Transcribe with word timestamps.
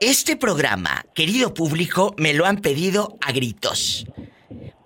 Este 0.00 0.36
programa, 0.36 1.04
querido 1.12 1.54
público, 1.54 2.14
me 2.18 2.32
lo 2.32 2.46
han 2.46 2.58
pedido 2.58 3.18
a 3.20 3.32
gritos. 3.32 4.06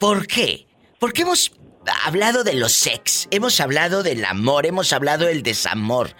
¿Por 0.01 0.27
qué? 0.27 0.67
Porque 0.99 1.21
hemos 1.21 1.53
hablado 2.07 2.45
de 2.45 2.55
los 2.55 2.73
sex, 2.73 3.29
hemos 3.31 3.61
hablado 3.61 4.03
del 4.03 4.25
amor, 4.25 4.65
hemos 4.65 4.91
hablado 4.95 5.27
del 5.27 5.43
desamor, 5.43 6.17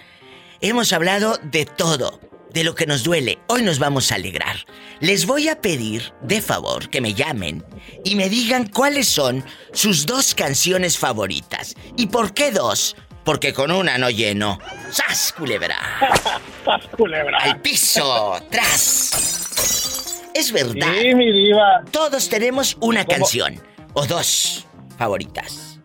hemos 0.61 0.93
hablado 0.93 1.39
de 1.43 1.65
todo, 1.65 2.21
de 2.53 2.65
lo 2.65 2.75
que 2.75 2.85
nos 2.85 3.03
duele. 3.03 3.39
Hoy 3.47 3.63
nos 3.63 3.79
vamos 3.79 4.13
a 4.13 4.17
alegrar. 4.17 4.67
Les 5.01 5.25
voy 5.25 5.49
a 5.49 5.63
pedir, 5.63 6.13
de 6.21 6.43
favor, 6.43 6.91
que 6.91 7.01
me 7.01 7.15
llamen 7.15 7.65
y 8.05 8.15
me 8.15 8.29
digan 8.29 8.69
cuáles 8.69 9.09
son 9.09 9.43
sus 9.73 10.05
dos 10.05 10.35
canciones 10.35 10.99
favoritas. 10.99 11.77
¿Y 11.97 12.09
por 12.09 12.35
qué 12.35 12.51
dos? 12.51 12.95
Porque 13.25 13.53
con 13.53 13.71
una 13.71 13.99
no 13.99 14.11
lleno. 14.11 14.59
¡Sas, 14.91 15.33
culebra! 15.33 15.77
¡Sas, 16.65 16.89
culebra! 16.97 17.39
¡Al 17.39 17.61
piso! 17.61 18.41
¡Tras! 18.51 20.23
Es 20.35 20.53
verdad. 20.53 20.89
Sí, 21.01 21.15
mi 21.15 21.31
diva. 21.31 21.83
Todos 21.91 22.29
tenemos 22.29 22.77
una 22.81 23.05
canción 23.05 23.61
o 23.93 24.07
dos 24.07 24.67
favoritas. 24.99 25.79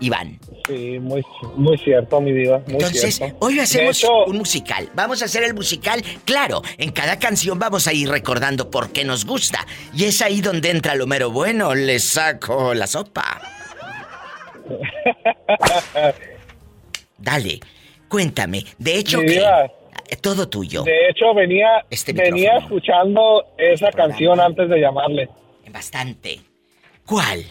Iván. 0.00 0.38
Sí, 0.66 0.98
muy, 0.98 1.22
muy 1.56 1.76
cierto, 1.78 2.20
mi 2.20 2.32
diva. 2.32 2.62
Entonces, 2.66 3.20
hoy 3.40 3.60
hacemos 3.60 4.04
un 4.26 4.38
musical. 4.38 4.88
Vamos 4.94 5.22
a 5.22 5.26
hacer 5.26 5.44
el 5.44 5.54
musical. 5.54 6.02
Claro, 6.24 6.62
en 6.78 6.90
cada 6.90 7.18
canción 7.18 7.58
vamos 7.58 7.86
a 7.86 7.92
ir 7.92 8.08
recordando 8.08 8.70
por 8.70 8.92
qué 8.92 9.04
nos 9.04 9.24
gusta. 9.24 9.66
Y 9.94 10.04
es 10.04 10.22
ahí 10.22 10.40
donde 10.40 10.70
entra 10.70 10.94
lo 10.94 11.06
mero 11.06 11.30
bueno. 11.30 11.74
Le 11.74 11.98
saco 11.98 12.74
la 12.74 12.86
sopa. 12.86 13.40
Dale, 17.22 17.60
cuéntame. 18.08 18.64
De 18.78 18.98
hecho, 18.98 19.20
¿qué? 19.20 19.42
todo 20.20 20.48
tuyo. 20.48 20.82
De 20.82 21.08
hecho, 21.08 21.32
venía, 21.34 21.84
este 21.88 22.12
venía 22.12 22.58
escuchando 22.58 23.46
esa 23.56 23.90
canción 23.90 24.40
antes 24.40 24.68
de 24.68 24.80
llamarle. 24.80 25.28
Bastante. 25.70 26.40
¿Cuál? 27.06 27.44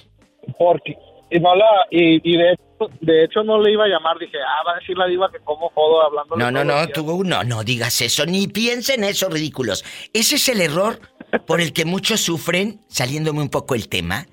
Porque 0.58 0.96
y 1.32 1.40
no 1.40 1.56
la 1.56 1.66
y, 1.90 2.38
de, 2.38 2.58
de 3.00 3.24
hecho 3.24 3.44
no 3.44 3.60
le 3.62 3.72
iba 3.72 3.86
a 3.86 3.88
llamar 3.88 4.18
dije 4.20 4.38
ah 4.38 4.64
va 4.68 4.74
a 4.74 4.80
decir 4.80 4.98
la 4.98 5.08
diva 5.08 5.32
que 5.32 5.40
como 5.40 5.70
jodo 5.70 6.04
hablando 6.04 6.36
no 6.36 6.52
no 6.52 6.66
no 6.66 6.88
tú 6.90 7.24
no 7.24 7.44
no 7.46 7.64
digas 7.64 8.02
eso 8.02 8.26
ni 8.26 8.48
piensen 8.48 9.06
eso 9.06 9.30
ridículos 9.30 9.86
ese 10.12 10.36
es 10.36 10.50
el 10.50 10.60
error 10.60 11.00
por 11.48 11.62
el 11.62 11.72
que 11.72 11.86
muchos 11.86 12.20
sufren 12.20 12.82
saliéndome 12.90 13.42
un 13.42 13.50
poco 13.50 13.76
el 13.76 13.88
tema 13.88 14.28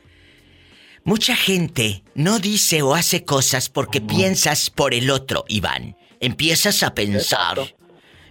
mucha 1.09 1.34
gente 1.34 2.05
no 2.14 2.39
dice 2.39 2.83
o 2.83 2.95
hace 2.95 3.25
cosas 3.25 3.70
porque 3.70 4.01
piensas 4.01 4.69
por 4.69 4.92
el 4.92 5.11
otro 5.11 5.45
Iván 5.48 5.97
empiezas 6.20 6.83
a 6.83 6.95
pensar 6.95 7.59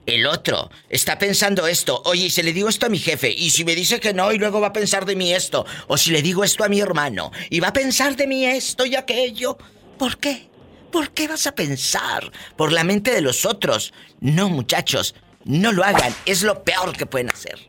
el 0.06 0.25
otro 0.25 0.69
está 0.88 1.17
pensando 1.17 1.67
esto. 1.67 2.02
Oye, 2.06 2.30
si 2.30 2.42
le 2.42 2.53
digo 2.53 2.69
esto 2.69 2.86
a 2.86 2.89
mi 2.89 2.97
jefe, 2.97 3.30
y 3.30 3.50
si 3.50 3.66
me 3.66 3.75
dice 3.75 4.00
que 4.00 4.14
no, 4.14 4.31
y 4.31 4.38
luego 4.38 4.61
va 4.61 4.67
a 4.67 4.73
pensar 4.73 5.06
de 5.06 5.17
mí 5.17 5.34
esto. 5.34 5.66
O 5.88 5.97
si 5.97 6.11
le 6.11 6.22
digo 6.22 6.45
esto 6.45 6.64
a 6.64 6.69
mi 6.69 6.80
hermano, 6.80 7.31
y 7.50 7.59
va 7.59 7.67
a 7.67 7.73
pensar 7.73 8.16
de 8.16 8.25
mí 8.25 8.45
esto 8.45 8.86
y 8.86 8.95
aquello. 8.95 9.58
¿Por 10.00 10.17
qué? 10.17 10.50
¿Por 10.94 11.12
qué 11.12 11.28
vas 11.28 11.45
a 11.45 11.53
pensar 11.53 12.31
por 12.56 12.72
la 12.72 12.86
mente 12.86 13.12
de 13.12 13.19
los 13.19 13.45
otros? 13.45 13.94
No, 14.22 14.47
muchachos, 14.47 15.14
no 15.44 15.73
lo 15.73 15.84
hagan. 15.84 16.14
Es 16.25 16.41
lo 16.41 16.64
peor 16.64 16.95
que 16.95 17.06
pueden 17.06 17.30
hacer. 17.30 17.59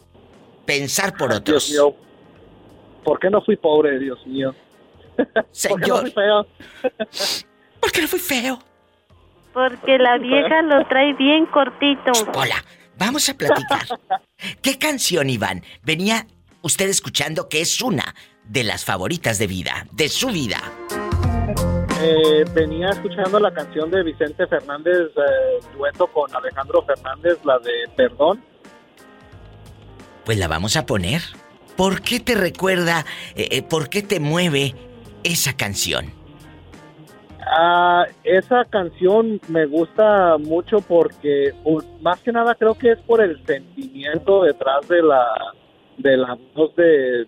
Pensar 0.64 1.16
por 1.16 1.32
otros. 1.32 1.68
Dios 1.68 1.70
mío. 1.70 1.96
¿Por 3.02 3.18
qué 3.18 3.30
no 3.30 3.42
fui 3.42 3.56
pobre, 3.56 3.98
Dios 3.98 4.24
mío? 4.26 4.54
Señor. 5.50 5.78
¿Por 5.80 5.80
qué 5.80 5.88
no 5.88 5.98
fui 5.98 6.10
feo? 6.10 6.46
¿Por 7.80 7.92
qué 7.92 8.02
no 8.02 8.08
fui 8.08 8.18
feo? 8.18 8.58
Porque 9.52 9.98
la 9.98 10.18
vieja 10.18 10.62
lo 10.62 10.86
trae 10.86 11.14
bien 11.14 11.46
cortito. 11.46 12.12
Hola, 12.34 12.64
vamos 12.96 13.28
a 13.28 13.34
platicar. 13.34 13.86
¿Qué 14.62 14.78
canción, 14.78 15.30
Iván, 15.30 15.62
venía 15.82 16.26
usted 16.62 16.88
escuchando 16.88 17.48
que 17.48 17.60
es 17.60 17.80
una 17.80 18.14
de 18.44 18.64
las 18.64 18.84
favoritas 18.84 19.38
de 19.38 19.46
vida, 19.46 19.86
de 19.92 20.08
su 20.08 20.28
vida? 20.28 20.62
Eh, 22.00 22.44
venía 22.54 22.90
escuchando 22.90 23.40
la 23.40 23.52
canción 23.52 23.90
de 23.90 24.04
Vicente 24.04 24.46
Fernández, 24.46 25.08
eh, 25.16 25.66
dueto 25.76 26.06
con 26.06 26.34
Alejandro 26.34 26.82
Fernández, 26.82 27.38
la 27.44 27.58
de 27.58 27.72
Perdón. 27.96 28.42
Pues 30.24 30.38
la 30.38 30.46
vamos 30.46 30.76
a 30.76 30.86
poner. 30.86 31.22
¿Por 31.76 32.02
qué 32.02 32.20
te 32.20 32.34
recuerda, 32.34 33.04
eh, 33.34 33.62
por 33.62 33.88
qué 33.88 34.02
te 34.02 34.20
mueve 34.20 34.74
esa 35.24 35.56
canción? 35.56 36.06
Ah, 37.50 38.04
esa 38.24 38.64
canción 38.66 39.40
me 39.48 39.64
gusta 39.66 40.36
mucho 40.38 40.80
porque 40.80 41.54
más 42.00 42.20
que 42.20 42.30
nada 42.30 42.54
creo 42.54 42.74
que 42.74 42.92
es 42.92 42.98
por 43.00 43.22
el 43.22 43.42
sentimiento 43.46 44.42
detrás 44.42 44.86
de 44.88 45.02
la 45.02 45.26
de 45.96 46.16
la 46.16 46.38
voz 46.54 46.74
de, 46.76 47.24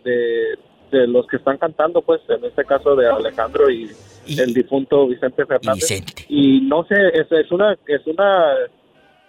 de, 0.91 1.06
los 1.06 1.27
que 1.27 1.37
están 1.37 1.59
cantando, 1.59 2.03
pues 2.03 2.21
en 2.28 2.45
este 2.45 2.65
caso 2.65 2.95
de 2.97 3.09
Alejandro 3.09 3.71
y, 3.71 3.91
el 4.27 4.53
difunto 4.53 5.09
Vicente 5.09 5.45
Fernández. 5.47 6.05
Y 6.28 6.61
no 6.61 6.84
sé, 6.84 6.95
es, 7.15 7.31
es, 7.33 7.51
una 7.51 7.77
es 7.87 8.07
una 8.07 8.55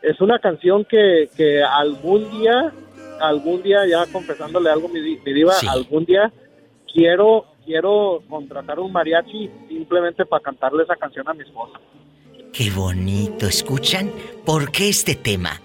es 0.01 0.19
una 0.19 0.39
canción 0.39 0.85
que, 0.85 1.29
que 1.35 1.63
algún 1.63 2.29
día 2.31 2.71
algún 3.19 3.61
día 3.63 3.85
ya 3.87 4.05
confesándole 4.11 4.69
algo 4.69 4.89
mi, 4.89 4.99
diva, 4.99 5.53
algún 5.69 6.05
día 6.05 6.31
quiero 6.93 7.45
quiero 7.71 8.21
contratar 8.29 8.79
un 8.79 8.91
mariachi 8.91 9.49
simplemente 9.69 10.25
para 10.25 10.43
cantarle 10.43 10.83
esa 10.83 10.97
canción 10.97 11.25
a 11.29 11.33
mi 11.33 11.43
esposa. 11.43 11.79
Qué 12.51 12.69
bonito, 12.69 13.47
¿escuchan? 13.47 14.11
¿Por 14.45 14.73
qué 14.73 14.89
este 14.89 15.15
tema? 15.15 15.61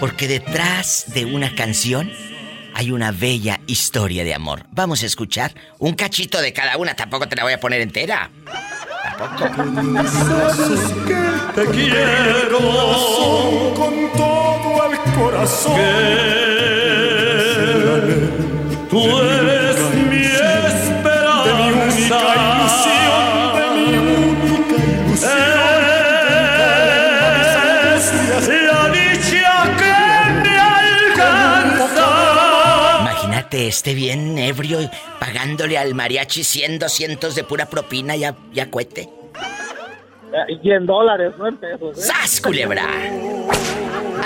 Porque 0.00 0.28
detrás 0.28 1.14
de 1.14 1.24
una 1.24 1.54
canción 1.54 2.10
hay 2.74 2.90
una 2.90 3.10
bella 3.10 3.60
historia 3.66 4.22
de 4.22 4.34
amor. 4.34 4.64
Vamos 4.72 5.02
a 5.02 5.06
escuchar 5.06 5.52
un 5.78 5.94
cachito 5.94 6.42
de 6.42 6.52
cada 6.52 6.76
una, 6.76 6.94
tampoco 6.94 7.26
te 7.26 7.36
la 7.36 7.44
voy 7.44 7.54
a 7.54 7.60
poner 7.60 7.80
entera. 7.80 8.30
Tampoco. 9.16 9.64
te 11.54 11.66
quiero 11.70 12.58
con 13.74 14.12
todo 14.14 14.92
el 14.92 14.98
corazón. 15.18 15.80
tú 18.90 19.20
eres 19.20 19.63
esté 33.74 33.92
bien 33.92 34.38
ebrio 34.38 34.78
pagándole 35.18 35.76
al 35.76 35.94
mariachi 35.94 36.44
100, 36.44 36.88
cientos 36.88 37.34
de 37.34 37.42
pura 37.42 37.66
propina 37.66 38.14
ya, 38.14 38.36
ya 38.52 38.70
cuete. 38.70 39.08
Y 40.62 40.70
en 40.70 40.86
dólares, 40.86 41.32
no 41.36 41.48
en 41.48 41.56
pesos. 41.56 41.98
¿eh? 41.98 42.02
¡Sas, 42.02 42.40
culebra! 42.40 42.84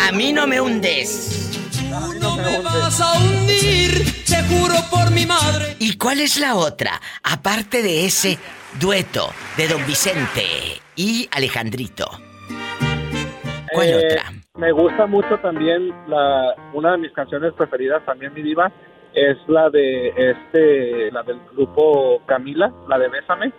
A 0.07 0.13
mí 0.13 0.33
no 0.33 0.47
me 0.47 0.61
hundes. 0.61 1.51
No 1.91 2.37
me 2.37 2.63
vas 2.63 3.01
a 3.01 3.19
hundir, 3.19 4.25
te 4.27 4.43
juro 4.45 4.75
por 4.91 5.11
mi 5.11 5.25
madre. 5.25 5.77
¿Y 5.79 5.97
cuál 5.97 6.21
es 6.21 6.39
la 6.39 6.55
otra? 6.55 7.01
Aparte 7.23 7.83
de 7.83 8.05
ese 8.05 8.39
dueto 8.79 9.31
de 9.57 9.69
Don 9.69 9.85
Vicente 9.87 10.45
y 10.95 11.27
Alejandrito. 11.33 12.07
¿Cuál 13.73 13.89
eh, 13.89 13.97
otra? 13.97 14.33
Me 14.57 14.73
gusta 14.73 15.07
mucho 15.07 15.39
también 15.39 15.89
la, 16.07 16.55
una 16.75 16.93
de 16.93 16.99
mis 16.99 17.13
canciones 17.13 17.53
preferidas, 17.55 18.05
también 18.05 18.35
mi 18.35 18.43
diva, 18.43 18.73
es 19.19 19.37
la 19.49 19.69
de 19.71 20.09
este, 20.17 21.11
la 21.11 21.23
del 21.23 21.41
grupo 21.53 22.23
Camila, 22.27 22.73
la 22.89 22.99
de 22.99 23.09
Bésame. 23.09 23.53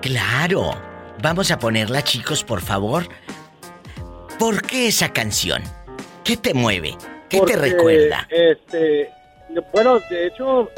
Claro. 0.00 0.72
Vamos 1.22 1.50
a 1.50 1.58
ponerla, 1.58 2.02
chicos, 2.02 2.42
por 2.42 2.60
favor. 2.60 3.04
¿Por 4.38 4.62
qué 4.62 4.88
esa 4.88 5.12
canción? 5.12 5.62
¿Qué 6.24 6.36
te 6.36 6.52
mueve? 6.52 6.94
¿Qué 7.28 7.40
te 7.40 7.56
recuerda? 7.56 8.26
Este, 8.28 9.10
bueno, 9.72 10.00
de 10.10 10.26
hecho, 10.26 10.68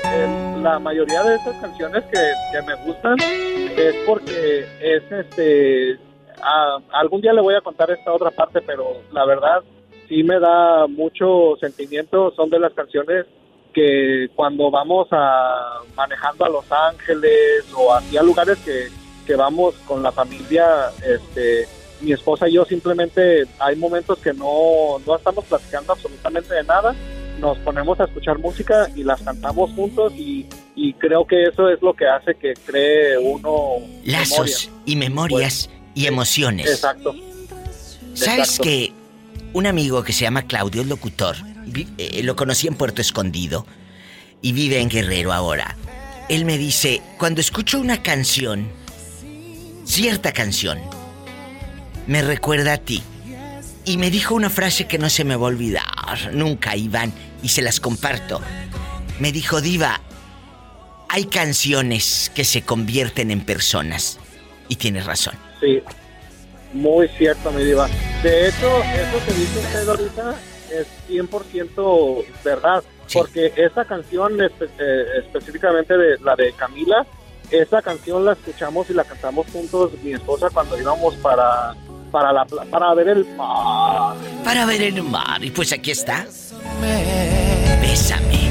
la 0.63 0.79
mayoría 0.79 1.23
de 1.23 1.37
esas 1.37 1.57
canciones 1.61 2.05
que, 2.05 2.63
me 2.63 2.75
gustan 2.85 3.17
es 3.21 3.95
porque 4.07 4.67
es 4.81 5.03
este. 5.11 5.99
algún 6.93 7.21
día 7.21 7.33
le 7.33 7.41
voy 7.41 7.55
a 7.55 7.61
contar 7.61 7.91
esta 7.91 8.13
otra 8.13 8.31
parte, 8.31 8.61
pero 8.61 9.03
la 9.13 9.25
verdad 9.25 9.63
sí 10.09 10.23
me 10.23 10.39
da 10.39 10.87
mucho 10.87 11.57
sentimiento. 11.61 12.33
Son 12.37 12.51
de 12.51 12.59
las 12.59 12.73
canciones 12.75 13.27
que 13.77 14.31
cuando 14.35 14.71
vamos 14.71 15.07
a 15.11 15.83
manejando 15.95 16.47
a 16.47 16.49
Los 16.49 16.65
Ángeles 16.73 17.67
o 17.77 17.95
hacia 17.95 18.23
lugares 18.23 18.57
que, 18.65 19.35
vamos 19.37 19.75
con 19.87 20.03
la 20.03 20.11
familia, 20.11 20.65
este, 21.07 21.69
mi 22.01 22.13
esposa 22.13 22.49
y 22.49 22.55
yo 22.55 22.65
simplemente 22.65 23.45
hay 23.59 23.77
momentos 23.77 24.19
que 24.21 24.33
no, 24.33 24.99
no 25.07 25.17
estamos 25.17 25.45
platicando 25.45 25.93
absolutamente 25.93 26.55
de 26.55 26.65
nada, 26.65 26.95
nos 27.39 27.59
ponemos 27.59 28.01
a 28.01 28.05
escuchar 28.05 28.39
música 28.39 28.89
y 28.95 29.03
las 29.03 29.21
cantamos 29.21 29.71
juntos 29.73 30.15
y, 30.17 30.47
creo 30.99 31.27
que 31.27 31.43
eso 31.43 31.69
es 31.69 31.83
lo 31.83 31.93
que 31.93 32.07
hace 32.07 32.35
que 32.35 32.55
cree 32.65 33.19
uno 33.19 33.75
lazos 34.05 34.71
y 34.87 34.97
memorias 34.97 35.69
y 35.95 36.07
emociones. 36.07 36.67
Exacto. 36.71 37.15
¿Sabes 38.15 38.59
que 38.59 38.93
un 39.53 39.67
amigo 39.67 40.03
que 40.03 40.15
se 40.15 40.23
llama 40.23 40.43
Claudio, 40.47 40.81
el 40.81 40.89
locutor, 40.89 41.37
eh, 41.99 42.23
lo 42.23 42.37
conocí 42.37 42.67
en 42.67 42.75
Puerto 42.75 43.01
Escondido 43.01 43.67
y 44.43 44.53
vive 44.53 44.81
en 44.81 44.89
Guerrero 44.89 45.33
ahora. 45.33 45.77
Él 46.29 46.45
me 46.45 46.59
dice, 46.59 47.03
cuando 47.19 47.41
escucho 47.41 47.81
una 47.81 48.03
canción, 48.03 48.69
cierta 49.85 50.33
canción, 50.33 50.81
me 52.07 52.23
recuerda 52.23 52.75
a 52.75 52.79
ti. 52.79 53.03
Y 53.85 53.99
me 53.99 54.11
dijo 54.11 54.35
una 54.35 54.51
frase 54.51 54.89
que 54.89 54.99
no 54.99 55.09
se 55.09 55.25
me 55.25 55.37
va 55.37 55.45
a 55.47 55.51
olvidar 55.51 55.85
nunca, 56.33 56.77
Iván, 56.77 57.13
y 57.43 57.49
se 57.51 57.63
las 57.63 57.79
comparto. 57.79 58.41
Me 59.21 59.31
dijo, 59.31 59.61
Diva, 59.61 60.01
hay 61.09 61.27
canciones 61.27 62.33
que 62.35 62.45
se 62.45 62.63
convierten 62.63 63.31
en 63.31 63.41
personas. 63.43 64.19
Y 64.69 64.77
tienes 64.77 65.07
razón. 65.07 65.35
Sí, 65.61 65.81
muy 66.73 67.09
cierto, 67.17 67.53
mi 67.53 67.65
diva. 67.65 67.89
De 68.23 68.49
hecho, 68.49 68.83
eso 68.83 69.25
que 69.27 69.33
dice 69.33 69.59
usted 69.61 69.89
ahorita 69.89 70.35
es 70.73 70.87
100% 71.09 72.25
verdad, 72.45 72.83
Sí. 73.07 73.19
porque 73.19 73.53
esa 73.57 73.85
canción 73.85 74.37
espe- 74.39 74.69
eh, 74.79 75.05
específicamente 75.25 75.97
de 75.97 76.19
la 76.19 76.35
de 76.37 76.53
Camila, 76.53 77.07
esa 77.51 77.81
canción 77.83 78.25
la 78.25 78.33
escuchamos 78.33 78.91
y 78.91 78.95
la 78.95 79.05
cantamos 79.05 79.47
juntos 79.53 79.93
mi 80.03 80.13
esposa 80.13 80.49
cuando 80.53 80.79
íbamos 80.81 81.15
para 81.17 81.75
para 82.11 82.33
la 82.33 82.45
pla- 82.47 82.65
para 82.71 82.95
ver 82.95 83.09
el 83.09 83.27
mar. 83.37 84.17
Para 84.45 84.65
ver 84.65 84.81
el 84.83 85.03
mar. 85.03 85.45
Y 85.45 85.51
pues 85.51 85.73
aquí 85.73 85.91
está. 85.91 86.25
Bésame. 87.83 88.49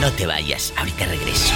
No 0.00 0.12
te 0.12 0.26
vayas, 0.26 0.72
ahorita 0.76 1.06
regreso. 1.06 1.52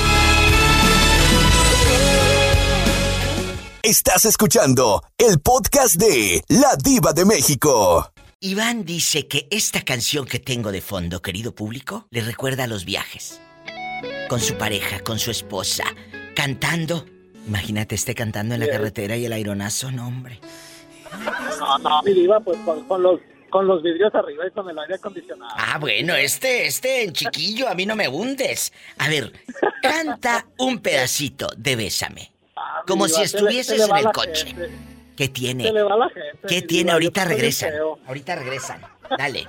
Estás 3.82 4.26
escuchando 4.26 5.02
el 5.16 5.40
podcast 5.40 5.94
de 5.94 6.44
La 6.48 6.76
Diva 6.76 7.14
de 7.14 7.24
México. 7.24 8.12
Iván 8.38 8.84
dice 8.84 9.26
que 9.26 9.48
esta 9.50 9.80
canción 9.80 10.26
que 10.26 10.38
tengo 10.38 10.70
de 10.70 10.82
fondo, 10.82 11.22
querido 11.22 11.54
público, 11.54 12.06
le 12.10 12.20
recuerda 12.20 12.64
a 12.64 12.66
los 12.66 12.84
viajes. 12.84 13.40
Con 14.28 14.38
su 14.38 14.58
pareja, 14.58 15.00
con 15.00 15.18
su 15.18 15.30
esposa, 15.30 15.84
cantando. 16.36 17.06
Imagínate, 17.46 17.94
esté 17.94 18.14
cantando 18.14 18.52
en 18.54 18.60
la 18.60 18.68
carretera 18.68 19.16
y 19.16 19.24
el 19.24 19.32
aeronazo, 19.32 19.90
no, 19.90 20.06
hombre. 20.06 20.40
No, 21.58 21.78
no, 21.78 22.02
mi 22.02 22.12
diva, 22.12 22.38
pues 22.40 22.58
con, 22.66 22.84
con 22.84 23.02
los 23.02 23.20
con 23.48 23.66
los 23.66 23.82
vidrios 23.82 24.14
arriba 24.14 24.46
y 24.46 24.50
con 24.50 24.68
el 24.68 24.78
aire 24.78 24.96
acondicionado. 24.96 25.50
Ah, 25.56 25.78
bueno, 25.78 26.14
este, 26.14 26.66
este 26.66 27.02
en 27.02 27.14
chiquillo, 27.14 27.66
a 27.66 27.74
mí 27.74 27.86
no 27.86 27.96
me 27.96 28.08
hundes. 28.08 28.74
A 28.98 29.08
ver, 29.08 29.32
canta 29.82 30.46
un 30.58 30.80
pedacito 30.80 31.48
de 31.56 31.76
Bésame. 31.76 32.30
Ah, 32.62 32.82
Como 32.86 33.08
si 33.08 33.14
se 33.14 33.26
se 33.28 33.36
estuvieses 33.36 33.88
en 33.88 33.96
el 33.96 34.04
coche. 34.12 34.46
gente, 34.48 34.70
¿Qué 35.16 35.24
Se 35.24 35.30
tiene? 35.30 35.72
le 35.72 35.82
va 35.82 35.96
la 35.96 36.08
gente. 36.10 36.38
¿Qué 36.46 36.60
tiene? 36.62 36.84
diva, 36.84 36.92
Ahorita 36.94 37.24
regresan. 37.24 37.72
Ahorita 38.06 38.36
regresan. 38.42 38.80
Dale. 39.18 39.48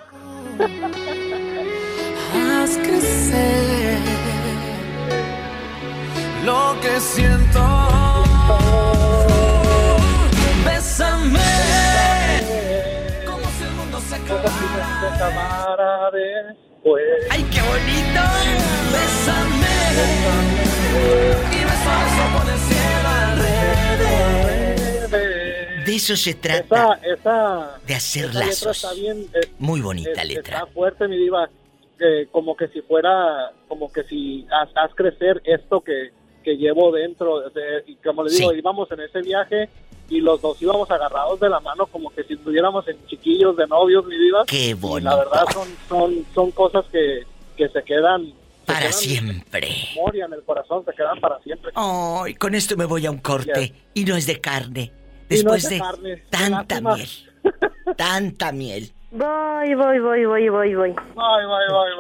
Haz 2.33 2.77
crecer 2.77 3.97
lo 6.45 6.75
que 6.81 6.99
siento. 6.99 7.59
Bésame 10.65 11.39
como 13.25 13.45
si 13.57 13.63
el 13.63 13.71
mundo 13.71 13.99
se 14.07 14.15
acabara. 14.15 14.49
se 15.09 16.17
después. 16.17 17.03
¡Ay, 17.29 17.43
qué 17.51 17.61
bonito! 17.61 18.21
Bésame 18.91 19.71
y 21.51 21.63
besos 21.63 22.27
por 22.35 22.49
el 22.51 22.59
cielo 22.59 22.80
De 25.91 25.97
eso 25.97 26.15
se 26.15 26.29
Esa, 26.31 26.39
trata. 26.41 26.99
esa, 27.03 27.79
De 27.85 27.95
hacer 27.95 28.25
esa 28.29 28.39
lazos. 28.39 28.83
Está 28.83 28.93
bien, 28.93 29.25
eh, 29.33 29.51
Muy 29.59 29.81
bonita 29.81 30.21
es- 30.21 30.27
letra. 30.27 30.59
Está 30.59 30.67
fuerte, 30.67 31.07
mi 31.07 31.17
diva. 31.17 31.49
eh, 32.03 32.27
como 32.31 32.55
que 32.57 32.67
si 32.69 32.81
fuera, 32.81 33.51
como 33.67 33.91
que 33.93 34.03
si 34.05 34.47
haz, 34.51 34.69
haz 34.75 34.89
crecer 34.95 35.39
esto 35.45 35.81
que, 35.81 36.09
que 36.43 36.57
llevo 36.57 36.91
dentro. 36.91 37.47
sea, 37.51 37.61
y 37.85 37.93
como 37.97 38.23
le 38.23 38.31
digo, 38.31 38.49
Sí. 38.51 38.57
íbamos 38.57 38.91
en 38.91 39.01
ese 39.01 39.21
viaje 39.21 39.69
y 40.09 40.19
los 40.19 40.41
dos 40.41 40.59
íbamos 40.63 40.89
agarrados 40.89 41.39
de 41.39 41.47
la 41.47 41.59
mano 41.59 41.85
como 41.85 42.09
que 42.09 42.23
si 42.23 42.33
estuviéramos 42.33 42.87
en 42.87 42.97
chiquillos 43.05 43.55
de 43.55 43.67
novios, 43.67 44.03
mi 44.07 44.17
diva. 44.17 44.45
Qué 44.47 44.69
Y 44.69 44.73
bonito. 44.73 45.11
la 45.11 45.15
verdad 45.17 45.45
son, 45.53 45.67
son, 45.87 46.25
son 46.33 46.49
cosas 46.51 46.85
que, 46.91 47.23
que 47.55 47.69
se 47.69 47.83
quedan... 47.83 48.33
Para 48.65 48.79
quedan 48.79 48.93
siempre. 48.93 49.67
en 49.67 49.95
memoria 49.95 50.25
en 50.25 50.33
el 50.33 50.41
corazón, 50.43 50.83
se 50.85 50.93
quedan 50.93 51.19
para 51.19 51.37
siempre. 51.41 51.71
Ay, 51.75 52.33
con 52.33 52.55
esto 52.55 52.75
me 52.77 52.85
voy 52.85 53.05
a 53.05 53.11
un 53.11 53.19
corte. 53.19 53.73
Y 53.93 54.05
no 54.05 54.15
es 54.15 54.25
de 54.25 54.41
carne. 54.41 54.91
No 55.31 55.37
Después 55.37 55.63
es 55.63 55.69
de 55.69 55.79
carne, 55.79 56.17
tanta 56.29 56.81
miel. 56.81 57.09
Tanta 57.95 58.51
miel. 58.51 58.93
Voy, 59.11 59.75
voy, 59.75 59.99
voy, 59.99 60.25
voy, 60.25 60.49
voy, 60.49 60.75
voy. 60.75 60.89
Ay, 60.89 61.45
ay, 61.47 61.67
ay, 61.71 61.91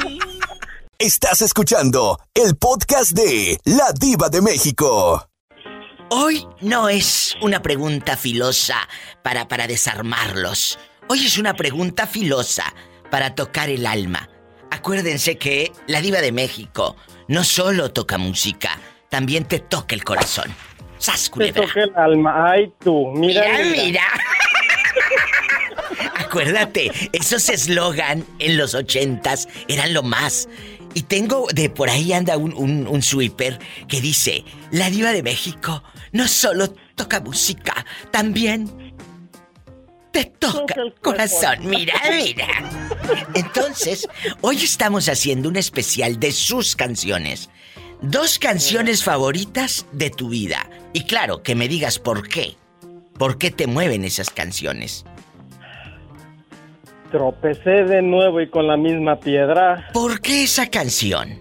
ay. 0.00 0.18
Estás 0.98 1.42
escuchando 1.42 2.18
el 2.32 2.56
podcast 2.56 3.12
de 3.12 3.58
La 3.64 3.92
Diva 3.92 4.30
de 4.30 4.40
México. 4.40 5.28
Hoy 6.08 6.46
no 6.62 6.88
es 6.88 7.36
una 7.42 7.60
pregunta 7.60 8.16
filosa 8.16 8.88
para, 9.22 9.46
para 9.46 9.66
desarmarlos. 9.66 10.78
Hoy 11.08 11.26
es 11.26 11.36
una 11.36 11.52
pregunta 11.52 12.06
filosa 12.06 12.64
para 13.10 13.34
tocar 13.34 13.68
el 13.68 13.84
alma. 13.84 14.26
Acuérdense 14.70 15.36
que 15.36 15.70
la 15.86 16.00
diva 16.00 16.22
de 16.22 16.32
México 16.32 16.96
no 17.28 17.44
solo 17.44 17.92
toca 17.92 18.16
música, 18.16 18.78
también 19.10 19.44
te 19.44 19.58
toca 19.58 19.94
el 19.94 20.02
corazón. 20.02 20.54
¡Sas, 21.00 21.24
Te 21.24 21.30
culebra! 21.30 21.64
el 21.74 21.92
alma. 21.96 22.50
Ay, 22.52 22.72
tú. 22.78 23.08
Mira, 23.16 23.42
Mira, 23.42 23.82
mira. 23.82 24.02
Acuérdate, 26.14 26.92
esos 27.12 27.48
eslogan 27.48 28.24
en 28.38 28.56
los 28.56 28.74
ochentas 28.74 29.48
eran 29.66 29.92
lo 29.94 30.02
más. 30.02 30.48
Y 30.94 31.02
tengo, 31.02 31.46
de 31.52 31.70
por 31.70 31.88
ahí 31.88 32.12
anda 32.12 32.36
un, 32.36 32.52
un, 32.54 32.86
un 32.86 33.02
sweeper 33.02 33.58
que 33.88 34.00
dice, 34.00 34.44
la 34.70 34.90
diva 34.90 35.12
de 35.12 35.22
México 35.22 35.82
no 36.12 36.28
solo 36.28 36.72
toca 36.94 37.20
música, 37.20 37.84
también 38.10 38.92
te 40.12 40.24
toca 40.24 40.74
el 40.76 40.94
corazón. 41.00 41.58
Mira, 41.62 41.94
mira. 42.10 42.46
Entonces, 43.34 44.06
hoy 44.40 44.56
estamos 44.62 45.08
haciendo 45.08 45.48
un 45.48 45.56
especial 45.56 46.18
de 46.20 46.32
sus 46.32 46.76
canciones. 46.76 47.48
Dos 48.02 48.38
canciones 48.38 49.04
favoritas 49.04 49.86
de 49.92 50.10
tu 50.10 50.30
vida. 50.30 50.68
Y 50.92 51.04
claro, 51.04 51.42
que 51.42 51.54
me 51.54 51.68
digas 51.68 51.98
por 51.98 52.28
qué. 52.28 52.56
¿Por 53.18 53.38
qué 53.38 53.50
te 53.50 53.66
mueven 53.66 54.04
esas 54.04 54.30
canciones? 54.30 55.04
Tropecé 57.10 57.84
de 57.84 58.02
nuevo 58.02 58.40
y 58.40 58.48
con 58.48 58.66
la 58.66 58.76
misma 58.76 59.16
piedra. 59.16 59.88
¿Por 59.92 60.20
qué 60.20 60.44
esa 60.44 60.66
canción? 60.66 61.38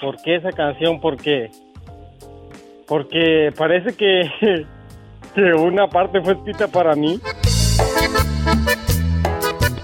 ¿Por 0.00 0.20
qué 0.22 0.36
esa 0.36 0.52
canción? 0.52 1.00
¿Por 1.00 1.16
qué? 1.16 1.50
Porque 2.86 3.52
parece 3.56 3.94
que, 3.94 4.30
que 5.34 5.42
una 5.54 5.86
parte 5.88 6.20
fue 6.22 6.34
escrita 6.34 6.68
para 6.68 6.94
mí. 6.94 7.20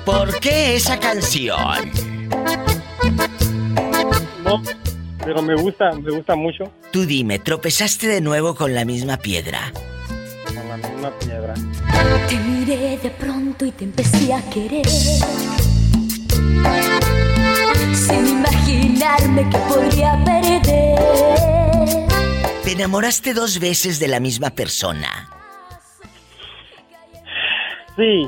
¿Por 0.05 0.39
qué 0.41 0.77
esa 0.77 0.99
canción? 0.99 1.91
No, 4.45 4.63
pero 5.25 5.43
me 5.43 5.55
gusta, 5.55 5.93
me 5.93 6.11
gusta 6.11 6.35
mucho 6.35 6.65
Tú 6.93 7.05
dime, 7.07 7.39
tropezaste 7.39 8.07
de 8.07 8.21
nuevo 8.21 8.55
con 8.55 8.75
la 8.75 8.85
misma 8.85 9.17
piedra. 9.17 9.73
con 10.47 10.69
la 10.69 10.77
misma 10.77 11.11
piedra. 11.19 11.55
Te 12.29 12.37
miré 12.37 12.99
de 12.99 13.11
pronto 13.11 13.65
y 13.65 13.71
te 13.73 13.85
empecé 13.85 14.33
a 14.33 14.43
querer. 14.51 14.87
Sin 17.95 18.27
imaginarme 18.29 19.49
que 19.51 19.59
podría 19.59 20.23
perder. 20.25 20.99
Te 22.65 22.73
enamoraste 22.73 23.35
dos 23.35 23.59
veces 23.61 23.99
de 23.99 24.09
la 24.09 24.21
misma 24.21 24.51
persona 24.51 25.29
Sí, 27.97 28.27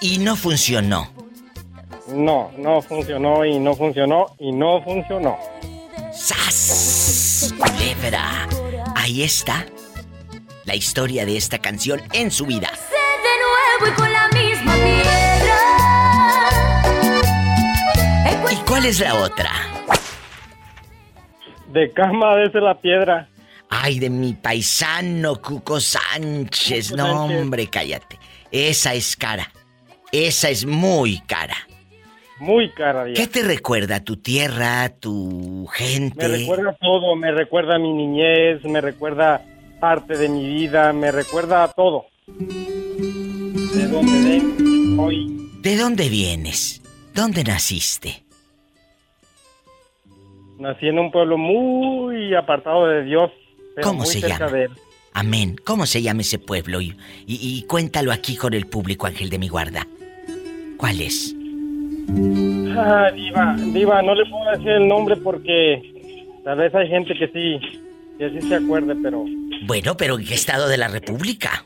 y 0.00 0.18
no 0.18 0.36
funcionó. 0.36 1.08
no, 2.14 2.50
no 2.58 2.80
funcionó 2.82 3.44
y 3.44 3.58
no 3.58 3.74
funcionó 3.74 4.26
y 4.38 4.52
no 4.52 4.80
funcionó. 4.82 5.36
¡Sas! 6.12 7.54
Culebra. 7.56 8.48
Ahí 8.96 9.22
está 9.22 9.64
la 10.64 10.74
historia 10.74 11.24
de 11.26 11.36
esta 11.36 11.58
canción 11.58 12.00
en 12.12 12.30
su 12.30 12.46
vida. 12.46 12.70
De 12.70 13.82
nuevo 13.86 13.92
y 13.92 13.96
con 14.00 14.12
la 14.12 14.28
misma 14.28 14.74
piedra. 14.74 15.56
¿Y 18.52 18.56
cuál 18.66 18.86
es 18.86 19.00
la 19.00 19.14
otra? 19.14 19.50
De 21.68 21.90
cama 21.92 22.36
desde 22.36 22.60
la 22.60 22.74
piedra. 22.80 23.28
Ay, 23.68 24.00
de 24.00 24.10
mi 24.10 24.32
paisano 24.34 25.40
Cuco 25.40 25.80
Sánchez. 25.80 26.90
Cuco 26.90 26.96
No, 27.02 27.18
Sánchez. 27.20 27.40
hombre, 27.40 27.66
cállate. 27.68 28.18
Esa 28.50 28.94
es 28.94 29.14
cara. 29.16 29.50
Esa 30.10 30.50
es 30.50 30.66
muy 30.66 31.20
cara. 31.20 31.56
Muy 32.40 32.70
cara, 32.70 33.04
¿Qué 33.14 33.26
te 33.26 33.42
recuerda? 33.42 34.02
¿Tu 34.02 34.16
tierra? 34.16 34.88
¿Tu 34.88 35.66
gente? 35.66 36.26
Me 36.26 36.36
recuerda 36.38 36.74
todo, 36.80 37.14
me 37.14 37.30
recuerda 37.32 37.78
mi 37.78 37.92
niñez, 37.92 38.64
me 38.64 38.80
recuerda 38.80 39.42
parte 39.78 40.16
de 40.16 40.28
mi 40.30 40.46
vida, 40.48 40.92
me 40.94 41.12
recuerda 41.12 41.68
todo. 41.68 42.06
De 42.26 43.86
vengo 43.86 45.02
hoy. 45.04 45.50
¿De 45.60 45.76
dónde 45.76 46.08
vienes? 46.08 46.80
¿Dónde 47.14 47.44
naciste? 47.44 48.22
Nací 50.58 50.86
en 50.88 50.98
un 50.98 51.10
pueblo 51.10 51.36
muy 51.36 52.34
apartado 52.34 52.86
de 52.86 53.04
Dios. 53.04 53.30
Pero 53.74 53.86
¿Cómo 53.86 54.00
muy 54.04 54.06
se 54.12 54.20
cerca 54.20 54.38
llama? 54.46 54.52
de 54.52 54.64
él. 54.64 54.70
Amén. 55.12 55.56
¿Cómo 55.64 55.84
se 55.86 56.00
llama 56.00 56.22
ese 56.22 56.38
pueblo? 56.38 56.80
Y, 56.80 56.96
y- 57.26 57.38
y 57.58 57.62
cuéntalo 57.66 58.12
aquí 58.12 58.36
con 58.36 58.54
el 58.54 58.66
público, 58.66 59.06
Ángel 59.06 59.28
de 59.28 59.38
mi 59.38 59.48
guarda. 59.48 59.86
¿Cuál 60.78 61.00
es? 61.02 61.34
Ah, 62.76 63.10
diva, 63.14 63.54
diva, 63.72 64.02
no 64.02 64.14
le 64.14 64.24
puedo 64.30 64.50
decir 64.52 64.68
el 64.68 64.88
nombre 64.88 65.16
porque 65.16 65.82
tal 66.44 66.58
vez 66.58 66.74
hay 66.74 66.88
gente 66.88 67.14
que 67.14 67.28
sí, 67.28 67.80
que 68.18 68.30
sí 68.30 68.48
se 68.48 68.54
acuerde, 68.54 68.94
pero 69.02 69.24
Bueno, 69.66 69.96
pero 69.96 70.18
¿en 70.18 70.24
qué 70.24 70.34
estado 70.34 70.68
de 70.68 70.76
la 70.78 70.88
República? 70.88 71.64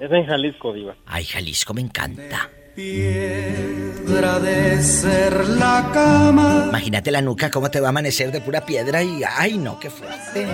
es 0.00 0.10
en 0.10 0.26
Jalisco, 0.26 0.72
diva. 0.72 0.94
Ay, 1.06 1.24
Jalisco 1.24 1.72
me 1.72 1.80
encanta. 1.80 2.50
Piedra 2.74 4.40
de 4.40 4.82
ser 4.82 5.48
la 5.48 5.88
cama. 5.94 6.64
Imagínate 6.70 7.12
la 7.12 7.22
nuca, 7.22 7.48
cómo 7.48 7.70
te 7.70 7.78
va 7.78 7.86
a 7.86 7.90
amanecer 7.90 8.32
de 8.32 8.40
pura 8.40 8.66
piedra 8.66 9.00
y... 9.00 9.22
¡Ay, 9.22 9.58
no, 9.58 9.78
qué 9.78 9.90
fuerte! 9.90 10.48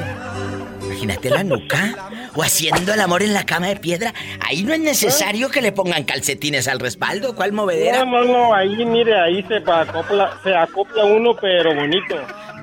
Imagínate 0.84 1.30
la 1.30 1.42
nuca. 1.42 2.10
O 2.34 2.42
haciendo 2.42 2.92
el 2.92 3.00
amor 3.00 3.22
en 3.22 3.32
la 3.32 3.46
cama 3.46 3.68
de 3.68 3.76
piedra. 3.76 4.12
Ahí 4.46 4.64
no 4.64 4.74
es 4.74 4.80
necesario 4.80 5.48
que 5.48 5.62
le 5.62 5.72
pongan 5.72 6.04
calcetines 6.04 6.68
al 6.68 6.78
respaldo. 6.78 7.34
¿Cuál 7.34 7.52
movedera? 7.52 8.04
No, 8.04 8.22
no, 8.22 8.30
no, 8.30 8.54
ahí 8.54 8.84
mire, 8.84 9.18
ahí 9.18 9.42
se 9.48 9.56
acopla, 9.56 10.38
se 10.44 10.54
acopla 10.54 11.06
uno, 11.06 11.34
pero 11.40 11.74
bonito. 11.74 12.16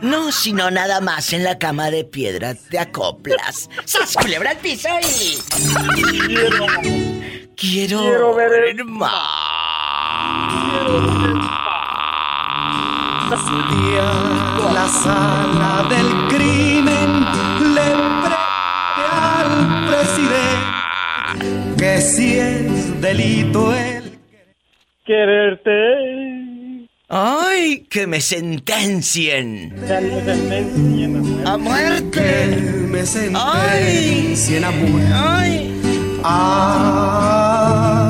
No, 0.03 0.31
sino 0.31 0.69
nada 0.69 1.01
más 1.01 1.33
en 1.33 1.43
la 1.43 1.57
cama 1.57 1.89
de 1.89 2.03
piedra 2.03 2.53
te 2.53 2.77
acoplas. 2.77 3.71
¡Sas, 3.85 4.15
culebra 4.15 4.51
al 4.51 4.57
piso 4.57 4.87
y... 5.01 5.39
Quiero, 7.57 7.99
Quiero, 7.99 8.01
Quiero 8.01 8.35
ver 8.35 8.63
el 8.69 8.85
más. 8.85 9.11
la 14.73 14.87
sala 14.87 15.87
del 15.89 16.07
crimen 16.27 17.25
le 17.73 17.89
pregunté 18.21 19.05
al 19.11 19.87
presidente 19.87 21.75
que 21.79 22.01
si 22.01 22.37
es 22.37 23.01
delito 23.01 23.73
el 23.73 24.19
quererte. 25.05 26.87
¡Ay, 27.09 27.85
que 27.89 28.05
me 28.05 28.19
sentencien! 28.19 29.73
Me 29.79 29.93
¡A 31.45 31.53
que 31.53 31.57
muerte! 31.57 32.57
me 32.91 32.99
Ay. 32.99 33.05
sentencien 33.05 34.63
a 34.65 34.71
muerte. 34.71 35.13
¡Ay! 35.13 35.73
Ah, 36.29 38.10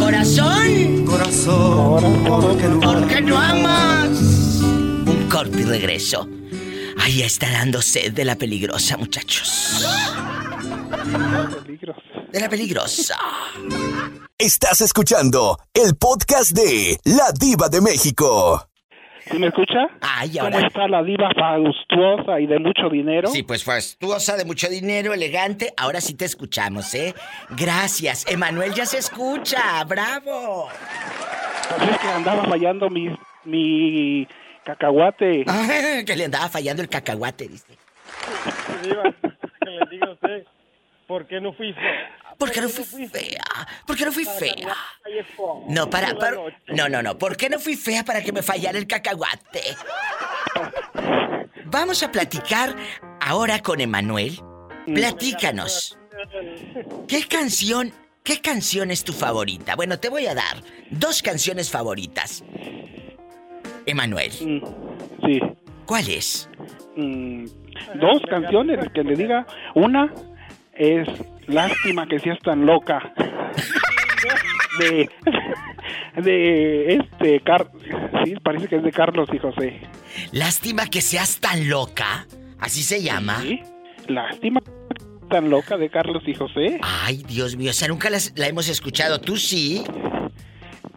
¡Corazón! 0.00 1.04
corazón, 1.06 2.24
porque 2.26 2.64
no 2.68 2.80
¿Por 2.80 3.06
qué 3.06 3.20
no 3.20 3.38
amas? 3.38 4.08
Un 4.60 5.28
corte 5.30 5.60
y 5.60 5.64
regreso. 5.64 6.28
Ahí 6.98 7.22
está 7.22 7.48
dando 7.50 7.80
sed 7.82 8.12
de 8.14 8.24
la 8.24 8.34
peligrosa, 8.34 8.96
muchachos. 8.96 9.86
De 12.32 12.40
la 12.40 12.48
peligrosa. 12.48 13.16
Estás 14.38 14.80
escuchando 14.80 15.60
el 15.72 15.94
podcast 15.94 16.50
de 16.50 16.98
La 17.04 17.30
Diva 17.30 17.68
de 17.68 17.80
México. 17.80 18.68
¿Sí 19.30 19.38
me 19.38 19.48
escucha? 19.48 19.88
Ay, 20.00 20.30
¿Cómo 20.38 20.44
ahora. 20.44 20.66
está 20.66 20.86
la 20.88 21.02
diva 21.02 21.28
fastuosa 21.34 22.38
y 22.40 22.46
de 22.46 22.58
mucho 22.60 22.88
dinero? 22.88 23.28
Sí, 23.28 23.42
pues 23.42 23.64
fastuosa, 23.64 24.36
de 24.36 24.44
mucho 24.44 24.68
dinero, 24.68 25.12
elegante. 25.12 25.72
Ahora 25.76 26.00
sí 26.00 26.14
te 26.14 26.24
escuchamos, 26.24 26.94
¿eh? 26.94 27.14
Gracias. 27.50 28.24
Emanuel 28.30 28.72
ya 28.74 28.86
se 28.86 28.98
escucha. 28.98 29.82
¡Bravo! 29.84 30.68
Pues 31.76 31.90
es 31.90 31.98
que 31.98 32.08
andaba 32.08 32.44
fallando 32.44 32.88
mi, 32.88 33.08
mi 33.44 34.28
cacahuate. 34.64 35.44
Ah, 35.48 36.02
que 36.06 36.14
le 36.16 36.26
andaba 36.26 36.48
fallando 36.48 36.82
el 36.82 36.88
cacahuate, 36.88 37.48
dice. 37.48 37.76
Diva, 38.84 39.02
que 39.60 39.70
le 39.70 39.80
diga 39.90 40.06
a 40.06 40.12
usted, 40.12 40.44
¿por 41.08 41.26
qué 41.26 41.40
no 41.40 41.52
fui 41.52 41.72
fea? 41.72 42.10
¿Por 42.38 42.50
qué 42.50 42.60
no 42.60 42.68
fui 42.68 43.06
fea? 43.08 43.42
¿Por 43.86 43.96
qué 43.96 44.04
no 44.04 44.12
fui 44.12 44.24
fea? 44.24 44.74
No, 45.68 45.88
para, 45.88 46.14
para-. 46.18 46.36
No, 46.68 46.88
no, 46.88 47.02
no. 47.02 47.16
¿Por 47.18 47.36
qué 47.36 47.48
no 47.48 47.58
fui 47.58 47.76
fea 47.76 48.04
para 48.04 48.22
que 48.22 48.32
me 48.32 48.42
fallara 48.42 48.78
el 48.78 48.86
cacahuate? 48.86 49.62
Vamos 51.66 52.02
a 52.02 52.12
platicar 52.12 52.76
ahora 53.20 53.60
con 53.60 53.80
Emanuel. 53.80 54.38
Platícanos. 54.86 55.98
¿Qué 57.08 57.26
canción, 57.26 57.92
qué 58.22 58.40
canción 58.40 58.90
es 58.90 59.02
tu 59.04 59.12
favorita? 59.12 59.74
Bueno, 59.74 59.98
te 59.98 60.08
voy 60.08 60.26
a 60.26 60.34
dar 60.34 60.62
dos 60.90 61.22
canciones 61.22 61.70
favoritas. 61.70 62.44
Emanuel, 63.86 64.32
Mm, 64.40 65.26
Sí. 65.26 65.40
¿cuál 65.86 66.08
es? 66.08 66.48
Mm, 66.96 67.46
dos 68.00 68.20
canciones 68.28 68.78
que 68.92 69.02
le 69.04 69.14
diga. 69.14 69.46
Una 69.74 70.12
es 70.72 71.06
Lástima 71.48 72.06
que 72.06 72.18
seas 72.18 72.38
tan 72.40 72.66
loca. 72.66 73.12
De, 74.78 75.08
de 76.22 76.94
este, 76.96 77.40
Car 77.40 77.68
sí, 78.24 78.34
parece 78.42 78.68
que 78.68 78.76
es 78.76 78.82
de 78.82 78.92
Carlos 78.92 79.28
y 79.32 79.38
José. 79.38 79.80
Lástima 80.32 80.86
que 80.86 81.00
seas 81.00 81.40
tan 81.40 81.68
loca. 81.68 82.26
¿Así 82.60 82.82
se 82.82 83.02
llama? 83.02 83.40
Sí, 83.40 83.60
Lástima 84.08 84.60
tan 85.30 85.50
loca 85.50 85.76
de 85.76 85.88
Carlos 85.90 86.22
y 86.26 86.34
José. 86.34 86.78
Ay, 86.82 87.22
Dios 87.26 87.56
mío, 87.56 87.70
o 87.70 87.74
sea, 87.74 87.88
nunca 87.88 88.10
las- 88.10 88.32
la 88.36 88.46
hemos 88.48 88.68
escuchado. 88.68 89.20
¿Tú 89.20 89.36
sí? 89.36 89.82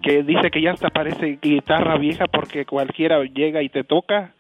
Que 0.04 0.24
dice 0.24 0.50
que 0.52 0.62
ya 0.62 0.72
hasta 0.72 0.90
parece 0.90 1.40
guitarra 1.42 1.98
vieja 1.98 2.26
porque 2.32 2.66
cualquiera 2.66 3.20
llega 3.24 3.62
y 3.64 3.70
te 3.70 3.84
toca. 3.84 4.34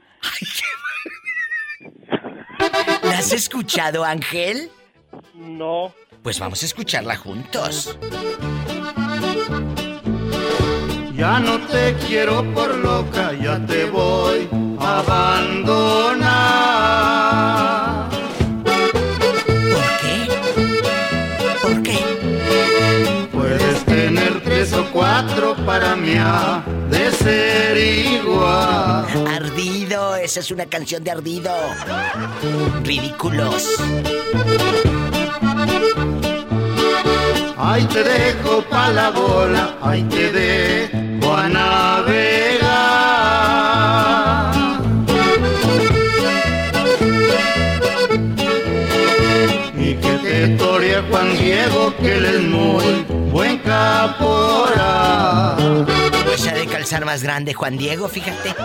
¿La 3.04 3.18
has 3.20 3.32
escuchado, 3.34 4.04
Ángel? 4.06 4.70
No. 5.39 5.93
Pues 6.22 6.38
vamos 6.39 6.62
a 6.63 6.65
escucharla 6.65 7.15
juntos. 7.15 7.98
Ya 11.15 11.39
no 11.39 11.60
te 11.67 11.96
quiero 12.08 12.43
por 12.53 12.75
loca, 12.75 13.34
ya 13.34 13.58
te 13.65 13.86
voy 13.86 14.50
a 14.79 15.00
abandonar. 15.00 16.29
¿Por 19.74 19.98
qué? 20.01 20.27
¿Por 21.62 21.84
qué? 21.84 22.00
Puedes 23.31 23.86
tener 23.86 24.43
tres 24.43 24.74
o 24.74 24.86
cuatro, 24.91 25.55
para 25.65 25.96
mí 25.96 26.15
ha 26.17 26.63
de 26.89 27.12
ser 27.12 27.77
igual. 27.77 29.05
Ardido, 29.27 30.15
esa 30.15 30.41
es 30.41 30.51
una 30.51 30.65
canción 30.65 31.01
de 31.03 31.12
Ardido. 31.12 31.53
Ridículos. 32.84 33.77
Ahí 37.58 37.86
te 37.86 38.04
dejo 38.04 38.62
pa' 38.63 38.89
la 38.89 39.10
bola, 39.12 39.78
ahí 39.82 40.04
te 40.04 40.32
dejo 40.32 41.36
a 41.36 41.48
navegar. 41.48 42.60
Y 49.78 49.94
que 49.96 50.13
te 50.24 50.48
torea 50.58 51.04
Juan 51.10 51.38
Diego, 51.38 51.94
que 51.98 52.18
él 52.18 52.25
es 52.25 52.42
muy 52.42 53.06
buen 53.32 53.58
caporal. 53.60 54.75
Pues 56.25 56.48
ha 56.48 56.54
de 56.54 56.66
calzar 56.66 57.06
más 57.06 57.24
grande 57.24 57.54
Juan 57.54 57.78
Diego, 57.78 58.10
fíjate. 58.10 58.56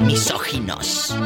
Misóginos. 0.00 1.16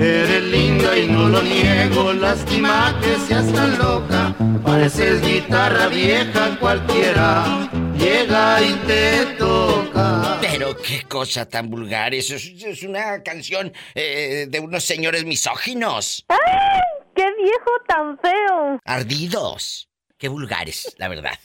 Eres 0.00 0.42
linda 0.44 0.96
y 0.96 1.06
no 1.08 1.28
lo 1.28 1.42
niego, 1.42 2.14
lástima 2.14 2.98
que 3.02 3.16
seas 3.18 3.52
tan 3.52 3.76
loca. 3.76 4.34
Pareces 4.64 5.20
guitarra 5.20 5.88
vieja, 5.88 6.58
cualquiera 6.58 7.68
llega 7.98 8.62
y 8.62 8.72
te 8.86 9.26
toca. 9.38 10.38
Pero 10.40 10.74
qué 10.78 11.02
cosa 11.02 11.46
tan 11.46 11.68
vulgar. 11.68 12.14
Eso 12.14 12.36
es, 12.36 12.46
es 12.46 12.82
una 12.82 13.22
canción 13.22 13.74
eh, 13.94 14.46
de 14.48 14.60
unos 14.60 14.84
señores 14.84 15.26
misóginos. 15.26 16.24
¡Ay! 16.28 16.38
¡Qué 17.14 17.26
viejo 17.36 17.70
tan 17.86 18.18
feo! 18.20 18.80
Ardidos. 18.86 19.90
Qué 20.16 20.28
vulgares, 20.28 20.94
la 20.96 21.08
verdad. 21.08 21.38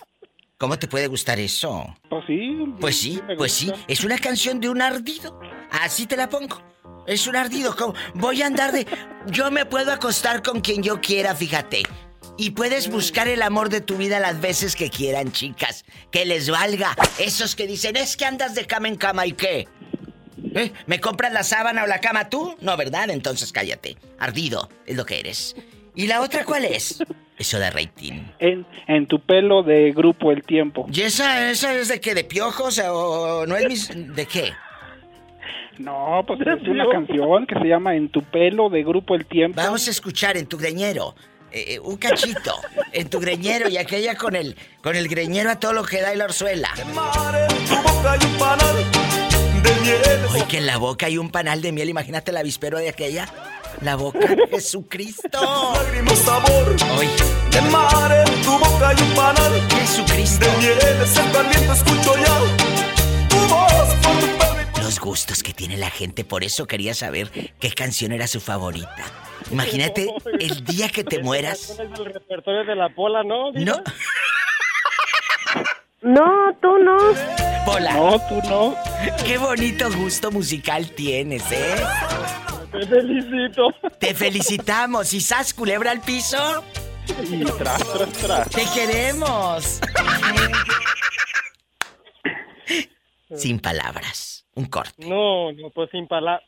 ¿Cómo 0.58 0.80
te 0.80 0.88
puede 0.88 1.08
gustar 1.08 1.40
eso? 1.40 1.94
Pues 2.10 2.24
sí. 2.26 2.58
Pues 2.80 2.98
sí, 2.98 3.22
pues 3.38 3.52
sí. 3.52 3.74
Es 3.90 4.06
una 4.06 4.18
canción 4.18 4.62
de 4.62 4.70
un 4.70 4.82
ardido. 4.82 5.42
Así 5.72 6.06
te 6.06 6.16
la 6.16 6.30
pongo. 6.30 6.75
Es 7.08 7.28
un 7.28 7.36
ardido. 7.36 7.76
¿cómo? 7.76 7.94
Voy 8.14 8.42
a 8.42 8.48
andar 8.48 8.72
de. 8.72 8.88
Yo 9.28 9.52
me 9.52 9.66
puedo 9.66 9.92
acostar 9.92 10.42
con 10.42 10.62
quien 10.62 10.84
yo 10.84 11.02
quiera, 11.02 11.36
fíjate. 11.36 11.84
Y 12.38 12.52
puedes 12.52 12.90
buscar 12.90 13.28
el 13.28 13.42
amor 13.42 13.70
de 13.70 13.80
tu 13.82 13.96
vida 13.98 14.20
las 14.20 14.42
veces 14.42 14.76
que 14.76 14.90
quieran, 14.90 15.32
chicas. 15.32 15.86
Que 16.12 16.26
les 16.26 16.50
valga. 16.50 16.96
Esos 17.18 17.56
que 17.56 17.66
dicen, 17.66 17.96
es 17.96 18.18
que 18.18 18.26
andas 18.26 18.56
de 18.56 18.66
cama 18.66 18.90
en 18.90 18.96
cama 18.96 19.26
y 19.26 19.32
qué. 19.32 19.68
¿Eh? 20.54 20.72
¿Me 20.86 21.00
compras 21.00 21.32
la 21.34 21.44
sábana 21.44 21.84
o 21.84 21.88
la 21.88 22.00
cama 22.00 22.30
tú? 22.30 22.56
No, 22.62 22.76
¿verdad? 22.78 23.10
Entonces 23.10 23.52
cállate. 23.52 23.98
Ardido 24.20 24.70
es 24.86 24.96
lo 24.96 25.06
que 25.06 25.20
eres. 25.20 25.56
¿Y 25.96 26.08
la 26.08 26.22
otra 26.22 26.44
cuál 26.44 26.66
es? 26.66 27.02
Eso 27.38 27.60
de 27.60 27.70
rating. 27.70 28.22
En, 28.40 28.66
en 28.88 29.08
tu 29.08 29.20
pelo 29.20 29.64
de 29.64 29.92
grupo 29.92 30.32
El 30.32 30.44
Tiempo. 30.44 30.88
¿Y 30.92 31.02
esa, 31.02 31.50
esa 31.50 31.74
es 31.74 31.88
de 31.90 32.00
qué? 32.00 32.16
¿De 32.16 32.24
piojos 32.24 32.80
o 32.86 33.46
no 33.46 33.56
es 33.58 33.68
mis... 33.68 34.16
¿De 34.16 34.26
qué? 34.26 34.54
No, 35.78 36.24
pues 36.26 36.40
es 36.42 36.68
una 36.68 36.86
canción 36.90 37.46
que 37.48 37.56
se 37.60 37.66
llama 37.68 37.96
En 37.96 38.10
tu 38.10 38.22
pelo 38.24 38.70
de 38.70 38.84
grupo 38.84 39.16
El 39.16 39.26
Tiempo. 39.26 39.62
Vamos 39.62 39.88
a 39.88 39.92
escuchar 39.92 40.38
en 40.38 40.46
tu 40.48 40.58
greñero. 40.58 41.16
eh, 41.52 41.76
eh, 41.76 41.80
un 41.80 41.98
cachito 41.98 42.54
en 42.94 43.10
tu 43.10 43.20
greñero 43.20 43.70
y 43.70 43.78
aquella 43.78 44.16
con 44.16 44.36
el 44.36 44.56
con 44.82 44.96
el 44.96 45.08
greñero 45.08 45.50
a 45.52 45.60
todo 45.60 45.74
lo 45.74 45.84
que 45.84 46.02
da 46.02 46.14
y 46.14 46.18
la 46.18 46.26
orzuela. 46.26 46.70
Oye, 50.34 50.46
que 50.48 50.58
en 50.58 50.66
la 50.66 50.78
boca 50.78 51.06
hay 51.06 51.18
un 51.18 51.30
panal 51.30 51.62
de 51.62 51.72
miel, 51.72 51.90
imagínate 51.90 52.32
la 52.32 52.44
vispero 52.44 52.78
de 52.78 52.90
aquella. 52.90 53.28
La 53.82 53.96
boca 53.96 54.20
de 54.20 54.48
Jesucristo. 54.52 55.40
sabor 55.40 56.76
Oye, 56.98 57.10
de 57.52 57.62
mar 57.70 58.26
en 58.28 58.42
tu 58.42 58.52
boca 58.58 58.94
y 58.98 59.02
un 59.02 59.10
panal 59.16 59.52
Jesucristo. 59.70 60.46
de 60.46 60.58
miel 60.58 60.78
es 61.04 61.18
el 61.18 61.72
escucho 61.72 62.16
ya 62.18 62.40
tu 63.30 63.36
voz 63.54 64.05
Los 64.86 65.00
gustos 65.00 65.42
que 65.42 65.52
tiene 65.52 65.78
la 65.78 65.90
gente, 65.90 66.24
por 66.24 66.44
eso 66.44 66.68
quería 66.68 66.94
saber 66.94 67.32
qué 67.60 67.72
canción 67.72 68.12
era 68.12 68.28
su 68.28 68.40
favorita. 68.40 69.04
Imagínate 69.50 70.14
el 70.40 70.64
día 70.64 70.90
que 70.90 71.04
te 71.04 71.24
mueras. 71.24 71.72
Es 71.72 71.78
del 71.78 72.06
repertorio 72.06 72.64
de 72.66 72.76
la 72.76 72.90
pola, 72.90 73.24
¿no? 73.24 73.52
No, 73.54 73.82
No, 76.04 76.56
tú 76.62 76.78
no. 76.78 76.98
Pola. 77.66 77.94
No, 77.94 78.22
tú 78.30 78.36
no. 78.48 78.76
Qué 79.26 79.40
bonito 79.40 79.92
gusto 79.92 80.30
musical 80.30 80.92
tienes, 80.92 81.52
¿eh? 81.52 81.84
Te 82.72 82.86
felicito. 82.86 83.70
Te 84.00 84.14
felicitamos. 84.14 85.16
¿Y 85.16 85.22
sas 85.22 85.56
culebra 85.56 85.90
al 85.90 86.02
piso? 86.02 86.64
Y 87.24 87.44
tras, 87.44 87.92
tras, 87.92 88.14
tras. 88.14 88.50
¡Te 88.52 88.66
queremos! 88.76 89.80
Sin 93.36 93.60
palabras. 93.60 94.35
Un 94.56 94.66
corte. 94.66 94.94
No, 95.06 95.52
no, 95.52 95.70
pues 95.70 95.90
sin 95.92 96.08
palabras. 96.08 96.48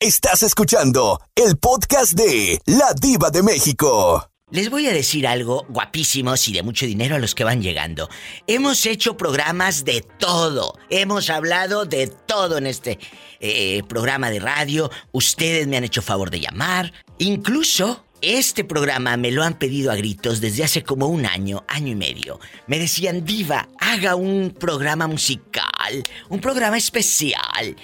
Estás 0.00 0.42
escuchando 0.42 1.20
el 1.34 1.56
podcast 1.56 2.12
de 2.12 2.60
La 2.66 2.92
Diva 3.00 3.30
de 3.30 3.42
México. 3.42 4.28
Les 4.50 4.70
voy 4.70 4.86
a 4.86 4.92
decir 4.92 5.26
algo 5.26 5.66
guapísimos 5.68 6.46
y 6.46 6.52
de 6.52 6.62
mucho 6.62 6.86
dinero 6.86 7.16
a 7.16 7.18
los 7.18 7.34
que 7.34 7.42
van 7.42 7.62
llegando. 7.62 8.08
Hemos 8.46 8.86
hecho 8.86 9.16
programas 9.16 9.84
de 9.84 10.02
todo. 10.18 10.74
Hemos 10.88 11.30
hablado 11.30 11.84
de 11.84 12.06
todo 12.06 12.58
en 12.58 12.68
este 12.68 13.00
eh, 13.40 13.82
programa 13.88 14.30
de 14.30 14.38
radio. 14.38 14.90
Ustedes 15.10 15.66
me 15.66 15.76
han 15.76 15.84
hecho 15.84 16.00
favor 16.00 16.30
de 16.30 16.40
llamar. 16.40 16.92
Incluso 17.18 18.05
este 18.22 18.64
programa 18.64 19.16
me 19.16 19.30
lo 19.30 19.42
han 19.42 19.58
pedido 19.58 19.90
a 19.90 19.96
gritos 19.96 20.40
desde 20.40 20.64
hace 20.64 20.82
como 20.82 21.06
un 21.06 21.26
año, 21.26 21.64
año 21.68 21.88
y 21.88 21.94
medio. 21.94 22.40
Me 22.66 22.78
decían, 22.78 23.24
Diva, 23.24 23.68
haga 23.78 24.14
un 24.14 24.54
programa 24.58 25.06
musical, 25.06 26.02
un 26.28 26.40
programa 26.40 26.76
especial. 26.76 27.76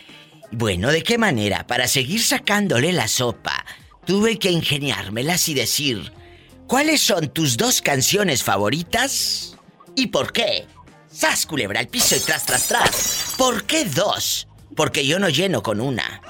Bueno, 0.51 0.91
¿de 0.91 1.03
qué 1.03 1.19
manera? 1.19 1.67
Para 1.67 1.87
seguir 1.87 2.23
sacándole 2.23 2.93
la 2.93 3.09
sopa, 3.09 3.65
tuve 4.05 4.39
que 4.39 4.51
ingeniármelas 4.51 5.49
y 5.49 5.55
decir, 5.55 6.13
¿cuáles 6.67 7.01
son 7.01 7.29
tus 7.29 7.57
dos 7.57 7.81
canciones 7.81 8.43
favoritas? 8.43 9.57
¿Y 9.95 10.09
por 10.09 10.33
qué? 10.33 10.67
¡Sas, 11.11 11.47
culebra 11.47 11.81
al 11.81 11.89
piso 11.89 12.17
y 12.17 12.21
tras, 12.21 12.47
tras, 12.47 12.69
tras! 12.69 13.35
¿Por 13.37 13.65
qué 13.65 13.85
dos? 13.85 14.49
Porque 14.75 15.07
yo 15.07 15.19
no 15.19 15.29
lleno 15.29 15.63
con 15.63 15.81
una. 15.81 16.23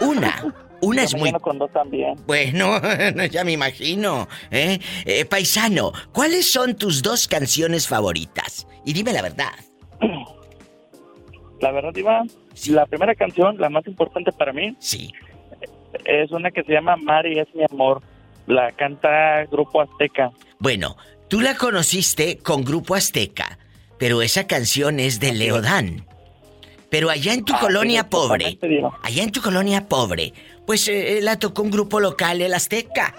Una. 0.00 0.54
Una 0.82 1.04
es 1.04 1.14
muy... 1.16 1.32
con 1.32 1.58
dos 1.58 1.70
también. 1.72 2.14
Bueno, 2.26 2.80
ya 3.30 3.44
me 3.44 3.52
imagino. 3.52 4.28
¿eh? 4.50 4.78
Eh, 5.06 5.24
paisano, 5.24 5.92
¿cuáles 6.12 6.50
son 6.52 6.74
tus 6.76 7.02
dos 7.02 7.26
canciones 7.28 7.86
favoritas? 7.88 8.66
Y 8.84 8.92
dime 8.92 9.12
la 9.12 9.22
verdad. 9.22 9.52
La 11.60 11.70
verdad, 11.70 11.94
Iván, 11.94 12.28
la 12.68 12.86
primera 12.86 13.14
canción, 13.14 13.56
la 13.58 13.70
más 13.70 13.86
importante 13.86 14.32
para 14.32 14.52
mí, 14.52 14.74
Sí. 14.80 15.12
es 16.04 16.30
una 16.32 16.50
que 16.50 16.64
se 16.64 16.72
llama 16.72 16.96
Mari 16.96 17.38
es 17.38 17.46
mi 17.54 17.62
amor. 17.70 18.02
La 18.48 18.72
canta 18.72 19.44
Grupo 19.52 19.80
Azteca. 19.80 20.32
Bueno, 20.58 20.96
tú 21.28 21.40
la 21.40 21.54
conociste 21.56 22.38
con 22.38 22.64
Grupo 22.64 22.96
Azteca, 22.96 23.56
pero 23.98 24.20
esa 24.20 24.48
canción 24.48 24.98
es 24.98 25.20
de 25.20 25.32
Leodán. 25.32 26.04
Pero 26.90 27.08
allá 27.08 27.32
en 27.34 27.44
tu 27.44 27.54
Ah, 27.54 27.60
colonia 27.60 28.02
sí, 28.02 28.08
pobre, 28.10 28.58
allá 29.04 29.22
en 29.22 29.30
tu 29.30 29.40
colonia 29.40 29.86
pobre, 29.88 30.34
pues 30.66 30.88
eh, 30.88 31.20
la 31.22 31.38
tocó 31.38 31.62
un 31.62 31.70
grupo 31.70 32.00
local, 32.00 32.40
el 32.40 32.54
Azteca. 32.54 33.14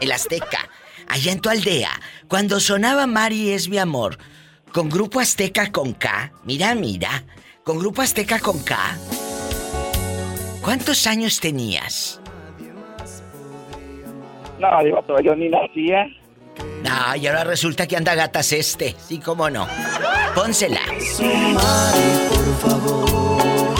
El 0.00 0.12
Azteca. 0.12 0.68
Allá 1.08 1.32
en 1.32 1.40
tu 1.40 1.48
aldea, 1.48 1.90
cuando 2.28 2.60
sonaba 2.60 3.06
Mari 3.06 3.50
es 3.50 3.68
mi 3.68 3.78
amor, 3.78 4.18
con 4.72 4.90
Grupo 4.90 5.20
Azteca 5.20 5.72
con 5.72 5.94
K, 5.94 6.32
mira, 6.44 6.74
mira, 6.74 7.24
con 7.64 7.78
Grupo 7.78 8.02
Azteca 8.02 8.38
con 8.38 8.62
K. 8.62 8.76
¿Cuántos 10.60 11.06
años 11.06 11.40
tenías? 11.40 12.20
No, 14.58 14.68
pero 15.06 15.20
yo 15.20 15.34
ni 15.34 15.48
nacía. 15.48 16.06
Ah, 16.88 17.16
y 17.16 17.26
ahora 17.26 17.44
resulta 17.44 17.86
que 17.86 17.96
anda 17.96 18.14
gatas 18.14 18.52
este. 18.52 18.94
Sí, 18.98 19.18
cómo 19.18 19.48
no. 19.48 19.66
Pónsela. 20.34 20.80
Mari, 20.86 22.10
por 22.28 22.70
favor, 22.70 23.74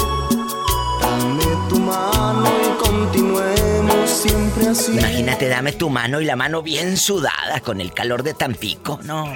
dame 1.01 1.45
tu 1.69 1.79
mano 1.79 2.38
continuemos 2.79 4.11
siempre 4.11 4.69
así. 4.69 4.93
Imagínate, 4.93 5.49
dame 5.49 5.73
tu 5.73 5.91
mano 5.91 6.21
y 6.21 6.25
la 6.25 6.37
mano 6.37 6.63
bien 6.63 6.97
sudada 6.97 7.61
con 7.61 7.81
el 7.81 7.93
calor 7.93 8.23
de 8.23 8.35
Tampico. 8.35 9.01
No. 9.05 9.33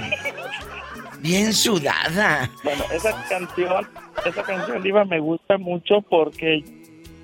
Bien 1.20 1.52
sudada. 1.52 2.50
Bueno, 2.64 2.84
esa 2.92 3.12
canción, 3.28 3.88
esa 4.24 4.42
canción, 4.42 4.82
Diva, 4.82 5.04
me 5.04 5.20
gusta 5.20 5.56
mucho 5.56 6.00
porque 6.02 6.64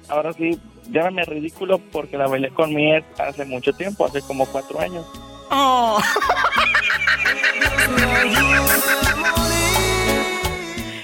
ahora 0.08 0.32
sí, 0.32 0.58
llámame 0.90 1.24
ridículo 1.24 1.78
porque 1.78 2.16
la 2.16 2.28
bailé 2.28 2.50
con 2.50 2.74
mi 2.74 2.94
ex 2.94 3.06
hace 3.18 3.44
mucho 3.44 3.72
tiempo, 3.72 4.06
hace 4.06 4.22
como 4.22 4.46
cuatro 4.46 4.80
años. 4.80 5.04
Oh. 5.50 6.00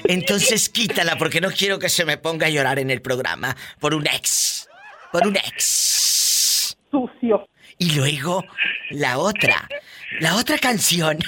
Entonces 0.04 0.68
quítala 0.68 1.16
porque 1.16 1.40
no 1.40 1.50
quiero 1.50 1.78
que 1.78 1.88
se 1.88 2.04
me 2.04 2.18
ponga 2.18 2.46
a 2.46 2.50
llorar 2.50 2.78
en 2.78 2.90
el 2.90 3.00
programa 3.00 3.56
por 3.80 3.94
un 3.94 4.06
ex. 4.06 4.68
Por 5.14 5.28
un 5.28 5.36
ex. 5.36 6.76
Sucio. 6.90 7.48
Y 7.78 7.92
luego, 7.92 8.44
la 8.90 9.18
otra. 9.18 9.68
La 10.18 10.34
otra 10.34 10.58
canción. 10.58 11.20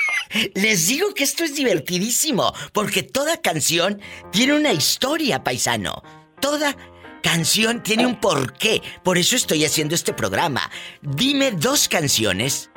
Les 0.54 0.86
digo 0.88 1.12
que 1.12 1.24
esto 1.24 1.44
es 1.44 1.54
divertidísimo, 1.54 2.54
porque 2.72 3.02
toda 3.02 3.42
canción 3.42 4.00
tiene 4.32 4.54
una 4.54 4.72
historia, 4.72 5.44
paisano. 5.44 6.02
Toda 6.40 6.74
canción 7.22 7.82
tiene 7.82 8.06
un 8.06 8.18
porqué. 8.18 8.80
Por 9.02 9.18
eso 9.18 9.36
estoy 9.36 9.66
haciendo 9.66 9.94
este 9.94 10.14
programa. 10.14 10.70
Dime 11.02 11.50
dos 11.50 11.86
canciones 11.86 12.70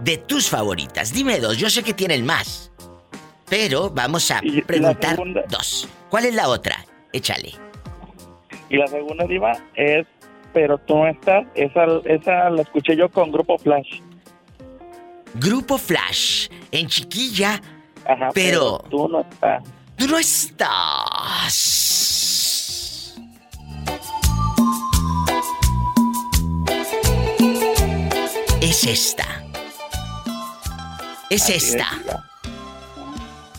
de 0.00 0.16
tus 0.16 0.48
favoritas. 0.48 1.12
Dime 1.12 1.38
dos, 1.38 1.56
yo 1.56 1.70
sé 1.70 1.84
que 1.84 1.94
tienen 1.94 2.26
más. 2.26 2.72
Pero 3.48 3.90
vamos 3.90 4.28
a 4.32 4.40
preguntar 4.66 5.16
dos. 5.48 5.88
¿Cuál 6.10 6.24
es 6.24 6.34
la 6.34 6.48
otra? 6.48 6.84
Échale. 7.12 7.67
Y 8.70 8.76
la 8.76 8.86
segunda, 8.86 9.24
Diva, 9.26 9.52
es 9.74 10.06
Pero 10.52 10.78
tú 10.78 10.96
no 10.96 11.06
estás. 11.08 11.46
Esa, 11.54 11.84
esa 12.04 12.50
la 12.50 12.62
escuché 12.62 12.96
yo 12.96 13.08
con 13.10 13.30
Grupo 13.32 13.58
Flash. 13.58 14.00
Grupo 15.34 15.76
Flash, 15.78 16.48
en 16.72 16.86
chiquilla, 16.88 17.60
Ajá, 18.06 18.30
Pero- 18.32 18.78
tú 18.90 19.06
no 19.08 19.20
estás. 19.20 19.62
tú 19.96 20.06
no 20.08 20.18
estás. 20.18 21.54
Es 28.60 28.84
esta. 28.84 29.24
Es 31.30 31.42
Así 31.44 31.52
esta. 31.54 31.86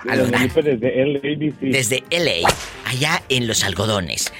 A 0.07 0.15
lo 0.15 0.27
grande. 0.27 0.61
Desde 0.61 1.05
LABC. 1.05 1.59
Desde 1.59 2.03
LA, 2.11 2.47
allá 2.85 3.23
en 3.29 3.47
los 3.47 3.63
algodones. 3.63 4.31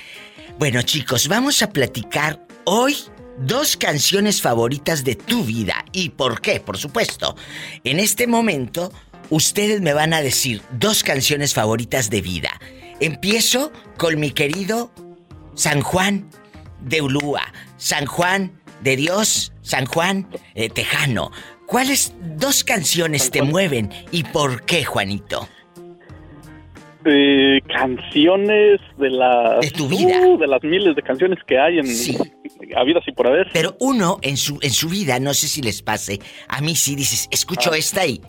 Bueno, 0.57 0.81
chicos, 0.81 1.27
vamos 1.27 1.61
a 1.61 1.71
platicar 1.71 2.45
hoy 2.65 2.95
dos 3.39 3.77
canciones 3.77 4.41
favoritas 4.41 5.03
de 5.03 5.15
tu 5.15 5.43
vida. 5.43 5.85
¿Y 5.91 6.09
por 6.09 6.41
qué? 6.41 6.59
Por 6.59 6.77
supuesto. 6.77 7.35
En 7.83 7.99
este 7.99 8.27
momento, 8.27 8.91
ustedes 9.29 9.81
me 9.81 9.93
van 9.93 10.13
a 10.13 10.21
decir 10.21 10.61
dos 10.71 11.03
canciones 11.03 11.53
favoritas 11.53 12.09
de 12.09 12.21
vida. 12.21 12.59
Empiezo 12.99 13.71
con 13.97 14.19
mi 14.19 14.31
querido 14.31 14.91
San 15.55 15.81
Juan 15.81 16.29
de 16.81 17.01
Ulúa, 17.01 17.53
San 17.77 18.05
Juan 18.05 18.51
de 18.81 18.95
Dios, 18.95 19.53
San 19.61 19.85
Juan 19.85 20.27
eh, 20.55 20.69
Tejano. 20.69 21.31
¿Cuáles 21.69 22.13
dos 22.35 22.63
canciones 22.63 23.29
te 23.29 23.43
mueven 23.43 23.91
y 24.11 24.23
por 24.23 24.65
qué, 24.65 24.83
Juanito? 24.83 25.47
Eh, 27.05 27.61
canciones 27.67 28.81
de 28.97 29.09
las 29.11 29.61
De 29.61 29.69
tu 29.69 29.87
vida. 29.87 30.19
Uh, 30.19 30.39
de 30.39 30.47
las 30.47 30.63
miles 30.63 30.95
de 30.95 31.03
canciones 31.03 31.37
que 31.47 31.59
hay 31.59 31.77
en 31.77 31.85
habidas 32.75 33.03
y 33.07 33.11
por 33.11 33.27
haber. 33.27 33.49
Pero 33.53 33.77
uno 33.79 34.17
en 34.23 34.35
su, 34.35 34.57
en 34.63 34.71
su 34.71 34.89
vida, 34.89 35.19
no 35.19 35.35
sé 35.35 35.47
si 35.47 35.61
les 35.61 35.83
pase, 35.83 36.19
a 36.47 36.59
mí 36.61 36.75
sí 36.75 36.95
dices, 36.95 37.27
escucho 37.29 37.71
Ah. 37.71 37.77
esta 37.77 38.05
y 38.07 38.19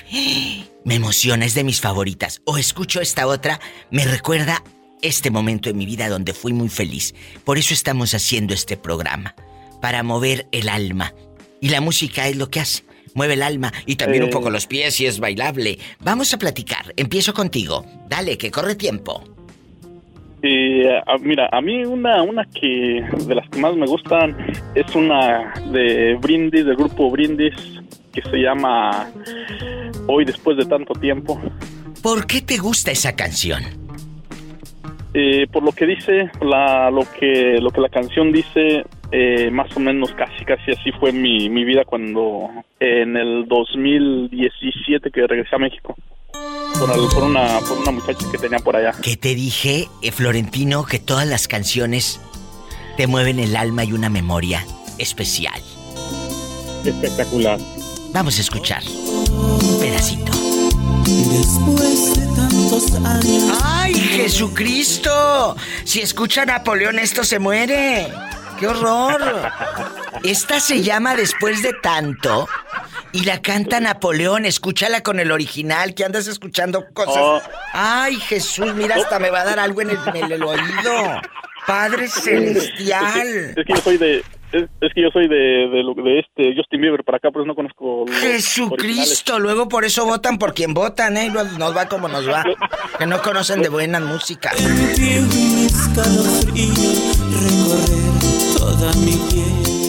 me 0.85 0.97
emociona, 0.97 1.47
es 1.47 1.55
de 1.55 1.65
mis 1.65 1.81
favoritas. 1.81 2.43
O 2.45 2.59
escucho 2.59 3.01
esta 3.01 3.27
otra, 3.27 3.59
me 3.91 4.05
recuerda 4.05 4.63
este 5.01 5.31
momento 5.31 5.71
en 5.71 5.79
mi 5.79 5.87
vida 5.87 6.11
donde 6.11 6.35
fui 6.35 6.53
muy 6.53 6.69
feliz. 6.69 7.15
Por 7.45 7.57
eso 7.57 7.73
estamos 7.73 8.13
haciendo 8.13 8.53
este 8.53 8.77
programa, 8.77 9.35
para 9.81 10.03
mover 10.03 10.47
el 10.53 10.69
alma. 10.69 11.15
Y 11.61 11.71
la 11.71 11.81
música 11.81 12.29
es 12.29 12.37
lo 12.37 12.51
que 12.51 12.61
hace, 12.61 12.85
mueve 13.15 13.35
el 13.35 13.43
alma 13.43 13.73
y 13.87 13.97
también 13.97 14.23
un 14.23 14.29
Eh. 14.31 14.33
poco 14.33 14.51
los 14.51 14.67
pies 14.67 15.01
y 15.01 15.07
es 15.07 15.21
bailable. 15.21 15.79
Vamos 16.01 16.33
a 16.35 16.39
platicar, 16.39 16.93
empiezo 16.97 17.33
contigo. 17.35 17.85
Dale, 18.09 18.39
que 18.39 18.51
corre 18.51 18.75
tiempo. 18.75 19.23
Eh, 20.43 20.89
mira, 21.21 21.49
a 21.53 21.61
mí 21.61 21.85
una 21.85 22.23
una 22.23 22.45
que 22.47 23.05
de 23.27 23.35
las 23.35 23.47
que 23.51 23.59
más 23.59 23.75
me 23.77 23.87
gustan 23.87 24.35
es 24.75 24.95
una 24.95 25.53
de 25.71 26.15
Brindis, 26.21 26.65
del 26.65 26.77
grupo 26.77 27.11
Brindis, 27.11 27.55
que 28.13 28.23
se 28.23 28.39
llama 28.39 29.11
Hoy 30.07 30.25
después 30.25 30.57
de 30.57 30.65
tanto 30.65 30.95
tiempo. 30.95 31.39
¿Por 32.03 32.27
qué 32.27 32.41
te 32.41 32.57
gusta 32.57 32.91
esa 32.91 33.15
canción? 33.15 33.63
Eh, 35.13 35.47
por 35.53 35.63
lo 35.63 35.73
que 35.73 35.87
dice, 35.87 36.31
la, 36.41 36.91
lo 36.91 37.03
que 37.19 37.59
lo 37.61 37.71
que 37.71 37.81
la 37.83 37.89
canción 37.91 38.33
dice, 38.33 38.85
eh, 39.13 39.51
más 39.51 39.75
o 39.77 39.81
menos 39.81 40.13
casi 40.15 40.45
casi 40.45 40.71
así 40.73 40.93
fue 40.93 41.13
mi, 41.13 41.49
mi 41.51 41.65
vida 41.65 41.85
cuando 41.85 42.49
en 42.79 43.17
el 43.17 43.47
2017 43.49 45.11
que 45.11 45.27
regresé 45.27 45.57
a 45.57 45.59
México 45.59 45.97
por, 46.79 46.91
al- 46.91 47.09
por 47.13 47.25
una 47.25 47.59
por 47.61 47.79
una 47.79 47.91
muchacha 47.91 48.25
que 48.31 48.39
tenía 48.39 48.59
por 48.61 48.77
allá. 48.77 48.93
Que 49.03 49.17
te 49.17 49.35
dije, 49.35 49.89
eh, 50.03 50.13
Florentino, 50.13 50.85
que 50.85 50.99
todas 50.99 51.27
las 51.27 51.49
canciones 51.49 52.21
te 52.97 53.07
mueven 53.07 53.39
el 53.41 53.57
alma 53.57 53.85
y 53.85 53.93
una 53.93 54.09
memoria 54.09 54.65
especial. 54.99 55.61
Espectacular. 56.85 57.59
Vamos 58.13 58.39
a 58.39 58.41
escuchar 58.41 58.83
un 58.87 59.79
pedacito. 59.81 60.33
Después 61.07 62.15
de 62.19 62.27
tantos 62.37 62.95
años. 63.05 63.59
¡Ay, 63.63 63.95
Jesucristo! 63.95 65.57
Si 65.85 66.01
escucha 66.01 66.43
a 66.43 66.47
Napoleón, 66.47 66.99
esto 66.99 67.25
se 67.25 67.39
muere. 67.39 68.09
¡Qué 68.61 68.69
horror! 68.69 69.23
Esta 70.23 70.61
se 70.61 70.83
llama 70.83 71.17
Después 71.17 71.63
de 71.63 71.73
tanto 71.73 72.47
y 73.13 73.25
la 73.25 73.41
canta 73.41 73.81
Napoleón. 73.81 74.45
Escúchala 74.45 75.03
con 75.03 75.19
el 75.19 75.33
original, 75.33 75.95
que 75.95 76.05
andas 76.05 76.27
escuchando 76.27 76.85
cosas. 76.93 77.17
Oh. 77.19 77.41
¡Ay, 77.73 78.17
Jesús! 78.17 78.75
Mira, 78.75 78.97
hasta 78.97 79.19
me 79.19 79.31
va 79.31 79.41
a 79.41 79.45
dar 79.45 79.59
algo 79.59 79.81
en 79.81 79.91
el, 79.91 79.99
en 80.15 80.31
el 80.31 80.43
oído. 80.43 81.23
Padre 81.67 82.09
Celestial. 82.09 83.55
Es 83.57 83.67
que 83.67 83.75
yo 83.75 83.81
soy 83.81 83.97
de 83.97 84.23
es, 84.53 84.65
es 84.81 84.93
que 84.95 85.03
yo 85.03 85.11
soy 85.13 85.29
de, 85.29 85.37
de, 85.37 86.19
este 86.19 86.57
Justin 86.57 86.81
Bieber 86.81 87.05
para 87.05 87.19
acá, 87.19 87.31
por 87.31 87.43
eso 87.43 87.47
no 87.47 87.55
conozco 87.55 88.05
los 88.07 88.11
originales. 88.11 88.45
Jesucristo, 88.45 89.39
luego 89.39 89.69
por 89.69 89.85
eso 89.85 90.05
votan 90.05 90.39
por 90.39 90.55
quien 90.55 90.75
votan, 90.75 91.17
¿eh? 91.17 91.31
Nos 91.31 91.57
nos 91.57 91.77
va 91.77 91.87
como 91.87 92.09
nos 92.09 92.29
va. 92.29 92.45
Que 92.99 93.07
no 93.07 93.23
conocen 93.23 93.63
de 93.63 93.69
buena 93.69 94.01
música. 94.01 94.51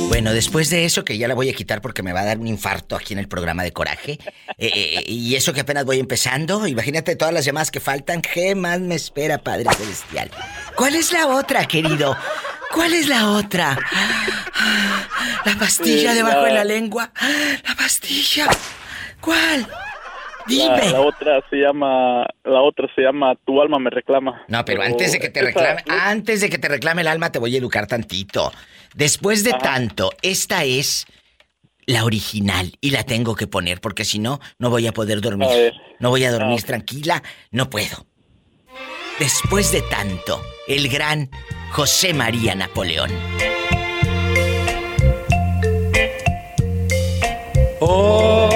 Bueno, 0.07 0.33
después 0.33 0.69
de 0.69 0.85
eso, 0.85 1.03
que 1.05 1.17
ya 1.17 1.27
la 1.27 1.33
voy 1.33 1.49
a 1.49 1.53
quitar 1.53 1.81
porque 1.81 2.03
me 2.03 2.13
va 2.13 2.21
a 2.21 2.25
dar 2.25 2.37
un 2.37 2.45
infarto 2.47 2.95
aquí 2.95 3.13
en 3.13 3.19
el 3.19 3.27
programa 3.27 3.63
de 3.63 3.71
Coraje, 3.71 4.19
eh, 4.57 4.71
eh, 4.73 5.03
y 5.07 5.35
eso 5.35 5.53
que 5.53 5.61
apenas 5.61 5.85
voy 5.85 5.99
empezando, 5.99 6.67
imagínate 6.67 7.15
todas 7.15 7.33
las 7.33 7.45
llamadas 7.45 7.71
que 7.71 7.79
faltan, 7.79 8.21
¿qué 8.21 8.53
más 8.53 8.79
me 8.81 8.95
espera, 8.95 9.37
Padre 9.39 9.65
Celestial? 9.75 10.29
¿Cuál 10.75 10.95
es 10.95 11.11
la 11.11 11.27
otra, 11.27 11.65
querido? 11.65 12.15
¿Cuál 12.73 12.93
es 12.93 13.07
la 13.07 13.29
otra? 13.31 13.77
La 15.45 15.55
pastilla 15.57 16.11
Eh, 16.11 16.15
debajo 16.15 16.41
la- 16.41 16.45
de 16.47 16.53
la 16.53 16.63
lengua. 16.65 17.11
La 17.67 17.75
pastilla. 17.75 18.47
¿Cuál? 19.19 19.67
Dime. 20.47 20.77
La, 20.85 20.91
la 20.91 21.01
otra 21.01 21.41
se 21.49 21.55
llama 21.57 22.25
la 22.43 22.61
otra 22.61 22.87
se 22.95 23.01
llama 23.01 23.35
Tu 23.45 23.61
alma 23.61 23.77
me 23.79 23.89
reclama. 23.89 24.41
No, 24.47 24.65
pero 24.65 24.81
antes 24.81 25.11
de 25.13 25.19
que 25.19 25.29
te 25.29 25.39
esa- 25.39 25.47
reclame, 25.47 25.81
antes 25.87 26.41
de 26.41 26.49
que 26.49 26.57
te 26.57 26.67
reclame 26.67 27.01
el 27.01 27.07
alma, 27.07 27.31
te 27.31 27.39
voy 27.39 27.55
a 27.55 27.57
educar 27.59 27.87
tantito. 27.87 28.51
Después 28.93 29.43
de 29.43 29.51
Ajá. 29.51 29.59
tanto, 29.59 30.11
esta 30.21 30.63
es 30.63 31.05
la 31.85 32.03
original 32.05 32.77
y 32.81 32.91
la 32.91 33.03
tengo 33.03 33.35
que 33.35 33.47
poner 33.47 33.81
porque 33.81 34.05
si 34.05 34.19
no, 34.19 34.39
no 34.59 34.69
voy 34.69 34.87
a 34.87 34.91
poder 34.93 35.21
dormir. 35.21 35.47
A. 35.49 35.71
No 35.99 36.09
voy 36.09 36.23
a 36.25 36.31
dormir 36.31 36.59
Ah. 36.63 36.67
tranquila, 36.67 37.23
no 37.51 37.69
puedo. 37.69 38.05
Después 39.19 39.71
de 39.71 39.81
tanto, 39.83 40.41
el 40.67 40.89
gran 40.89 41.29
José 41.71 42.13
María 42.13 42.55
Napoleón. 42.55 43.11
Hoy, 48.11 48.55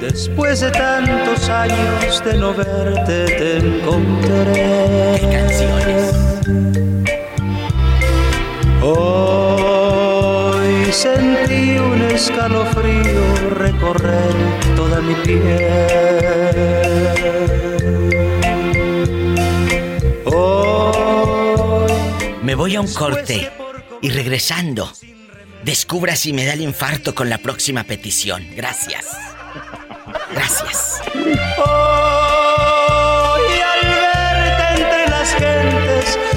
después 0.00 0.60
de 0.60 0.70
tantos 0.70 1.48
años 1.48 2.22
de 2.24 2.34
no 2.34 2.54
verte, 2.54 3.24
te 3.26 3.56
encontré. 3.58 5.18
canciones? 5.32 6.14
Hoy 8.92 10.92
sentí 10.92 11.78
un 11.78 12.02
escalofrío 12.02 13.50
recorrer 13.50 14.34
toda 14.74 15.00
mi 15.00 15.14
piel. 15.14 15.64
Hoy 20.24 21.92
Me 22.42 22.56
voy 22.56 22.74
a 22.74 22.80
un 22.80 22.92
corte 22.92 23.48
y 24.02 24.10
regresando, 24.10 24.90
descubra 25.62 26.16
si 26.16 26.32
me 26.32 26.44
da 26.44 26.54
el 26.54 26.62
infarto 26.62 27.14
con 27.14 27.30
la 27.30 27.38
próxima 27.38 27.84
petición. 27.84 28.44
Gracias. 28.56 29.06
Gracias. 30.32 31.00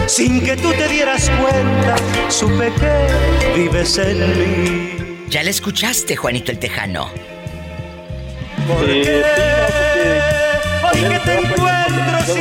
Sin 0.07 0.41
que 0.43 0.55
tú 0.57 0.71
te 0.73 0.87
dieras 0.87 1.29
cuenta, 1.41 1.95
supe 2.29 2.71
que 2.73 3.53
vives 3.55 3.97
en 3.97 4.39
mí. 4.39 5.25
¿Ya 5.29 5.43
la 5.43 5.49
escuchaste, 5.49 6.15
Juanito 6.15 6.51
el 6.51 6.59
Tejano? 6.59 7.09
Eh, 8.87 9.23
Hoy 10.83 10.99
que 11.09 11.19
te 11.19 11.39
encuentro 11.39 11.67
sin 12.25 12.37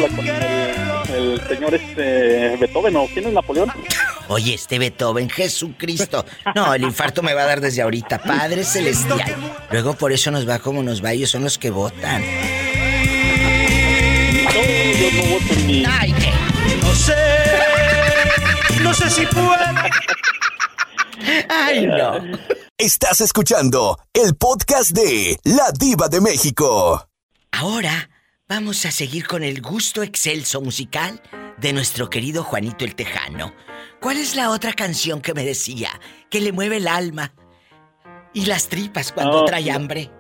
el, 1.15 1.33
el 1.41 1.49
señor 1.49 1.75
este 1.75 2.57
Beethoven 2.61 2.97
o 2.97 3.07
quién 3.13 3.27
es 3.27 3.33
Napoleón. 3.33 3.73
Oye, 4.29 4.55
este 4.55 4.79
Beethoven, 4.79 5.29
Jesucristo. 5.29 6.25
No, 6.55 6.75
el 6.75 6.83
infarto 6.83 7.23
me 7.23 7.35
va 7.35 7.43
a 7.43 7.47
dar 7.47 7.61
desde 7.61 7.83
ahorita. 7.83 8.19
Padre 8.19 8.65
Celestial. 8.65 9.35
Luego 9.71 9.95
por 9.95 10.13
eso 10.13 10.31
nos 10.31 10.49
va 10.49 10.59
como 10.59 10.83
nos 10.83 11.05
va. 11.05 11.13
Ellos 11.13 11.31
son 11.31 11.45
los 11.45 11.59
que 11.59 11.71
votan. 11.71 12.23
No, 14.45 14.51
yo 14.53 15.11
no 15.17 15.23
voto 15.35 15.55
ni. 15.67 15.85
Ay, 15.87 16.13
¿qué? 16.13 16.31
No 16.83 16.95
sé, 16.95 17.15
no 18.83 18.95
sé 18.95 19.11
si 19.11 19.27
puedo. 19.27 19.51
Ay, 21.49 21.87
no. 21.87 22.15
Estás 22.79 23.21
escuchando 23.21 23.99
el 24.13 24.35
podcast 24.35 24.91
de 24.91 25.39
La 25.45 25.71
Diva 25.73 26.09
de 26.09 26.21
México. 26.21 27.09
Ahora 27.53 28.11
vamos 28.49 28.85
a 28.87 28.91
seguir 28.91 29.27
con 29.27 29.43
el 29.43 29.61
gusto 29.61 30.03
excelso 30.03 30.61
musical 30.61 31.21
de 31.59 31.73
nuestro 31.73 32.11
querido 32.11 32.43
Juanito 32.43 32.85
el 32.85 32.95
Tejano. 32.95 33.55
¿Cuál 34.01 34.17
es 34.17 34.35
la 34.35 34.51
otra 34.51 34.73
canción 34.73 35.21
que 35.21 35.35
me 35.35 35.45
decía 35.45 35.91
que 36.29 36.41
le 36.41 36.53
mueve 36.53 36.79
el 36.79 36.89
alma 36.89 37.33
y 38.35 38.47
las 38.47 38.69
tripas 38.69 39.13
cuando 39.13 39.41
No, 39.41 39.45
trae 39.45 39.71
hambre? 39.71 40.11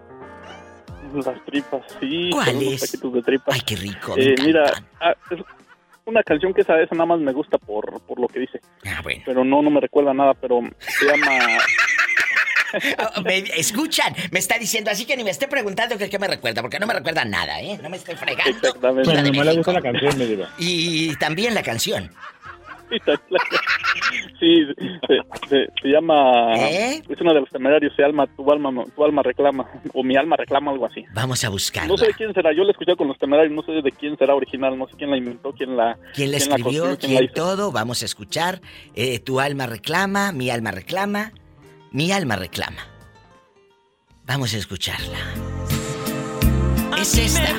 Las 1.13 1.45
tripas, 1.45 1.83
sí. 2.01 2.31
¿Cuál 2.33 2.63
es? 2.63 2.81
taquitos 2.81 3.13
de 3.13 3.23
tripas. 3.23 3.55
Ay, 3.55 3.61
qué 3.63 3.77
rico. 3.77 4.15
Eh, 4.17 4.35
mira, 4.43 4.83
una 6.13 6.23
canción 6.23 6.55
que 6.55 6.61
esa, 6.63 6.81
esa 6.81 6.95
nada 6.95 7.07
más 7.07 7.19
me 7.21 7.33
gusta 7.33 7.59
por, 7.59 8.01
por 8.03 8.21
lo 8.21 8.29
que 8.29 8.39
dice. 8.41 8.61
Ah, 8.87 9.01
bueno. 9.03 9.23
Pero 9.27 9.45
no, 9.45 9.61
no 9.63 9.71
me 9.71 9.81
recuerda 9.81 10.15
nada, 10.15 10.35
pero 10.35 10.61
se 10.79 11.07
llama... 11.07 11.39
Me- 13.25 13.37
escuchan, 13.57 14.15
me 14.31 14.39
está 14.39 14.59
diciendo 14.59 14.91
así 14.91 15.05
que 15.05 15.15
ni 15.15 15.25
me 15.25 15.31
esté 15.31 15.47
preguntando 15.47 15.99
que 15.99 16.09
qué 16.09 16.19
me 16.19 16.27
recuerda, 16.27 16.63
porque 16.63 16.79
no 16.79 16.87
me 16.87 16.95
recuerda 16.95 17.23
nada, 17.23 17.61
¿eh? 17.61 17.79
No 17.83 17.91
me 17.91 17.99
estoy 17.99 18.17
fregando. 18.17 18.51
Exactamente. 18.51 19.13
Nomás 19.13 19.47
le 19.47 19.57
gusta 19.57 19.73
la 19.73 19.83
canción, 19.83 20.17
me 20.19 20.25
digo. 20.27 20.47
Y 20.59 21.15
también 21.17 21.53
la 21.55 21.63
canción. 21.63 22.11
Sí, 24.39 24.67
se, 25.07 25.49
se- 25.49 25.69
se 25.81 25.89
llama... 25.89 26.55
¿Eh? 26.57 27.03
Es 27.09 27.21
una 27.21 27.33
de 27.33 27.41
los 27.41 27.49
temerarios, 27.51 27.93
se 27.95 28.03
llama 28.03 28.27
Tu 28.27 28.51
alma, 28.51 28.85
tu 28.95 29.05
alma 29.05 29.23
reclama, 29.23 29.69
o 29.95 30.03
Mi 30.03 30.17
alma 30.17 30.37
reclama, 30.37 30.73
algo 30.73 30.87
así. 30.87 31.05
Vamos 31.15 31.45
a 31.45 31.49
buscarla. 31.49 31.89
No 31.89 31.97
sé 31.97 32.07
de 32.09 32.15
quién 32.15 32.33
será, 32.35 32.53
yo 32.53 32.65
la 32.65 32.73
escuché 32.73 32.97
con 32.97 33.09
los 33.09 33.19
temerarios, 33.19 33.55
no 33.55 33.63
sé 33.63 33.73
de 33.73 33.93
quién 33.93 34.17
será 34.19 34.35
original, 34.35 34.77
no 34.79 34.87
sé 34.89 34.95
quién 34.97 35.11
la 35.11 35.17
inventó, 35.17 35.53
quién 35.53 35.77
la... 35.77 35.97
¿Quién 36.15 36.31
la 36.33 36.37
escribió? 36.39 36.65
construyó, 36.85 36.99
¿Quién, 36.99 37.15
la 37.15 37.23
hizo. 37.25 37.35
todo? 37.35 37.73
Vamos 37.73 38.03
a 38.03 38.07
escuchar. 38.07 38.61
Eh, 38.95 39.19
tu 39.21 39.41
alma 39.41 39.67
reclama, 39.67 40.33
mi 40.33 40.51
alma 40.51 40.71
reclama, 40.73 41.33
mi 41.93 42.11
alma 42.13 42.37
reclama. 42.37 42.87
Vamos 44.25 44.55
a 44.55 44.59
escucharla. 44.59 45.19
Es 47.01 47.17
esta. 47.19 47.53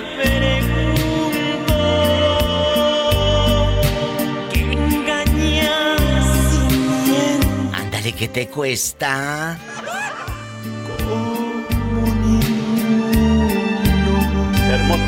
¿Qué 8.23 8.29
te 8.29 8.47
cuesta? 8.47 9.57
Hermosa 14.71 15.01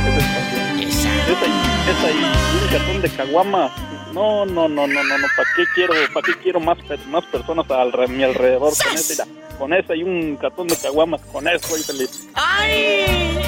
esa 1.87 2.11
y, 2.11 2.63
un 2.63 2.69
cartón 2.69 3.01
de 3.01 3.09
caguama. 3.09 3.71
No, 4.13 4.45
no, 4.45 4.67
no, 4.67 4.85
no, 4.85 5.01
no, 5.03 5.17
no. 5.17 5.27
¿Para 5.37 5.49
qué 5.55 5.63
quiero, 5.75 5.93
para 6.13 6.25
qué 6.25 6.33
quiero 6.43 6.59
más, 6.59 6.77
más 7.07 7.23
personas 7.25 7.71
al 7.71 7.93
re- 7.93 8.09
mi 8.09 8.23
alrededor 8.23 8.73
con 8.83 8.93
esa? 8.93 9.25
Mira, 9.25 9.57
con 9.57 9.73
esa 9.73 9.95
y 9.95 10.03
un 10.03 10.35
cartón 10.35 10.67
de 10.67 10.75
caguamas, 10.75 11.21
con 11.31 11.47
eso 11.47 11.69
soy 11.69 11.83
feliz. 11.83 12.27
¡Ay! 12.33 13.39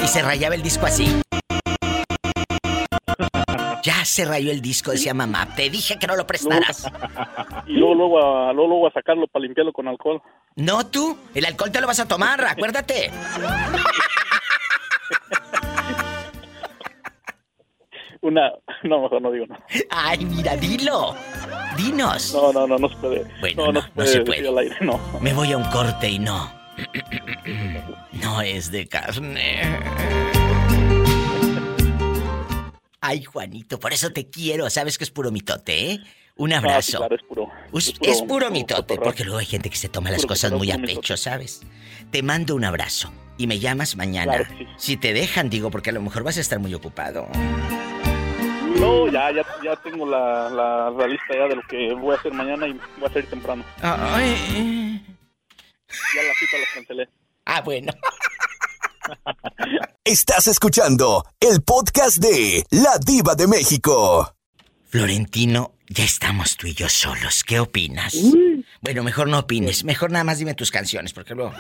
Y 0.05 0.09
se 0.09 0.21
rayaba 0.23 0.55
el 0.55 0.63
disco 0.63 0.87
así. 0.87 1.23
Ya 3.83 4.05
se 4.05 4.25
rayó 4.25 4.53
el 4.53 4.61
disco, 4.61 4.93
decía 4.93 5.13
mamá. 5.13 5.55
Te 5.57 5.69
dije 5.69 5.99
que 5.99 6.07
no 6.07 6.15
lo 6.17 6.27
prestaras. 6.27 6.87
Y 7.67 7.73
luego, 7.79 7.95
luego, 7.95 8.19
a, 8.19 8.53
luego, 8.53 8.69
luego 8.69 8.87
a 8.87 8.93
sacarlo 8.93 9.27
para 9.27 9.45
limpiarlo 9.45 9.73
con 9.73 9.89
alcohol. 9.89 10.23
No 10.57 10.87
tú, 10.87 11.19
el 11.35 11.45
alcohol 11.45 11.73
te 11.73 11.81
lo 11.81 11.87
vas 11.87 11.99
a 12.01 12.07
tomar, 12.07 12.45
acuérdate. 12.49 13.11
Una, 18.21 18.53
no, 18.85 19.03
mejor 19.03 19.21
no 19.21 19.33
digo 19.33 19.47
no. 19.47 19.57
Ay, 19.91 20.25
mira, 20.25 20.55
dilo. 20.57 21.17
Dinos. 21.77 22.33
No, 22.33 22.53
no, 22.53 22.67
no, 22.69 22.79
no 22.79 22.89
se 22.89 22.97
puede. 22.97 23.25
Bueno, 23.41 23.67
no, 23.67 23.73
no, 23.73 23.81
se 23.83 23.89
no 23.89 23.95
puede, 23.95 24.09
se 24.09 24.19
decir 24.21 24.27
puede. 24.27 24.49
al 24.49 24.59
aire, 24.59 24.77
no. 24.81 25.01
Me 25.21 25.33
voy 25.33 25.51
a 25.53 25.57
un 25.57 25.65
corte 25.65 26.09
y 26.09 26.19
no. 26.19 26.53
No 28.13 28.41
es 28.41 28.71
de 28.71 28.87
carne. 28.87 29.63
Ay, 33.05 33.25
Juanito, 33.25 33.81
por 33.81 33.93
eso 33.93 34.11
te 34.13 34.31
quiero. 34.31 34.71
Sabes 34.71 34.97
que 34.97 35.03
es 35.05 35.11
puro 35.11 35.33
mitote, 35.33 35.91
¿eh? 35.91 36.01
Un 36.37 36.53
Ah, 36.53 36.59
abrazo. 36.59 36.99
claro, 36.99 37.17
es 37.17 37.23
puro. 37.25 37.51
Us- 37.73 37.89
es 37.89 37.99
puro- 37.99 38.11
es 38.13 38.19
puro 38.19 38.29
puro 38.29 38.51
mitote, 38.53 38.97
porque 38.97 39.25
luego 39.25 39.39
hay 39.41 39.47
gente 39.47 39.69
que 39.71 39.77
se 39.77 39.89
toma 39.89 40.11
las 40.13 40.25
cosas 40.25 40.53
muy 40.53 40.71
a 40.71 40.79
pecho, 40.79 41.17
¿sabes? 41.17 41.63
Te 42.13 42.23
mando 42.23 42.55
un 42.55 42.65
abrazo 42.65 43.13
y 43.37 43.47
me 43.49 43.59
llamas 43.59 43.97
mañana. 43.97 44.37
Claro 44.37 44.49
que 44.57 44.65
sí. 44.65 44.71
Si 44.77 44.97
te 44.97 45.13
dejan, 45.13 45.51
digo, 45.51 45.71
porque 45.73 45.91
a 45.91 45.93
lo 45.93 46.01
mejor 46.01 46.23
vas 46.23 46.39
a 46.39 46.41
estar 46.41 46.61
muy 46.61 46.73
ocupado. 46.75 47.27
No, 48.79 49.09
ya, 49.09 49.31
ya, 49.33 49.45
ya 49.65 49.77
tengo 49.83 50.07
la, 50.07 50.49
la, 50.49 50.91
la 50.91 51.07
lista 51.09 51.35
ya 51.35 51.49
de 51.49 51.57
lo 51.57 51.63
que 51.69 51.93
voy 51.95 52.15
a 52.15 52.19
hacer 52.19 52.33
mañana 52.33 52.67
y 52.69 52.73
voy 52.73 53.09
a 53.09 53.13
salir 53.13 53.29
temprano. 53.29 53.65
Ay. 53.83 55.05
Ya 56.15 56.23
la 56.23 56.35
cita 56.35 56.57
la 56.59 56.67
cancelé. 56.75 57.09
Ah, 57.45 57.61
bueno. 57.63 57.93
Estás 60.05 60.49
escuchando 60.49 61.25
el 61.41 61.63
podcast 61.63 62.19
de 62.19 62.65
La 62.71 62.99
Diva 63.05 63.35
de 63.35 63.47
México. 63.47 64.35
Florentino, 64.85 65.73
ya 65.89 66.05
estamos 66.05 66.57
tú 66.57 66.67
y 66.67 66.75
yo 66.75 66.89
solos. 66.89 67.45
¿Qué 67.45 67.61
opinas? 67.61 68.17
Bueno, 68.81 69.03
mejor 69.03 69.29
no 69.29 69.39
opines. 69.39 69.85
Mejor 69.85 70.11
nada 70.11 70.25
más 70.25 70.39
dime 70.39 70.55
tus 70.55 70.71
canciones, 70.71 71.13
porque 71.13 71.35
luego. 71.35 71.53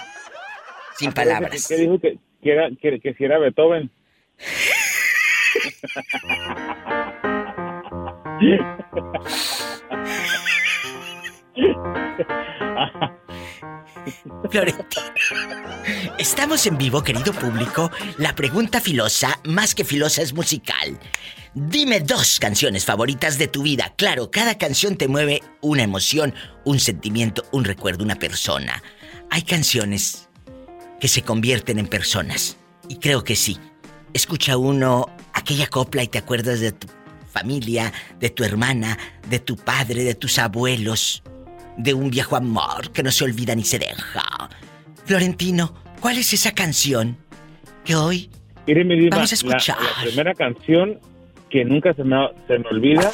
Sin 0.98 1.12
palabras. 1.12 1.66
¿Qué 1.66 1.76
dijo 1.76 1.98
que, 1.98 2.18
que, 2.42 2.52
era, 2.52 2.68
que, 2.81 3.00
que 3.00 3.14
si 3.14 3.24
era 3.24 3.38
Beethoven? 3.38 3.90
Florentino. 14.50 15.00
Estamos 16.18 16.66
en 16.66 16.78
vivo, 16.78 17.02
querido 17.02 17.32
público. 17.32 17.90
La 18.18 18.34
pregunta 18.34 18.80
filosa, 18.80 19.40
más 19.44 19.74
que 19.74 19.84
filosa, 19.84 20.22
es 20.22 20.32
musical. 20.32 20.98
Dime 21.54 22.00
dos 22.00 22.38
canciones 22.40 22.84
favoritas 22.84 23.38
de 23.38 23.48
tu 23.48 23.62
vida. 23.62 23.92
Claro, 23.96 24.30
cada 24.30 24.56
canción 24.56 24.96
te 24.96 25.08
mueve 25.08 25.42
una 25.60 25.82
emoción, 25.82 26.34
un 26.64 26.80
sentimiento, 26.80 27.44
un 27.52 27.64
recuerdo, 27.64 28.04
una 28.04 28.16
persona. 28.16 28.82
Hay 29.30 29.42
canciones 29.42 30.28
que 31.00 31.08
se 31.08 31.22
convierten 31.22 31.78
en 31.78 31.88
personas. 31.88 32.56
Y 32.88 32.96
creo 32.96 33.24
que 33.24 33.36
sí. 33.36 33.58
Escucha 34.14 34.56
uno 34.56 35.14
aquella 35.32 35.66
copla 35.66 36.02
y 36.02 36.08
te 36.08 36.18
acuerdas 36.18 36.60
de 36.60 36.72
tu 36.72 36.88
familia, 37.30 37.92
de 38.20 38.30
tu 38.30 38.44
hermana, 38.44 38.98
de 39.28 39.38
tu 39.38 39.56
padre, 39.56 40.04
de 40.04 40.14
tus 40.14 40.38
abuelos, 40.38 41.22
de 41.76 41.94
un 41.94 42.11
viejo 42.11 42.37
amor 42.37 42.90
que 42.92 43.02
no 43.02 43.11
se 43.11 43.24
olvida 43.24 43.54
ni 43.54 43.64
se 43.64 43.78
deja. 43.78 44.22
Florentino, 45.04 45.74
¿cuál 46.00 46.18
es 46.18 46.32
esa 46.32 46.52
canción 46.52 47.16
que 47.85 47.94
hoy 47.96 48.30
diva, 48.96 49.16
vamos 49.16 49.32
a 49.32 49.35
la- 49.35 49.35
escuchar? 49.35 49.76
La, 49.80 50.02
primera 50.04 50.35
canción 50.35 50.98
que 51.50 51.64
nunca 51.64 51.92
se 51.94 52.04
me, 52.04 52.16
se 52.46 52.58
me 52.58 52.68
olvida 52.70 53.11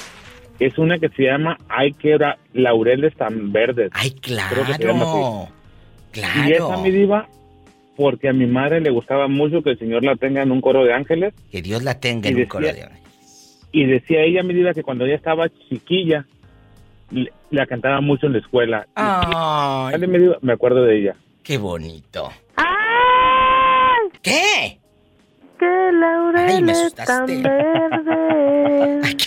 es 0.60 0.76
una 0.78 0.98
que 0.98 1.08
se 1.10 1.22
llama 1.24 1.56
Ay, 1.68 1.92
que 1.92 2.16
laureles 2.52 3.14
tan 3.16 3.52
verdes. 3.52 3.90
Ay, 3.94 4.10
Creo 4.20 4.66
que. 4.66 4.72
Claro. 6.12 6.48
Y 6.48 6.52
esa, 6.52 6.76
mi 6.78 6.90
diva, 6.90 7.28
porque 7.96 8.28
a 8.28 8.32
mi 8.32 8.46
madre 8.46 8.80
le 8.80 8.90
gustaba 8.90 9.28
mucho 9.28 9.62
que 9.62 9.70
el 9.70 9.78
Señor 9.78 10.04
la 10.04 10.16
tenga 10.16 10.42
en 10.42 10.50
un 10.50 10.60
coro 10.60 10.84
de 10.84 10.92
ángeles. 10.94 11.32
Que 11.50 11.62
Dios 11.62 11.82
la 11.82 11.98
tenga 12.00 12.28
en 12.28 12.34
un 12.34 12.40
decía- 12.40 12.48
coro 12.48 12.66
de 12.66 12.88
Y 13.72 13.84
decía 13.86 14.22
ella, 14.22 14.42
mi 14.42 14.54
diva, 14.54 14.72
que 14.74 14.82
cuando 14.82 15.04
ella 15.04 15.14
estaba 15.16 15.48
chiquilla, 15.68 16.26
la 17.50 17.66
cantaba 17.66 18.00
mucho 18.00 18.26
en 18.26 18.32
la 18.34 18.38
escuela. 18.38 18.86
Ay. 18.94 19.96
me, 20.42 20.52
acuerdo 20.52 20.82
de 20.84 20.98
ella. 21.00 21.16
Qué 21.42 21.58
bonito. 21.58 22.30
¡Ay! 22.56 24.10
¿Qué? 24.22 24.78
¡Qué 25.58 25.66
Ay, 25.66 25.92
me 25.92 26.00
laureles 26.00 26.78
asustaste. 26.78 27.42
tan 27.42 27.42
verdes! 29.02 29.26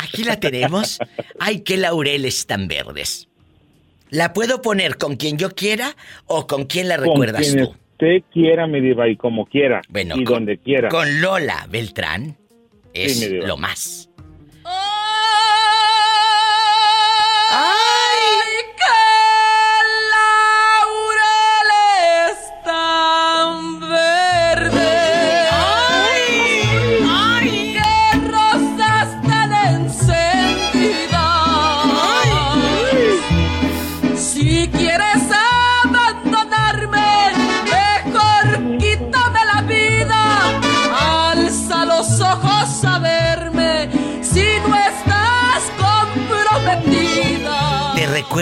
Aquí 0.00 0.24
la 0.24 0.38
tenemos. 0.38 0.98
Ay, 1.38 1.60
qué 1.60 1.76
laureles 1.76 2.46
tan 2.46 2.68
verdes. 2.68 3.28
¿La 4.10 4.32
puedo 4.32 4.60
poner 4.62 4.98
con 4.98 5.16
quien 5.16 5.38
yo 5.38 5.50
quiera 5.50 5.96
o 6.26 6.46
con 6.46 6.64
quien 6.66 6.88
la 6.88 6.96
recuerdas 6.98 7.42
con 7.46 7.52
quien 7.54 7.64
tú? 7.66 7.70
usted 7.92 8.22
quiera, 8.32 8.66
mi 8.66 8.80
diva, 8.80 9.08
y 9.08 9.16
como 9.16 9.46
quiera. 9.46 9.80
Bueno, 9.88 10.14
y 10.16 10.24
con- 10.24 10.34
donde 10.36 10.58
quiera. 10.58 10.88
Con 10.88 11.20
Lola 11.20 11.66
Beltrán 11.70 12.36
es 12.92 13.30
lo 13.32 13.56
más. 13.56 14.10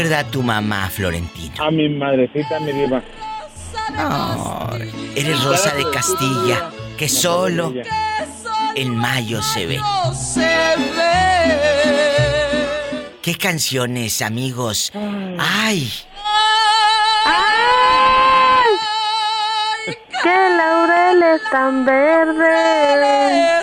Recuerda 0.01 0.21
a 0.21 0.31
tu 0.31 0.43
mamá, 0.43 0.89
Florentino. 0.89 1.55
A 1.63 1.71
mi 1.71 1.89
madrecita, 1.89 2.59
mi 2.61 2.73
diva. 2.73 3.03
Eres 5.15 5.45
Rosa 5.45 5.75
de 5.75 5.91
Castilla, 5.91 6.71
que 6.97 7.07
solo 7.09 7.75
en 8.75 8.95
mayo 8.95 9.43
se 9.43 9.67
ve. 9.67 9.77
No 9.77 10.15
se 10.15 10.41
ve. 10.41 11.59
¿Qué 13.21 13.35
canciones, 13.35 14.23
amigos? 14.23 14.91
Ay, 15.39 15.93
¡Ay! 17.27 18.77
¡Qué 20.23 20.49
laureles 20.57 21.43
tan 21.53 21.85
verdes! 21.85 23.60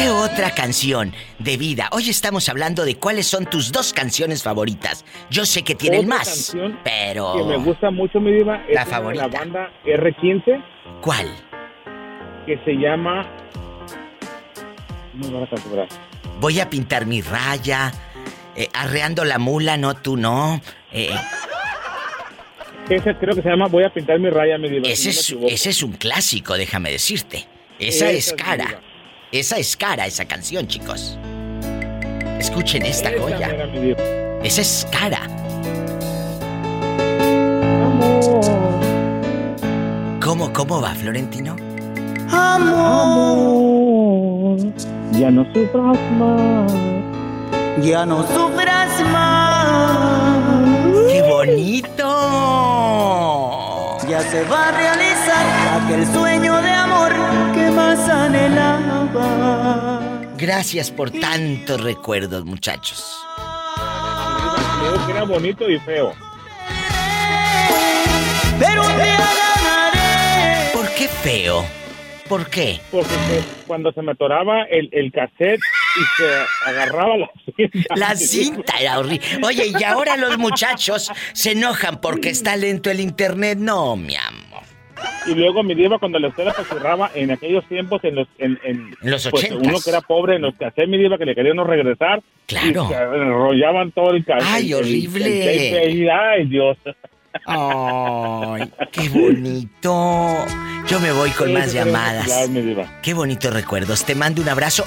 ¿Qué 0.00 0.10
otra 0.10 0.50
canción 0.54 1.12
de 1.38 1.56
vida? 1.56 1.88
Hoy 1.92 2.08
estamos 2.08 2.48
hablando 2.48 2.84
de 2.84 2.96
cuáles 2.96 3.26
son 3.26 3.44
tus 3.46 3.70
dos 3.70 3.92
canciones 3.92 4.42
favoritas. 4.42 5.04
Yo 5.30 5.44
sé 5.44 5.62
que 5.62 5.74
tienen 5.74 6.06
Otra 6.06 6.18
más, 6.18 6.56
pero... 6.84 7.34
Que 7.36 7.44
me 7.44 7.56
gusta 7.58 7.90
mucho, 7.90 8.20
mi 8.20 8.32
diva. 8.32 8.62
es 8.68 8.74
La 8.74 8.84
de 8.84 8.90
favorita. 8.90 9.28
La 9.28 9.38
banda 9.38 9.70
R15. 9.84 10.64
¿Cuál? 11.02 11.26
Que 12.46 12.58
se 12.64 12.72
llama... 12.72 13.26
Canción, 15.20 15.70
¿verdad? 15.70 15.88
Voy 16.40 16.60
a 16.60 16.70
pintar 16.70 17.04
mi 17.04 17.20
raya, 17.20 17.92
eh, 18.56 18.68
arreando 18.72 19.24
la 19.24 19.38
mula, 19.38 19.76
no 19.76 19.94
tú 19.94 20.16
no. 20.16 20.62
Eh, 20.92 21.10
Ese 22.88 23.14
creo 23.16 23.34
que 23.34 23.42
se 23.42 23.50
llama 23.50 23.66
Voy 23.66 23.84
a 23.84 23.90
pintar 23.90 24.18
mi 24.18 24.30
raya, 24.30 24.56
mi 24.56 24.70
diva. 24.70 24.84
si 24.86 25.10
ese, 25.10 25.34
no 25.34 25.40
me 25.40 25.46
es, 25.48 25.52
ese 25.54 25.70
es 25.70 25.82
un 25.82 25.92
clásico, 25.92 26.54
déjame 26.56 26.90
decirte. 26.90 27.46
Esa 27.78 28.06
Esa 28.06 28.10
es 28.10 28.28
es 28.28 28.32
cara. 28.32 28.80
Esa 29.32 29.58
es 29.58 29.76
cara, 29.76 30.06
esa 30.06 30.24
canción, 30.24 30.66
chicos. 30.66 31.16
Escuchen 32.40 32.84
esta 32.84 33.12
joya. 33.16 33.48
Esa 34.42 34.60
es 34.60 34.84
cara. 34.90 35.20
¿Cómo, 40.20 40.52
cómo 40.52 40.80
va, 40.80 40.96
Florentino? 40.96 41.54
Amor, 42.32 43.38
ya 45.12 45.30
no 45.30 45.44
sufras 45.54 45.98
más. 46.18 46.72
Ya 47.84 48.04
no 48.04 48.26
sufras 48.26 49.00
más. 49.12 50.72
¡Qué 51.08 51.22
bonito! 51.22 52.08
Ya 54.08 54.22
se 54.22 54.42
va 54.42 54.70
a 54.70 54.72
realizar 54.72 55.46
aquel 55.84 56.04
sueño 56.12 56.60
de 56.62 56.70
amor 56.72 57.12
más 57.70 58.08
anhelaba. 58.08 60.00
Gracias 60.36 60.90
por 60.90 61.10
tantos 61.10 61.80
recuerdos, 61.82 62.44
muchachos. 62.44 63.04
Digo 64.82 65.06
que 65.06 65.12
era 65.12 65.24
bonito 65.24 65.68
y 65.68 65.78
feo. 65.80 66.12
Pero 68.58 68.82
un 68.82 68.96
día 68.96 69.18
ganaré. 69.62 70.72
¿Por 70.72 70.88
qué 70.94 71.08
feo? 71.08 71.64
¿Por 72.28 72.48
qué? 72.48 72.80
Porque 72.90 73.42
cuando 73.66 73.92
se 73.92 74.02
me 74.02 74.12
atoraba 74.12 74.62
el, 74.64 74.88
el 74.92 75.10
cassette 75.10 75.58
y 75.96 76.00
se 76.16 76.28
agarraba 76.70 77.16
la 77.18 77.30
cinta. 77.56 77.96
La 77.96 78.16
cinta 78.16 78.74
era 78.78 78.98
horrible. 79.00 79.20
Oye, 79.42 79.72
y 79.78 79.82
ahora 79.84 80.16
los 80.16 80.38
muchachos 80.38 81.10
se 81.32 81.52
enojan 81.52 82.00
porque 82.00 82.28
está 82.30 82.56
lento 82.56 82.88
el 82.90 83.00
internet. 83.00 83.58
No, 83.58 83.96
mi 83.96 84.14
amor. 84.16 84.39
Y 85.26 85.34
luego 85.34 85.62
mi 85.62 85.74
diva 85.74 85.98
cuando 85.98 86.18
la 86.18 86.28
escuela 86.28 86.50
apachurraba 86.52 87.10
en 87.14 87.30
aquellos 87.30 87.66
tiempos, 87.68 88.02
en 88.04 88.14
los... 88.14 88.28
En, 88.38 88.58
en, 88.64 88.94
En 89.02 89.10
los 89.10 89.28
pues, 89.28 89.44
ochentas. 89.44 89.68
uno 89.68 89.78
que 89.84 89.90
era 89.90 90.00
pobre, 90.00 90.36
en 90.36 90.42
los 90.42 90.54
cassettes, 90.54 90.88
mi 90.88 90.96
diva, 90.98 91.18
que 91.18 91.26
le 91.26 91.34
querían 91.34 91.58
uno 91.58 91.64
regresar. 91.64 92.22
Claro. 92.46 92.86
Y 92.86 92.94
se 92.94 93.02
enrollaban 93.02 93.92
todo 93.92 94.10
el 94.12 94.24
cassette. 94.24 94.48
Ay, 94.50 94.64
el- 94.66 94.70
el- 94.70 94.74
horrible. 94.84 95.84
el 95.84 96.10
ay, 96.10 96.46
Dios. 96.46 96.76
Ay, 97.46 98.70
qué 98.92 99.08
bonito. 99.08 100.46
Yo 100.88 101.00
me 101.00 101.12
voy 101.12 101.30
con 101.30 101.52
más 101.52 101.72
llamadas. 101.72 102.22
hablar, 102.30 102.48
mi 102.48 102.60
diva. 102.62 103.00
Qué 103.02 103.14
bonitos 103.14 103.52
recuerdos. 103.52 104.04
Te 104.04 104.14
mando 104.14 104.42
un 104.42 104.48
abrazo 104.48 104.84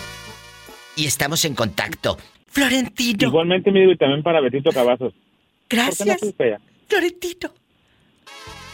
y 0.96 1.06
estamos 1.06 1.46
en 1.46 1.56
contacto. 1.56 2.18
Florentino. 2.48 3.28
Igualmente, 3.28 3.72
mi 3.72 3.80
diva, 3.82 3.94
y 3.94 3.98
también 3.98 4.24
para 4.24 4.42
Betito 4.42 4.72
Cavazos. 4.72 5.14
¿Por 5.14 5.68
qué 5.70 5.76
no 5.78 5.84
Gracias, 5.86 6.34
fea? 6.38 6.60
Florentino. 6.88 7.52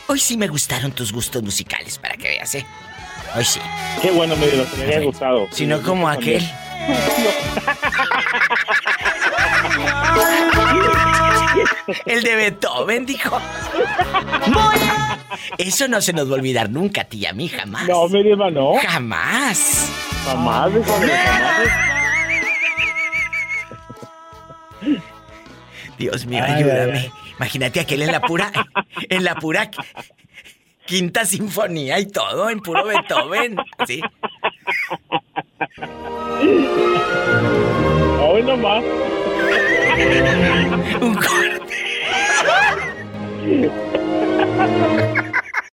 Hoy 0.09 0.19
sí 0.19 0.37
me 0.37 0.47
gustaron 0.47 0.91
tus 0.91 1.13
gustos 1.13 1.43
musicales, 1.43 1.99
para 1.99 2.17
que 2.17 2.29
veas, 2.29 2.55
¿eh? 2.55 2.65
Hoy 3.35 3.45
sí. 3.45 3.59
Qué 4.01 4.09
bueno, 4.09 4.35
diva, 4.35 4.65
que 4.65 4.77
me 4.77 4.85
haya 4.85 5.01
gustado. 5.01 5.47
Si 5.51 5.67
no 5.67 5.83
como 5.83 6.09
aquel. 6.09 6.43
El 12.07 12.23
de 12.23 12.35
Beethoven, 12.35 13.05
dijo. 13.05 13.39
Eso 15.59 15.87
no 15.87 16.01
se 16.01 16.11
nos 16.11 16.27
va 16.27 16.31
a 16.31 16.39
olvidar 16.39 16.71
nunca, 16.71 17.03
tía, 17.03 17.29
a 17.29 17.33
mí 17.33 17.47
jamás. 17.47 17.87
No, 17.87 18.07
mi 18.09 18.23
diva, 18.23 18.49
no. 18.49 18.77
Jamás. 18.81 19.91
Jamás, 20.25 20.71
jamás. 20.73 21.11
Dios 25.99 26.25
mío, 26.25 26.43
Ay, 26.43 26.63
ayúdame. 26.63 27.11
Imagínate 27.39 27.79
aquel 27.79 28.01
en 28.01 28.11
la 28.11 28.19
pura, 28.19 28.51
en 29.09 29.23
la 29.23 29.35
pura 29.35 29.71
quinta 30.85 31.23
sinfonía 31.23 31.97
y 31.97 32.07
todo, 32.07 32.49
en 32.49 32.59
puro 32.59 32.83
Beethoven. 32.85 33.55
Sí. 33.87 34.01
Hoy 38.21 38.43
nomás. 38.43 38.83
Un 40.99 41.15
corte. 41.15 41.59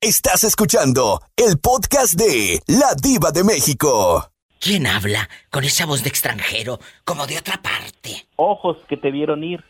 Estás 0.02 0.44
escuchando 0.44 1.22
el 1.34 1.58
podcast 1.58 2.12
de 2.12 2.60
La 2.66 2.94
Diva 2.94 3.30
de 3.30 3.42
México. 3.42 4.30
¿Quién 4.64 4.86
habla 4.86 5.28
con 5.50 5.62
esa 5.64 5.84
voz 5.84 6.02
de 6.02 6.08
extranjero, 6.08 6.78
como 7.04 7.26
de 7.26 7.36
otra 7.36 7.60
parte? 7.60 8.26
Ojos 8.36 8.78
que 8.88 8.96
te 8.96 9.10
vieron 9.10 9.44
ir, 9.44 9.62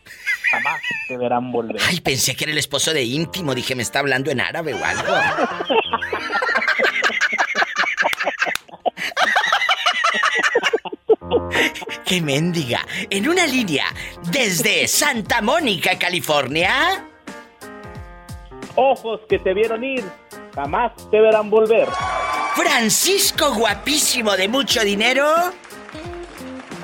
jamás 0.51 0.81
te 1.07 1.17
verán 1.17 1.51
volver. 1.51 1.81
Ay, 1.87 1.99
pensé 2.01 2.35
que 2.35 2.45
era 2.45 2.51
el 2.51 2.57
esposo 2.57 2.93
de 2.93 3.03
íntimo. 3.03 3.53
Dije, 3.55 3.75
me 3.75 3.83
está 3.83 3.99
hablando 3.99 4.31
en 4.31 4.41
árabe 4.41 4.73
o 4.73 4.83
algo. 4.83 5.13
¡Qué 12.05 12.21
mendiga! 12.21 12.85
En 13.09 13.27
una 13.27 13.47
línea, 13.47 13.85
desde 14.31 14.87
Santa 14.87 15.41
Mónica, 15.41 15.97
California. 15.97 17.05
Ojos 18.75 19.21
que 19.27 19.39
te 19.39 19.53
vieron 19.53 19.83
ir, 19.83 20.03
jamás 20.53 20.91
te 21.09 21.19
verán 21.19 21.49
volver. 21.49 21.87
Francisco 22.55 23.53
guapísimo 23.53 24.35
de 24.37 24.47
mucho 24.47 24.81
dinero. 24.81 25.25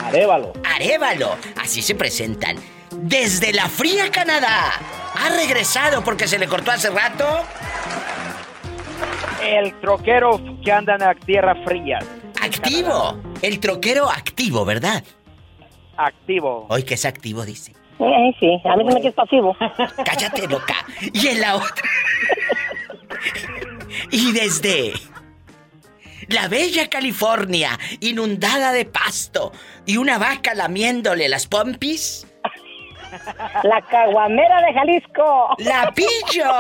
Arévalo. 0.04 0.54
Arévalo. 0.64 1.38
Así 1.62 1.82
se 1.82 1.96
presentan. 1.96 2.58
Desde 3.02 3.52
la 3.52 3.68
fría 3.68 4.12
Canadá. 4.12 4.74
Ha 5.16 5.30
regresado 5.30 6.04
porque 6.04 6.28
se 6.28 6.38
le 6.38 6.48
cortó 6.48 6.72
hace 6.72 6.90
rato. 6.90 7.26
El 9.44 9.74
troquero 9.82 10.40
que 10.64 10.72
anda 10.72 10.94
en 10.94 11.00
la 11.02 11.16
tierra 11.16 11.56
fría. 11.66 12.00
Activo. 12.40 13.20
El 13.42 13.60
troquero 13.60 14.10
activo, 14.10 14.66
¿verdad? 14.66 15.04
Activo. 15.98 16.68
Hoy 16.70 16.84
que 16.84 16.94
es 16.94 17.06
activo, 17.06 17.44
dice. 17.44 17.74
Eh, 18.00 18.36
sí, 18.40 18.62
a 18.66 18.76
mí 18.76 18.86
se 18.88 18.94
me 18.94 19.02
que 19.02 19.08
es 19.10 19.14
pasivo. 19.14 19.56
Cállate, 20.06 20.48
loca. 20.48 20.76
Y 21.14 21.28
en 21.28 21.42
la 21.42 21.56
otra. 21.56 21.90
y 24.12 24.32
desde 24.32 24.94
la 26.28 26.48
bella 26.48 26.90
California, 26.90 27.78
inundada 28.00 28.72
de 28.72 28.86
pasto 28.86 29.52
y 29.86 29.98
una 29.98 30.18
vaca 30.18 30.54
lamiéndole 30.54 31.28
las 31.30 31.48
pompis. 31.48 32.28
La 33.64 33.82
caguamera 33.90 34.62
de 34.62 34.74
Jalisco. 34.74 35.56
¡La 35.60 35.92
pillo! 35.92 36.52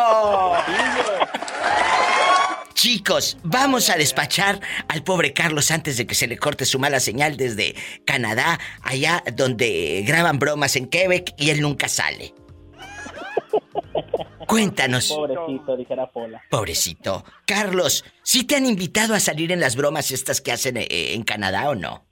Chicos, 2.73 3.37
vamos 3.43 3.89
a 3.89 3.95
despachar 3.95 4.59
al 4.87 5.03
pobre 5.03 5.33
Carlos 5.33 5.69
antes 5.69 5.97
de 5.97 6.07
que 6.07 6.15
se 6.15 6.27
le 6.27 6.37
corte 6.37 6.65
su 6.65 6.79
mala 6.79 6.99
señal 6.99 7.37
desde 7.37 7.75
Canadá, 8.05 8.59
allá 8.81 9.23
donde 9.33 10.03
graban 10.05 10.39
bromas 10.39 10.75
en 10.75 10.87
Quebec 10.87 11.33
y 11.37 11.51
él 11.51 11.61
nunca 11.61 11.87
sale. 11.87 12.33
Cuéntanos. 14.47 15.09
Pobrecito, 15.09 15.77
dijera 15.77 16.11
Pola. 16.11 16.41
Pobrecito. 16.49 17.23
Carlos, 17.45 18.03
¿sí 18.23 18.43
te 18.45 18.55
han 18.55 18.65
invitado 18.65 19.13
a 19.13 19.19
salir 19.19 19.51
en 19.51 19.59
las 19.59 19.75
bromas 19.75 20.11
estas 20.11 20.41
que 20.41 20.51
hacen 20.51 20.77
eh, 20.77 20.87
en 21.13 21.23
Canadá 21.23 21.69
o 21.69 21.75
no? 21.75 22.10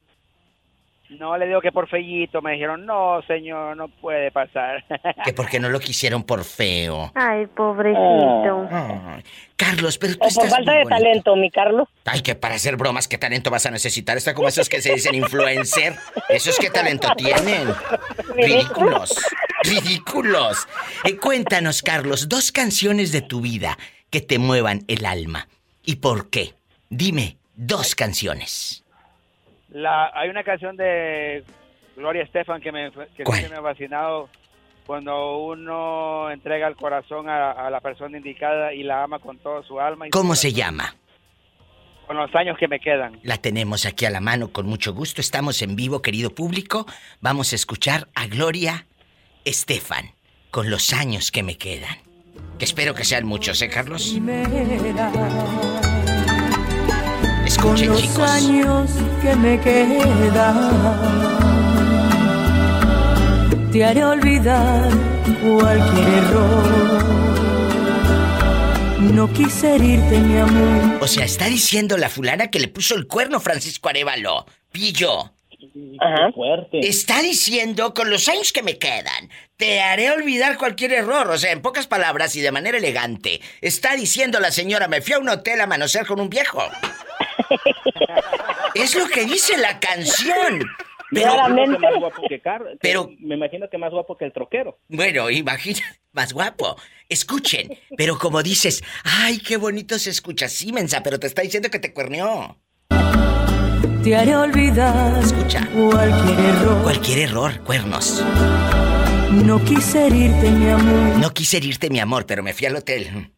No, 1.10 1.36
le 1.38 1.48
digo 1.48 1.60
que 1.60 1.72
por 1.72 1.88
fellito. 1.90 2.42
Me 2.42 2.54
dijeron, 2.54 2.86
no, 2.86 3.22
señor, 3.28 3.76
no 3.76 3.88
puede 3.88 4.32
pasar. 4.32 4.84
Que 5.26 5.34
porque 5.34 5.60
no 5.60 5.70
lo 5.70 5.80
quisieron 5.80 6.24
por 6.24 6.44
feo. 6.44 7.12
Ay, 7.16 7.48
pobrecito. 7.48 8.68
Ay, 8.72 9.24
Carlos, 9.56 9.98
pero 9.98 10.14
tú 10.14 10.28
O 10.28 10.30
por 10.30 10.48
falta 10.50 10.72
muy 10.72 10.78
de 10.78 10.84
bonito. 10.84 10.90
talento, 10.90 11.36
mi 11.36 11.52
Carlos. 11.52 11.88
Ay, 12.06 12.22
que 12.22 12.36
para 12.36 12.56
hacer 12.56 12.78
bromas, 12.78 13.08
¿qué 13.08 13.18
talento 13.18 13.50
vas 13.50 13.66
a 13.66 13.72
necesitar? 13.72 14.18
Está 14.18 14.34
como 14.34 14.48
esos 14.48 14.70
que 14.70 14.82
se 14.82 14.94
dicen 14.94 15.16
influencer. 15.16 15.96
¿Esos 16.30 16.58
qué 16.58 16.70
talento 16.70 17.10
tienen? 17.18 17.68
Ridículos. 18.36 19.12
Ridículos. 19.64 20.68
Eh, 21.04 21.18
cuéntanos, 21.18 21.82
Carlos, 21.82 22.30
dos 22.30 22.52
canciones 22.52 23.12
de 23.12 23.22
tu 23.22 23.42
vida 23.42 23.78
que 24.10 24.22
te 24.22 24.40
muevan 24.40 24.84
el 24.88 25.06
alma. 25.06 25.48
¿Y 25.84 25.98
por 25.98 26.30
qué? 26.30 26.54
Dime, 26.90 27.38
dos 27.56 27.96
canciones. 27.96 28.84
La, 29.72 30.12
hay 30.14 30.30
una 30.30 30.44
canción 30.44 30.76
de 30.76 31.44
Gloria 31.96 32.24
Estefan 32.24 32.62
que, 32.62 32.72
me, 32.72 32.92
que 32.92 33.24
me 33.26 33.56
ha 33.56 33.62
fascinado 33.62 34.30
cuando 34.86 35.38
uno 35.38 36.32
entrega 36.32 36.68
el 36.68 36.76
corazón 36.76 37.30
a, 37.30 37.52
a 37.52 37.70
la 37.70 37.80
persona 37.80 38.18
indicada 38.18 38.74
y 38.74 38.84
la 38.84 39.04
ama 39.04 39.20
con 39.20 39.38
todo 39.38 39.62
su 39.64 39.80
alma 39.80 40.08
y 40.08 40.10
¿Cómo 40.10 40.36
se 40.36 40.52
llama? 40.52 40.96
con 42.10 42.18
los 42.18 42.34
años 42.34 42.58
que 42.58 42.68
me 42.68 42.80
quedan. 42.80 43.20
La 43.22 43.38
tenemos 43.38 43.86
aquí 43.86 44.04
a 44.06 44.10
la 44.10 44.20
mano 44.20 44.52
con 44.52 44.66
mucho 44.66 44.96
gusto. 44.96 45.22
Estamos 45.22 45.62
en 45.62 45.76
vivo, 45.76 46.02
querido 46.02 46.32
público. 46.32 46.88
Vamos 47.22 47.54
a 47.54 47.56
escuchar 47.56 48.08
a 48.16 48.26
Gloria 48.26 48.88
Estefan 49.46 50.16
con 50.50 50.72
los 50.72 50.92
años 50.92 51.30
que 51.30 51.44
me 51.44 51.60
quedan. 51.60 51.98
Que 52.58 52.66
espero 52.66 52.96
que 52.96 53.04
sean 53.04 53.28
muchos, 53.28 53.62
¿eh, 53.62 53.70
Carlos? 53.70 54.18
Escuchen, 57.60 57.88
Con 57.88 57.96
los 57.96 58.02
chicos. 58.02 58.30
años 58.32 58.90
que 59.22 59.36
me 59.36 59.60
quedan, 59.60 60.72
te 63.70 63.84
haré 63.84 64.06
olvidar 64.06 64.90
cualquier 65.44 66.08
error. 66.08 67.04
No 69.02 69.34
quise 69.34 69.76
herirte, 69.76 70.20
mi 70.20 70.38
amor. 70.38 71.04
O 71.04 71.08
sea, 71.08 71.26
está 71.26 71.48
diciendo 71.48 71.98
la 71.98 72.08
fulana 72.08 72.50
que 72.50 72.62
le 72.62 72.70
puso 72.70 72.96
el 72.96 73.08
cuerno 73.08 73.42
Francisco 73.42 73.90
Arevalo. 73.90 74.46
Pillo. 74.72 75.34
Fuerte. 76.34 76.80
Está 76.88 77.22
diciendo, 77.22 77.94
con 77.94 78.10
los 78.10 78.30
años 78.30 78.54
que 78.54 78.64
me 78.64 78.78
quedan, 78.78 79.30
te 79.58 79.82
haré 79.82 80.12
olvidar 80.12 80.58
cualquier 80.58 80.94
error. 80.94 81.30
O 81.30 81.38
sea, 81.38 81.52
en 81.52 81.62
pocas 81.62 81.88
palabras 81.88 82.38
y 82.38 82.42
de 82.42 82.54
manera 82.54 82.78
elegante, 82.78 83.42
está 83.60 83.98
diciendo 83.98 84.40
la 84.40 84.52
señora, 84.52 84.88
me 84.88 85.02
fui 85.02 85.16
a 85.16 85.20
un 85.20 85.28
hotel 85.28 85.60
a 85.60 85.68
manosear 85.68 86.06
con 86.06 86.22
un 86.22 86.30
viejo. 86.30 86.64
Es 88.76 88.96
lo 88.96 89.08
que 89.08 89.26
dice 89.26 89.58
la 89.58 89.80
canción. 89.80 90.60
Pero, 91.12 91.32
Claramente. 91.34 91.80
Más 91.80 91.96
guapo 92.00 92.22
que 92.30 92.40
Car- 92.40 92.64
que 92.64 92.78
Pero- 92.82 93.10
me 93.20 93.36
imagino 93.36 93.68
que 93.70 93.78
más 93.80 93.92
guapo 93.92 94.16
que 94.18 94.26
el 94.26 94.34
troquero. 94.34 94.78
bueno, 94.90 95.30
imagina, 95.32 95.80
más 96.12 96.34
guapo. 96.34 96.76
Escuchen, 97.08 97.76
pero 97.98 98.18
como 98.20 98.44
dices, 98.44 98.84
ay, 99.04 99.40
qué 99.40 99.58
bonito 99.58 99.98
se 99.98 100.12
escucha, 100.12 100.48
sí, 100.48 100.72
mensa, 100.72 101.02
pero 101.02 101.20
te 101.20 101.26
está 101.26 101.42
diciendo 101.42 101.70
que 101.72 101.80
te 101.80 101.94
cuerneó. 101.94 102.60
Te 104.04 104.16
haré 104.16 104.36
olvidar 104.36 105.18
Escucha. 105.24 105.68
cualquier 105.74 106.40
error. 106.40 106.84
Cualquier 106.84 107.18
error, 107.20 107.60
cuernos. 107.64 108.24
No 109.32 109.64
quise 109.66 110.06
herirte, 110.08 110.50
mi 110.52 110.70
amor. 110.70 111.18
No 111.20 111.32
quise 111.34 111.58
herirte, 111.58 111.90
mi 111.90 112.00
amor, 112.00 112.26
pero 112.28 112.44
me 112.44 112.54
fui 112.54 112.68
al 112.68 112.76
hotel. 112.76 113.32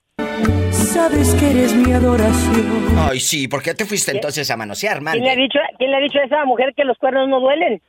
Sabes 0.71 1.33
que 1.35 1.51
eres 1.51 1.73
mi 1.73 1.91
adoración. 1.91 2.97
Ay, 2.97 3.19
sí, 3.19 3.47
¿por 3.47 3.61
qué 3.61 3.73
te 3.73 3.85
fuiste 3.85 4.11
entonces 4.11 4.49
a 4.51 4.57
manosear, 4.57 5.01
¿Quién 5.01 5.23
le, 5.23 5.31
ha 5.31 5.35
dicho, 5.35 5.59
¿Quién 5.77 5.91
le 5.91 5.97
ha 5.97 5.99
dicho 5.99 6.19
a 6.19 6.25
esa 6.25 6.45
mujer 6.45 6.73
que 6.75 6.83
los 6.83 6.97
cuernos 6.97 7.29
no 7.29 7.39
duelen? 7.39 7.81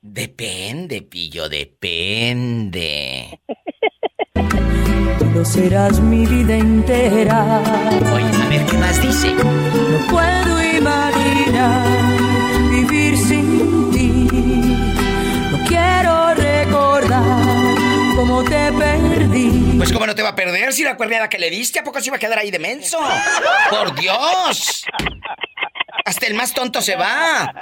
Depende, 0.00 1.02
pillo, 1.02 1.48
depende. 1.48 3.40
Tú 5.34 5.44
serás 5.44 6.00
mi 6.00 6.24
vida 6.26 6.56
entera. 6.56 7.62
Oye, 8.14 8.24
a 8.24 8.48
ver, 8.48 8.66
¿qué 8.66 8.78
más 8.78 9.02
dice? 9.02 9.34
No 9.34 10.06
puedo 10.10 10.78
imaginar 10.78 12.17
cómo 18.18 18.42
te 18.42 18.72
perdí. 18.72 19.74
Pues 19.76 19.92
cómo 19.92 20.04
no 20.04 20.14
te 20.14 20.22
va 20.22 20.30
a 20.30 20.34
perder 20.34 20.72
si 20.72 20.82
la 20.82 20.96
cuerneada 20.96 21.28
que 21.28 21.38
le 21.38 21.50
diste, 21.50 21.78
¿a 21.78 21.84
poco 21.84 22.00
se 22.00 22.08
iba 22.08 22.16
a 22.16 22.18
quedar 22.18 22.36
ahí 22.36 22.50
de 22.50 22.58
menso? 22.58 22.98
¡Por 23.70 23.94
Dios! 23.94 24.84
Hasta 26.04 26.26
el 26.26 26.34
más 26.34 26.52
tonto 26.52 26.82
se 26.82 26.96
va. 26.96 27.54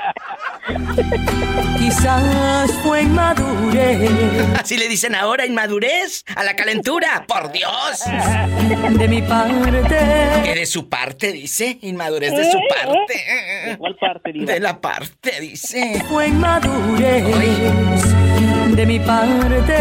Quizás 1.79 2.73
fue 2.83 3.03
inmadurez 3.03 4.11
Así 4.59 4.79
le 4.79 4.89
dicen 4.89 5.15
ahora, 5.15 5.45
inmadurez, 5.45 6.25
a 6.35 6.43
la 6.43 6.57
calentura. 6.57 7.27
¡Por 7.29 7.53
Dios! 7.53 8.05
de 8.99 9.09
mi 9.09 9.21
parte. 9.21 9.99
Que 10.43 10.55
de 10.55 10.65
su 10.65 10.89
parte, 10.89 11.33
dice. 11.33 11.79
Inmadurez 11.83 12.33
de 12.33 12.51
su 12.51 12.59
parte. 12.69 13.25
¿De 13.67 13.77
cuál 13.77 13.97
parte, 13.97 14.33
diva? 14.33 14.53
De 14.53 14.61
la 14.61 14.81
parte, 14.81 15.39
dice. 15.41 16.03
Fue 16.09 16.29
inmadurez 16.29 18.26
de 18.77 18.85
mi 18.85 19.01
parte. 19.01 19.75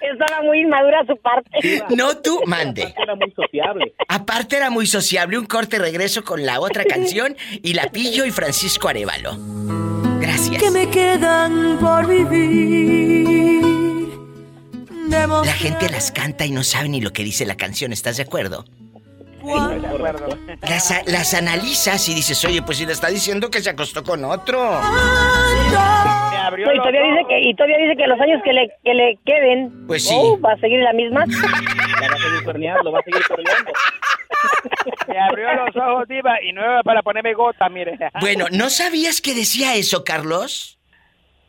Estaba 0.00 0.42
muy 0.42 0.60
inmadura 0.62 1.04
su 1.06 1.16
parte. 1.16 1.84
No 1.96 2.16
tú, 2.16 2.40
mande. 2.46 2.92
Era 3.00 3.14
muy 3.14 3.30
sociable. 3.30 3.94
Aparte 4.08 4.56
era 4.56 4.68
muy 4.68 4.86
sociable, 4.86 5.38
un 5.38 5.46
corte 5.46 5.78
regreso 5.78 6.24
con 6.24 6.44
la 6.44 6.60
otra 6.60 6.84
canción 6.84 7.36
y 7.62 7.74
la 7.74 7.84
pillo 7.86 8.24
y 8.24 8.32
Francisco 8.32 8.88
Arevalo. 8.88 9.38
Gracias. 10.20 10.60
Que 10.60 10.70
me 10.72 10.90
quedan 10.90 11.78
por 11.78 12.06
vivir. 12.08 13.58
La 15.08 15.52
gente 15.52 15.88
las 15.88 16.10
canta 16.10 16.44
y 16.44 16.50
no 16.50 16.64
sabe 16.64 16.88
ni 16.88 17.00
lo 17.00 17.12
que 17.12 17.22
dice 17.22 17.46
la 17.46 17.56
canción, 17.56 17.92
¿estás 17.92 18.16
de 18.16 18.24
acuerdo? 18.24 18.64
Las, 20.62 21.06
las 21.06 21.34
analizas 21.34 22.08
y 22.08 22.14
dices, 22.14 22.44
oye, 22.44 22.62
pues 22.62 22.78
si 22.78 22.86
le 22.86 22.92
está 22.92 23.08
diciendo 23.08 23.50
que 23.50 23.60
se 23.60 23.70
acostó 23.70 24.02
con 24.02 24.24
otro. 24.24 24.80
Y 26.56 26.76
todavía 26.78 27.02
dice 27.02 27.24
que 27.28 27.40
y 27.48 27.54
todavía 27.54 27.76
dice 27.78 27.96
que 27.96 28.06
los 28.06 28.20
años 28.20 28.40
que 28.42 28.52
le 28.52 28.68
que 28.82 28.94
le 28.94 29.18
queden 29.24 29.86
Pues 29.86 30.08
sí. 30.08 30.14
oh, 30.16 30.40
va 30.40 30.52
a 30.52 30.56
seguir 30.58 30.80
la 30.80 30.92
misma 30.92 31.24
La 32.00 32.08
va 32.08 32.14
a 32.14 32.18
seguir 32.18 32.44
cuerneando, 32.44 32.92
va 32.92 33.00
a 33.00 33.02
seguir 33.02 33.22
cuerneando. 33.26 33.72
Me 35.08 35.18
abrió 35.18 35.48
los 35.54 35.76
ojos, 35.76 36.08
diva, 36.08 36.42
y 36.42 36.52
no 36.52 36.62
era 36.62 36.82
para 36.82 37.02
ponerme 37.02 37.34
gota, 37.34 37.68
mire. 37.68 37.98
Bueno, 38.20 38.46
¿no 38.50 38.70
sabías 38.70 39.20
que 39.20 39.34
decía 39.34 39.74
eso, 39.74 40.04
Carlos? 40.04 40.77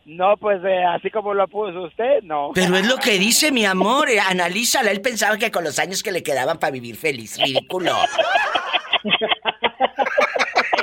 No, 0.06 0.38
pues 0.38 0.60
eh, 0.64 0.84
así 0.86 1.10
como 1.12 1.34
lo 1.34 1.48
puso 1.48 1.84
usted, 1.84 2.22
no. 2.24 2.52
Pero 2.54 2.76
es 2.78 2.88
lo 2.88 2.98
que 2.98 3.20
dice 3.20 3.52
mi 3.52 3.66
amor, 3.66 4.10
eh, 4.10 4.20
analízala. 4.20 4.92
Él 4.92 5.02
pensaba 5.02 5.38
que 5.38 5.52
con 5.52 5.64
los 5.64 5.78
años 5.80 6.02
que 6.02 6.12
le 6.12 6.24
quedaban 6.24 6.58
para 6.58 6.72
vivir 6.72 6.96
feliz. 6.96 7.38
Ridículo. 7.38 7.96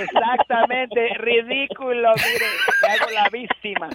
Exactamente, 0.00 1.08
ridículo, 1.18 2.12
mire, 2.16 2.46
me 2.82 2.88
hago 2.88 3.10
la 3.10 3.28
víctima. 3.30 3.88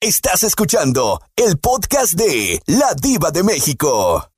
Estás 0.00 0.44
escuchando 0.44 1.20
el 1.36 1.58
podcast 1.58 2.14
de 2.14 2.60
La 2.66 2.94
Diva 2.94 3.30
de 3.30 3.42
México. 3.42 4.28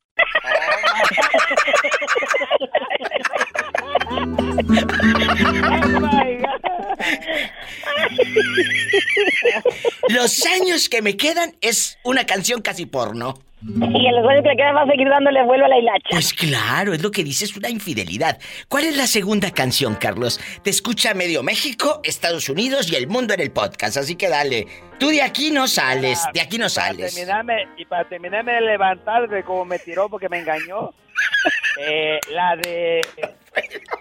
Los 10.08 10.44
años 10.46 10.88
que 10.88 11.02
me 11.02 11.16
quedan 11.16 11.54
es 11.60 11.98
una 12.04 12.24
canción 12.26 12.62
casi 12.62 12.86
porno. 12.86 13.34
y 13.62 14.06
en 14.06 14.14
los 14.16 14.28
años 14.28 14.42
que 14.42 14.50
le 14.50 14.56
quedan 14.56 14.76
va 14.76 14.82
a 14.82 14.86
seguir 14.86 15.08
dándole 15.08 15.42
vuelo 15.44 15.64
a 15.64 15.68
la 15.68 15.78
hilacha. 15.78 16.08
Pues 16.10 16.34
claro, 16.34 16.92
es 16.92 17.02
lo 17.02 17.10
que 17.10 17.24
dice, 17.24 17.46
es 17.46 17.56
una 17.56 17.70
infidelidad. 17.70 18.38
¿Cuál 18.68 18.84
es 18.84 18.94
la 18.96 19.06
segunda 19.06 19.50
canción, 19.52 19.94
Carlos? 19.94 20.38
Te 20.62 20.68
escucha 20.70 21.14
medio 21.14 21.42
México, 21.42 22.00
Estados 22.04 22.48
Unidos 22.50 22.92
y 22.92 22.96
el 22.96 23.06
mundo 23.08 23.32
en 23.34 23.40
el 23.40 23.50
podcast, 23.52 23.96
así 23.96 24.16
que 24.16 24.28
dale. 24.28 24.66
Tú 24.98 25.08
de 25.08 25.22
aquí 25.22 25.50
no 25.50 25.66
sales, 25.66 26.22
de 26.34 26.40
aquí 26.42 26.58
no 26.58 26.66
Para 26.66 26.88
sales. 26.88 27.14
terminarme, 27.14 27.66
y 27.78 27.84
para 27.86 28.06
terminarme 28.08 28.52
de 28.52 28.60
levantar 28.60 29.26
de 29.28 29.42
como 29.42 29.64
me 29.64 29.78
tiró 29.78 30.08
porque 30.10 30.28
me 30.28 30.38
engañó, 30.40 30.92
eh, 31.80 32.20
la 32.32 32.56
de 32.56 33.00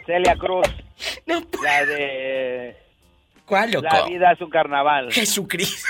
Celia 0.05 0.35
Cruz. 0.35 0.67
La 1.63 1.85
de... 1.85 2.82
¿Cuál, 3.45 3.71
loco? 3.71 3.87
La 3.91 4.05
vida 4.05 4.31
es 4.31 4.41
un 4.41 4.49
carnaval. 4.49 5.11
Jesucristo. 5.11 5.87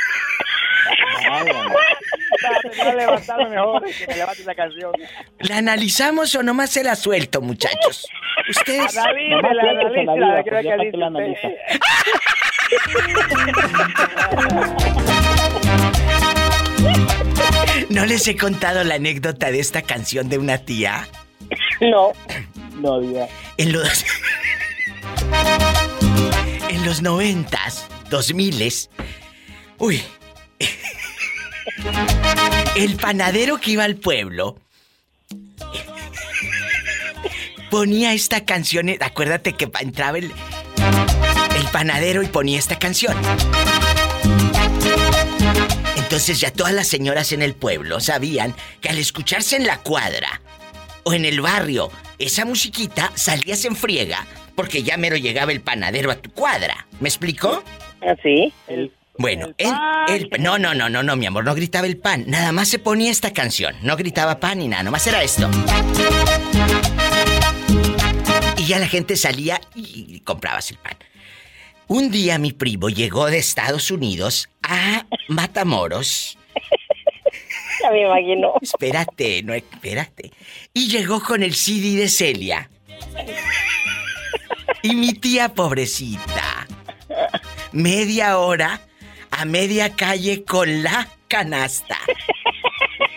¿La 5.39 5.57
analizamos 5.57 6.35
o 6.35 6.43
nomás 6.43 6.71
se 6.71 6.83
la 6.83 6.95
suelto, 6.95 7.41
muchachos? 7.41 8.07
Ustedes. 8.49 8.99
¿No 17.89 18.05
les 18.05 18.27
he 18.27 18.35
contado 18.35 18.83
la 18.83 18.95
anécdota 18.95 19.51
de 19.51 19.59
esta 19.59 19.81
canción 19.81 20.29
de 20.29 20.37
una 20.37 20.57
tía? 20.57 21.07
No. 21.79 22.13
No, 22.79 22.99
diva. 22.99 23.27
En 23.57 23.71
los. 23.71 24.05
Los 26.83 27.01
noventas, 27.01 27.87
dos 28.09 28.33
miles. 28.33 28.89
Uy. 29.77 30.03
El 32.75 32.95
panadero 32.97 33.59
que 33.59 33.71
iba 33.71 33.83
al 33.83 33.95
pueblo. 33.95 34.59
Ponía 37.69 38.13
esta 38.13 38.45
canción. 38.45 38.89
Acuérdate 38.99 39.53
que 39.53 39.69
entraba. 39.79 40.17
El 40.17 40.31
panadero 41.71 42.21
y 42.21 42.27
ponía 42.27 42.59
esta 42.59 42.77
canción. 42.77 43.15
Entonces 45.95 46.39
ya 46.39 46.51
todas 46.51 46.73
las 46.73 46.87
señoras 46.87 47.31
en 47.31 47.41
el 47.41 47.55
pueblo 47.55 47.99
sabían 47.99 48.55
que 48.81 48.89
al 48.89 48.97
escucharse 48.97 49.55
en 49.55 49.65
la 49.65 49.79
cuadra 49.79 50.41
o 51.03 51.13
en 51.13 51.25
el 51.25 51.41
barrio 51.41 51.89
esa 52.23 52.45
musiquita 52.45 53.11
salías 53.15 53.63
en 53.65 53.75
friega 53.75 54.25
porque 54.55 54.83
ya 54.83 54.97
mero 54.97 55.15
llegaba 55.17 55.51
el 55.51 55.61
panadero 55.61 56.11
a 56.11 56.15
tu 56.15 56.31
cuadra. 56.31 56.87
¿Me 56.99 57.09
explicó? 57.09 57.63
Sí. 58.21 58.53
Bueno, 59.17 59.47
él, 59.57 59.71
él- 60.07 60.29
no, 60.39 60.57
no, 60.57 60.73
no, 60.73 60.89
no, 60.89 61.03
no, 61.03 61.15
mi 61.15 61.25
amor, 61.25 61.43
no 61.45 61.53
gritaba 61.55 61.85
el 61.87 61.97
pan, 61.97 62.23
nada 62.27 62.51
más 62.51 62.67
se 62.67 62.79
ponía 62.79 63.11
esta 63.11 63.31
canción, 63.31 63.75
no 63.83 63.95
gritaba 63.95 64.39
pan 64.39 64.59
ni 64.59 64.67
nada, 64.67 64.83
nomás 64.83 65.05
era 65.07 65.21
esto. 65.23 65.49
Y 68.57 68.65
ya 68.65 68.79
la 68.79 68.87
gente 68.87 69.15
salía 69.17 69.59
y 69.75 70.19
comprabas 70.21 70.71
el 70.71 70.77
pan. 70.77 70.97
Un 71.87 72.09
día 72.11 72.37
mi 72.39 72.53
primo 72.53 72.89
llegó 72.89 73.25
de 73.27 73.37
Estados 73.37 73.91
Unidos 73.91 74.49
a 74.63 75.05
Matamoros. 75.27 76.37
Ya 77.83 77.91
me 77.91 78.01
imagino. 78.03 78.53
Espérate, 78.61 79.43
no, 79.43 79.53
espérate. 79.53 80.31
Y 80.73 80.87
llegó 80.87 81.21
con 81.21 81.43
el 81.43 81.53
CD 81.53 81.97
de 81.97 82.07
Celia. 82.07 82.69
Y 84.81 84.95
mi 84.95 85.13
tía 85.13 85.49
pobrecita. 85.49 86.65
Media 87.73 88.37
hora 88.37 88.79
a 89.31 89.45
media 89.45 89.95
calle 89.95 90.43
con 90.45 90.81
la 90.81 91.07
canasta. 91.27 91.97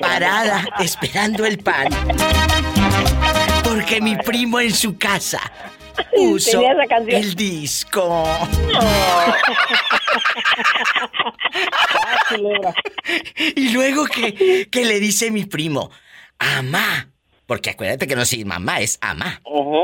Parada 0.00 0.64
esperando 0.80 1.46
el 1.46 1.58
pan. 1.58 1.88
Porque 3.62 4.00
mi 4.00 4.16
primo 4.16 4.58
en 4.60 4.74
su 4.74 4.98
casa 4.98 5.40
esa 6.16 6.86
canción. 6.88 7.22
el 7.22 7.34
disco. 7.34 8.24
Y 13.54 13.70
luego 13.70 14.06
que, 14.06 14.68
que 14.70 14.84
le 14.84 15.00
dice 15.00 15.30
mi 15.30 15.44
primo, 15.44 15.90
amá, 16.38 17.10
porque 17.46 17.70
acuérdate 17.70 18.06
que 18.06 18.16
no 18.16 18.22
es 18.22 18.44
mamá, 18.44 18.80
es 18.80 18.98
amá. 19.00 19.40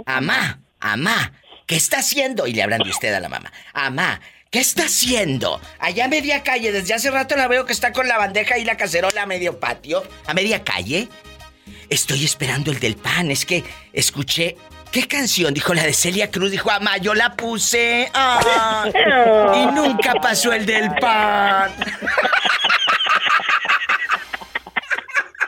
Amá, 0.07 0.61
amá, 0.81 1.33
¿qué 1.67 1.77
está 1.77 1.99
haciendo? 1.99 2.47
Y 2.47 2.53
le 2.53 2.63
hablan 2.63 2.83
de 2.83 2.91
usted 2.91 3.13
a 3.15 3.21
la 3.21 3.29
mamá. 3.29 3.53
Amá, 3.73 4.21
¿qué 4.51 4.59
está 4.59 4.85
haciendo? 4.85 5.61
Allá 5.79 6.07
a 6.07 6.09
media 6.09 6.43
calle, 6.43 6.73
desde 6.73 6.95
hace 6.95 7.11
rato 7.11 7.37
la 7.37 7.49
veo 7.49 7.65
que 7.65 7.73
está 7.73 7.93
con 7.93 8.09
la 8.09 8.19
bandeja 8.19 8.59
y 8.59 8.65
la 8.65 8.77
cacerola 8.77 9.23
a 9.23 9.27
medio 9.27 9.61
patio. 9.61 10.03
¿A 10.27 10.35
media 10.35 10.65
calle? 10.65 11.09
Estoy 11.89 12.25
esperando 12.25 12.71
el 12.73 12.81
del 12.81 12.97
pan, 12.97 13.31
es 13.31 13.47
que 13.47 13.65
escuché... 13.93 14.57
¿Qué 14.93 15.09
canción? 15.09 15.55
Dijo 15.55 15.73
la 15.73 15.85
de 15.85 15.95
Celia 15.95 16.31
Cruz. 16.31 16.51
Dijo, 16.51 16.71
amá, 16.71 16.99
yo 16.99 17.15
la 17.15 17.35
puse. 17.35 18.11
Ah, 18.13 18.85
y 19.55 19.65
nunca 19.75 20.13
pasó 20.21 20.53
el 20.53 20.67
del 20.67 20.91
pan. 20.97 21.73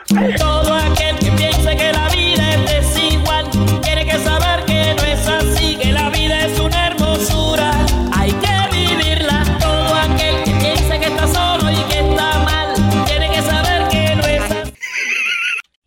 Todo 0.39 0.73
aquel 0.73 1.19
que 1.19 1.31
piense 1.33 1.77
que 1.77 1.93
la 1.93 2.09
vida 2.09 2.55
es 2.55 2.65
desigual 2.95 3.47
tiene 3.83 4.07
que 4.07 4.17
saber 4.17 4.65
que 4.65 4.95
no 4.95 5.03
es 5.03 5.27
así, 5.27 5.77
que 5.77 5.91
la 5.91 6.09
vida 6.09 6.43
es 6.47 6.59
una 6.59 6.87
hermosura, 6.87 7.71
hay 8.13 8.31
que 8.31 8.67
vivirla. 8.71 9.43
Todo 9.59 9.93
aquel 9.93 10.43
que 10.43 10.53
piense 10.53 10.99
que 10.99 11.05
está 11.05 11.27
solo 11.27 11.69
y 11.69 11.83
que 11.83 11.99
está 11.99 12.39
mal 12.39 12.73
tiene 13.05 13.29
que 13.29 13.43
saber 13.43 13.87
que 13.89 14.15
no 14.15 14.25
es 14.25 14.41
así. 14.41 14.73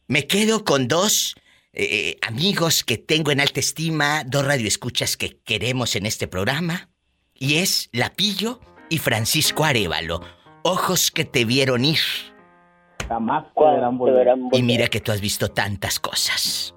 Me 0.07 0.29
quedo 0.29 0.65
con 0.65 0.87
dos 0.87 1.35
eh, 1.81 2.19
amigos 2.23 2.83
que 2.83 2.99
tengo 2.99 3.31
en 3.31 3.41
alta 3.41 3.61
estima, 3.61 4.25
dos 4.25 4.45
radioescuchas 4.45 5.17
que 5.17 5.39
queremos 5.45 5.95
en 5.95 6.07
este 6.07 6.27
programa. 6.27 6.89
Y 7.35 7.59
es 7.59 7.89
Lapillo 7.93 8.61
y 8.91 8.99
Francisco 8.99 9.65
Arevalo. 9.65 10.21
Ojos 10.65 11.13
que 11.13 11.25
te 11.25 11.45
vieron 11.45 11.85
ir. 11.85 12.01
Jamás 13.07 13.45
verán 13.57 13.97
volver. 13.97 14.27
Y 14.53 14.63
mira 14.63 14.89
que 14.89 15.01
tú 15.01 15.13
has 15.13 15.21
visto 15.21 15.51
tantas 15.53 16.01
cosas. 16.01 16.75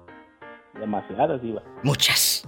Demasiadas, 0.78 1.42
diva. 1.42 1.62
Muchas. 1.82 2.46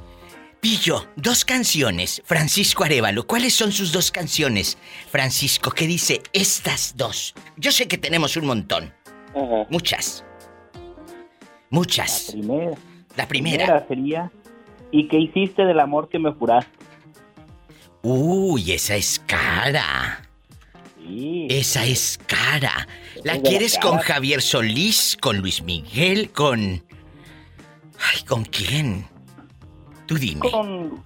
Pillo, 0.61 1.09
dos 1.17 1.45
canciones. 1.45 2.23
Francisco 2.25 2.85
Arevalo, 2.85 3.27
¿cuáles 3.27 3.53
son 3.53 3.73
sus 3.73 3.93
dos 3.93 4.13
canciones? 4.13 4.79
Francisco, 5.11 5.73
¿qué 5.73 5.89
dice 5.89 6.23
estas 6.33 6.97
dos? 6.97 7.35
Yo 7.57 7.73
sé 7.73 7.89
que 7.89 7.99
tenemos 7.99 8.37
un 8.37 8.47
montón. 8.47 8.95
Muchas. 9.69 10.25
Muchas. 11.71 12.31
Primera. 12.33 12.77
La 13.17 13.29
primera. 13.29 13.87
sería 13.87 14.31
¿Y 14.91 15.09
qué 15.09 15.19
hiciste 15.19 15.65
del 15.65 15.81
amor 15.81 16.09
que 16.09 16.19
me 16.19 16.31
juraste? 16.33 16.71
Uy, 18.03 18.73
esa 18.73 18.95
es 18.97 19.19
cara. 19.27 20.21
Esa 21.49 21.85
es 21.85 22.19
cara. 22.27 22.87
¿La 23.25 23.35
Es 23.35 23.39
la 23.39 23.43
quieres 23.43 23.79
con. 23.79 23.99
Javier 23.99 24.41
Solís, 24.41 25.17
con 25.21 25.39
Luis 25.39 25.63
Miguel, 25.63 26.31
con... 26.31 26.61
Ay, 26.61 28.23
¿con 28.27 28.45
quién? 28.45 29.07
Tú 30.07 30.17
dime. 30.17 30.41
Con, 30.41 31.03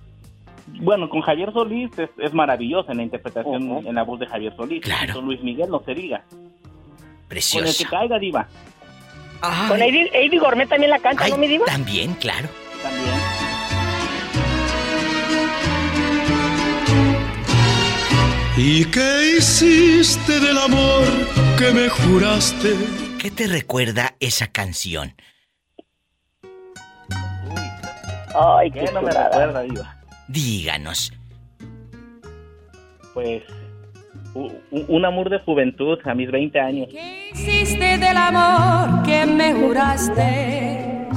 bueno, 0.80 1.08
con 1.08 1.20
Javier 1.20 1.52
Solís 1.52 1.90
es, 1.98 2.10
es 2.18 2.34
maravillosa 2.34 2.92
en 2.92 2.98
la 2.98 3.04
interpretación 3.04 3.86
en 3.86 3.94
la 3.94 4.02
voz 4.02 4.20
de 4.20 4.26
Javier 4.26 4.54
Solís. 4.56 4.82
Claro. 4.82 5.14
Con 5.14 5.24
Luis 5.24 5.42
Miguel 5.42 5.70
no 5.70 5.82
se 5.84 5.94
diga. 5.94 6.24
Preciosa. 7.28 7.64
Con 7.64 7.68
el 7.68 7.76
que 7.76 7.84
caiga, 7.84 8.18
diva. 8.18 8.48
Con 9.40 9.80
Eddie, 9.80 10.10
Eddie 10.12 10.38
Gourmet 10.38 10.68
también 10.68 10.90
la 10.90 10.98
canta, 10.98 11.24
Ay, 11.24 11.32
¿no, 11.32 11.38
mi 11.38 11.48
diva? 11.48 11.64
También, 11.66 12.14
claro. 12.14 12.48
¿Y 18.56 18.84
qué 18.86 19.36
hiciste 19.38 20.40
del 20.40 20.58
amor 20.58 21.04
que 21.56 21.70
me 21.72 21.88
juraste? 21.88 22.74
¿Qué 23.18 23.30
te 23.30 23.46
recuerda 23.46 24.16
esa 24.18 24.48
canción? 24.48 25.14
Ay, 28.34 28.70
¿Qué 28.72 28.90
no 28.92 29.02
me 29.02 29.12
recuerda, 29.12 29.62
Diva? 29.62 29.96
Díganos. 30.26 31.12
Pues 33.14 33.42
un 34.34 35.04
amor 35.04 35.30
de 35.30 35.38
juventud 35.40 35.98
a 36.04 36.14
mis 36.14 36.30
20 36.30 36.60
años. 36.60 36.88
hiciste 37.32 37.98
del 37.98 38.16
amor 38.16 39.02
que 39.04 39.26
me 39.26 39.52
juraste? 39.54 41.08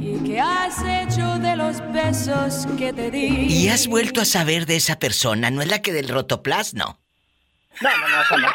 ¿Y 0.00 0.18
qué 0.24 0.40
has 0.40 0.82
hecho 0.84 1.38
de 1.38 1.56
los 1.56 1.80
besos 1.92 2.66
que 2.78 2.92
te 2.92 3.10
di? 3.10 3.46
¿Y 3.48 3.68
has 3.68 3.86
vuelto 3.88 4.20
a 4.20 4.24
saber 4.24 4.66
de 4.66 4.76
esa 4.76 4.98
persona? 4.98 5.50
¿No 5.50 5.62
es 5.62 5.68
la 5.68 5.80
que 5.82 5.92
del 5.92 6.08
rotoplas? 6.08 6.74
No. 6.74 6.98
No, 7.80 7.90
no, 7.90 8.08
no, 8.08 8.22
esa 8.22 8.36
no. 8.36 8.48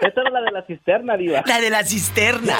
Esta 0.00 0.20
era 0.20 0.30
la 0.30 0.40
de 0.42 0.50
la 0.52 0.62
cisterna, 0.66 1.16
Diva. 1.16 1.42
La 1.46 1.60
de 1.60 1.70
la 1.70 1.84
cisterna. 1.84 2.56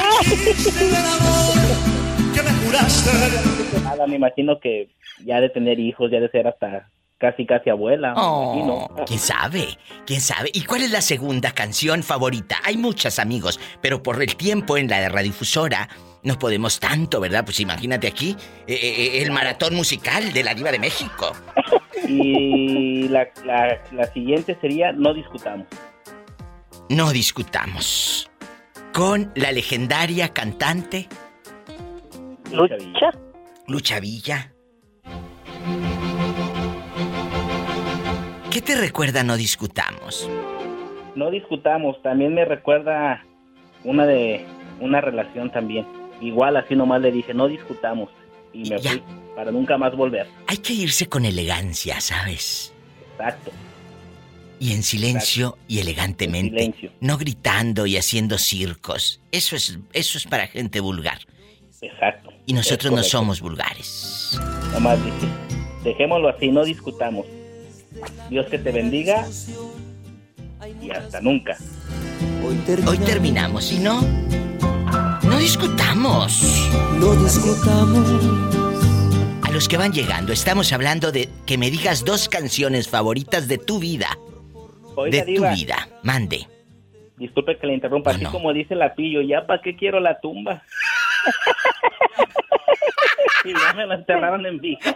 Nada, 3.85 4.07
me 4.07 4.17
imagino 4.17 4.59
que 4.61 4.89
ya 5.25 5.41
de 5.41 5.49
tener 5.49 5.79
hijos, 5.79 6.11
ya 6.11 6.21
de 6.21 6.31
ser 6.31 6.47
hasta 6.47 6.91
casi, 7.19 7.47
casi 7.47 7.71
abuela. 7.71 8.15
Oh. 8.17 8.89
¿Quién 9.07 9.19
sabe? 9.19 9.79
¿Quién 10.07 10.21
sabe? 10.21 10.51
¿Y 10.53 10.65
cuál 10.65 10.83
es 10.83 10.91
la 10.91 11.01
segunda 11.01 11.53
canción 11.53 12.03
favorita? 12.03 12.57
Hay 12.65 12.77
muchas, 12.77 13.19
amigos, 13.19 13.61
pero 13.81 14.03
por 14.03 14.23
el 14.23 14.37
tiempo 14.37 14.77
en 14.77 14.89
la 14.89 15.09
radiodifusora 15.09 15.89
no 16.23 16.39
podemos 16.39 16.81
tanto, 16.81 17.21
¿verdad? 17.21 17.45
Pues 17.45 17.61
imagínate 17.61 18.07
aquí 18.09 18.37
eh, 18.67 18.75
eh, 18.75 19.23
el 19.23 19.31
maratón 19.31 19.75
musical 19.75 20.33
de 20.33 20.43
la 20.43 20.55
Diva 20.55 20.73
de 20.73 20.79
México. 20.79 21.33
Y 22.09 23.09
la, 23.09 23.27
la, 23.45 23.83
la 23.91 24.05
siguiente 24.13 24.57
sería 24.61 24.93
No 24.93 25.13
discutamos. 25.13 25.67
No 26.89 27.11
discutamos. 27.11 28.31
Con 28.93 29.33
la 29.35 29.51
legendaria 29.51 30.29
cantante 30.29 31.09
Lucha. 32.53 32.77
Lucha 33.67 34.01
Villa. 34.01 34.53
¿Qué 38.51 38.63
te 38.63 38.75
recuerda 38.77 39.23
No 39.23 39.37
discutamos? 39.37 40.29
No 41.15 41.31
discutamos, 41.31 42.01
también 42.03 42.35
me 42.35 42.45
recuerda 42.45 43.25
una 43.85 44.07
de 44.07 44.45
una 44.81 45.01
relación 45.01 45.51
también. 45.51 45.87
Igual 46.21 46.57
así 46.57 46.75
nomás 46.75 47.01
le 47.01 47.13
dije, 47.13 47.35
no 47.35 47.49
discutamos. 47.49 48.11
Y 48.53 48.69
me 48.69 48.79
fui 48.79 49.03
para 49.35 49.51
nunca 49.51 49.77
más 49.79 49.95
volver. 49.95 50.27
Hay 50.47 50.59
que 50.59 50.73
irse 50.73 51.07
con 51.09 51.25
elegancia, 51.25 52.01
¿sabes? 52.01 52.73
Exacto. 53.13 53.51
Y 54.59 54.73
en 54.73 54.83
silencio 54.83 55.59
y 55.69 55.81
elegantemente. 55.81 56.55
En 56.57 56.73
silencio. 56.73 56.91
No 57.01 57.19
gritando 57.19 57.87
y 57.87 57.97
haciendo 57.97 58.39
circos. 58.39 59.21
Eso 59.33 59.57
es, 59.57 59.79
eso 59.93 60.19
es 60.19 60.27
para 60.27 60.47
gente 60.47 60.81
vulgar. 60.81 61.19
Exacto. 61.83 62.31
Y 62.47 62.55
nosotros 62.55 62.93
no 62.93 63.03
somos 63.03 63.41
vulgares. 63.41 64.39
Nomás 64.73 65.03
dije, 65.05 65.27
dejémoslo 65.87 66.29
así, 66.29 66.51
no 66.51 66.65
discutamos. 66.65 67.27
Dios 68.29 68.47
que 68.47 68.59
te 68.59 68.73
bendiga 68.73 69.27
y 70.83 70.91
hasta 70.91 71.21
nunca. 71.21 71.57
Hoy 72.45 72.99
terminamos, 72.99 73.73
y 73.73 73.79
no, 73.79 74.03
no 75.23 75.39
discutamos. 75.39 76.69
No 76.99 77.15
discutamos. 77.15 78.09
A 79.43 79.51
los 79.51 79.69
que 79.69 79.77
van 79.77 79.93
llegando, 79.93 80.33
estamos 80.33 80.73
hablando 80.73 81.13
de 81.13 81.29
que 81.47 81.57
me 81.57 81.71
digas 81.71 82.05
dos 82.05 82.29
canciones 82.29 82.89
favoritas 82.89 83.49
de 83.49 83.59
tu 83.59 83.79
vida. 83.79 84.19
Oiga, 84.97 85.19
de 85.19 85.23
tu 85.25 85.33
Diva. 85.33 85.55
vida. 85.55 85.89
Mande. 86.03 86.49
Disculpe 87.17 87.57
que 87.59 87.67
le 87.67 87.75
interrumpa, 87.75 88.11
así 88.11 88.25
como 88.27 88.53
dice 88.53 88.75
la 88.75 88.95
pillo, 88.95 89.23
ya 89.23 89.47
para 89.47 89.63
qué 89.63 89.77
quiero 89.77 90.01
la 90.01 90.21
tumba. 90.21 90.63
y 93.47 93.53
ya 93.53 93.73
me 93.75 93.87
la 93.87 93.95
enterraron 93.95 94.45
en 94.45 94.59
vida. 94.59 94.81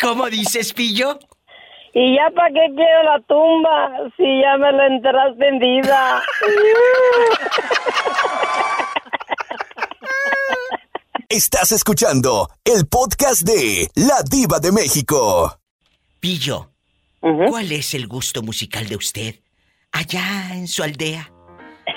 ¿Cómo 0.00 0.28
dices, 0.28 0.72
Pillo? 0.72 1.18
¿Y 1.94 2.16
ya 2.16 2.30
para 2.34 2.48
qué 2.48 2.66
quiero 2.74 3.02
la 3.04 3.20
tumba 3.20 3.90
si 4.16 4.40
ya 4.40 4.56
me 4.58 4.72
la 4.72 4.86
enterraste 4.86 5.48
en 5.48 5.58
vida? 5.58 6.22
Estás 11.28 11.72
escuchando 11.72 12.48
el 12.64 12.86
podcast 12.86 13.42
de 13.42 13.90
La 13.94 14.22
Diva 14.28 14.60
de 14.60 14.72
México. 14.72 15.58
Pillo, 16.20 16.70
¿cuál 17.20 17.72
es 17.72 17.94
el 17.94 18.06
gusto 18.06 18.42
musical 18.42 18.86
de 18.88 18.96
usted? 18.96 19.34
Allá 19.92 20.50
en 20.52 20.68
su 20.68 20.82
aldea. 20.82 21.30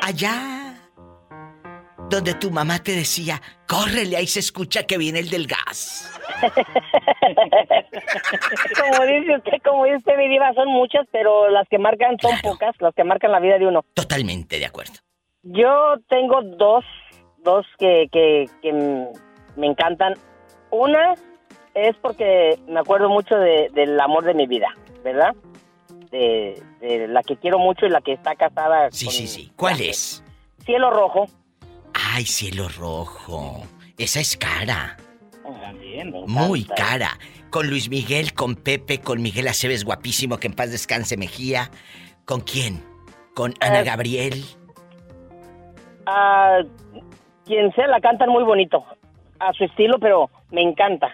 Allá. 0.02 0.57
Donde 2.10 2.34
tu 2.36 2.50
mamá 2.52 2.80
te 2.82 2.94
decía, 2.94 3.42
córrele, 3.68 4.16
ahí 4.16 4.28
se 4.28 4.40
escucha 4.40 4.84
que 4.84 4.98
viene 4.98 5.20
el 5.20 5.30
del 5.30 5.46
gas. 5.46 6.10
como 8.80 9.06
dice 9.06 9.36
usted, 9.38 9.52
como 9.64 9.84
dice 9.86 9.98
usted, 9.98 10.18
mi 10.18 10.30
diva, 10.30 10.54
son 10.54 10.70
muchas, 10.70 11.06
pero 11.12 11.50
las 11.50 11.68
que 11.68 11.78
marcan 11.78 12.18
son 12.22 12.32
pocas, 12.42 12.76
las 12.80 12.94
que 12.96 13.04
marcan 13.04 13.32
la 13.32 13.40
vida 13.42 13.58
de 13.58 13.68
uno. 13.68 13.84
Totalmente 13.94 14.58
de 14.60 14.66
acuerdo. 14.66 14.94
Yo 15.44 15.96
tengo 16.08 16.42
dos, 16.44 16.86
dos 17.40 17.66
que, 17.78 18.08
que, 18.12 18.46
que 18.62 18.72
me 19.58 19.68
encantan. 19.68 20.14
Una 20.72 21.14
es 21.74 21.96
porque 22.02 22.58
me 22.68 22.80
acuerdo 22.80 23.10
mucho 23.10 23.36
de- 23.36 23.70
del 23.74 24.00
amor 24.00 24.24
de 24.24 24.34
mi 24.34 24.48
vida, 24.48 24.68
¿verdad? 25.04 25.36
De, 26.12 26.62
de 26.80 27.08
la 27.10 27.22
que 27.22 27.36
quiero 27.38 27.60
mucho 27.60 27.86
y 27.86 27.90
la 27.90 28.00
que 28.02 28.14
está 28.14 28.36
casada. 28.36 28.90
Sí, 28.92 29.06
con- 29.06 29.14
sí, 29.14 29.28
sí. 29.28 29.52
¿Cuál 29.58 29.82
es? 29.82 30.24
Cielo 30.66 30.90
Rojo. 30.90 31.28
Ay, 32.14 32.26
cielo 32.26 32.68
rojo. 32.70 33.64
Esa 33.98 34.20
es 34.20 34.38
cara. 34.38 34.98
También. 35.62 36.14
Muy 36.28 36.64
cara. 36.66 37.18
Con 37.50 37.70
Luis 37.70 37.90
Miguel, 37.90 38.34
con 38.34 38.56
Pepe, 38.56 39.00
con 39.00 39.22
Miguel 39.22 39.48
Aceves, 39.48 39.84
guapísimo, 39.86 40.38
que 40.38 40.48
en 40.48 40.54
paz 40.54 40.72
descanse 40.72 41.18
Mejía. 41.18 41.72
¿Con 42.26 42.42
quién? 42.42 42.84
Con 43.34 43.54
Ana 43.60 43.82
Eh, 43.82 43.84
Gabriel. 43.84 44.46
Ah, 46.06 46.60
quien 47.46 47.72
sea 47.74 47.88
la 47.88 48.00
cantan 48.00 48.30
muy 48.30 48.44
bonito, 48.44 48.86
a 49.40 49.54
su 49.54 49.64
estilo, 49.66 49.98
pero 50.00 50.30
me 50.52 50.62
encanta. 50.62 51.08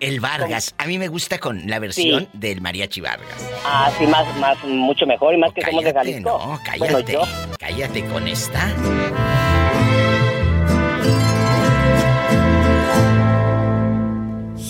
El 0.00 0.20
Vargas. 0.20 0.74
A 0.78 0.86
mí 0.86 0.98
me 0.98 1.08
gusta 1.08 1.38
con 1.38 1.68
la 1.68 1.78
versión 1.78 2.28
del 2.32 2.60
Mariachi 2.60 3.00
Vargas. 3.00 3.50
Ah, 3.64 3.90
sí, 3.98 4.06
más, 4.06 4.36
más, 4.38 4.62
mucho 4.64 5.06
mejor 5.06 5.34
y 5.34 5.38
más 5.38 5.52
que 5.52 5.62
somos 5.62 5.82
de 5.84 5.92
Cállate, 5.92 6.12
Jalisco. 6.12 6.30
no, 6.38 6.58
cállate. 6.64 6.78
Bueno, 6.78 7.00
yo. 7.00 7.22
Cállate 7.58 8.04
con 8.06 8.28
esta. 8.28 8.68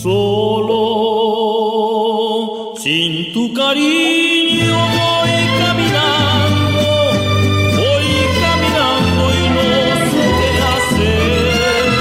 Solo 0.01 0.77
sin 2.77 3.33
tu 3.33 3.53
cariño 3.53 4.77
voy 4.97 5.35
caminando, 5.59 6.87
voy 7.75 8.09
caminando 8.39 9.23
y 9.35 9.41
no 9.55 9.63
sé 10.13 10.25
qué 10.39 10.51
hacer. 10.77 11.91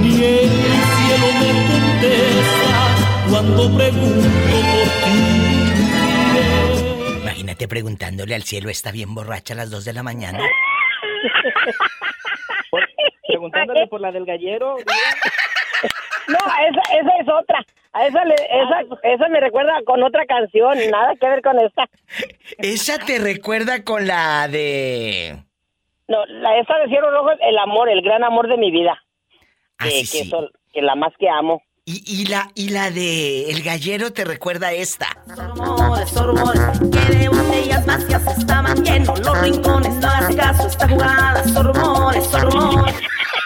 Ni 0.00 0.14
el 0.22 0.50
cielo 0.94 1.28
me 1.40 1.50
contesta 1.66 2.78
cuando 3.30 3.62
pregunto 3.76 4.54
por 4.70 4.86
ti. 5.02 5.18
Imagínate 7.22 7.66
preguntándole 7.66 8.36
al 8.36 8.44
cielo, 8.44 8.70
¿está 8.70 8.92
bien 8.92 9.12
borracha 9.12 9.54
a 9.54 9.56
las 9.56 9.70
2 9.72 9.84
de 9.84 9.92
la 9.92 10.04
mañana? 10.04 10.38
Preguntándole 13.26 13.88
por 13.88 14.00
la 14.00 14.12
del 14.12 14.24
gallero. 14.24 14.76
No, 14.76 14.84
esa, 16.28 16.98
esa 17.00 17.10
es 17.20 17.28
otra. 17.28 17.64
A 17.92 18.06
esa, 18.06 18.24
le- 18.24 18.34
esa, 18.34 18.80
esa 19.02 19.28
me 19.28 19.40
recuerda 19.40 19.72
con 19.84 20.02
otra 20.02 20.24
canción, 20.26 20.78
nada 20.90 21.14
que 21.20 21.28
ver 21.28 21.42
con 21.42 21.58
esta. 21.58 21.88
Esa 22.58 22.98
te 22.98 23.18
recuerda 23.18 23.82
con 23.82 24.06
la 24.06 24.46
de... 24.48 25.42
No, 26.06 26.24
la 26.26 26.56
esa 26.58 26.76
de 26.78 26.86
Cielo 26.88 27.10
Rojo, 27.10 27.30
el 27.40 27.58
amor, 27.58 27.88
el 27.88 28.02
gran 28.02 28.22
amor 28.24 28.48
de 28.48 28.56
mi 28.56 28.70
vida. 28.70 28.96
Ah, 29.78 29.84
que, 29.84 29.90
sí, 29.90 30.18
que 30.18 30.24
sí. 30.24 30.30
son- 30.30 30.50
que 30.72 30.82
la 30.82 30.94
más 30.94 31.12
que 31.18 31.28
amo. 31.28 31.62
Y, 31.84 32.02
y 32.06 32.26
la, 32.26 32.48
y 32.54 32.68
la 32.68 32.90
de 32.90 33.50
El 33.50 33.62
Gallero 33.64 34.12
te 34.12 34.24
recuerda 34.24 34.68
a 34.68 34.72
esta. 34.72 35.06
Rumores, 35.26 36.14
rumores, 36.14 36.60
que 36.78 37.16
de 37.16 37.28
botellas 37.28 37.84
vacías 37.86 38.38
estaban 38.38 38.84
llenos 38.84 39.18
los 39.18 39.40
rincones. 39.40 39.94
No 39.96 40.08
hagas 40.08 40.36
caso, 40.36 40.68
esta 40.68 40.88
jugada, 40.88 41.42
son 41.44 41.74
rumores, 41.74 42.24
son 42.26 42.50
rumores. 42.50 42.94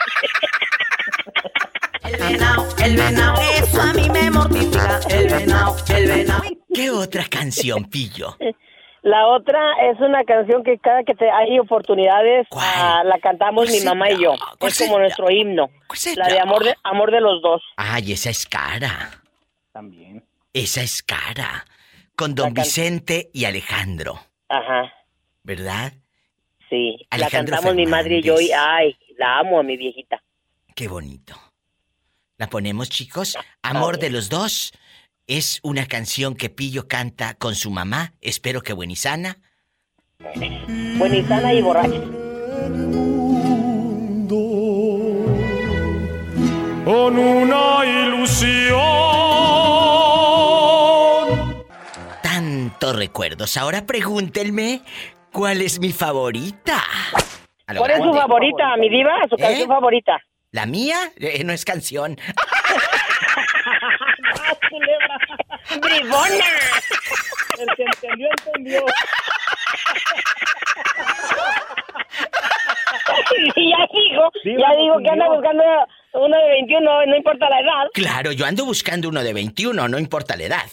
El 2.14 2.20
venado, 2.20 2.68
el 2.84 2.96
venado, 2.96 3.40
eso 3.58 3.82
a 3.82 3.92
mí 3.92 4.08
me 4.08 4.30
mortifica. 4.30 5.00
El 5.10 5.26
venado, 5.26 5.76
el 5.88 6.06
venado. 6.06 6.42
¿Qué 6.72 6.90
otra 6.90 7.24
canción, 7.28 7.86
Pillo? 7.86 8.36
La 9.02 9.26
otra 9.26 9.60
es 9.90 10.00
una 10.00 10.24
canción 10.24 10.62
que 10.62 10.78
cada 10.78 11.02
que 11.02 11.14
te 11.14 11.30
hay 11.30 11.58
oportunidades 11.58 12.46
ah, 12.52 13.02
la 13.04 13.18
cantamos 13.18 13.70
mi 13.70 13.80
mamá 13.80 14.10
y 14.10 14.22
yo. 14.22 14.32
Es 14.60 14.78
como 14.78 14.98
nuestro 14.98 15.30
himno. 15.30 15.68
La 16.16 16.28
de 16.28 16.40
amor 16.40 16.64
de 16.64 16.74
amor 16.84 17.10
de 17.10 17.20
los 17.20 17.42
dos. 17.42 17.60
Ay, 17.76 18.12
esa 18.12 18.30
es 18.30 18.46
cara. 18.46 19.10
También. 19.72 20.24
Esa 20.54 20.80
es 20.80 21.02
cara. 21.02 21.66
Con 22.16 22.34
Don 22.34 22.54
Vicente 22.54 23.28
y 23.34 23.44
Alejandro. 23.44 24.20
Ajá. 24.48 24.90
¿Verdad? 25.42 25.92
Sí. 26.70 26.96
la 27.10 27.26
Alejandro 27.26 27.56
cantamos 27.56 27.76
mi 27.76 27.86
madre 27.86 28.18
y 28.18 28.22
yo 28.22 28.40
y 28.40 28.52
ay, 28.52 28.96
la 29.18 29.40
amo 29.40 29.58
a 29.58 29.62
mi 29.62 29.76
viejita. 29.76 30.22
Qué 30.74 30.88
bonito. 30.88 31.34
¿La 32.37 32.49
ponemos, 32.49 32.91
chicos? 32.91 33.37
Amor 33.62 33.99
de 33.99 34.11
los 34.11 34.28
dos. 34.28 34.72
Es 35.26 35.61
una 35.62 35.87
canción 35.87 36.35
que 36.35 36.51
Pillo 36.51 36.89
canta 36.89 37.35
con 37.35 37.55
su 37.55 37.70
mamá. 37.70 38.12
Espero 38.20 38.61
que 38.61 38.72
buenisana. 38.72 39.39
Buenisana 40.99 41.55
y 41.55 41.62
borracha. 41.62 42.01
Con 46.85 47.18
una 47.18 47.87
ilusión. 47.87 48.74
Tantos 52.22 52.97
recuerdos. 52.97 53.57
Ahora 53.57 53.87
pregúntenme 53.87 54.82
cuál 55.32 55.62
es 55.62 55.78
mi 55.78 55.93
favorita. 55.93 56.82
¿Cuál 57.66 57.91
es 57.93 57.99
su 57.99 58.12
favorita, 58.12 58.76
mi 58.78 58.89
diva? 58.91 59.12
¿Su 59.30 59.37
canción 59.37 59.70
¿Eh? 59.70 59.72
favorita? 59.72 60.20
¿La 60.55 60.66
mía? 60.66 61.11
Eh, 61.18 61.42
no 61.42 61.52
es 61.52 61.64
canción. 61.64 62.16
¡Bribona! 65.82 66.44
El 67.59 67.66
que 67.74 67.82
entendió, 67.82 68.28
entendió. 68.46 68.86
ya 73.57 73.88
digo, 73.92 74.30
ya 74.44 74.76
digo 74.76 74.98
que 75.02 75.11
anda 75.11 75.28
buscando 75.28 75.64
uno 76.12 76.36
de 76.36 76.48
21, 76.50 77.07
no 77.07 77.16
importa 77.16 77.50
la 77.50 77.59
edad. 77.59 77.88
Claro, 77.92 78.30
yo 78.30 78.46
ando 78.46 78.64
buscando 78.64 79.09
uno 79.09 79.24
de 79.24 79.32
21, 79.32 79.88
no 79.88 79.98
importa 79.98 80.36
la 80.36 80.44
edad. 80.44 80.70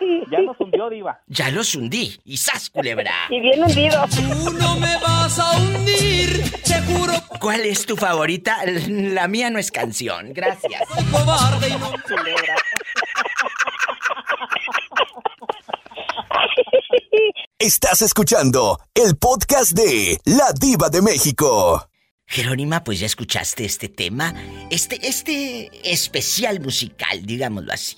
Ya 0.30 0.40
nos 0.40 0.58
hundió, 0.60 0.90
Diva. 0.90 1.20
Ya 1.26 1.50
los 1.50 1.74
hundí. 1.74 2.18
Y 2.24 2.36
sas, 2.36 2.70
culebra. 2.70 3.12
Y 3.30 3.40
bien 3.40 3.62
hundido. 3.62 4.04
Tú 4.08 4.50
no 4.52 4.76
me 4.76 4.96
vas 4.98 5.38
a 5.38 5.58
hundir, 5.58 6.42
te 6.62 6.80
juro. 6.82 7.12
¿Cuál 7.40 7.60
es 7.60 7.86
tu 7.86 7.96
favorita? 7.96 8.58
La 8.88 9.28
mía 9.28 9.50
no 9.50 9.58
es 9.58 9.70
canción. 9.70 10.32
Gracias. 10.32 10.82
Soy 10.88 11.04
cobarde 11.04 11.68
y 11.68 11.72
no 11.72 11.92
Estás 17.58 18.02
escuchando 18.02 18.78
el 18.94 19.16
podcast 19.16 19.72
de 19.72 20.18
La 20.24 20.52
Diva 20.58 20.88
de 20.90 21.02
México. 21.02 21.88
Jerónima, 22.26 22.84
pues 22.84 23.00
ya 23.00 23.06
escuchaste 23.06 23.64
este 23.64 23.88
tema, 23.88 24.34
este, 24.70 25.06
este 25.06 25.70
especial 25.90 26.60
musical, 26.60 27.24
digámoslo 27.24 27.72
así. 27.72 27.96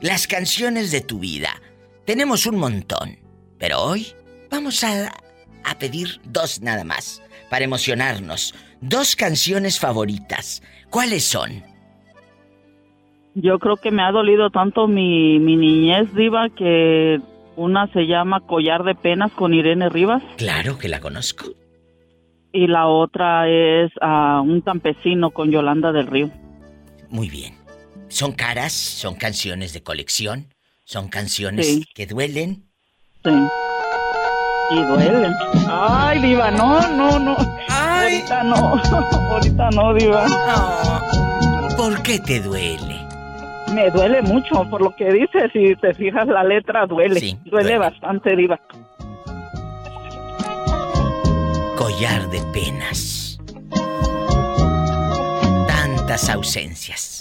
Las 0.00 0.26
canciones 0.26 0.90
de 0.92 1.00
tu 1.00 1.18
vida. 1.18 1.50
Tenemos 2.04 2.46
un 2.46 2.58
montón, 2.58 3.18
pero 3.58 3.80
hoy 3.82 4.06
vamos 4.50 4.84
a, 4.84 5.12
a 5.64 5.78
pedir 5.78 6.20
dos 6.24 6.60
nada 6.60 6.84
más, 6.84 7.22
para 7.50 7.64
emocionarnos. 7.64 8.54
Dos 8.80 9.16
canciones 9.16 9.80
favoritas. 9.80 10.62
¿Cuáles 10.90 11.24
son? 11.24 11.62
Yo 13.34 13.58
creo 13.58 13.76
que 13.76 13.90
me 13.90 14.02
ha 14.02 14.12
dolido 14.12 14.50
tanto 14.50 14.86
mi, 14.86 15.38
mi 15.38 15.56
niñez, 15.56 16.14
Diva, 16.14 16.48
que 16.50 17.20
una 17.56 17.86
se 17.92 18.06
llama 18.06 18.40
Collar 18.40 18.84
de 18.84 18.94
Penas 18.94 19.32
con 19.32 19.54
Irene 19.54 19.88
Rivas 19.88 20.22
Claro 20.36 20.78
que 20.78 20.88
la 20.88 21.00
conozco. 21.00 21.46
y 22.52 22.66
la 22.66 22.86
otra 22.86 23.48
es 23.48 23.90
ah, 24.00 24.42
Un 24.44 24.60
Campesino 24.60 25.30
con 25.30 25.50
Yolanda 25.50 25.92
del 25.92 26.06
Río. 26.06 26.30
Muy 27.10 27.28
bien. 27.28 27.55
Son 28.08 28.32
caras, 28.32 28.72
son 28.72 29.14
canciones 29.14 29.72
de 29.72 29.82
colección, 29.82 30.54
son 30.84 31.08
canciones 31.08 31.66
Sí. 31.66 31.84
que 31.94 32.06
duelen. 32.06 32.64
Sí. 33.24 33.30
Y 34.70 34.82
duelen. 34.82 35.32
Ay, 35.68 36.20
Diva, 36.20 36.50
no, 36.50 36.80
no, 36.88 37.18
no. 37.18 37.36
Ahorita 37.68 38.42
no. 38.44 38.56
Ahorita 39.32 39.70
no, 39.70 39.94
Diva. 39.94 40.26
¿Por 41.76 42.02
qué 42.02 42.18
te 42.20 42.40
duele? 42.40 42.96
Me 43.74 43.90
duele 43.90 44.22
mucho 44.22 44.64
por 44.70 44.80
lo 44.80 44.94
que 44.96 45.12
dice. 45.12 45.50
Si 45.52 45.74
te 45.76 45.92
fijas, 45.94 46.26
la 46.28 46.42
letra 46.44 46.86
duele. 46.86 47.20
Sí, 47.20 47.38
duele, 47.44 47.74
duele. 47.74 47.78
bastante, 47.78 48.34
Diva. 48.36 48.60
Collar 51.76 52.28
de 52.30 52.40
penas. 52.52 53.38
Tantas 55.66 56.28
ausencias. 56.28 57.15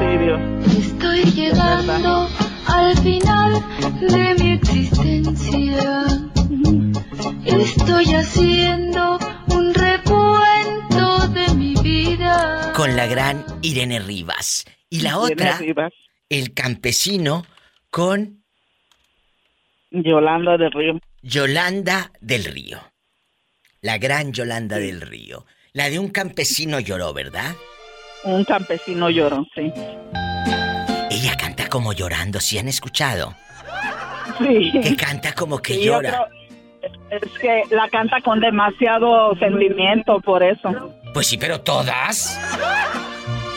Sí, 0.00 0.18
Dios. 0.18 0.40
Estoy 0.78 1.24
llegando 1.32 2.28
al 2.66 2.96
final 2.98 3.64
de 4.00 4.34
mi 4.38 4.52
existencia. 4.52 6.04
Estoy 7.44 8.14
haciendo 8.14 9.18
un 9.48 9.74
recuento 9.74 11.28
de 11.28 11.54
mi 11.54 11.74
vida. 11.82 12.72
Con 12.74 12.96
la 12.96 13.06
gran 13.06 13.44
Irene 13.62 14.00
Rivas. 14.00 14.64
Y 14.88 15.00
la 15.00 15.10
Irene 15.10 15.32
otra, 15.32 15.58
Rivas. 15.58 15.92
El 16.28 16.54
campesino 16.54 17.44
con 17.90 18.44
Yolanda 19.90 20.56
del 20.56 20.72
Río. 20.72 21.00
Yolanda 21.22 22.10
del 22.20 22.44
Río. 22.44 22.80
La 23.80 23.98
gran 23.98 24.32
Yolanda 24.32 24.78
del 24.78 25.00
Río. 25.00 25.44
La 25.72 25.90
de 25.90 25.98
un 25.98 26.08
campesino 26.08 26.80
lloró, 26.80 27.12
¿verdad? 27.12 27.54
Un 28.24 28.44
campesino 28.44 29.10
lloró, 29.10 29.46
sí. 29.54 29.72
Ella 31.10 31.36
canta 31.36 31.68
como 31.68 31.92
llorando, 31.92 32.40
¿sí 32.40 32.58
han 32.58 32.68
escuchado? 32.68 33.34
Sí. 34.38 34.72
Que 34.80 34.96
canta 34.96 35.32
como 35.34 35.58
que 35.58 35.74
Sí, 35.74 35.84
llora. 35.84 36.28
Es 37.10 37.30
que 37.40 37.62
la 37.70 37.88
canta 37.88 38.20
con 38.20 38.40
demasiado 38.40 39.36
sentimiento, 39.36 40.20
por 40.20 40.42
eso. 40.42 40.92
Pues 41.12 41.26
sí, 41.26 41.36
pero 41.36 41.60
todas. 41.60 42.38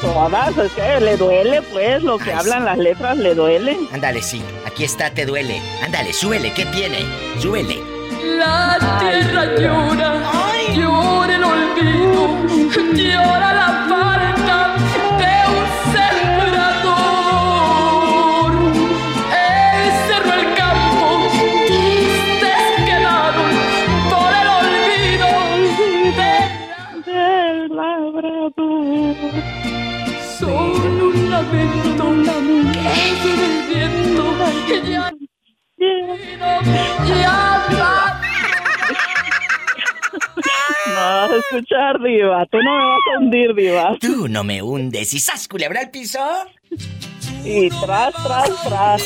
Todas, 0.01 0.57
es 0.57 0.71
que 0.73 0.99
le 0.99 1.17
duele, 1.17 1.61
pues, 1.71 2.03
lo 2.03 2.17
que 2.17 2.33
hablan 2.33 2.65
las 2.65 2.77
letras 2.77 3.17
le 3.17 3.33
duele. 3.33 3.77
Ándale, 3.93 4.21
sí. 4.21 4.43
Aquí 4.65 4.83
está, 4.83 5.09
te 5.11 5.25
duele. 5.25 5.61
Ándale, 5.83 6.11
súbele, 6.13 6.51
¿qué 6.53 6.65
tiene? 6.65 6.99
Súbele. 7.39 7.77
La 8.37 8.77
tierra 8.99 9.45
llora, 9.57 10.21
llora 10.75 11.35
el 11.35 11.43
olvido, 11.43 12.27
llora 12.93 13.53
la 13.53 13.85
falta 13.89 14.24
escuchar, 41.55 42.01
Diva. 42.01 42.45
Tú 42.51 42.57
no 42.57 42.77
me 42.77 42.83
vas 42.83 42.99
a 43.13 43.19
hundir, 43.19 43.55
Diva. 43.55 43.97
Tú 43.99 44.27
no 44.27 44.43
me 44.43 44.61
hundes. 44.61 45.13
¿Y 45.13 45.19
sas, 45.19 45.47
culebra 45.47 45.81
al 45.81 45.91
piso? 45.91 46.19
Y 47.43 47.69
tras, 47.69 48.13
tras, 48.13 48.63
tras. 48.63 49.03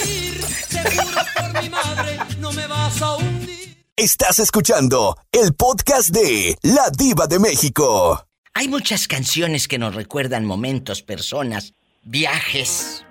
no 2.39 2.51
me 2.51 2.67
vas 2.67 3.01
a 3.01 3.15
hundir. 3.17 3.77
Estás 3.95 4.39
escuchando 4.39 5.17
el 5.31 5.53
podcast 5.53 6.09
de 6.09 6.55
La 6.61 6.89
Diva 6.89 7.27
de 7.27 7.39
México. 7.39 8.25
Hay 8.53 8.67
muchas 8.67 9.07
canciones 9.07 9.67
que 9.67 9.77
nos 9.77 9.93
recuerdan 9.93 10.45
momentos, 10.45 11.01
personas, 11.01 11.73
viajes, 12.03 13.05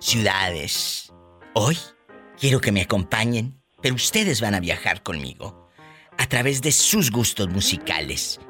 ciudades. 0.00 1.12
Hoy 1.54 1.78
quiero 2.40 2.60
que 2.60 2.72
me 2.72 2.82
acompañen, 2.82 3.60
pero 3.80 3.94
ustedes 3.94 4.40
van 4.40 4.54
a 4.54 4.60
viajar 4.60 5.02
conmigo 5.02 5.61
a 6.18 6.26
través 6.26 6.62
de 6.62 6.72
sus 6.72 7.10
gustos 7.10 7.48
musicales. 7.48 8.40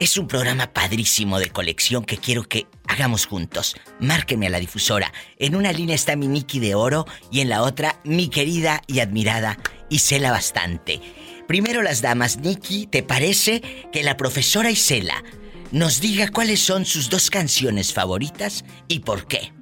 Es 0.00 0.16
un 0.16 0.26
programa 0.26 0.72
padrísimo 0.72 1.38
de 1.38 1.50
colección 1.50 2.04
que 2.04 2.16
quiero 2.16 2.42
que 2.42 2.66
hagamos 2.88 3.26
juntos. 3.26 3.76
Márquenme 4.00 4.48
a 4.48 4.50
la 4.50 4.58
difusora. 4.58 5.12
En 5.38 5.54
una 5.54 5.72
línea 5.72 5.94
está 5.94 6.16
mi 6.16 6.26
Nikki 6.26 6.58
de 6.58 6.74
oro 6.74 7.06
y 7.30 7.40
en 7.40 7.48
la 7.48 7.62
otra 7.62 8.00
mi 8.02 8.28
querida 8.28 8.82
y 8.88 8.98
admirada 8.98 9.58
Isela 9.90 10.32
Bastante. 10.32 11.00
Primero 11.46 11.82
las 11.82 12.02
damas, 12.02 12.38
Nikki, 12.38 12.86
¿te 12.86 13.02
parece 13.02 13.62
que 13.92 14.02
la 14.02 14.16
profesora 14.16 14.70
Isela 14.70 15.22
nos 15.70 16.00
diga 16.00 16.28
cuáles 16.28 16.60
son 16.60 16.84
sus 16.84 17.08
dos 17.08 17.30
canciones 17.30 17.92
favoritas 17.92 18.64
y 18.88 19.00
por 19.00 19.26
qué? 19.28 19.52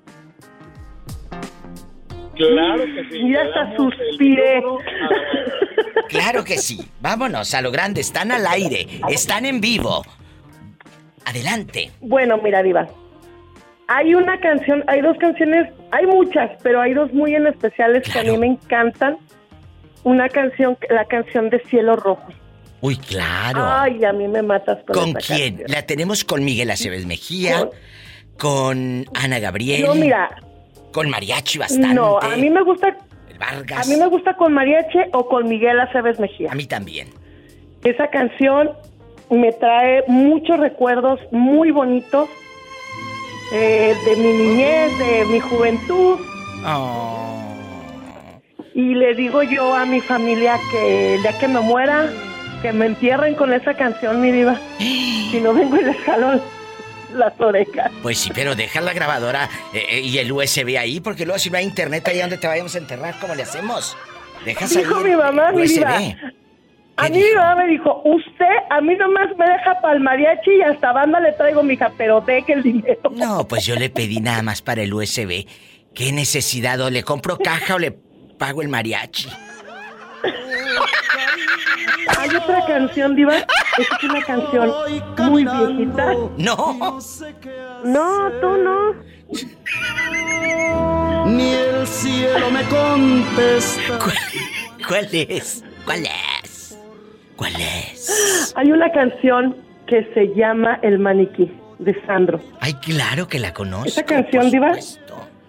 Claro 2.49 2.85
que 2.85 3.05
sí. 3.11 3.23
Mira, 3.23 3.43
hasta 3.43 3.77
suspiré. 3.77 4.63
Claro 6.09 6.45
que 6.45 6.59
sí. 6.59 6.81
Vámonos 7.01 7.55
a 7.55 7.63
lo 7.63 7.71
grande. 7.71 8.01
Están 8.01 8.33
al 8.33 8.47
aire. 8.47 8.87
Están 9.09 9.45
en 9.47 9.61
vivo. 9.61 10.03
Adelante. 11.25 11.91
Bueno, 12.01 12.39
mira, 12.43 12.63
Diva. 12.63 12.89
Hay 13.89 14.15
una 14.15 14.39
canción, 14.41 14.85
hay 14.87 15.01
dos 15.01 15.17
canciones, 15.19 15.69
hay 15.91 16.07
muchas, 16.07 16.51
pero 16.63 16.81
hay 16.81 16.95
dos 16.95 17.13
muy 17.13 17.35
en 17.35 17.47
especiales 17.49 18.09
que 18.09 18.21
a 18.21 18.23
mí 18.23 18.39
me 18.39 18.47
encantan. 18.47 19.19
Una 20.05 20.29
canción, 20.29 20.79
la 20.89 21.05
canción 21.07 21.51
de 21.51 21.61
Cielo 21.69 21.97
Rojo. 21.97 22.29
Uy, 22.81 22.97
claro. 22.97 23.61
Ay, 23.63 24.03
a 24.05 24.13
mí 24.13 24.27
me 24.29 24.43
matas 24.43 24.79
con 24.87 24.95
¿Con 24.95 25.09
esa 25.19 25.35
quién? 25.35 25.57
canción. 25.57 25.71
La 25.73 25.83
tenemos 25.87 26.25
con 26.25 26.45
Miguel 26.45 26.71
Aceves 26.71 27.05
Mejía, 27.05 27.69
con 28.39 29.05
Ana 29.15 29.39
Gabriel, 29.41 29.83
No, 29.83 29.95
mira, 29.95 30.31
con 30.93 31.09
Mariachi 31.09 31.59
bastante. 31.59 31.95
no, 31.95 32.19
a 32.19 32.37
mí 32.37 32.51
me 32.51 32.63
gusta, 32.63 32.97
Vargas. 33.39 33.87
a 33.87 33.91
mí 33.91 33.97
me 33.97 34.07
gusta 34.07 34.37
con 34.37 34.53
Mariachi 34.53 34.99
o 35.13 35.27
con 35.27 35.49
Miguel 35.49 35.81
Aceves 35.81 36.19
Mejía. 36.19 36.53
A 36.53 36.55
mí 36.55 36.67
también. 36.67 37.09
Esa 37.85 38.09
canción 38.09 38.71
me 39.31 39.53
trae 39.53 40.05
muchos 40.07 40.59
recuerdos 40.59 41.21
muy 41.31 41.71
bonitos 41.71 42.29
eh, 43.53 43.95
de 44.05 44.17
mi 44.17 44.33
niñez, 44.33 44.99
de 44.99 45.25
mi 45.27 45.41
juventud. 45.41 46.19
Y 48.75 48.95
le 48.95 49.15
digo 49.15 49.43
yo 49.43 49.75
a 49.75 49.85
mi 49.87 50.01
familia 50.01 50.59
que 50.71 51.15
el 51.15 51.23
día 51.23 51.39
que 51.39 51.49
me 51.49 51.61
muera, 51.61 52.09
que 52.63 52.73
me 52.73 52.87
entierren 52.87 53.35
con 53.35 53.53
esa 53.53 53.75
canción, 53.75 54.21
mi 54.21 54.31
diva. 54.31 54.61
Si 55.31 55.41
no 55.41 55.55
vengo 55.55 55.77
y 55.77 55.85
les 55.85 55.97
las 57.15 57.39
orejas. 57.41 57.91
Pues 58.03 58.19
sí, 58.19 58.31
pero 58.35 58.55
deja 58.55 58.81
la 58.81 58.93
grabadora 58.93 59.49
eh, 59.73 59.85
eh, 59.91 60.01
y 60.01 60.19
el 60.19 60.31
USB 60.33 60.77
ahí, 60.79 61.01
porque 61.01 61.25
luego 61.25 61.39
si 61.39 61.51
no 61.51 61.59
hay 61.59 61.65
internet 61.65 62.07
ahí 62.09 62.19
donde 62.19 62.39
te 62.39 62.47
vayamos 62.47 62.75
a 62.75 62.79
enterrar, 62.79 63.15
¿cómo 63.21 63.35
le 63.35 63.43
hacemos? 63.43 63.97
Dejas 64.45 64.71
Dijo 64.75 65.01
mi 65.01 65.15
mamá, 65.15 65.53
mi 65.53 65.63
USB. 65.63 65.75
diva. 65.75 65.97
A 66.97 67.09
mí 67.09 67.19
mi 67.19 67.35
mamá 67.35 67.55
me 67.63 67.69
dijo, 67.69 68.03
usted 68.05 68.45
a 68.69 68.81
mí 68.83 68.95
nomás 68.95 69.29
me 69.39 69.47
deja 69.47 69.81
para 69.81 69.95
el 69.95 70.01
mariachi 70.01 70.51
y 70.59 70.63
hasta 70.63 70.93
banda 70.93 71.19
le 71.21 71.33
traigo, 71.33 71.63
mija, 71.63 71.91
pero 71.97 72.21
deje 72.21 72.53
el 72.53 72.63
dinero. 72.63 73.01
No, 73.13 73.49
pues 73.49 73.65
yo 73.65 73.75
le 73.75 73.89
pedí 73.89 74.21
nada 74.21 74.43
más 74.43 74.61
para 74.61 74.83
el 74.83 74.93
USB. 74.93 75.47
¿Qué 75.95 76.13
necesidad? 76.13 76.79
¿O 76.81 76.91
le 76.91 77.03
compro 77.03 77.39
caja 77.39 77.77
o 77.77 77.79
le 77.79 77.93
pago 78.39 78.61
el 78.61 78.69
mariachi? 78.69 79.29
Hay 82.19 82.29
otra 82.37 82.65
canción, 82.67 83.17
Diva. 83.17 83.37
Esta 83.37 83.97
es 83.97 84.05
una 84.05 84.23
canción 84.23 84.73
muy 85.19 85.45
viejita. 85.45 86.15
No. 86.37 86.99
No, 87.85 88.31
tú 88.41 88.57
no. 88.57 88.95
Ni 91.27 91.53
el 91.53 91.87
cielo 91.87 92.51
me 92.51 92.63
contesta. 92.65 93.99
¿Cuál 94.87 95.09
es? 95.13 95.65
¿Cuál 95.85 96.07
es? 96.07 96.79
¿Cuál 97.37 97.55
es? 97.57 98.53
Hay 98.57 98.73
una 98.73 98.91
canción 98.93 99.57
que 99.87 100.05
se 100.15 100.35
llama 100.35 100.79
El 100.83 100.99
maniquí 100.99 101.51
de 101.79 101.95
Sandro. 102.07 102.41
Ay, 102.61 102.75
claro 102.75 103.29
que 103.29 103.39
la 103.39 103.55
conozco. 103.55 103.89
Esa 103.89 104.05
canción, 104.05 104.51
Diva, 104.51 104.73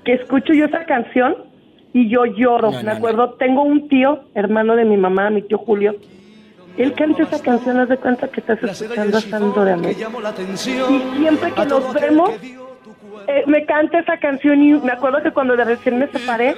que 0.05 0.13
escucho 0.13 0.53
yo 0.53 0.65
esa 0.65 0.85
canción 0.85 1.50
y 1.93 2.09
yo 2.09 2.25
lloro. 2.25 2.71
No, 2.71 2.77
no, 2.77 2.83
Me 2.83 2.91
acuerdo, 2.91 3.33
tengo 3.33 3.63
un 3.63 3.87
tío, 3.87 4.21
hermano 4.33 4.75
de 4.75 4.85
mi 4.85 4.97
mamá, 4.97 5.29
mi 5.29 5.41
tío 5.41 5.57
Julio. 5.57 5.95
Él 6.77 6.93
canta 6.93 7.23
esa 7.23 7.41
canción, 7.41 7.79
haz 7.79 7.89
de 7.89 7.97
cuenta 7.97 8.27
que 8.29 8.39
estás 8.39 8.63
escuchando 8.63 9.17
a 9.17 9.21
Sandro 9.21 9.65
de 9.65 9.73
América. 9.73 10.09
Y 10.89 11.17
siempre 11.19 11.51
que 11.51 11.65
nos 11.65 11.93
vemos, 11.93 12.31
eh, 13.27 13.43
me 13.45 13.65
canta 13.65 13.99
esa 13.99 14.17
canción 14.17 14.63
y 14.63 14.73
me 14.73 14.91
acuerdo 14.91 15.21
que 15.21 15.31
cuando 15.31 15.55
de 15.55 15.65
recién 15.65 15.99
me 15.99 16.07
separé, 16.07 16.55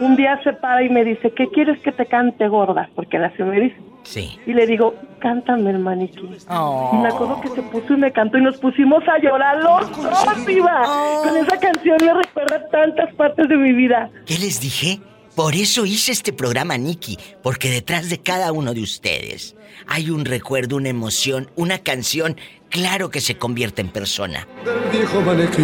un 0.00 0.16
día 0.16 0.40
se 0.42 0.52
para 0.52 0.82
y 0.82 0.88
me 0.88 1.04
dice, 1.04 1.32
¿qué 1.32 1.48
quieres 1.48 1.80
que 1.80 1.92
te 1.92 2.06
cante, 2.06 2.48
gorda? 2.48 2.88
Porque 2.94 3.18
la 3.18 3.34
se 3.36 3.44
me 3.44 3.60
dice. 3.60 3.76
Sí. 4.04 4.38
Y 4.46 4.52
le 4.52 4.66
digo, 4.66 4.94
cántame 5.18 5.70
el 5.70 5.78
maniquí. 5.78 6.20
Y 6.20 6.96
me 6.96 7.08
acuerdo 7.08 7.40
que 7.40 7.48
se 7.48 7.62
puso 7.62 7.94
y 7.94 7.96
me 7.96 8.12
cantó 8.12 8.38
y 8.38 8.42
nos 8.42 8.58
pusimos 8.58 9.02
a 9.08 9.18
llorar 9.18 9.56
los 9.58 9.90
dos, 9.96 10.46
Diva. 10.46 10.82
Con 11.22 11.36
esa 11.36 11.58
canción 11.58 11.96
me 12.04 12.12
recuerda 12.12 12.68
tantas 12.70 13.14
partes 13.14 13.48
de 13.48 13.56
mi 13.56 13.72
vida. 13.72 14.10
¿Qué 14.26 14.38
les 14.38 14.60
dije? 14.60 15.00
Por 15.34 15.54
eso 15.54 15.84
hice 15.84 16.12
este 16.12 16.32
programa, 16.32 16.78
Nicky, 16.78 17.18
porque 17.42 17.68
detrás 17.68 18.08
de 18.08 18.18
cada 18.18 18.52
uno 18.52 18.72
de 18.72 18.82
ustedes 18.82 19.56
hay 19.88 20.10
un 20.10 20.24
recuerdo, 20.24 20.76
una 20.76 20.90
emoción, 20.90 21.50
una 21.56 21.78
canción, 21.78 22.36
claro 22.68 23.10
que 23.10 23.20
se 23.20 23.36
convierte 23.36 23.80
en 23.80 23.88
persona. 23.88 24.46
Del 24.64 24.90
viejo 24.92 25.20
maniquí. 25.22 25.62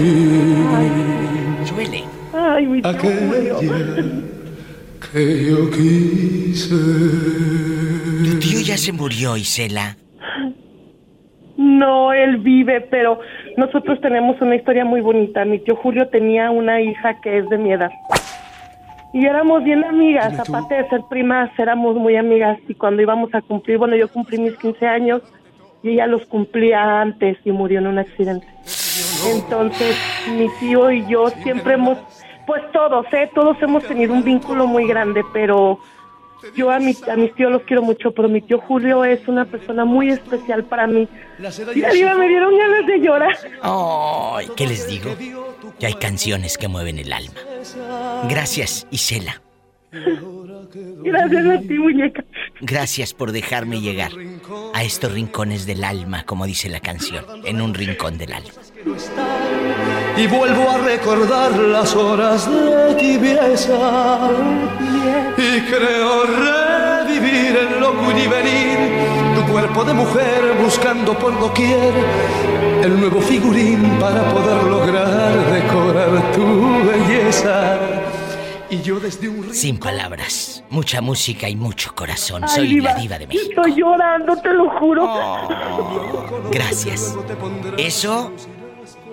Suele. 1.66 2.19
Ay, 2.52 2.66
mi 2.66 2.78
Aquella 2.78 3.60
que 5.12 5.50
yo 5.50 5.70
quise. 5.70 6.74
Tu 8.24 8.38
tío 8.40 8.60
ya 8.60 8.76
se 8.76 8.92
murió, 8.92 9.36
Isela. 9.36 9.96
No, 11.56 12.12
él 12.12 12.38
vive, 12.38 12.80
pero 12.80 13.20
nosotros 13.56 14.00
tenemos 14.00 14.40
una 14.40 14.56
historia 14.56 14.84
muy 14.84 15.00
bonita. 15.00 15.44
Mi 15.44 15.60
tío 15.60 15.76
Julio 15.76 16.08
tenía 16.08 16.50
una 16.50 16.80
hija 16.80 17.20
que 17.20 17.38
es 17.38 17.48
de 17.48 17.58
mi 17.58 17.72
edad. 17.72 17.90
Y 19.12 19.26
éramos 19.26 19.62
bien 19.62 19.84
amigas, 19.84 20.38
aparte 20.38 20.74
de 20.74 20.88
ser 20.88 21.00
primas, 21.08 21.50
éramos 21.58 21.96
muy 21.96 22.16
amigas. 22.16 22.58
Y 22.68 22.74
cuando 22.74 23.02
íbamos 23.02 23.32
a 23.34 23.42
cumplir, 23.42 23.78
bueno, 23.78 23.96
yo 23.96 24.08
cumplí 24.08 24.38
mis 24.38 24.56
15 24.56 24.86
años 24.86 25.22
y 25.82 25.90
ella 25.90 26.06
los 26.06 26.26
cumplía 26.26 27.00
antes 27.00 27.38
y 27.44 27.52
murió 27.52 27.78
en 27.78 27.86
un 27.86 27.98
accidente. 27.98 28.46
Entonces, 29.34 29.96
mi 30.36 30.48
tío 30.58 30.90
y 30.90 31.06
yo 31.06 31.28
siempre 31.42 31.74
hemos, 31.74 31.98
pues 32.50 32.72
todos, 32.72 33.06
¿eh? 33.12 33.30
Todos 33.32 33.56
hemos 33.62 33.84
tenido 33.84 34.12
un 34.12 34.24
vínculo 34.24 34.66
muy 34.66 34.84
grande, 34.84 35.22
pero 35.32 35.78
yo 36.56 36.68
a, 36.68 36.80
mi, 36.80 36.96
a 37.08 37.14
mis 37.14 37.32
tíos 37.36 37.52
los 37.52 37.62
quiero 37.62 37.80
mucho, 37.80 38.10
pero 38.10 38.28
mi 38.28 38.42
tío 38.42 38.58
Julio 38.58 39.04
es 39.04 39.28
una 39.28 39.44
persona 39.44 39.84
muy 39.84 40.08
especial 40.08 40.64
para 40.64 40.88
mí. 40.88 41.06
Y 41.76 41.84
arriba 41.84 42.14
me 42.16 42.26
dieron 42.26 42.58
ganas 42.58 42.86
de 42.88 42.98
llorar. 42.98 43.36
Ay, 43.62 44.48
¿qué 44.56 44.66
les 44.66 44.88
digo? 44.88 45.14
Que 45.78 45.86
hay 45.86 45.94
canciones 45.94 46.58
que 46.58 46.66
mueven 46.66 46.98
el 46.98 47.12
alma. 47.12 47.38
Gracias, 48.28 48.84
Isela. 48.90 49.40
Gracias 49.92 51.46
a 51.46 51.60
ti, 51.60 51.78
muñeca. 51.78 52.24
Gracias 52.62 53.14
por 53.14 53.30
dejarme 53.30 53.80
llegar 53.80 54.10
a 54.74 54.82
estos 54.82 55.12
rincones 55.12 55.66
del 55.66 55.84
alma, 55.84 56.24
como 56.24 56.46
dice 56.46 56.68
la 56.68 56.80
canción, 56.80 57.24
en 57.44 57.60
un 57.60 57.74
rincón 57.74 58.18
del 58.18 58.32
alma. 58.32 58.50
Y 60.16 60.26
vuelvo 60.26 60.70
a 60.70 60.78
recordar 60.78 61.52
las 61.56 61.94
horas 61.94 62.46
de 62.50 62.94
tibieza. 62.94 64.30
Y 65.36 65.60
creo 65.62 66.24
revivir 66.24 67.56
el 67.56 67.80
loco 67.80 68.10
y 68.10 68.26
venir. 68.28 68.78
Tu 69.34 69.52
cuerpo 69.52 69.84
de 69.84 69.94
mujer 69.94 70.54
buscando 70.62 71.18
por 71.18 71.38
doquier 71.40 71.92
el 72.82 73.00
nuevo 73.00 73.20
figurín 73.20 73.82
para 73.98 74.22
poder 74.32 74.62
lograr 74.64 75.52
decorar 75.52 76.32
tu 76.32 76.84
belleza. 76.88 77.78
Y 78.70 78.82
yo 78.82 79.00
desde 79.00 79.28
un 79.28 79.52
Sin 79.52 79.78
palabras, 79.78 80.62
mucha 80.70 81.00
música 81.00 81.48
y 81.48 81.56
mucho 81.56 81.92
corazón. 81.94 82.44
Ay, 82.44 82.50
Soy 82.50 82.68
diva, 82.68 82.92
la 82.92 83.00
diva 83.00 83.18
de 83.18 83.26
México. 83.26 83.50
Estoy 83.50 83.74
llorando, 83.74 84.36
te 84.36 84.52
lo 84.52 84.70
juro. 84.78 85.12
Gracias. 86.52 87.16
Eso, 87.76 88.32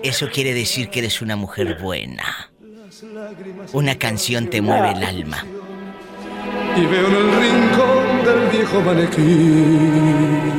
eso 0.02 0.28
quiere 0.32 0.54
decir 0.54 0.88
que 0.90 1.00
eres 1.00 1.20
una 1.22 1.36
mujer 1.36 1.78
buena. 1.80 2.50
Una 3.72 3.96
canción 3.98 4.48
te 4.48 4.60
mueve 4.60 4.92
el 4.92 5.02
alma. 5.04 5.44
y 6.76 6.86
veo 6.86 7.06
en 7.08 7.14
el 7.14 7.30
rincón 7.40 8.24
del 8.24 8.48
viejo 8.50 8.80
maniquí. 8.80 10.58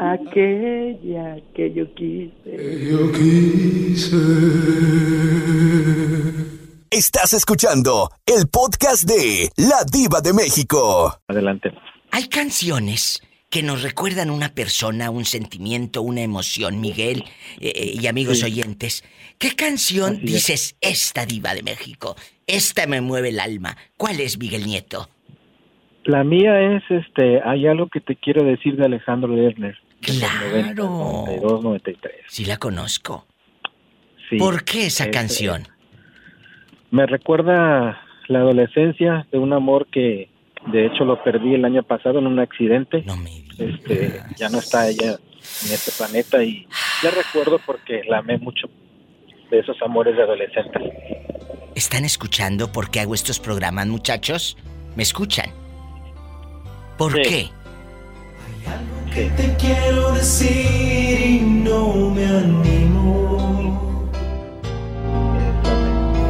Aquella 0.00 1.36
que 1.54 1.72
yo 1.74 1.92
quise. 1.94 2.90
Yo 2.90 3.12
quise. 3.12 4.16
Estás 6.90 7.32
escuchando 7.34 8.10
el 8.24 8.48
podcast 8.48 9.04
de 9.04 9.50
La 9.56 9.84
Diva 9.90 10.20
de 10.20 10.32
México. 10.32 11.18
Adelante. 11.28 11.70
Hay 12.12 12.28
canciones 12.28 13.20
que 13.56 13.62
nos 13.62 13.82
recuerdan 13.82 14.28
una 14.28 14.50
persona, 14.50 15.08
un 15.08 15.24
sentimiento, 15.24 16.02
una 16.02 16.20
emoción, 16.20 16.78
Miguel 16.78 17.24
eh, 17.58 17.72
eh, 17.74 17.96
y 17.98 18.06
amigos 18.06 18.40
Sí. 18.40 18.44
oyentes. 18.44 19.02
¿Qué 19.38 19.52
canción 19.56 20.16
Así 20.16 20.24
es. 20.26 20.32
dices, 20.32 20.76
esta 20.82 21.24
diva 21.24 21.54
de 21.54 21.62
México? 21.62 22.16
Esta 22.46 22.86
me 22.86 23.00
mueve 23.00 23.30
el 23.30 23.40
alma. 23.40 23.74
¿Cuál 23.96 24.20
es, 24.20 24.36
Miguel 24.38 24.66
Nieto? 24.66 25.08
La 26.04 26.22
mía 26.22 26.76
es, 26.76 26.82
este, 26.90 27.40
hay 27.42 27.66
algo 27.66 27.88
que 27.88 28.00
te 28.02 28.16
quiero 28.16 28.44
decir 28.44 28.76
de 28.76 28.84
Alejandro 28.84 29.34
Lerner. 29.34 29.78
de 30.02 30.12
los 30.12 30.20
90, 30.22 30.74
Claro. 30.74 30.84
92, 30.90 31.64
93. 31.64 32.14
Sí 32.28 32.44
la 32.44 32.58
conozco. 32.58 33.26
Sí, 34.28 34.36
¿Por 34.36 34.64
qué 34.64 34.84
esa 34.88 35.04
este, 35.04 35.16
canción? 35.16 35.66
Me 36.90 37.06
recuerda 37.06 38.02
la 38.28 38.38
adolescencia 38.40 39.26
de 39.32 39.38
un 39.38 39.54
amor 39.54 39.86
que 39.90 40.28
de 40.66 40.86
hecho 40.86 41.04
lo 41.04 41.22
perdí 41.22 41.54
el 41.54 41.64
año 41.64 41.82
pasado 41.82 42.18
en 42.18 42.26
un 42.26 42.38
accidente. 42.38 43.04
Este, 43.58 44.20
ya 44.36 44.48
no 44.48 44.58
está 44.58 44.88
ella 44.88 45.16
en 45.64 45.72
este 45.72 45.92
planeta 45.92 46.42
y 46.42 46.66
la 47.02 47.10
recuerdo 47.10 47.58
porque 47.64 48.02
la 48.08 48.18
amé 48.18 48.38
mucho 48.38 48.68
de 49.50 49.60
esos 49.60 49.76
amores 49.82 50.16
de 50.16 50.22
adolescentes. 50.22 50.82
¿Están 51.74 52.04
escuchando 52.04 52.72
por 52.72 52.90
qué 52.90 53.00
hago 53.00 53.14
estos 53.14 53.38
programas, 53.38 53.86
muchachos? 53.86 54.56
¿Me 54.96 55.02
escuchan? 55.02 55.50
¿Por 56.96 57.14
qué? 57.20 57.50
Que 59.12 59.30
te 59.30 59.54
quiero 59.56 60.12
decir 60.12 61.20
y 61.20 61.40
no 61.40 62.10
me 62.10 62.24
animo. 62.26 64.10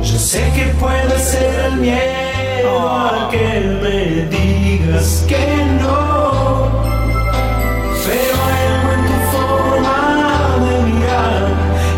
Yo 0.03 0.19
sé 0.19 0.53
que 0.55 0.67
puede 0.79 1.19
ser 1.19 1.65
el 1.67 1.77
miedo 1.77 2.89
a 2.89 3.29
que 3.31 3.39
me 3.39 3.56
digas 5.07 5.25
que 5.29 5.65
no. 5.81 6.83
Pero 8.07 8.37
hay 8.45 8.67
algo 8.73 8.93
en 8.93 9.07
tu 9.07 9.19
forma 9.37 9.99
de 10.65 10.93
mirar 10.93 11.43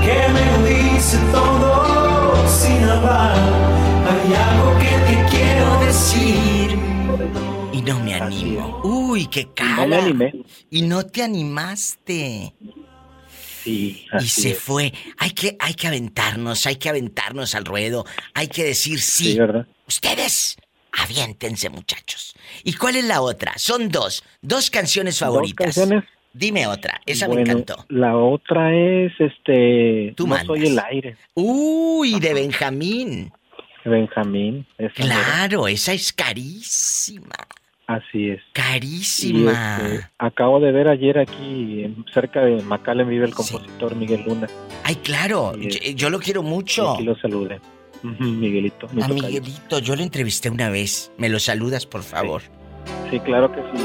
que 0.04 0.28
me 0.32 0.44
lo 0.46 0.92
dice 0.94 1.18
todo 1.32 2.48
sin 2.48 2.82
hablar. 2.84 3.36
Hay 4.09 4.34
algo 4.34 4.78
que 4.78 4.90
te 5.09 5.30
quiero 5.30 5.80
decir. 5.80 6.78
Y 7.72 7.82
no 7.82 7.98
me 8.00 8.14
animo. 8.14 8.80
Uy, 8.84 9.26
qué 9.26 9.48
cara. 9.54 9.76
No 9.82 9.86
me 9.88 9.96
animé. 9.96 10.32
Y 10.70 10.82
no 10.82 11.04
te 11.04 11.22
animaste. 11.22 12.54
Sí, 13.64 14.06
Y 14.18 14.28
se 14.28 14.50
es. 14.52 14.59
fue. 14.59 14.92
Hay 15.18 15.30
que, 15.32 15.56
hay 15.59 15.74
que 15.74 15.88
aventarnos, 15.88 16.64
hay 16.66 16.76
que 16.76 16.88
aventarnos 16.88 17.54
al 17.54 17.64
ruedo. 17.66 18.06
Hay 18.32 18.48
que 18.48 18.64
decir 18.64 19.00
sí. 19.00 19.32
Sí, 19.32 19.38
¿verdad? 19.38 19.66
Ustedes, 19.86 20.56
aviéntense, 20.92 21.68
muchachos. 21.68 22.34
¿Y 22.64 22.72
cuál 22.74 22.96
es 22.96 23.04
la 23.04 23.20
otra? 23.20 23.52
Son 23.56 23.88
dos. 23.88 24.22
Dos 24.42 24.70
canciones 24.70 25.18
favoritas. 25.18 25.66
Dos 25.74 25.76
canciones. 25.76 26.04
Dime 26.32 26.66
otra. 26.66 27.00
Esa 27.06 27.26
me 27.28 27.40
encantó. 27.40 27.84
La 27.88 28.16
otra 28.16 28.74
es 28.74 29.12
este. 29.18 30.12
Tú 30.16 30.24
no 30.24 30.30
mandas. 30.30 30.46
soy 30.46 30.66
el 30.66 30.78
aire. 30.78 31.16
Uy, 31.34 32.20
de 32.20 32.34
Benjamín. 32.34 33.32
Benjamín. 33.84 34.66
esa. 34.76 34.92
Claro, 34.94 35.66
esa 35.66 35.92
es 35.92 36.12
carísima. 36.12 37.34
Así 37.86 38.28
es. 38.28 38.42
Carísima. 38.52 39.78
Este, 39.82 40.06
acabo 40.18 40.61
de 40.61 40.72
ver 40.72 40.88
ayer 40.88 41.18
aquí 41.18 41.86
cerca 42.12 42.42
de 42.42 42.62
McAllen 42.62 43.09
vive 43.09 43.24
el 43.24 43.34
compositor 43.34 43.96
Miguel 43.96 44.24
Luna. 44.26 44.46
Ay, 44.84 44.96
claro. 44.96 45.54
Yo, 45.56 45.68
yo 45.94 46.11
lo 46.11 46.18
quiero 46.20 46.42
Y 46.42 46.44
mucho. 46.44 46.92
aquí 46.92 47.04
lo 47.04 47.16
saludé. 47.18 47.59
Miguelito. 48.03 48.88
mi 48.92 49.03
A 49.03 49.07
tocayo. 49.07 49.26
Miguelito, 49.26 49.78
yo 49.78 49.96
lo 49.96 50.03
entrevisté 50.03 50.51
una 50.51 50.70
vez. 50.70 51.11
¿Me 51.16 51.28
lo 51.28 51.38
saludas, 51.40 51.86
por 51.86 52.03
favor? 52.03 52.42
Sí, 53.11 53.18
claro 53.20 53.51
que 53.53 53.61
sí. 53.61 53.84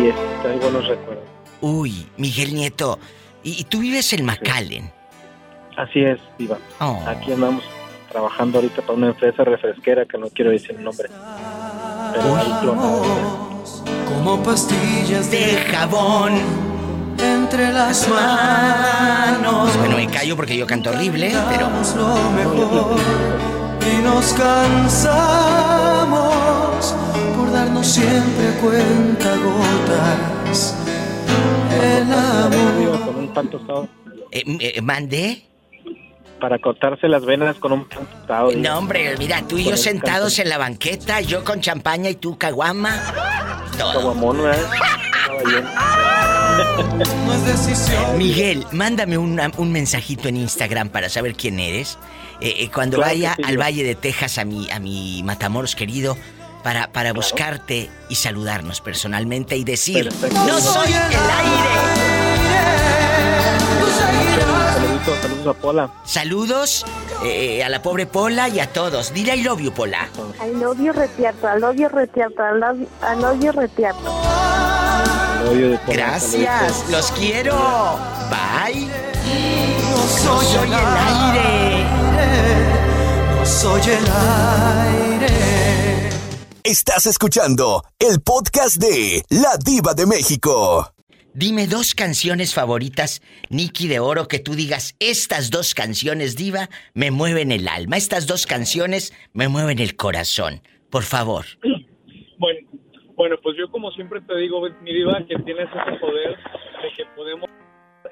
Y 0.00 0.06
este, 0.08 0.22
trae 0.42 0.58
buenos 0.58 0.86
recuerdos. 0.86 1.24
Uy, 1.60 2.06
Miguel 2.16 2.54
Nieto. 2.54 2.98
¿Y, 3.42 3.60
y 3.60 3.64
tú 3.64 3.80
vives 3.80 4.12
en 4.12 4.24
McAllen? 4.24 4.90
Así 5.76 6.00
es, 6.00 6.18
Diva. 6.38 6.58
Oh. 6.80 7.02
Aquí 7.06 7.32
andamos 7.32 7.64
trabajando 8.10 8.58
ahorita 8.58 8.82
para 8.82 8.94
una 8.94 9.08
empresa 9.08 9.44
refresquera 9.44 10.06
que 10.06 10.16
no 10.18 10.28
quiero 10.28 10.50
decir 10.50 10.76
el 10.76 10.84
nombre. 10.84 11.08
Pero. 12.12 13.02
Como 14.06 14.42
pastillas 14.42 15.30
de 15.30 15.56
jabón 15.70 16.34
entre 17.18 17.72
las 17.72 18.08
manos. 18.08 19.76
Bueno, 19.78 19.96
me 19.96 20.06
callo 20.08 20.36
porque 20.36 20.56
yo 20.56 20.66
canto 20.66 20.90
horrible, 20.90 21.32
pero... 21.50 21.68
lo 21.96 22.30
mejor 22.30 22.96
y 23.80 24.02
nos 24.02 24.32
cansamos 24.32 25.74
por 27.36 27.52
darnos 27.52 27.86
siempre 27.86 28.50
cuenta 28.60 29.36
gotas 29.36 30.74
el 31.82 32.12
amor. 32.12 33.00
Con 33.04 33.16
un 33.16 33.28
pan 33.32 33.48
tostado. 33.48 33.88
Eh, 34.30 34.42
eh, 34.60 34.80
¿Mandé? 34.80 35.44
Para 36.40 36.58
cortarse 36.58 37.08
las 37.08 37.24
venas 37.24 37.56
con 37.56 37.72
un 37.72 37.88
pan 37.88 38.06
tostado. 38.06 38.52
No, 38.52 38.78
hombre, 38.78 39.16
mira, 39.18 39.42
tú 39.46 39.58
y 39.58 39.64
yo 39.64 39.76
sentados 39.76 40.38
en 40.38 40.48
la 40.48 40.58
banqueta, 40.58 41.20
yo 41.20 41.44
con 41.44 41.60
champaña 41.60 42.10
y 42.10 42.14
tú 42.14 42.38
caguama. 42.38 43.02
Todo. 43.78 43.92
Caguamón, 43.92 44.42
¿verdad? 44.42 44.66
Estaba 46.60 46.94
bien. 46.94 47.26
No 47.26 47.34
es 47.34 47.44
decisión. 47.46 48.18
Miguel, 48.18 48.66
mándame 48.72 49.18
una- 49.18 49.50
un 49.56 49.72
mensajito 49.72 50.28
en 50.28 50.36
Instagram 50.36 50.88
para 50.88 51.08
saber 51.08 51.34
quién 51.34 51.58
eres. 51.58 51.98
Eh, 52.40 52.54
eh, 52.58 52.70
cuando 52.72 52.96
Claro 52.98 53.12
vaya 53.12 53.34
sí, 53.36 53.42
al. 53.44 53.58
Valle 53.58 53.84
de 53.84 53.94
Texas, 53.94 54.38
a 54.38 54.44
mi, 54.44 54.70
a 54.70 54.78
mi 54.78 55.22
Matamoros 55.24 55.74
querido, 55.74 56.16
para, 56.62 56.90
para 56.92 57.12
buscarte 57.12 57.90
y 58.08 58.14
saludarnos 58.14 58.80
personalmente 58.80 59.56
y 59.56 59.64
decir, 59.64 60.04
Perfecto. 60.08 60.44
no 60.46 60.60
soy 60.60 60.88
el 60.92 60.94
aire. 60.94 61.74
Saludos 65.04 65.46
a 65.46 65.52
Pola. 65.60 65.90
Saludos 66.04 66.86
eh, 67.24 67.62
a 67.62 67.68
la 67.68 67.82
pobre 67.82 68.06
Pola 68.06 68.48
y 68.48 68.60
a 68.60 68.72
todos. 68.72 69.12
Dile 69.12 69.36
I 69.36 69.42
love 69.42 69.60
you, 69.60 69.72
Pola. 69.72 70.08
I 70.42 70.54
love 70.54 70.80
you 70.80 70.92
retierto, 70.92 71.46
I 71.46 71.60
love 71.60 71.76
you 71.76 71.88
retierto, 71.88 72.42
I 72.42 72.58
love, 72.58 72.80
I 73.02 73.20
love 73.20 73.40
you 73.40 73.52
Pola, 75.52 75.80
Gracias, 75.86 76.84
los 76.90 77.12
quiero. 77.12 77.54
Bye. 78.30 78.86
No 79.90 79.96
No 80.24 80.40
soy 80.40 80.66
el 80.66 80.74
aire. 80.74 81.84
No 83.36 83.46
soy 83.46 83.80
el 83.82 84.04
aire. 84.80 86.08
Estás 86.62 87.06
escuchando 87.06 87.84
el 87.98 88.22
podcast 88.22 88.76
de 88.76 89.22
La 89.28 89.58
Diva 89.58 89.92
de 89.92 90.06
México. 90.06 90.93
Dime 91.34 91.66
dos 91.66 91.94
canciones 91.96 92.54
favoritas, 92.54 93.20
Nicky 93.50 93.88
de 93.88 93.98
Oro, 93.98 94.28
que 94.28 94.38
tú 94.38 94.54
digas, 94.54 94.94
estas 95.00 95.50
dos 95.50 95.74
canciones, 95.74 96.36
Diva, 96.36 96.68
me 96.94 97.10
mueven 97.10 97.50
el 97.50 97.66
alma. 97.66 97.96
Estas 97.96 98.26
dos 98.28 98.46
canciones 98.46 99.12
me 99.32 99.48
mueven 99.48 99.80
el 99.80 99.96
corazón. 99.96 100.62
Por 100.90 101.02
favor. 101.02 101.44
Bueno, 102.38 102.60
bueno, 103.16 103.36
pues 103.42 103.56
yo 103.58 103.68
como 103.70 103.90
siempre 103.92 104.20
te 104.20 104.36
digo, 104.38 104.60
mi 104.82 104.92
diva, 104.94 105.18
que 105.26 105.34
tienes 105.44 105.68
ese 105.68 105.98
poder 105.98 106.36
de 106.36 106.92
que 106.96 107.04
podemos 107.16 107.48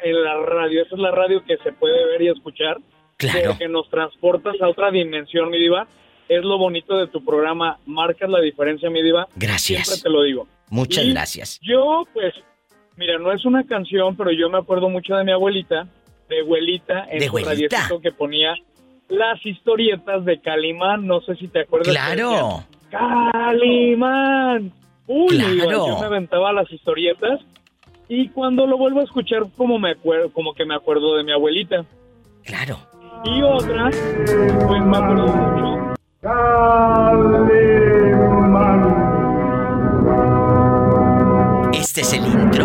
en 0.02 0.22
la 0.24 0.36
radio, 0.40 0.82
esa 0.82 0.96
es 0.96 1.00
la 1.00 1.12
radio 1.12 1.44
que 1.44 1.56
se 1.58 1.70
puede 1.72 2.04
ver 2.06 2.22
y 2.22 2.28
escuchar, 2.28 2.78
Claro. 3.18 3.56
que 3.56 3.68
nos 3.68 3.88
transportas 3.88 4.54
a 4.60 4.68
otra 4.68 4.90
dimensión, 4.90 5.48
mi 5.50 5.58
diva. 5.58 5.86
Es 6.28 6.42
lo 6.42 6.58
bonito 6.58 6.96
de 6.96 7.06
tu 7.06 7.24
programa, 7.24 7.78
marcas 7.86 8.28
la 8.30 8.40
diferencia, 8.40 8.90
mi 8.90 9.00
diva. 9.02 9.28
Gracias. 9.36 9.86
Siempre 9.86 10.02
te 10.02 10.08
lo 10.10 10.22
digo. 10.22 10.48
Muchas 10.70 11.04
Y 11.04 11.10
gracias. 11.12 11.60
Yo, 11.62 12.04
pues, 12.12 12.32
mira, 13.03 13.18
no 13.18 13.32
es 13.32 13.44
una 13.44 13.64
canción, 13.66 14.16
pero 14.16 14.30
yo 14.30 14.48
me 14.48 14.59
acuerdo 14.59 14.88
mucho 14.88 15.14
de 15.16 15.24
mi 15.24 15.32
abuelita, 15.32 15.88
de 16.28 16.40
abuelita, 16.40 17.07
en 17.11 17.18
¿De 17.18 17.26
su 17.26 17.36
abuelita? 17.38 17.88
que 18.00 18.12
ponía 18.12 18.55
las 19.09 19.44
historietas 19.44 20.24
de 20.24 20.40
Calimán, 20.40 21.05
no 21.07 21.20
sé 21.20 21.34
si 21.36 21.48
te 21.48 21.62
acuerdas. 21.62 21.92
Claro. 21.92 22.64
Calimán. 22.90 24.72
Uy, 25.09 25.36
Claro. 25.36 25.86
yo 25.88 25.98
me 26.00 26.07
aventaba 26.07 26.53
las 26.53 26.70
historietas 26.70 27.40
y 28.09 28.28
cuando 28.28 28.66
lo 28.66 28.78
vuelvo 28.78 29.00
a 29.00 29.05
escuchar 29.05 29.42
como 29.57 29.78
me 29.78 29.90
acuerdo, 29.90 30.32
como 30.32 30.55
que 30.55 30.64
me 30.64 30.74
acuerdo 30.76 31.16
de 31.16 31.24
mi 31.24 31.32
abuelita. 31.32 31.84
Claro. 32.44 32.78
Y 33.24 33.42
otra, 33.42 33.90
pues 33.90 34.82
me 34.84 34.96
acuerdo 34.96 35.26
mucho. 35.26 35.92
Este 41.72 42.00
es 42.03 42.12
el 42.12 42.24
intro. 42.26 42.64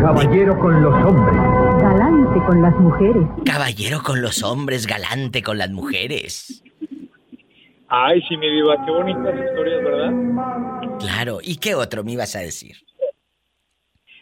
Caballero 0.00 0.56
con 0.58 0.80
los 0.80 0.94
hombres. 1.04 1.36
Galante 1.82 2.46
con 2.46 2.62
las 2.62 2.74
mujeres. 2.76 3.24
Caballero 3.44 3.98
con 4.04 4.22
los 4.22 4.42
hombres, 4.44 4.86
galante 4.86 5.42
con 5.42 5.58
las 5.58 5.70
mujeres. 5.70 6.62
Ay, 7.88 8.22
sí, 8.28 8.36
mi 8.36 8.48
diva, 8.48 8.76
qué 8.84 8.92
bonitas 8.92 9.34
historias, 9.34 9.82
¿verdad? 9.82 10.98
Claro. 11.00 11.38
¿Y 11.42 11.56
qué 11.56 11.74
otro 11.74 12.04
me 12.04 12.12
ibas 12.12 12.36
a 12.36 12.40
decir? 12.40 12.76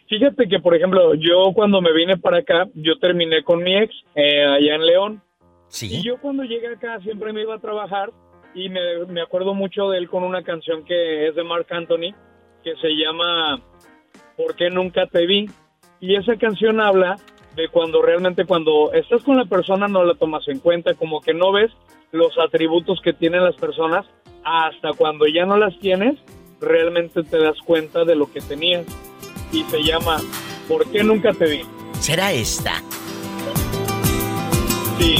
Fíjate 0.09 0.47
que, 0.47 0.59
por 0.59 0.75
ejemplo, 0.75 1.13
yo 1.13 1.51
cuando 1.53 1.79
me 1.79 1.93
vine 1.93 2.17
para 2.17 2.39
acá, 2.39 2.67
yo 2.73 2.97
terminé 2.97 3.43
con 3.43 3.61
mi 3.61 3.77
ex 3.77 3.93
eh, 4.15 4.45
allá 4.45 4.75
en 4.75 4.85
León. 4.85 5.21
Sí. 5.67 5.97
Y 5.97 6.03
yo 6.03 6.19
cuando 6.19 6.43
llegué 6.43 6.69
acá 6.69 6.99
siempre 7.01 7.33
me 7.33 7.41
iba 7.41 7.53
a 7.53 7.59
trabajar 7.59 8.11
y 8.55 8.69
me, 8.69 9.05
me 9.05 9.21
acuerdo 9.21 9.53
mucho 9.53 9.89
de 9.89 9.99
él 9.99 10.09
con 10.09 10.23
una 10.23 10.43
canción 10.43 10.83
que 10.85 11.27
es 11.27 11.35
de 11.35 11.43
Mark 11.43 11.67
Anthony, 11.69 12.15
que 12.63 12.75
se 12.81 12.89
llama 12.95 13.61
¿Por 14.37 14.55
qué 14.55 14.69
nunca 14.69 15.05
te 15.07 15.25
vi? 15.25 15.49
Y 15.99 16.15
esa 16.15 16.35
canción 16.35 16.79
habla 16.79 17.17
de 17.55 17.69
cuando 17.69 18.01
realmente 18.01 18.45
cuando 18.45 18.91
estás 18.93 19.23
con 19.23 19.37
la 19.37 19.45
persona 19.45 19.87
no 19.87 20.03
la 20.03 20.13
tomas 20.13 20.47
en 20.47 20.59
cuenta, 20.59 20.93
como 20.93 21.21
que 21.21 21.33
no 21.33 21.51
ves 21.51 21.71
los 22.11 22.37
atributos 22.37 23.01
que 23.03 23.13
tienen 23.13 23.43
las 23.43 23.55
personas 23.55 24.05
hasta 24.43 24.93
cuando 24.93 25.25
ya 25.27 25.45
no 25.45 25.57
las 25.57 25.77
tienes, 25.79 26.17
realmente 26.61 27.23
te 27.23 27.37
das 27.37 27.57
cuenta 27.65 28.05
de 28.05 28.15
lo 28.15 28.31
que 28.31 28.41
tenías. 28.41 28.85
Y 29.51 29.63
se 29.63 29.81
llama 29.81 30.17
¿Por 30.67 30.89
qué 30.91 31.03
nunca 31.03 31.33
te 31.33 31.45
vi? 31.45 31.61
¿Será 31.99 32.31
esta? 32.31 32.81
Sí. 34.99 35.15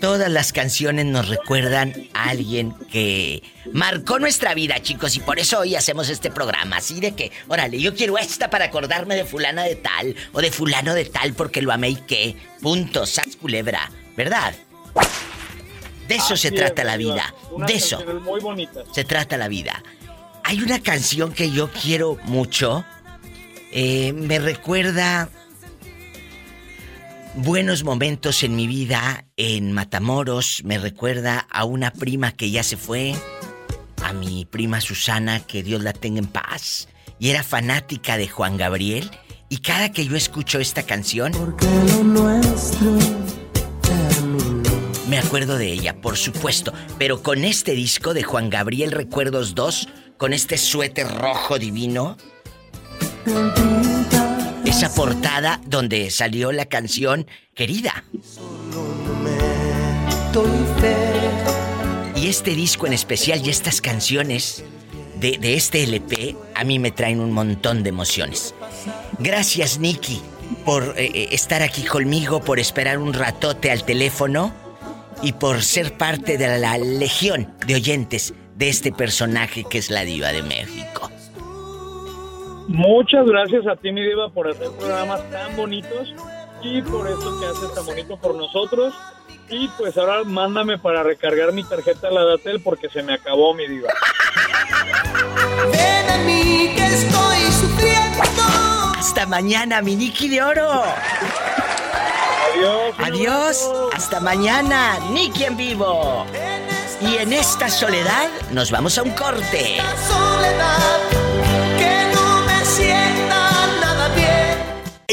Todas 0.00 0.30
las 0.30 0.52
canciones 0.52 1.06
nos 1.06 1.28
recuerdan 1.28 1.94
a 2.12 2.30
alguien 2.30 2.74
que 2.90 3.42
marcó 3.72 4.18
nuestra 4.18 4.52
vida, 4.52 4.80
chicos, 4.82 5.16
y 5.16 5.20
por 5.20 5.38
eso 5.38 5.60
hoy 5.60 5.76
hacemos 5.76 6.10
este 6.10 6.30
programa. 6.30 6.76
Así 6.76 7.00
de 7.00 7.14
que, 7.14 7.32
órale, 7.48 7.80
yo 7.80 7.94
quiero 7.94 8.18
esta 8.18 8.50
para 8.50 8.66
acordarme 8.66 9.14
de 9.16 9.24
fulana 9.24 9.64
de 9.64 9.76
tal 9.76 10.14
o 10.32 10.42
de 10.42 10.50
fulano 10.50 10.92
de 10.94 11.06
tal 11.06 11.32
porque 11.32 11.62
lo 11.62 11.72
amé 11.72 11.90
y 11.90 11.96
qué. 11.96 12.36
Punto, 12.60 13.06
sas 13.06 13.36
culebra, 13.36 13.90
¿verdad? 14.16 14.54
De 16.08 16.16
eso 16.16 16.36
se 16.36 16.50
trata 16.50 16.82
es, 16.82 16.86
la 16.86 16.96
vida. 16.98 17.34
De 17.66 17.74
eso 17.74 18.04
muy 18.22 18.40
bonitas. 18.40 18.84
se 18.92 19.04
trata 19.04 19.38
la 19.38 19.48
vida. 19.48 19.82
Hay 20.42 20.60
una 20.60 20.80
canción 20.80 21.32
que 21.32 21.50
yo 21.50 21.70
quiero 21.70 22.18
mucho. 22.24 22.84
eh, 23.72 24.12
me 24.12 24.38
recuerda 24.38 25.30
buenos 27.36 27.84
momentos 27.84 28.42
en 28.42 28.56
mi 28.56 28.66
vida 28.66 29.26
en 29.36 29.72
Matamoros. 29.72 30.62
Me 30.64 30.78
recuerda 30.78 31.46
a 31.50 31.64
una 31.64 31.90
prima 31.90 32.32
que 32.32 32.50
ya 32.50 32.62
se 32.62 32.76
fue. 32.76 33.14
A 34.02 34.12
mi 34.12 34.44
prima 34.44 34.80
Susana, 34.80 35.40
que 35.40 35.62
Dios 35.62 35.82
la 35.82 35.92
tenga 35.92 36.20
en 36.20 36.26
paz. 36.26 36.88
Y 37.18 37.30
era 37.30 37.42
fanática 37.42 38.16
de 38.16 38.28
Juan 38.28 38.56
Gabriel. 38.56 39.10
Y 39.48 39.58
cada 39.58 39.92
que 39.92 40.06
yo 40.06 40.16
escucho 40.16 40.58
esta 40.58 40.82
canción, 40.82 41.32
me 45.08 45.18
acuerdo 45.18 45.58
de 45.58 45.72
ella, 45.72 46.00
por 46.00 46.16
supuesto. 46.16 46.72
Pero 46.98 47.22
con 47.22 47.44
este 47.44 47.72
disco 47.72 48.14
de 48.14 48.22
Juan 48.22 48.50
Gabriel 48.50 48.90
Recuerdos 48.90 49.54
2, 49.54 49.88
con 50.16 50.32
este 50.32 50.58
suéter 50.58 51.08
rojo 51.08 51.58
divino, 51.58 52.16
esa 54.64 54.92
portada 54.94 55.60
donde 55.66 56.10
salió 56.10 56.52
la 56.52 56.66
canción 56.66 57.26
Querida. 57.54 58.04
Y 62.16 62.28
este 62.28 62.54
disco 62.54 62.86
en 62.86 62.92
especial 62.92 63.44
y 63.44 63.50
estas 63.50 63.80
canciones 63.80 64.64
de, 65.20 65.38
de 65.38 65.54
este 65.54 65.84
LP 65.84 66.36
a 66.54 66.64
mí 66.64 66.78
me 66.78 66.90
traen 66.90 67.20
un 67.20 67.32
montón 67.32 67.82
de 67.82 67.90
emociones. 67.90 68.54
Gracias, 69.18 69.78
Nicky, 69.78 70.20
por 70.64 70.94
eh, 70.96 71.10
eh, 71.14 71.28
estar 71.32 71.62
aquí 71.62 71.82
conmigo, 71.82 72.42
por 72.42 72.58
esperar 72.58 72.98
un 72.98 73.12
ratote 73.12 73.70
al 73.70 73.84
teléfono 73.84 74.52
y 75.22 75.32
por 75.32 75.62
ser 75.62 75.96
parte 75.96 76.38
de 76.38 76.58
la 76.58 76.78
legión 76.78 77.54
de 77.66 77.76
oyentes 77.76 78.34
de 78.56 78.68
este 78.68 78.92
personaje 78.92 79.64
que 79.64 79.78
es 79.78 79.90
la 79.90 80.04
diva 80.04 80.32
de 80.32 80.42
México. 80.42 81.10
Muchas 82.68 83.26
gracias 83.26 83.66
a 83.66 83.76
ti, 83.76 83.92
mi 83.92 84.02
diva, 84.02 84.28
por 84.30 84.48
hacer 84.48 84.70
programas 84.78 85.28
tan 85.30 85.56
bonitos 85.56 86.14
y 86.62 86.80
por 86.82 87.06
eso 87.06 87.40
que 87.40 87.46
haces 87.46 87.74
tan 87.74 87.86
bonito 87.86 88.16
por 88.16 88.34
nosotros. 88.34 88.94
Y 89.50 89.68
pues 89.78 89.96
ahora 89.98 90.24
mándame 90.24 90.78
para 90.78 91.02
recargar 91.02 91.52
mi 91.52 91.62
tarjeta 91.64 92.08
a 92.08 92.10
la 92.10 92.24
Datel 92.24 92.60
porque 92.60 92.88
se 92.88 93.02
me 93.02 93.14
acabó, 93.14 93.54
mi 93.54 93.66
diva. 93.68 93.90
Ven 95.70 96.10
a 96.10 96.18
mí 96.24 96.72
que 96.74 96.86
estoy 96.86 97.38
sufriendo. 97.52 98.22
Hasta 98.98 99.26
mañana, 99.26 99.82
mi 99.82 99.96
Nicky 99.96 100.28
de 100.28 100.42
Oro. 100.42 100.84
Adiós. 102.54 102.94
Adiós. 102.98 103.70
Hasta 103.92 104.20
mañana, 104.20 104.98
Nicky 105.12 105.44
en 105.44 105.56
vivo. 105.56 106.24
Y 107.00 107.18
en 107.18 107.32
esta 107.32 107.68
soledad 107.68 108.28
nos 108.50 108.70
vamos 108.70 108.96
a 108.96 109.02
un 109.02 109.10
corte. 109.10 109.76
Soledad, 110.08 111.23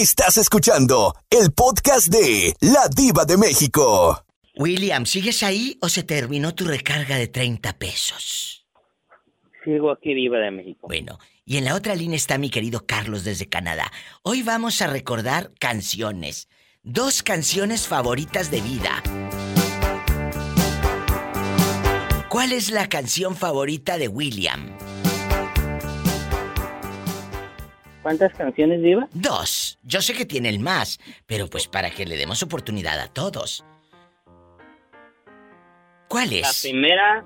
Estás 0.01 0.37
escuchando 0.37 1.13
el 1.29 1.51
podcast 1.51 2.07
de 2.07 2.55
La 2.59 2.87
Diva 2.87 3.23
de 3.23 3.37
México. 3.37 4.25
William, 4.57 5.05
¿sigues 5.05 5.43
ahí 5.43 5.77
o 5.79 5.89
se 5.89 6.01
terminó 6.01 6.55
tu 6.55 6.65
recarga 6.65 7.17
de 7.17 7.27
30 7.27 7.77
pesos? 7.77 8.65
Sigo 9.63 9.91
aquí, 9.91 10.15
Diva 10.15 10.39
de 10.39 10.49
México. 10.49 10.87
Bueno, 10.87 11.19
y 11.45 11.57
en 11.57 11.65
la 11.65 11.75
otra 11.75 11.93
línea 11.93 12.17
está 12.17 12.39
mi 12.39 12.49
querido 12.49 12.87
Carlos 12.87 13.23
desde 13.23 13.47
Canadá. 13.47 13.91
Hoy 14.23 14.41
vamos 14.41 14.81
a 14.81 14.87
recordar 14.87 15.51
canciones. 15.59 16.49
Dos 16.81 17.21
canciones 17.21 17.87
favoritas 17.87 18.49
de 18.49 18.61
vida. 18.61 19.03
¿Cuál 22.27 22.53
es 22.53 22.71
la 22.71 22.89
canción 22.89 23.35
favorita 23.35 23.99
de 23.99 24.07
William? 24.07 24.75
¿Cuántas 28.01 28.33
canciones, 28.33 28.81
Diva? 28.81 29.07
Dos. 29.13 29.77
Yo 29.83 30.01
sé 30.01 30.13
que 30.13 30.25
tiene 30.25 30.49
el 30.49 30.59
más, 30.59 30.99
pero 31.27 31.47
pues 31.47 31.67
para 31.67 31.91
que 31.91 32.05
le 32.05 32.17
demos 32.17 32.41
oportunidad 32.41 32.99
a 32.99 33.07
todos. 33.07 33.63
¿Cuál 36.07 36.31
La 36.31 36.49
es? 36.49 36.61
primera 36.63 37.25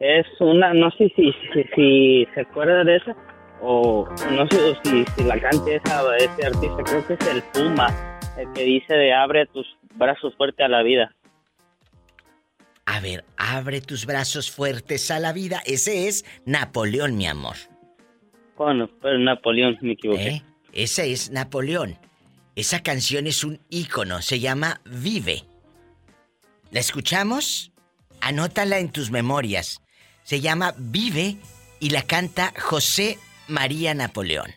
es 0.00 0.26
una, 0.40 0.74
no 0.74 0.90
sé 0.92 1.12
si, 1.14 1.32
si, 1.52 1.62
si 1.74 2.26
se 2.34 2.40
acuerda 2.40 2.82
de 2.82 2.96
esa, 2.96 3.14
o 3.60 4.08
no 4.32 4.48
sé 4.48 4.76
si, 4.82 5.04
si 5.16 5.24
la 5.24 5.38
cante 5.38 5.76
esa, 5.76 6.16
ese 6.16 6.46
artista, 6.46 6.82
creo 6.84 7.06
que 7.06 7.14
es 7.14 7.26
el 7.28 7.42
Puma, 7.52 8.18
el 8.36 8.52
que 8.52 8.64
dice 8.64 8.94
de 8.94 9.14
abre 9.14 9.46
tus 9.46 9.66
brazos 9.94 10.34
fuerte 10.36 10.64
a 10.64 10.68
la 10.68 10.82
vida. 10.82 11.14
A 12.84 12.98
ver, 12.98 13.24
abre 13.36 13.80
tus 13.80 14.06
brazos 14.06 14.50
fuertes 14.50 15.10
a 15.12 15.20
la 15.20 15.32
vida. 15.32 15.62
Ese 15.64 16.08
es 16.08 16.24
Napoleón, 16.44 17.16
mi 17.16 17.28
amor. 17.28 17.56
Bueno, 18.56 18.88
pero 19.00 19.18
Napoleón, 19.18 19.78
me 19.80 19.92
equivoqué. 19.92 20.28
¿Eh? 20.28 20.42
Ese 20.72 21.12
es 21.12 21.30
Napoleón. 21.30 21.98
Esa 22.54 22.82
canción 22.82 23.26
es 23.26 23.44
un 23.44 23.60
ícono, 23.70 24.20
se 24.20 24.40
llama 24.40 24.80
Vive. 24.84 25.44
¿La 26.70 26.80
escuchamos? 26.80 27.72
Anótala 28.20 28.78
en 28.78 28.90
tus 28.90 29.10
memorias. 29.10 29.80
Se 30.22 30.40
llama 30.40 30.74
Vive 30.78 31.36
y 31.80 31.90
la 31.90 32.02
canta 32.02 32.52
José 32.58 33.18
María 33.48 33.94
Napoleón. 33.94 34.50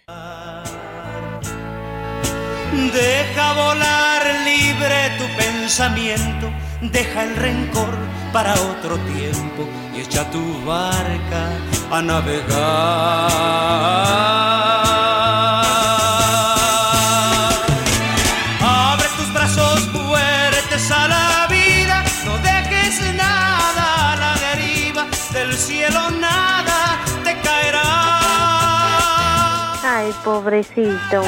Deja 2.93 3.53
volar 3.53 4.23
libre 4.45 5.11
tu 5.17 5.25
pensamiento, 5.37 6.51
deja 6.81 7.23
el 7.23 7.35
rencor 7.35 7.93
para 8.33 8.53
otro 8.53 8.97
tiempo 8.97 9.67
y 9.95 10.01
echa 10.01 10.29
tu 10.29 10.65
barca 10.65 11.49
a 11.91 12.01
navegar. 12.01 12.55
Abre 18.61 19.07
tus 19.17 19.33
brazos 19.33 19.79
fuertes 19.91 20.91
a 20.91 21.07
la 21.07 21.47
vida, 21.47 22.03
no 22.25 22.37
dejes 22.39 23.13
nada 23.15 24.13
a 24.13 24.15
la 24.17 24.35
deriva, 24.35 25.05
del 25.31 25.53
cielo 25.53 26.11
nada 26.11 26.99
te 27.23 27.37
caerá. 27.41 27.83
Ay, 29.83 30.13
pobrecito. 30.23 31.23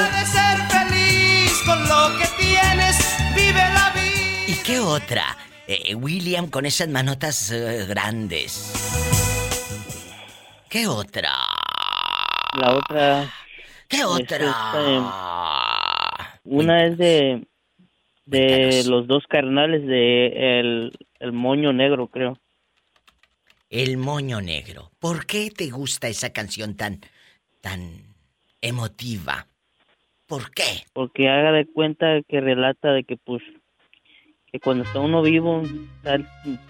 Qué 4.68 4.80
otra? 4.82 5.38
Eh, 5.65 5.95
William 5.95 6.50
con 6.50 6.66
esas 6.66 6.89
manotas 6.89 7.50
eh, 7.51 7.86
grandes. 7.87 8.74
¿Qué 10.70 10.87
otra? 10.87 11.32
La 12.59 12.75
otra... 12.75 13.33
¿Qué 13.87 14.04
otra? 14.04 14.25
este, 14.33 14.41
una 16.43 16.86
es 16.86 16.97
de 16.97 17.47
de 18.25 18.83
los 18.89 19.08
dos 19.08 19.24
carnales 19.29 19.87
de 19.87 20.59
el, 20.59 20.91
el 21.21 21.32
moño 21.32 21.71
negro, 21.71 22.08
creo. 22.08 22.37
El 23.70 23.96
moño 23.96 24.41
negro. 24.41 24.91
¿Por 25.00 25.25
qué 25.25 25.50
te 25.50 25.70
gusta 25.70 26.09
esa 26.09 26.33
canción 26.33 26.75
tan 26.75 27.00
tan 27.62 28.01
emotiva? 28.59 29.47
¿Por 30.25 30.51
qué? 30.51 30.83
Porque 30.91 31.29
haga 31.29 31.54
de 31.54 31.66
cuenta 31.66 32.21
que 32.28 32.41
relata 32.41 32.91
de 32.91 33.05
que 33.05 33.16
pues 33.16 33.41
que 34.58 34.63
cuando 34.63 34.84
está 34.84 35.00
uno 35.00 35.21
vivo 35.21 35.62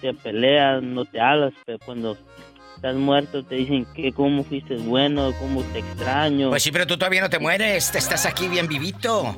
te 0.02 0.14
peleas, 0.14 0.84
no 0.84 1.06
te 1.06 1.22
hablas, 1.22 1.54
pero 1.66 1.80
cuando 1.80 2.18
estás 2.76 2.96
muerto 2.96 3.44
te 3.44 3.56
dicen 3.56 3.86
que 3.96 4.12
cómo 4.12 4.44
fuiste 4.44 4.76
bueno, 4.76 5.32
cómo 5.40 5.62
te 5.64 5.80
extraño. 5.80 6.50
Pues 6.50 6.64
sí, 6.64 6.72
pero 6.72 6.86
tú 6.86 6.98
todavía 6.98 7.22
no 7.22 7.30
te 7.30 7.40
mueres, 7.40 7.92
te 7.92 7.98
estás 7.98 8.26
aquí 8.26 8.48
bien 8.48 8.68
vivito. 8.68 9.36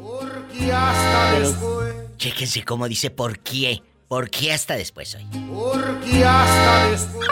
Y 0.54 0.70
hasta 0.72 1.40
después, 1.40 1.96
Chéquense 2.18 2.64
cómo 2.64 2.88
dice 2.88 3.12
por 3.12 3.40
qué. 3.40 3.82
¿Por 4.08 4.32
qué 4.32 4.52
hasta 4.52 4.76
después 4.76 5.16
hoy? 5.16 5.26
porque 5.54 6.26
hasta 6.26 6.90
después. 6.90 7.30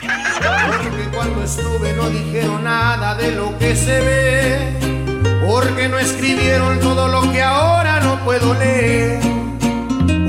Porque 0.00 1.16
cuando 1.16 1.42
estuve 1.42 1.92
no 1.94 2.08
dijeron 2.08 2.62
nada 2.62 3.16
de 3.16 3.32
lo 3.32 3.58
que 3.58 3.74
se 3.74 4.00
ve. 4.00 5.48
Porque 5.50 5.88
no 5.88 5.98
escribieron 5.98 6.78
todo 6.78 7.08
lo 7.08 7.32
que 7.32 7.42
ahora 7.42 7.98
no 7.98 8.24
puedo 8.24 8.54
leer. 8.54 9.27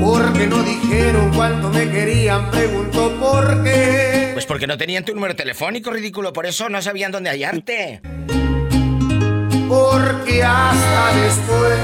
Porque 0.00 0.46
no 0.46 0.62
dijeron 0.62 1.32
cuánto 1.34 1.68
me 1.70 1.90
querían, 1.90 2.50
pregunto 2.50 3.16
por 3.20 3.62
qué. 3.62 4.30
Pues 4.32 4.46
porque 4.46 4.66
no 4.66 4.78
tenían 4.78 5.04
tu 5.04 5.14
número 5.14 5.36
telefónico, 5.36 5.90
ridículo, 5.90 6.32
por 6.32 6.46
eso 6.46 6.68
no 6.68 6.80
sabían 6.80 7.12
dónde 7.12 7.30
hallarte. 7.30 8.00
Porque 9.68 10.42
hasta 10.42 11.14
después. 11.16 11.78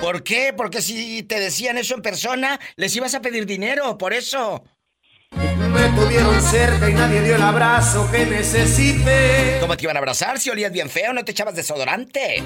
¿Por 0.00 0.22
qué? 0.22 0.52
Porque 0.56 0.80
si 0.80 1.22
te 1.24 1.40
decían 1.40 1.78
eso 1.78 1.94
en 1.94 2.02
persona, 2.02 2.60
les 2.76 2.94
ibas 2.96 3.14
a 3.14 3.20
pedir 3.20 3.46
dinero, 3.46 3.98
por 3.98 4.12
eso. 4.12 4.64
Me 5.32 5.88
tuvieron 6.00 6.40
cerca 6.42 6.90
y 6.90 6.94
nadie 6.94 7.22
dio 7.22 7.36
el 7.36 7.42
abrazo 7.42 8.08
que 8.10 8.26
necesité. 8.26 9.58
¿Cómo 9.60 9.76
te 9.76 9.84
iban 9.84 9.96
a 9.96 9.98
abrazar 9.98 10.38
si 10.38 10.50
olías 10.50 10.72
bien 10.72 10.90
feo? 10.90 11.12
¿No 11.12 11.24
te 11.24 11.32
echabas 11.32 11.56
desodorante? 11.56 12.42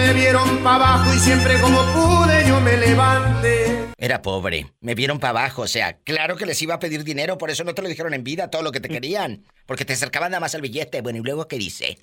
Me 0.00 0.14
vieron 0.14 0.58
para 0.64 0.94
abajo 0.94 1.14
y 1.14 1.18
siempre 1.18 1.60
como 1.60 1.78
pude 1.92 2.48
yo 2.48 2.58
me 2.62 2.74
levanté. 2.78 3.90
Era 3.98 4.22
pobre, 4.22 4.72
me 4.80 4.94
vieron 4.94 5.18
para 5.18 5.40
abajo, 5.40 5.62
o 5.62 5.66
sea, 5.66 5.98
claro 5.98 6.36
que 6.36 6.46
les 6.46 6.60
iba 6.62 6.74
a 6.74 6.78
pedir 6.78 7.04
dinero, 7.04 7.36
por 7.36 7.50
eso 7.50 7.64
no 7.64 7.74
te 7.74 7.82
lo 7.82 7.88
dijeron 7.88 8.14
en 8.14 8.24
vida 8.24 8.48
todo 8.48 8.62
lo 8.62 8.72
que 8.72 8.80
te 8.80 8.88
querían, 8.88 9.44
porque 9.66 9.84
te 9.84 9.92
acercaban 9.92 10.30
nada 10.30 10.40
más 10.40 10.54
al 10.54 10.62
billete. 10.62 11.02
Bueno, 11.02 11.18
¿y 11.18 11.22
luego 11.22 11.46
qué 11.46 11.58
dice? 11.58 11.98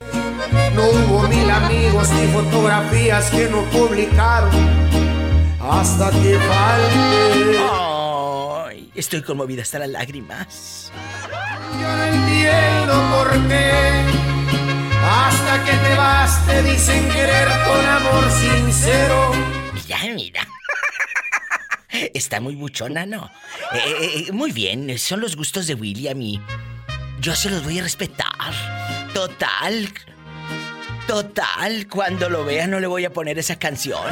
No 0.76 0.84
hubo 0.84 1.28
mil 1.28 1.50
amigos 1.50 2.12
ni 2.12 2.28
fotografías 2.28 3.32
que 3.32 3.50
no 3.50 3.64
publicaron 3.72 4.52
hasta 5.60 6.12
que 6.12 6.38
falte. 6.38 7.58
Ay, 7.72 8.92
estoy 8.94 9.24
conmovida 9.24 9.64
hasta 9.64 9.80
las 9.80 9.90
lágrimas. 9.90 10.92
Yo 11.82 11.98
no 11.98 12.04
entiendo 12.04 12.94
por 13.12 13.48
qué. 13.48 14.37
Hasta 15.10 15.64
que 15.64 15.72
te 15.72 15.96
vas 15.96 16.46
te 16.46 16.64
dicen 16.64 17.10
querer 17.10 17.48
con 17.66 17.86
amor 17.86 18.30
sincero. 18.32 19.32
Mira, 19.74 19.98
mira. 20.16 20.42
Está 22.14 22.40
muy 22.42 22.56
buchona, 22.56 23.06
¿no? 23.06 23.30
Eh, 23.74 24.26
eh, 24.28 24.32
muy 24.32 24.52
bien, 24.52 24.98
son 25.00 25.20
los 25.22 25.36
gustos 25.36 25.66
de 25.68 25.74
William 25.76 26.22
y 26.22 26.40
yo 27.22 27.36
se 27.36 27.50
los 27.50 27.64
voy 27.64 27.80
a 27.80 27.84
respetar. 27.84 28.28
Total. 29.14 29.90
Total, 31.08 31.88
cuando 31.88 32.30
lo 32.30 32.44
vea 32.46 32.68
no 32.68 32.80
le 32.80 32.88
voy 32.88 33.06
a 33.06 33.14
poner 33.14 33.40
esa 33.40 33.58
canción. 33.58 34.02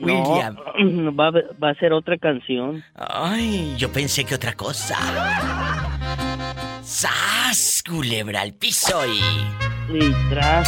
William. 0.00 0.56
No, 0.78 1.14
va, 1.14 1.28
a- 1.28 1.54
va 1.62 1.70
a 1.70 1.74
ser 1.74 1.92
otra 1.92 2.16
canción. 2.16 2.84
Ay, 2.94 3.74
yo 3.76 3.90
pensé 3.92 4.24
que 4.24 4.34
otra 4.36 4.54
cosa. 4.54 4.96
¡Sas! 6.88 7.82
Culebra 7.86 8.40
al 8.40 8.54
piso 8.54 9.06
y. 9.06 9.20
Y 9.92 10.10
tras, 10.30 10.66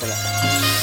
tras. 0.00 0.82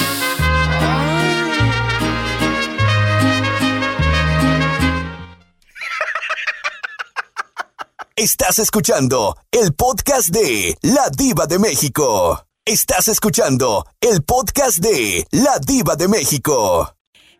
Estás 8.15 8.59
escuchando 8.59 9.35
el 9.51 9.73
podcast 9.73 10.29
de 10.29 10.77
La 10.81 11.09
Diva 11.09 11.45
de 11.45 11.59
México. 11.59 12.47
Estás 12.63 13.09
escuchando 13.09 13.85
el 13.99 14.23
podcast 14.23 14.77
de 14.77 15.27
La 15.31 15.59
Diva 15.59 15.97
de 15.97 16.07
México. 16.07 16.95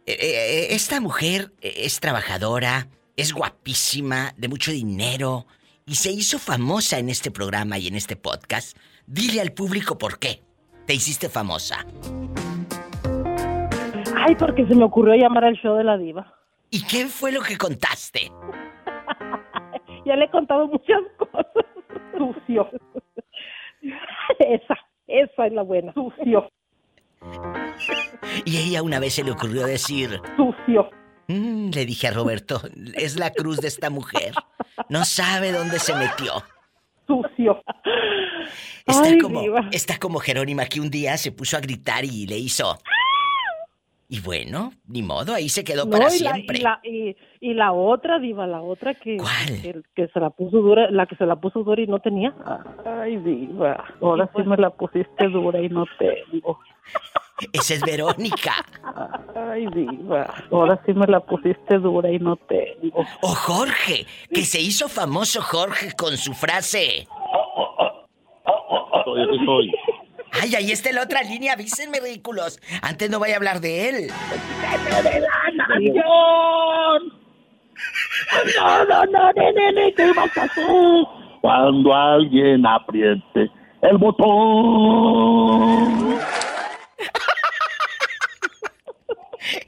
Eh, 0.06 0.18
eh, 0.20 0.68
esta 0.72 1.00
mujer 1.00 1.54
eh, 1.62 1.74
es 1.78 2.02
trabajadora, 2.02 2.90
es 3.16 3.32
guapísima, 3.32 4.34
de 4.36 4.50
mucho 4.50 4.72
dinero 4.72 5.48
y 5.88 5.96
se 5.96 6.12
hizo 6.12 6.38
famosa 6.38 7.00
en 7.00 7.10
este 7.10 7.32
programa 7.32 7.80
y 7.80 7.88
en 7.88 7.96
este 7.96 8.18
podcast. 8.18 8.78
Dile 9.08 9.40
al 9.42 9.54
público 9.54 9.98
por 9.98 10.20
qué 10.20 10.42
te 10.86 10.94
hiciste 10.94 11.30
famosa. 11.30 11.86
Ay, 14.18 14.36
porque 14.36 14.68
se 14.68 14.76
me 14.76 14.84
ocurrió 14.84 15.16
llamar 15.16 15.46
al 15.46 15.56
show 15.56 15.78
de 15.78 15.86
la 15.86 15.98
diva. 15.98 16.34
¿Y 16.70 16.86
qué 16.86 17.06
fue 17.08 17.32
lo 17.32 17.42
que 17.42 17.58
contaste? 17.58 18.32
Ya 20.06 20.16
le 20.16 20.24
he 20.24 20.30
contado 20.30 20.68
muchas 20.68 21.02
cosas. 21.18 21.46
Sucio. 22.18 22.70
Esa, 24.40 24.78
esa 25.06 25.48
es 25.48 25.52
la 25.52 25.64
buena. 25.64 25.94
Sucio, 25.94 26.50
Y 28.46 28.58
ella 28.58 28.84
una 28.84 29.00
vez 29.00 29.16
se 29.16 29.24
le 29.26 29.32
ocurrió 29.32 29.66
decir, 29.66 30.22
sucio. 30.38 30.90
"Mm", 31.28 31.70
le 31.74 31.86
dije 31.86 32.08
a 32.08 32.12
Roberto, 32.12 32.62
es 32.96 33.18
la 33.18 33.32
cruz 33.32 33.58
de 33.58 33.68
esta 33.68 33.90
mujer. 33.90 34.34
No 34.90 35.04
sabe 35.06 35.52
dónde 35.52 35.80
se 35.80 35.94
metió. 35.96 36.32
Sucio. 37.08 37.62
Está 38.86 39.04
Ay, 39.04 39.18
como, 39.20 39.42
diva. 39.42 39.70
está 39.72 39.98
como 39.98 40.20
Jerónima 40.20 40.66
que 40.66 40.80
un 40.80 40.90
día 40.90 41.18
se 41.18 41.32
puso 41.32 41.58
a 41.58 41.60
gritar 41.62 42.04
y 42.06 42.26
le 42.28 42.38
hizo. 42.38 42.78
Y 44.10 44.22
bueno, 44.22 44.72
ni 44.88 45.04
modo, 45.04 45.34
ahí 45.34 45.50
se 45.50 45.66
quedó 45.66 45.90
para 45.90 46.06
la, 46.06 46.10
siempre. 46.10 46.60
y, 46.60 46.62
la, 46.62 46.80
y, 46.82 47.16
y 47.42 47.54
la 47.54 47.74
otra, 47.74 48.20
diva, 48.20 48.48
la 48.48 48.62
otra 48.62 48.94
que, 48.94 49.18
¿Cuál? 49.18 49.62
que, 49.62 49.82
que 49.96 50.08
se 50.08 50.20
la 50.22 50.30
puso 50.30 50.58
dura, 50.62 50.90
la 50.92 51.06
que 51.08 51.18
se 51.18 51.26
la 51.26 51.36
puso 51.36 51.62
dura 51.64 51.82
y 51.82 51.88
no 51.88 52.00
tenía. 52.00 52.34
Ay, 52.86 53.18
diva, 53.18 53.84
ahora 54.02 54.30
sí 54.34 54.44
me 54.44 54.56
la 54.56 54.70
pusiste 54.70 55.28
dura 55.28 55.62
y 55.62 55.68
no 55.68 55.86
tengo. 56.00 56.58
Esa 57.54 57.76
es 57.76 57.82
Verónica. 57.82 58.66
Ay, 59.36 59.68
diva, 59.68 60.34
ahora 60.52 60.82
sí 60.86 60.94
me 60.94 61.06
la 61.06 61.20
pusiste 61.20 61.78
dura 61.78 62.12
y 62.12 62.18
no 62.18 62.36
tengo. 62.36 63.06
O 63.22 63.28
Jorge, 63.28 64.08
que 64.34 64.44
se 64.44 64.60
hizo 64.60 64.90
famoso 64.90 65.42
Jorge 65.42 65.92
con 65.96 66.18
su 66.18 66.34
frase. 66.34 67.08
Soy, 69.06 69.46
soy. 69.46 69.72
Ay, 70.32 70.56
ahí 70.56 70.72
está 70.72 70.92
la 70.92 71.04
otra 71.04 71.22
línea, 71.22 71.54
avísenme, 71.54 72.00
ridículos. 72.00 72.60
Antes 72.82 73.10
no 73.10 73.20
voy 73.20 73.32
a 73.32 73.36
hablar 73.38 73.62
de 73.62 73.90
él. 73.90 74.12
No, 78.58 78.86
no, 78.86 79.06
no, 79.06 79.32
nene, 79.34 79.72
nene, 79.72 79.94
¿qué 79.94 80.12
vas 80.14 80.38
a 80.38 80.44
hacer? 80.44 80.66
Cuando 81.42 81.94
alguien 81.94 82.66
apriete 82.66 83.52
el 83.82 83.98
botón. 83.98 84.98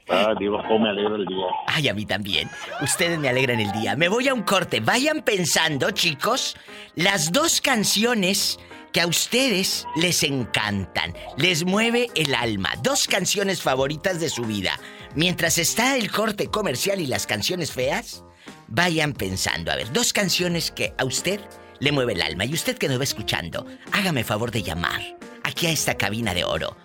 Ah, 0.08 0.34
Dios, 0.38 0.60
cómo 0.66 0.80
me 0.80 0.90
alegra 0.90 1.16
el 1.16 1.26
día. 1.26 1.46
Ay, 1.66 1.88
a 1.88 1.94
mí 1.94 2.04
también. 2.06 2.50
Ustedes 2.82 3.18
me 3.18 3.28
alegran 3.28 3.60
el 3.60 3.70
día. 3.72 3.96
Me 3.96 4.08
voy 4.08 4.28
a 4.28 4.34
un 4.34 4.42
corte. 4.42 4.80
Vayan 4.80 5.22
pensando, 5.22 5.90
chicos, 5.90 6.56
las 6.94 7.32
dos 7.32 7.60
canciones 7.60 8.58
que 8.92 9.00
a 9.00 9.06
ustedes 9.06 9.86
les 9.96 10.22
encantan, 10.22 11.14
les 11.36 11.64
mueve 11.64 12.08
el 12.16 12.34
alma. 12.34 12.70
Dos 12.82 13.06
canciones 13.06 13.62
favoritas 13.62 14.20
de 14.20 14.28
su 14.28 14.42
vida. 14.42 14.78
Mientras 15.14 15.58
está 15.58 15.96
el 15.96 16.10
corte 16.10 16.48
comercial 16.48 17.00
y 17.00 17.06
las 17.06 17.26
canciones 17.26 17.72
feas, 17.72 18.24
vayan 18.68 19.12
pensando. 19.12 19.70
A 19.70 19.76
ver, 19.76 19.92
dos 19.92 20.12
canciones 20.12 20.70
que 20.70 20.92
a 20.98 21.04
usted 21.04 21.40
le 21.78 21.92
mueve 21.92 22.14
el 22.14 22.22
alma. 22.22 22.44
Y 22.44 22.54
usted 22.54 22.76
que 22.78 22.88
nos 22.88 22.98
va 22.98 23.04
escuchando, 23.04 23.66
hágame 23.92 24.24
favor 24.24 24.50
de 24.50 24.62
llamar 24.62 25.00
aquí 25.42 25.66
a 25.66 25.70
esta 25.70 25.94
cabina 25.96 26.34
de 26.34 26.44
oro. 26.44 26.76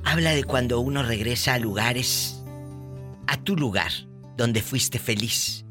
Habla 0.05 0.31
de 0.31 0.45
cuando 0.45 0.81
uno 0.81 1.03
regresa 1.03 1.55
a 1.55 1.59
lugares, 1.59 2.41
a 3.27 3.37
tu 3.37 3.57
lugar, 3.57 3.91
donde 4.37 4.63
fuiste 4.63 4.99
feliz, 4.99 5.67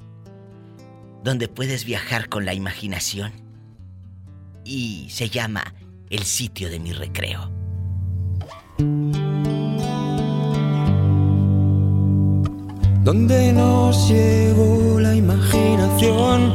donde 1.24 1.48
puedes 1.48 1.86
viajar 1.86 2.30
con 2.30 2.46
la 2.46 2.54
imaginación. 2.54 3.32
Y 4.64 5.08
se 5.10 5.30
llama 5.30 5.74
El 6.10 6.24
sitio 6.24 6.70
de 6.70 6.80
mi 6.80 6.94
recreo. 6.94 7.52
Donde 13.12 13.52
nos 13.52 14.08
llevó 14.08 15.00
la 15.00 15.16
imaginación, 15.16 16.54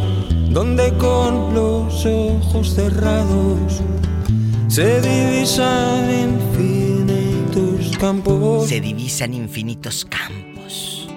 donde 0.53 0.93
con 0.99 1.53
los 1.53 2.07
ojos 2.07 2.75
cerrados 2.77 3.83
se 4.69 5.01
divisan 5.01 6.09
infinitos 6.31 7.99
campos, 7.99 8.69
Se 8.69 8.81
divisan 8.81 9.35
infinitos 9.35 10.05
campos. 10.05 11.09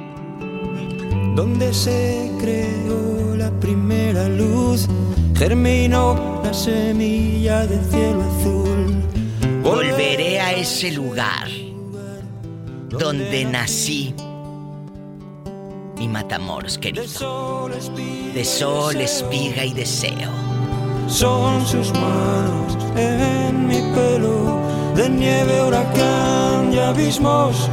donde 1.35 1.71
se 1.71 2.31
creó 2.39 3.35
la 3.35 3.51
primera 3.59 4.27
luz, 4.29 4.87
germinó 5.35 6.41
la 6.43 6.51
semilla 6.51 7.67
del 7.67 7.85
cielo 7.91 8.23
azul. 8.23 9.03
Volveré 9.61 10.39
a 10.39 10.53
ese 10.53 10.93
lugar 10.93 11.47
donde 12.89 13.45
nací 13.45 14.15
y 15.99 16.07
Matamoros, 16.07 16.77
querido. 16.77 17.69
De 18.33 18.45
sol, 18.45 18.95
espiga 18.97 19.63
y 19.65 19.73
deseo. 19.73 20.31
Son 21.07 21.65
sus 21.65 21.91
manos 21.93 22.77
en 22.95 23.67
mi 23.67 23.81
pelo, 23.95 24.61
de 24.95 25.09
nieve, 25.09 25.61
huracán 25.61 26.73
y 26.73 26.79
abismos, 26.79 27.69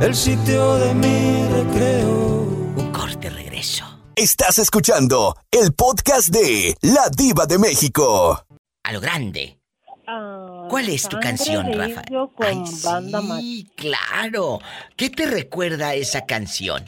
el 0.00 0.14
sitio 0.14 0.76
de 0.76 0.94
mi 0.94 1.46
recreo. 1.48 2.42
Un 2.76 2.92
corte 2.92 3.30
regreso. 3.30 3.84
Estás 4.16 4.58
escuchando 4.58 5.36
el 5.50 5.72
podcast 5.72 6.28
de 6.28 6.76
La 6.82 7.08
Diva 7.08 7.46
de 7.46 7.58
México. 7.58 8.44
A 8.82 8.92
lo 8.92 9.00
grande. 9.00 9.58
Ah, 10.06 10.39
¿Cuál 10.70 10.88
es 10.88 11.08
tu 11.08 11.18
canción, 11.18 11.72
Rafa? 11.72 12.02
Con 12.08 12.46
Ay, 12.46 12.62
banda 12.84 13.20
sí, 13.40 13.66
claro. 13.74 14.60
¿Qué 14.96 15.10
te 15.10 15.26
recuerda 15.26 15.94
esa 15.94 16.26
canción? 16.26 16.84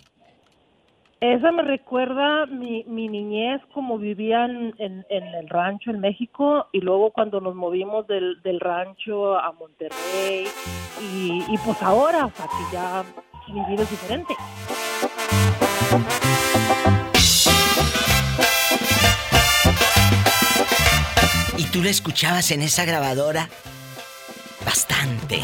Esa 1.21 1.51
me 1.51 1.63
recuerda 1.63 2.47
mi, 2.47 2.85
mi 2.85 3.09
niñez, 3.09 3.61
como 3.75 3.99
vivían 3.99 4.73
en, 4.79 5.05
en 5.09 5.25
el 5.25 5.49
rancho 5.49 5.91
en 5.91 6.01
México 6.01 6.67
y 6.73 6.81
luego 6.81 7.13
cuando 7.13 7.41
nos 7.41 7.55
movimos 7.55 8.07
del, 8.07 8.41
del 8.43 8.61
rancho 8.61 9.37
a 9.37 9.53
Monterrey 9.53 10.47
y, 11.01 11.45
y 11.49 11.59
pues 11.65 11.83
ahora, 11.83 12.27
o 12.27 12.31
sea, 12.31 12.47
que 12.47 12.73
ya 12.73 13.05
mi 13.49 13.65
vida 13.67 13.83
es 13.83 13.91
diferente. 13.91 14.35
¿Y 21.57 21.65
tú 21.67 21.83
la 21.83 21.91
escuchabas 21.91 22.51
en 22.51 22.63
esa 22.63 22.85
grabadora? 22.85 23.49
Bastante. 24.65 25.43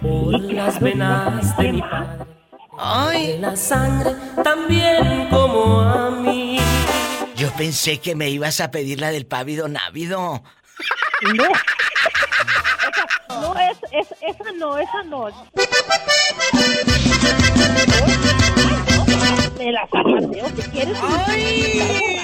Por 0.00 0.40
las 0.52 0.80
venas 0.80 1.56
de 1.56 1.72
mi 1.72 1.80
padre. 1.82 2.26
Ay. 2.78 3.38
La 3.38 3.56
sangre 3.56 4.14
también 4.42 5.28
como 5.30 5.80
a 5.80 6.10
mí. 6.10 6.58
Yo 7.36 7.50
pensé 7.52 7.98
que 7.98 8.14
me 8.14 8.28
ibas 8.28 8.60
a 8.60 8.70
pedir 8.70 9.00
la 9.00 9.10
del 9.10 9.26
pávido 9.26 9.68
návido. 9.68 10.42
No. 11.36 11.44
Esa, 11.44 13.40
no, 13.40 13.54
es, 13.58 13.78
es, 13.92 14.08
esa 14.20 14.52
no, 14.58 14.78
esa 14.78 15.02
no. 15.04 15.28
Me 19.58 19.72
la 19.72 19.88
sacateo 19.90 20.48
si 20.56 20.62
quieres. 20.70 20.98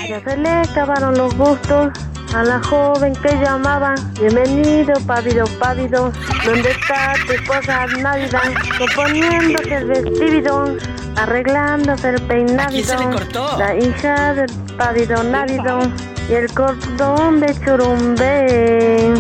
Ya 0.09 0.21
se 0.23 0.37
le 0.37 0.49
acabaron 0.49 1.17
los 1.17 1.35
gustos 1.35 1.93
a 2.35 2.44
la 2.44 2.62
joven 2.62 3.15
que 3.15 3.35
llamaban. 3.36 3.97
Bienvenido, 4.15 4.94
pávido, 5.07 5.44
pávido. 5.59 6.12
¿Dónde 6.44 6.70
está 6.70 7.15
tu 7.27 7.44
cosa 7.47 7.86
Navidad? 7.86 8.52
Componiéndose 8.78 9.74
el 9.74 9.86
vestido, 9.86 10.77
arreglándose 11.16 12.11
el 12.11 12.23
peinado. 12.23 12.70
se 12.70 12.97
le 12.97 13.11
cortó? 13.11 13.59
La 13.59 13.74
hija 13.77 14.35
del 14.35 14.51
pávido 14.77 15.23
návido 15.23 15.81
y 16.28 16.35
el 16.35 16.52
cordón 16.52 17.40
de 17.40 17.55
churumbe. 17.65 19.15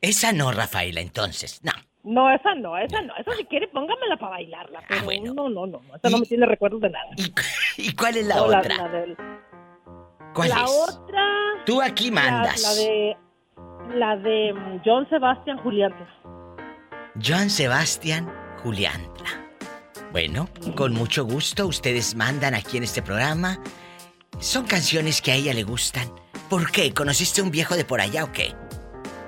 Esa 0.00 0.32
no, 0.32 0.52
Rafaela, 0.52 1.00
entonces. 1.00 1.60
No. 1.62 1.72
No, 2.08 2.30
esa 2.34 2.54
no, 2.54 2.76
esa 2.78 3.02
no. 3.02 3.14
Esa 3.16 3.32
si 3.36 3.44
quiere 3.44 3.68
póngamela 3.68 4.16
para 4.16 4.30
bailarla. 4.32 4.80
Pero 4.88 5.34
no, 5.34 5.48
no, 5.50 5.66
no. 5.66 5.80
Esa 5.94 6.08
no 6.10 6.18
me 6.18 6.26
tiene 6.26 6.46
recuerdos 6.46 6.80
de 6.80 6.90
nada. 6.90 7.10
¿Y 7.76 7.94
cuál 7.94 8.16
es 8.16 8.26
la 8.26 8.42
otra? 8.42 8.62
La, 8.76 8.88
del- 8.88 9.16
¿Cuál 10.34 10.48
la 10.48 10.64
es? 10.64 10.88
otra. 10.88 11.24
Tú 11.66 11.82
aquí 11.82 12.10
la- 12.10 12.14
mandas. 12.14 12.62
La, 12.62 12.74
de. 12.74 13.16
La 13.94 14.16
de 14.16 14.54
John 14.84 15.08
Sebastian 15.10 15.58
Julián. 15.58 15.94
Joan 17.22 17.50
Sebastián 17.50 18.32
Juliantla. 18.62 19.28
Bueno, 20.12 20.48
con 20.76 20.94
mucho 20.94 21.24
gusto 21.24 21.66
ustedes 21.66 22.14
mandan 22.14 22.54
aquí 22.54 22.76
en 22.78 22.84
este 22.84 23.02
programa. 23.02 23.58
Son 24.38 24.66
canciones 24.66 25.20
que 25.20 25.32
a 25.32 25.34
ella 25.34 25.52
le 25.52 25.62
gustan. 25.64 26.08
¿Por 26.48 26.70
qué? 26.70 26.94
¿Conociste 26.94 27.40
a 27.40 27.44
un 27.44 27.50
viejo 27.50 27.74
de 27.76 27.84
por 27.84 28.00
allá 28.00 28.24
o 28.24 28.32
qué? 28.32 28.54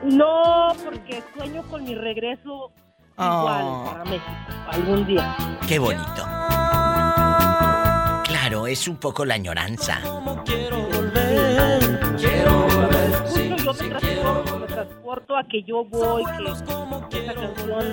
No, 0.03 0.73
porque 0.85 1.23
sueño 1.37 1.63
con 1.71 1.85
mi 1.85 1.95
regreso 1.95 2.73
Oh. 3.23 3.41
igual 3.41 3.85
para 3.85 4.05
México 4.05 4.31
algún 4.71 5.07
día. 5.07 5.37
Qué 5.69 5.79
bonito. 5.79 6.23
Claro, 8.25 8.67
es 8.67 8.89
un 8.89 8.97
poco 8.97 9.27
la 9.27 9.35
añoranza. 9.35 10.01
Justo 10.01 10.45
yo 13.57 13.73
me 13.75 13.89
transporto, 13.91 14.59
me 14.59 14.67
transporto 14.67 15.37
a 15.37 15.45
que 15.45 15.63
yo 15.63 15.85
voy, 15.85 16.25
que 17.11 17.19
esa 17.25 17.35
canción 17.35 17.85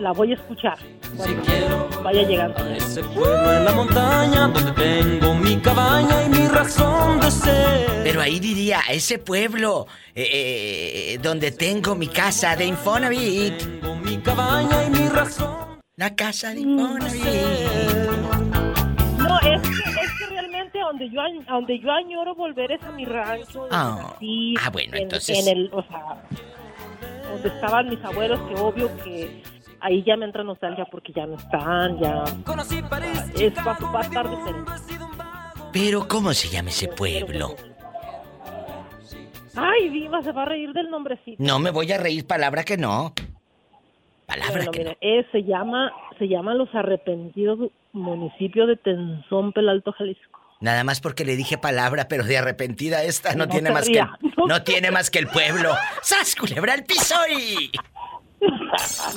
la 0.00 0.12
voy 0.12 0.32
a 0.32 0.34
escuchar 0.34 0.78
cuando 1.16 1.88
vaya 2.02 2.22
llegando. 2.22 2.64
Ese 2.74 3.02
pueblo 3.04 3.52
en 3.52 3.64
la 3.64 3.72
montaña 3.72 4.48
donde 4.48 4.72
tengo 4.72 5.34
mi 5.34 5.56
cabaña 5.58 6.24
y 6.24 6.28
mi 6.30 6.48
razón 6.48 7.20
de 7.20 7.30
ser. 7.30 7.86
Pero 8.04 8.20
ahí 8.22 8.40
diría, 8.40 8.80
ese 8.88 9.18
pueblo 9.18 9.86
eh, 10.14 10.24
eh, 11.14 11.18
donde 11.22 11.50
tengo 11.52 11.94
mi 11.94 12.06
casa 12.08 12.56
de 12.56 12.64
Infonavit. 12.66 13.62
mi 14.02 14.16
cabaña 14.18 14.84
y 14.86 14.90
mi 14.90 15.08
razón. 15.08 15.78
La 15.96 16.14
casa 16.14 16.54
de 16.54 16.60
Infonavit. 16.60 17.24
No, 19.18 19.38
es 19.40 19.60
que, 19.62 20.00
es 20.02 20.10
que 20.18 20.26
realmente 20.30 20.80
a 20.80 20.84
donde 20.86 21.10
yo, 21.10 21.20
a 21.20 21.52
donde 21.54 21.78
yo 21.78 21.92
añoro 21.92 22.34
volver 22.34 22.72
es 22.72 22.82
a 22.82 22.90
mi 22.92 23.04
rancho. 23.04 23.60
donde 23.68 23.76
Ah. 23.76 24.16
Ah, 24.62 24.70
bueno, 24.70 24.96
en- 24.96 25.02
entonces- 25.02 25.46
En 25.46 25.58
el, 25.58 25.70
o 25.72 25.82
sea, 25.82 26.22
donde 27.30 27.48
estaban 27.48 27.88
mis 27.90 28.02
abuelos, 28.04 28.40
que 28.48 28.54
obvio 28.60 28.90
que 29.04 29.42
ahí 29.80 30.02
ya 30.04 30.16
me 30.16 30.26
entra 30.26 30.44
nostalgia 30.44 30.84
porque 30.90 31.12
ya 31.12 31.26
no 31.26 31.36
están, 31.36 31.98
ya... 31.98 32.24
Es, 33.34 33.54
va, 33.58 33.78
va 33.92 34.00
a 34.00 34.02
estar 34.02 34.28
diferente. 34.28 34.72
Pero 35.72 36.06
¿cómo 36.08 36.32
se 36.32 36.48
llama 36.48 36.70
ese 36.70 36.88
pueblo? 36.88 37.54
Ay, 39.56 39.88
Diva, 39.88 40.22
se 40.22 40.32
va 40.32 40.42
a 40.42 40.46
reír 40.46 40.72
del 40.72 40.90
nombrecito. 40.90 41.42
No 41.42 41.58
me 41.58 41.70
voy 41.70 41.90
a 41.92 41.98
reír, 41.98 42.26
palabra 42.26 42.64
que 42.64 42.76
no. 42.76 43.14
Palabra 44.26 44.56
Bueno, 44.56 44.70
que 44.70 44.78
mire, 44.78 44.98
eh, 45.00 45.26
se 45.32 45.42
llama, 45.42 45.90
se 46.18 46.28
llama 46.28 46.54
Los 46.54 46.72
Arrepentidos 46.74 47.70
municipio 47.92 48.66
de 48.66 48.76
Tenzón, 48.76 49.52
Pelalto, 49.52 49.92
Jalisco. 49.92 50.38
Nada 50.60 50.84
más 50.84 51.00
porque 51.00 51.24
le 51.24 51.36
dije 51.36 51.56
palabra, 51.56 52.06
pero 52.06 52.24
de 52.24 52.36
arrepentida 52.36 53.02
esta 53.02 53.32
no, 53.32 53.46
No 53.46 53.48
tiene 53.48 53.70
más 53.70 53.86
ría, 53.86 54.16
que 54.20 54.26
el, 54.26 54.34
no, 54.46 54.62
tiene 54.62 54.90
más 54.90 55.10
que 55.10 55.18
el 55.18 55.26
pueblo. 55.26 55.74
¡Sas, 56.02 56.36
culebra 56.36 56.74
el 56.74 56.84
piso 56.84 57.14
y! 57.28 57.70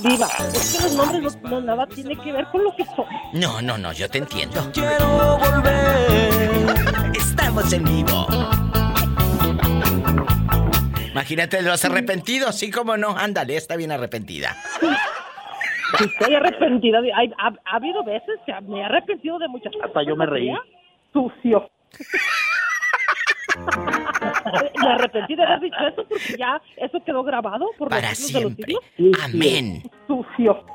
Diva, 0.01 0.27
es 0.53 0.75
que 0.77 0.83
los 0.83 0.95
nombres 0.95 1.37
no, 1.43 1.49
no 1.49 1.61
nada 1.61 1.87
tiene 1.87 2.15
que 2.17 2.31
ver 2.31 2.45
con 2.51 2.63
lo 2.63 2.75
que 2.75 2.85
son. 2.85 3.05
No, 3.33 3.61
no, 3.61 3.77
no, 3.77 3.93
yo 3.93 4.09
te 4.09 4.17
entiendo. 4.19 4.69
Quiero 4.73 5.37
volver. 5.37 7.15
Estamos 7.15 7.71
en 7.73 7.83
vivo. 7.85 8.27
Imagínate 11.11 11.61
los 11.61 11.83
arrepentidos, 11.85 12.55
sí 12.57 12.71
como 12.71 12.97
no. 12.97 13.15
Ándale, 13.15 13.55
está 13.55 13.75
bien 13.75 13.91
arrepentida. 13.91 14.55
Sí, 14.79 16.05
Estoy 16.05 16.35
arrepentida. 16.35 17.01
de- 17.01 17.13
ha, 17.13 17.21
ha 17.39 17.75
habido 17.75 18.03
veces 18.03 18.39
que 18.45 18.53
me 18.61 18.79
he 18.79 18.83
arrepentido 18.83 19.37
de 19.39 19.47
muchas 19.47 19.71
cosas. 19.73 19.87
Hasta 19.89 20.03
yo 20.03 20.15
me 20.15 20.25
reí. 20.25 20.51
Sucio. 21.13 21.69
Me 23.55 24.87
arrepentí 24.89 25.35
de 25.35 25.43
haber 25.43 25.59
dicho 25.59 25.77
eso 25.87 26.05
porque 26.07 26.35
ya 26.37 26.61
eso 26.77 26.99
quedó 27.05 27.23
grabado 27.23 27.67
por 27.77 27.89
los 27.91 27.99
Para 27.99 28.13
de 28.13 28.19
los 28.19 28.27
siempre. 28.27 28.75
Amén. 29.23 29.83
Sucio. 30.07 30.65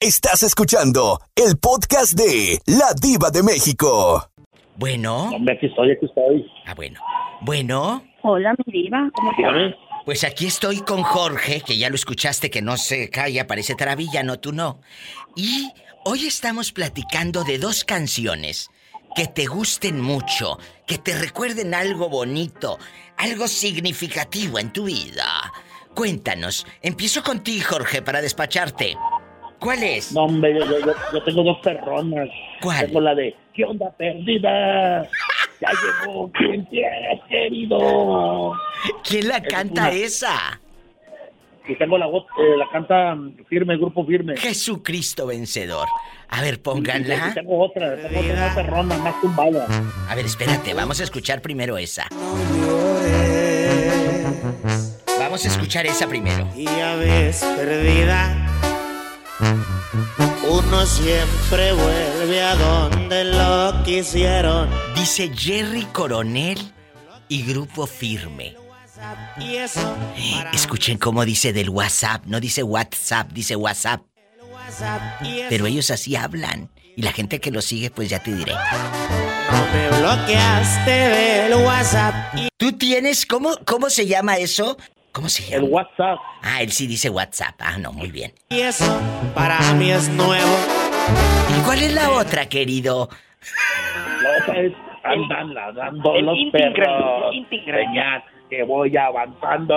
Estás 0.00 0.42
escuchando 0.42 1.20
el 1.36 1.56
podcast 1.58 2.14
de 2.14 2.58
La 2.66 2.92
Diva 3.00 3.30
de 3.30 3.42
México. 3.42 4.28
Bueno. 4.76 5.30
Hombre, 5.30 5.54
aquí 5.54 5.66
estoy, 5.66 5.92
aquí 5.92 6.06
estoy. 6.06 6.50
Ah, 6.66 6.74
bueno. 6.74 7.00
Bueno. 7.42 8.02
Hola, 8.22 8.54
mi 8.66 8.72
diva. 8.72 9.08
¿Cómo 9.14 9.32
Dígame. 9.36 9.76
Pues 10.04 10.24
aquí 10.24 10.46
estoy 10.46 10.80
con 10.80 11.02
Jorge, 11.02 11.62
que 11.64 11.78
ya 11.78 11.88
lo 11.88 11.94
escuchaste, 11.94 12.50
que 12.50 12.60
no 12.60 12.76
se 12.76 13.08
calla, 13.08 13.46
parece 13.46 13.76
taravilla, 13.76 14.24
no, 14.24 14.40
tú 14.40 14.52
no. 14.52 14.80
Y 15.36 15.70
hoy 16.04 16.26
estamos 16.26 16.72
platicando 16.72 17.44
de 17.44 17.58
dos 17.58 17.84
canciones 17.84 18.68
que 19.14 19.26
te 19.26 19.46
gusten 19.46 20.00
mucho, 20.00 20.58
que 20.86 20.98
te 20.98 21.18
recuerden 21.18 21.74
algo 21.74 22.08
bonito, 22.08 22.78
algo 23.18 23.46
significativo 23.48 24.58
en 24.58 24.72
tu 24.72 24.84
vida. 24.84 25.52
Cuéntanos, 25.94 26.66
empiezo 26.80 27.22
contigo, 27.22 27.66
Jorge, 27.70 28.00
para 28.02 28.20
despacharte. 28.22 28.96
¿Cuál 29.60 29.82
es? 29.82 30.12
No, 30.12 30.22
hombre, 30.24 30.58
yo, 30.58 30.64
yo- 30.66 30.80
yo- 30.80 30.94
yo 31.12 31.22
tengo 31.24 31.42
dos 31.44 31.58
perronas. 31.62 32.28
¿Cuál? 32.60 32.86
Tengo 32.86 33.00
la 33.00 33.14
de 33.14 33.36
¿Qué 33.54 33.64
onda 33.64 33.90
perdida? 33.98 35.02
Ya 35.60 35.68
llegó 36.02 36.30
quien 36.32 36.66
te 36.70 36.86
ha 36.86 37.28
querido. 37.28 38.54
¿Quién 39.04 39.28
la 39.28 39.36
es 39.36 39.48
canta 39.48 39.82
una. 39.82 39.90
esa? 39.92 40.60
Y 41.68 41.76
tengo 41.76 41.98
la 41.98 42.06
voz, 42.06 42.24
eh, 42.38 42.56
la 42.56 42.68
canta 42.70 43.14
firme, 43.48 43.76
grupo 43.76 44.04
firme. 44.06 44.36
Jesucristo 44.38 45.26
vencedor. 45.26 45.86
A 46.32 46.40
ver, 46.40 46.62
pónganla. 46.62 47.34
tengo 47.34 47.62
otra, 47.62 47.94
tengo 47.94 48.20
otra 48.20 48.54
perrona 48.54 48.96
más 48.96 49.20
tumbada. 49.20 49.66
A 50.08 50.14
ver, 50.14 50.24
espérate, 50.24 50.72
vamos 50.72 50.98
a 50.98 51.04
escuchar 51.04 51.42
primero 51.42 51.76
esa. 51.76 52.06
Vamos 55.18 55.44
a 55.44 55.48
escuchar 55.48 55.84
esa 55.84 56.08
primero. 56.08 56.48
Y 56.56 56.66
a 56.66 56.94
veces 56.96 57.44
perdida, 57.54 58.34
uno 60.48 60.86
siempre 60.86 61.72
vuelve 61.72 62.42
a 62.42 62.54
donde 62.56 63.24
lo 63.24 63.82
quisieron. 63.84 64.70
Dice 64.94 65.30
Jerry 65.36 65.84
Coronel 65.92 66.58
y 67.28 67.44
Grupo 67.44 67.86
Firme. 67.86 68.56
Eso 69.38 69.94
Escuchen 70.54 70.96
cómo 70.96 71.26
dice 71.26 71.52
del 71.52 71.68
WhatsApp, 71.68 72.24
no 72.24 72.40
dice 72.40 72.62
WhatsApp, 72.62 73.32
dice 73.32 73.54
WhatsApp. 73.54 74.11
Pero 75.48 75.66
ellos 75.66 75.90
así 75.90 76.16
hablan. 76.16 76.70
Y 76.96 77.02
la 77.02 77.12
gente 77.12 77.40
que 77.40 77.50
lo 77.50 77.62
sigue, 77.62 77.90
pues 77.90 78.10
ya 78.10 78.22
te 78.22 78.32
diré. 78.34 78.52
me 79.72 79.98
bloqueaste 79.98 80.90
del 80.90 81.54
WhatsApp. 81.64 82.14
Y 82.36 82.48
¿Tú 82.56 82.72
tienes, 82.72 83.24
cómo, 83.26 83.56
cómo 83.64 83.88
se 83.90 84.06
llama 84.06 84.36
eso? 84.36 84.76
¿Cómo 85.12 85.28
se 85.28 85.42
llama? 85.44 85.56
El 85.66 85.70
WhatsApp. 85.72 86.18
Ah, 86.42 86.62
él 86.62 86.72
sí 86.72 86.86
dice 86.86 87.10
WhatsApp. 87.10 87.54
Ah, 87.60 87.78
no, 87.78 87.92
muy 87.92 88.10
bien. 88.10 88.32
Y 88.50 88.60
eso 88.60 89.00
para 89.34 89.58
mí 89.74 89.90
es 89.90 90.08
nuevo. 90.10 90.56
¿Y 91.56 91.60
cuál 91.62 91.82
es 91.82 91.92
la 91.94 92.10
otra, 92.10 92.46
querido? 92.46 93.08
La 94.22 94.42
otra 94.42 94.60
es 94.60 94.72
andan 95.04 95.54
ladrando 95.54 96.20
los 96.20 96.38
perros. 96.52 97.34
Señal 97.50 98.22
que 98.48 98.62
voy 98.64 98.96
avanzando. 98.96 99.74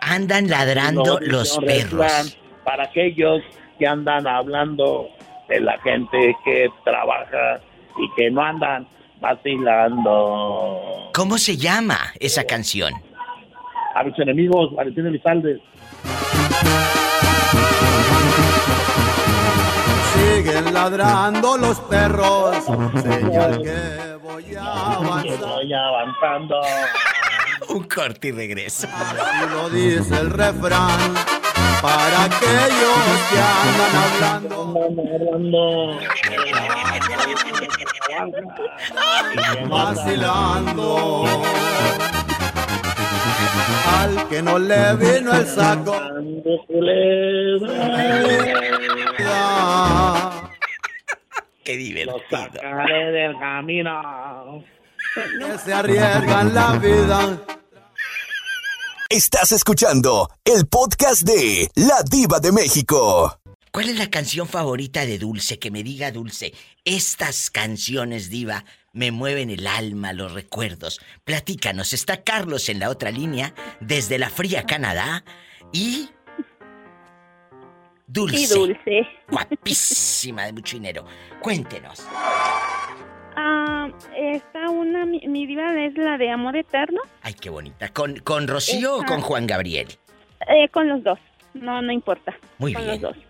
Andan 0.00 0.48
ladrando 0.48 1.20
No, 1.20 1.26
los 1.26 1.58
no 1.60 1.66
perros. 1.66 2.36
Para 2.64 2.84
aquellos 2.84 3.42
que 3.78 3.86
andan 3.86 4.26
hablando 4.26 5.08
de 5.48 5.60
la 5.60 5.78
gente 5.80 6.36
que 6.44 6.68
trabaja 6.84 7.60
y 7.98 8.10
que 8.16 8.30
no 8.30 8.42
andan 8.42 8.86
vacilando. 9.20 11.10
¿Cómo 11.14 11.38
se 11.38 11.56
llama 11.56 11.98
esa 12.20 12.44
canción? 12.44 12.92
A 13.94 14.02
mis 14.02 14.18
enemigos, 14.18 14.74
Valentín 14.74 15.06
Elizalde. 15.06 15.60
Siguen 20.14 20.72
ladrando 20.72 21.56
los 21.58 21.80
perros, 21.80 22.56
señal 23.02 23.62
que 23.62 24.16
voy 24.22 24.54
avanzando. 25.74 26.60
Un 27.68 27.84
corte 27.84 28.28
y 28.28 28.32
regreso. 28.32 28.88
Así 28.92 29.50
lo 29.50 29.70
dice 29.70 30.16
el 30.18 30.30
refrán, 30.30 31.14
para 31.80 32.24
aquellos 32.24 32.98
que 33.30 33.38
andan 33.38 33.96
hablando, 34.04 35.98
vacilando. 39.68 41.24
Al 43.98 44.28
que 44.28 44.42
no 44.42 44.58
le 44.58 44.94
vino 44.96 45.34
el 45.34 45.46
saco, 45.46 45.94
Qué 51.64 51.76
divertido. 51.76 52.20
Sacaré 52.28 53.12
del 53.12 53.38
camino. 53.38 54.64
Que 55.14 55.58
se 55.58 55.72
arriesgan 55.72 56.54
la 56.54 56.72
vida. 56.78 57.44
Estás 59.08 59.52
escuchando 59.52 60.30
el 60.44 60.66
podcast 60.66 61.22
de 61.22 61.68
La 61.74 62.02
Diva 62.02 62.40
de 62.40 62.50
México. 62.50 63.38
¿Cuál 63.70 63.90
es 63.90 63.98
la 63.98 64.10
canción 64.10 64.48
favorita 64.48 65.04
de 65.04 65.18
Dulce? 65.18 65.58
Que 65.58 65.70
me 65.70 65.82
diga 65.82 66.10
Dulce. 66.12 66.52
Estas 66.84 67.50
canciones, 67.50 68.30
Diva, 68.30 68.64
me 68.92 69.10
mueven 69.10 69.50
el 69.50 69.66
alma, 69.66 70.12
los 70.12 70.32
recuerdos. 70.32 71.00
Platícanos, 71.24 71.92
está 71.92 72.22
Carlos 72.22 72.68
en 72.68 72.78
la 72.80 72.90
otra 72.90 73.10
línea, 73.10 73.54
desde 73.80 74.18
la 74.18 74.30
fría 74.30 74.64
Canadá, 74.64 75.24
y. 75.72 76.10
Dulce. 78.06 78.36
Y 78.36 78.46
Dulce. 78.46 79.06
Guapísima 79.28 80.44
de 80.44 80.52
mucho 80.52 80.76
dinero. 80.76 81.06
Cuéntenos. 81.40 82.02
Ah, 83.82 83.90
esta 84.16 84.70
una, 84.70 85.04
mi, 85.06 85.20
mi 85.26 85.46
diva 85.46 85.74
es 85.84 85.96
la 85.96 86.18
de 86.18 86.30
Amor 86.30 86.56
Eterno, 86.56 87.00
Ay, 87.22 87.34
qué 87.34 87.50
bonita. 87.50 87.88
¿Con, 87.88 88.16
con 88.20 88.46
Rocío 88.48 88.96
o 88.98 89.02
con 89.04 89.20
Juan 89.20 89.46
Gabriel? 89.46 89.88
eh, 90.48 90.68
con 90.70 90.88
los 90.88 91.02
dos. 91.02 91.18
No, 91.54 91.82
no 91.82 91.92
importa. 91.92 92.34
Muy 92.58 92.72
con 92.72 92.82
bien. 92.84 93.00
los 93.02 93.14
dos. 93.14 93.24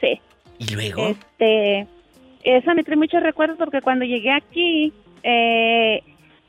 Sí. 0.00 0.20
¿Y 0.58 0.66
luego? 0.74 1.08
Este, 1.08 1.86
esa 2.44 2.74
me 2.74 2.82
trae 2.82 2.96
muchos 2.96 3.22
recuerdos 3.22 3.58
porque 3.58 3.80
cuando 3.80 4.04
llegué 4.04 4.32
aquí, 4.32 4.92
eh, 5.22 6.02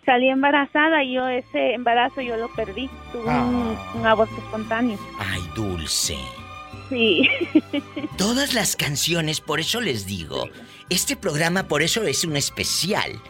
salí 0.05 0.30
embarazada 0.30 1.03
y 1.03 1.14
yo 1.14 1.27
ese 1.27 1.73
embarazo 1.73 2.22
yo 2.22 2.38
lo 2.38 2.47
perdí. 2.55 2.89
Tuve 3.11 3.30
un, 3.30 3.77
un 3.95 4.05
aborto 4.05 4.35
espontáneo. 4.38 4.97
Ay, 5.19 5.41
Dulce. 5.55 6.18
Sí. 6.89 7.27
Todas 8.18 8.53
las 8.53 8.76
canciones, 8.76 9.39
por 9.41 9.60
eso 9.60 9.81
les 9.81 10.05
digo, 10.05 10.49
este 10.89 11.15
programa 11.15 11.68
por 11.68 11.81
eso 11.81 12.03
es 12.03 12.23
un 12.23 12.38
especial. 12.38 13.22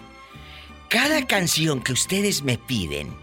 Cada 0.90 1.26
canción 1.26 1.82
que 1.82 1.94
ustedes 1.94 2.44
me 2.44 2.58
piden 2.58 3.16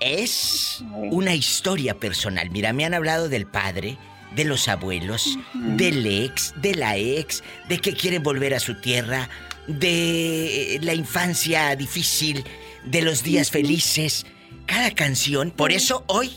es 0.00 0.84
una 1.10 1.34
historia 1.34 1.98
personal. 1.98 2.50
Mira, 2.50 2.72
me 2.72 2.84
han 2.84 2.94
hablado 2.94 3.28
del 3.28 3.46
padre, 3.46 3.98
de 4.34 4.44
los 4.44 4.68
abuelos, 4.68 5.38
del 5.54 6.06
ex, 6.06 6.54
de 6.56 6.74
la 6.74 6.96
ex, 6.96 7.42
de 7.68 7.78
que 7.78 7.94
quieren 7.94 8.22
volver 8.22 8.54
a 8.54 8.60
su 8.60 8.80
tierra, 8.80 9.28
de 9.66 10.78
la 10.82 10.94
infancia 10.94 11.74
difícil, 11.74 12.44
de 12.84 13.02
los 13.02 13.22
días 13.22 13.50
felices. 13.50 14.26
Cada 14.66 14.90
canción, 14.92 15.50
por 15.50 15.72
eso 15.72 16.04
hoy, 16.06 16.30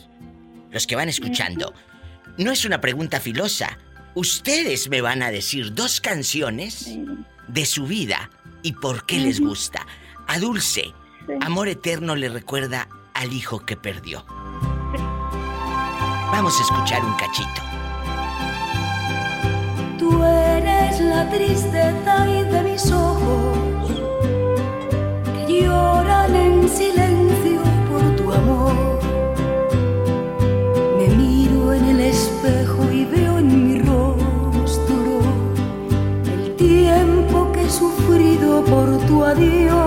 los 0.71 0.87
que 0.87 0.95
van 0.95 1.09
escuchando, 1.09 1.73
no 2.37 2.51
es 2.51 2.65
una 2.65 2.79
pregunta 2.79 3.19
filosa. 3.19 3.77
Ustedes 4.15 4.89
me 4.89 5.01
van 5.01 5.21
a 5.21 5.31
decir 5.31 5.73
dos 5.73 6.01
canciones 6.01 6.97
de 7.49 7.65
su 7.65 7.85
vida 7.85 8.29
y 8.61 8.73
por 8.73 9.05
qué 9.05 9.19
les 9.19 9.39
gusta. 9.39 9.85
A 10.27 10.39
Dulce, 10.39 10.93
Amor 11.41 11.67
Eterno 11.67 12.15
le 12.15 12.29
recuerda 12.29 12.87
al 13.13 13.33
hijo 13.33 13.65
que 13.65 13.75
perdió. 13.75 14.25
Vamos 16.31 16.57
a 16.59 16.61
escuchar 16.61 17.03
un 17.03 17.13
cachito. 17.15 17.61
Tú 19.97 20.23
eres 20.23 20.99
la 21.01 21.29
tristeza 21.29 22.27
y 22.29 22.43
de 22.43 22.63
mis 22.63 22.91
ojos 22.91 23.68
por 39.35 39.78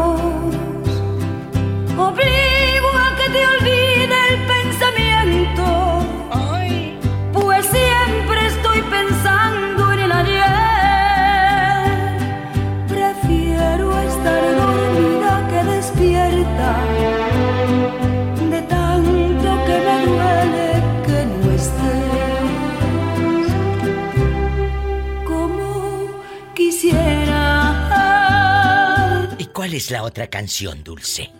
cuál 29.72 29.78
es 29.78 29.90
la 29.90 30.02
otra 30.02 30.26
canción, 30.26 30.84
Dulce? 30.84 31.30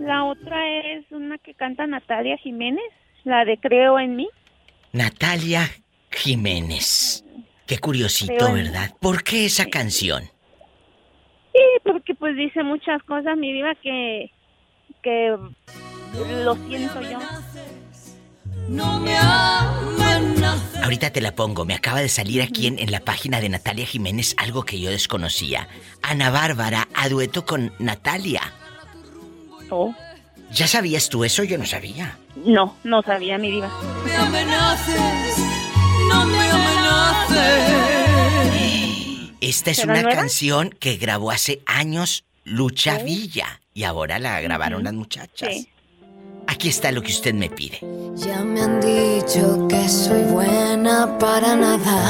La 0.00 0.24
otra 0.24 0.58
es 0.92 1.10
una 1.10 1.38
que 1.38 1.54
canta 1.54 1.86
Natalia 1.86 2.36
Jiménez, 2.36 2.84
la 3.24 3.46
de 3.46 3.56
Creo 3.56 3.98
en 3.98 4.16
mí. 4.16 4.28
Natalia 4.92 5.62
Jiménez. 6.10 7.24
Qué 7.66 7.78
curiosito, 7.78 8.52
¿verdad? 8.52 8.90
¿Por 9.00 9.22
qué 9.22 9.46
esa 9.46 9.64
canción? 9.64 10.24
Sí, 11.54 11.62
porque 11.82 12.14
pues 12.14 12.36
dice 12.36 12.62
muchas 12.62 13.02
cosas, 13.04 13.38
mi 13.38 13.50
vida, 13.50 13.74
que, 13.82 14.30
que 15.02 15.34
lo 16.44 16.54
siento 16.56 17.00
yo. 17.00 17.18
No 18.70 19.00
me 19.00 19.16
amenaces. 19.16 20.80
Ahorita 20.82 21.10
te 21.10 21.20
la 21.20 21.34
pongo. 21.34 21.64
Me 21.64 21.74
acaba 21.74 22.00
de 22.00 22.08
salir 22.08 22.40
aquí 22.40 22.68
en, 22.68 22.78
en 22.78 22.92
la 22.92 23.00
página 23.00 23.40
de 23.40 23.48
Natalia 23.48 23.84
Jiménez 23.84 24.34
algo 24.38 24.62
que 24.64 24.78
yo 24.78 24.90
desconocía. 24.90 25.66
Ana 26.02 26.30
Bárbara 26.30 26.86
a 26.94 27.08
dueto 27.08 27.44
con 27.44 27.72
Natalia. 27.80 28.42
Oh. 29.70 29.92
¿Ya 30.52 30.68
sabías 30.68 31.08
tú 31.08 31.24
eso? 31.24 31.42
Yo 31.42 31.58
no 31.58 31.66
sabía. 31.66 32.16
No, 32.44 32.76
no 32.84 33.02
sabía 33.02 33.38
mi 33.38 33.50
diva. 33.50 33.70
me 34.04 34.14
amenaces, 34.16 35.36
no 36.08 36.26
me 36.26 36.50
amenaces. 36.50 37.70
Esta 39.40 39.70
es 39.72 39.78
¿Será 39.78 39.92
una 39.94 40.02
nueva? 40.02 40.16
canción 40.16 40.70
que 40.70 40.96
grabó 40.96 41.32
hace 41.32 41.60
años 41.66 42.24
Lucha 42.44 42.98
Villa 42.98 43.60
y 43.74 43.82
ahora 43.82 44.18
la 44.20 44.40
grabaron 44.40 44.84
las 44.84 44.92
muchachas. 44.92 45.50
Sí. 45.54 45.68
¿A 46.60 46.62
Aquí 46.62 46.68
está 46.68 46.92
lo 46.92 47.00
que 47.00 47.10
usted 47.10 47.32
me 47.32 47.48
pide. 47.48 47.78
Ya 48.16 48.44
me 48.44 48.60
han 48.60 48.82
dicho 48.82 49.66
que 49.66 49.88
soy 49.88 50.24
buena 50.24 51.18
para 51.18 51.56
nada 51.56 52.02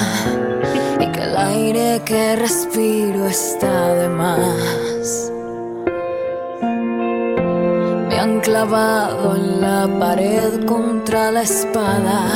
y 0.98 1.06
que 1.12 1.22
el 1.22 1.36
aire 1.36 2.02
que 2.04 2.34
respiro 2.34 3.28
está 3.28 3.94
de 3.94 4.08
más. 4.08 5.32
Me 8.08 8.18
han 8.18 8.40
clavado 8.40 9.36
en 9.36 9.60
la 9.60 9.88
pared 10.00 10.64
contra 10.66 11.30
la 11.30 11.42
espada. 11.42 12.26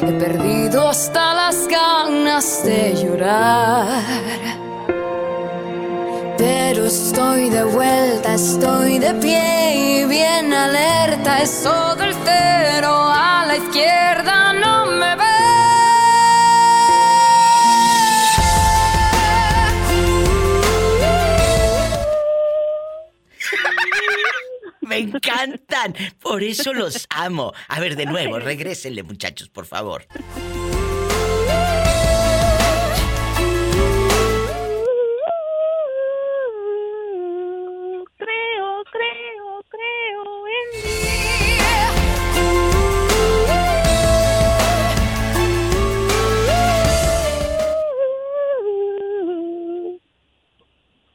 He 0.00 0.12
perdido 0.12 0.88
hasta 0.88 1.34
las 1.34 1.68
ganas 1.68 2.64
de 2.64 2.94
llorar. 2.94 4.61
Pero 6.42 6.86
estoy 6.86 7.50
de 7.50 7.62
vuelta, 7.62 8.34
estoy 8.34 8.98
de 8.98 9.14
pie 9.14 9.76
y 9.76 10.04
bien 10.06 10.52
alerta. 10.52 11.40
Es 11.40 11.62
todo 11.62 12.02
el 12.02 12.16
cero 12.24 12.88
a 12.90 13.44
la 13.46 13.58
izquierda, 13.58 14.52
no 14.52 14.86
me 14.86 15.14
ve. 15.14 15.22
Me 24.80 24.98
encantan. 24.98 25.94
Por 26.20 26.42
eso 26.42 26.74
los 26.74 27.06
amo. 27.10 27.52
A 27.68 27.78
ver, 27.78 27.94
de 27.94 28.06
nuevo, 28.06 28.40
regrésenle, 28.40 29.04
muchachos, 29.04 29.48
por 29.48 29.66
favor. 29.66 30.08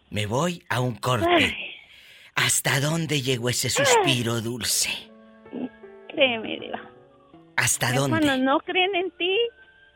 Me 0.10 0.26
voy 0.26 0.64
a 0.70 0.80
un 0.80 0.96
corte. 0.96 1.56
¿Hasta 2.36 2.80
dónde 2.80 3.22
llegó 3.22 3.50
ese 3.50 3.70
suspiro 3.70 4.42
dulce? 4.42 4.90
Créeme, 6.10 6.60
Diva. 6.60 6.82
¿Hasta 7.56 7.92
dónde? 7.92 8.20
Cuando 8.20 8.38
no 8.44 8.60
creen 8.60 8.96
en 8.96 9.12
ti 9.18 9.36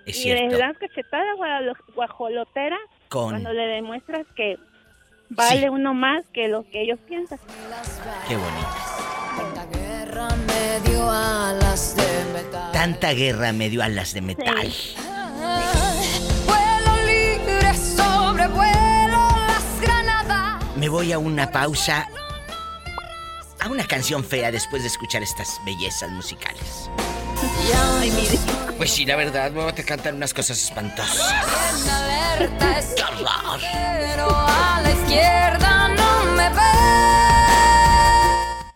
Es 0.06 0.18
y 0.18 0.24
cierto. 0.24 0.44
les 0.50 0.60
das 0.60 0.78
cachetada 0.78 1.24
guajolo- 1.38 1.94
guajolotera, 1.96 2.78
Con- 3.10 3.30
cuando 3.32 3.54
le 3.54 3.64
demuestras 3.68 4.26
que 4.36 4.58
vale 5.30 5.70
uno 5.70 5.94
más 5.94 6.26
que 6.34 6.48
lo 6.48 6.64
que 6.70 6.82
ellos 6.82 7.00
piensan. 7.08 7.40
Qué 8.28 8.36
bonito. 8.36 8.68
Guerra 9.72 10.28
me 10.36 10.90
dio 10.90 11.10
alas 11.10 11.96
de 11.96 12.34
metal. 12.34 12.72
Tanta 12.74 13.14
guerra 13.14 13.54
me 13.54 13.70
dio 13.70 13.82
alas 13.84 14.14
de 14.14 14.22
metal. 14.22 14.68
Vuelo 16.46 16.96
libre 17.06 17.74
sobrevuelo 17.76 18.10
las 18.42 18.50
granadas. 18.58 18.81
Me 20.82 20.90
voy 20.90 21.12
a 21.12 21.20
una 21.20 21.52
pausa. 21.52 22.10
A 23.60 23.70
una 23.70 23.86
canción 23.86 24.24
fea 24.24 24.50
después 24.52 24.82
de 24.82 24.88
escuchar 24.88 25.22
estas 25.22 25.62
bellezas 25.64 26.10
musicales. 26.10 26.90
Ay, 28.00 28.10
mire. 28.10 28.40
Pues 28.78 28.90
sí, 28.90 29.06
la 29.06 29.16
verdad, 29.16 29.52
me 29.52 29.62
voy 29.62 29.70
a 29.70 29.76
cantar 29.86 30.16
unas 30.16 30.34
cosas 30.34 30.60
espantosas. 30.60 31.22
¡Qué 32.96 33.04
horror! 33.04 33.60
pero 34.00 34.28
a 34.28 34.82
la 34.82 34.92
izquierda 34.92 35.88
no 35.90 36.26
me 36.34 36.50
ve. 36.50 36.62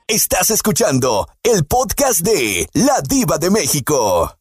Estás 0.08 0.52
escuchando 0.52 1.28
el 1.42 1.66
podcast 1.66 2.20
de 2.20 2.70
La 2.74 3.02
Diva 3.02 3.40
de 3.40 3.50
México. 3.50 4.38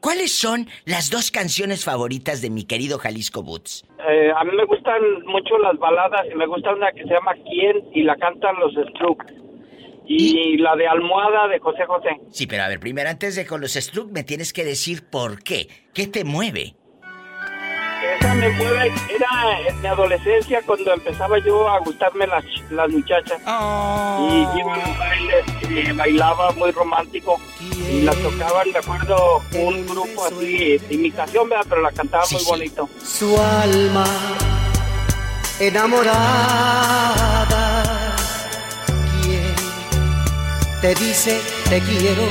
¿Cuáles 0.00 0.38
son 0.38 0.66
las 0.84 1.10
dos 1.10 1.30
canciones 1.30 1.84
favoritas 1.84 2.42
de 2.42 2.50
mi 2.50 2.64
querido 2.64 2.98
Jalisco 2.98 3.42
Boots? 3.42 3.84
Eh, 4.08 4.30
a 4.36 4.44
mí 4.44 4.52
me 4.54 4.64
gustan 4.64 5.00
mucho 5.26 5.58
las 5.58 5.76
baladas 5.78 6.22
y 6.30 6.34
me 6.36 6.46
gusta 6.46 6.72
una 6.74 6.92
que 6.92 7.02
se 7.02 7.08
llama 7.08 7.32
¿Quién? 7.34 7.84
y 7.92 8.02
la 8.02 8.16
cantan 8.16 8.56
los 8.60 8.72
Strokes. 8.90 9.34
Y, 10.08 10.56
la 10.58 10.76
de 10.76 10.86
Almohada 10.86 11.48
de 11.48 11.58
José 11.58 11.84
José. 11.84 12.10
Sí, 12.30 12.46
pero 12.46 12.62
a 12.62 12.68
ver, 12.68 12.78
primero 12.78 13.10
antes 13.10 13.34
de 13.34 13.44
con 13.44 13.60
los 13.60 13.72
Struck 13.72 14.12
me 14.12 14.22
tienes 14.22 14.52
que 14.52 14.64
decir 14.64 15.02
por 15.10 15.42
qué. 15.42 15.66
¿Qué 15.92 16.06
te 16.06 16.22
mueve? 16.24 16.76
Esa 18.18 18.34
me 18.34 18.48
mueve, 18.50 18.92
era 19.14 19.68
en 19.68 19.80
mi 19.80 19.88
adolescencia 19.88 20.62
cuando 20.64 20.92
empezaba 20.92 21.38
yo 21.38 21.68
a 21.68 21.78
gustarme 21.80 22.26
las, 22.26 22.44
las 22.70 22.88
muchachas. 22.90 23.40
Y 23.40 24.58
iba 24.58 24.74
a 24.74 24.78
los 24.78 24.98
bailes 24.98 25.44
y 25.68 25.92
bailaba 25.92 26.52
muy 26.52 26.70
romántico. 26.70 27.40
Y 27.60 28.02
la 28.02 28.12
tocaban, 28.14 28.70
me 28.72 28.78
acuerdo, 28.78 29.42
un 29.54 29.86
grupo 29.86 30.24
así, 30.24 30.78
de 30.78 30.94
imitación, 30.94 31.48
¿verdad? 31.48 31.66
pero 31.68 31.82
la 31.82 31.92
cantaba 31.92 32.24
muy 32.30 32.44
bonito. 32.44 32.88
Su 33.02 33.36
alma 33.40 34.06
enamorada. 35.60 36.96
¿Quién 39.22 39.54
te 40.80 40.94
dice 40.94 41.40
te 41.68 41.80
quiero? 41.80 42.22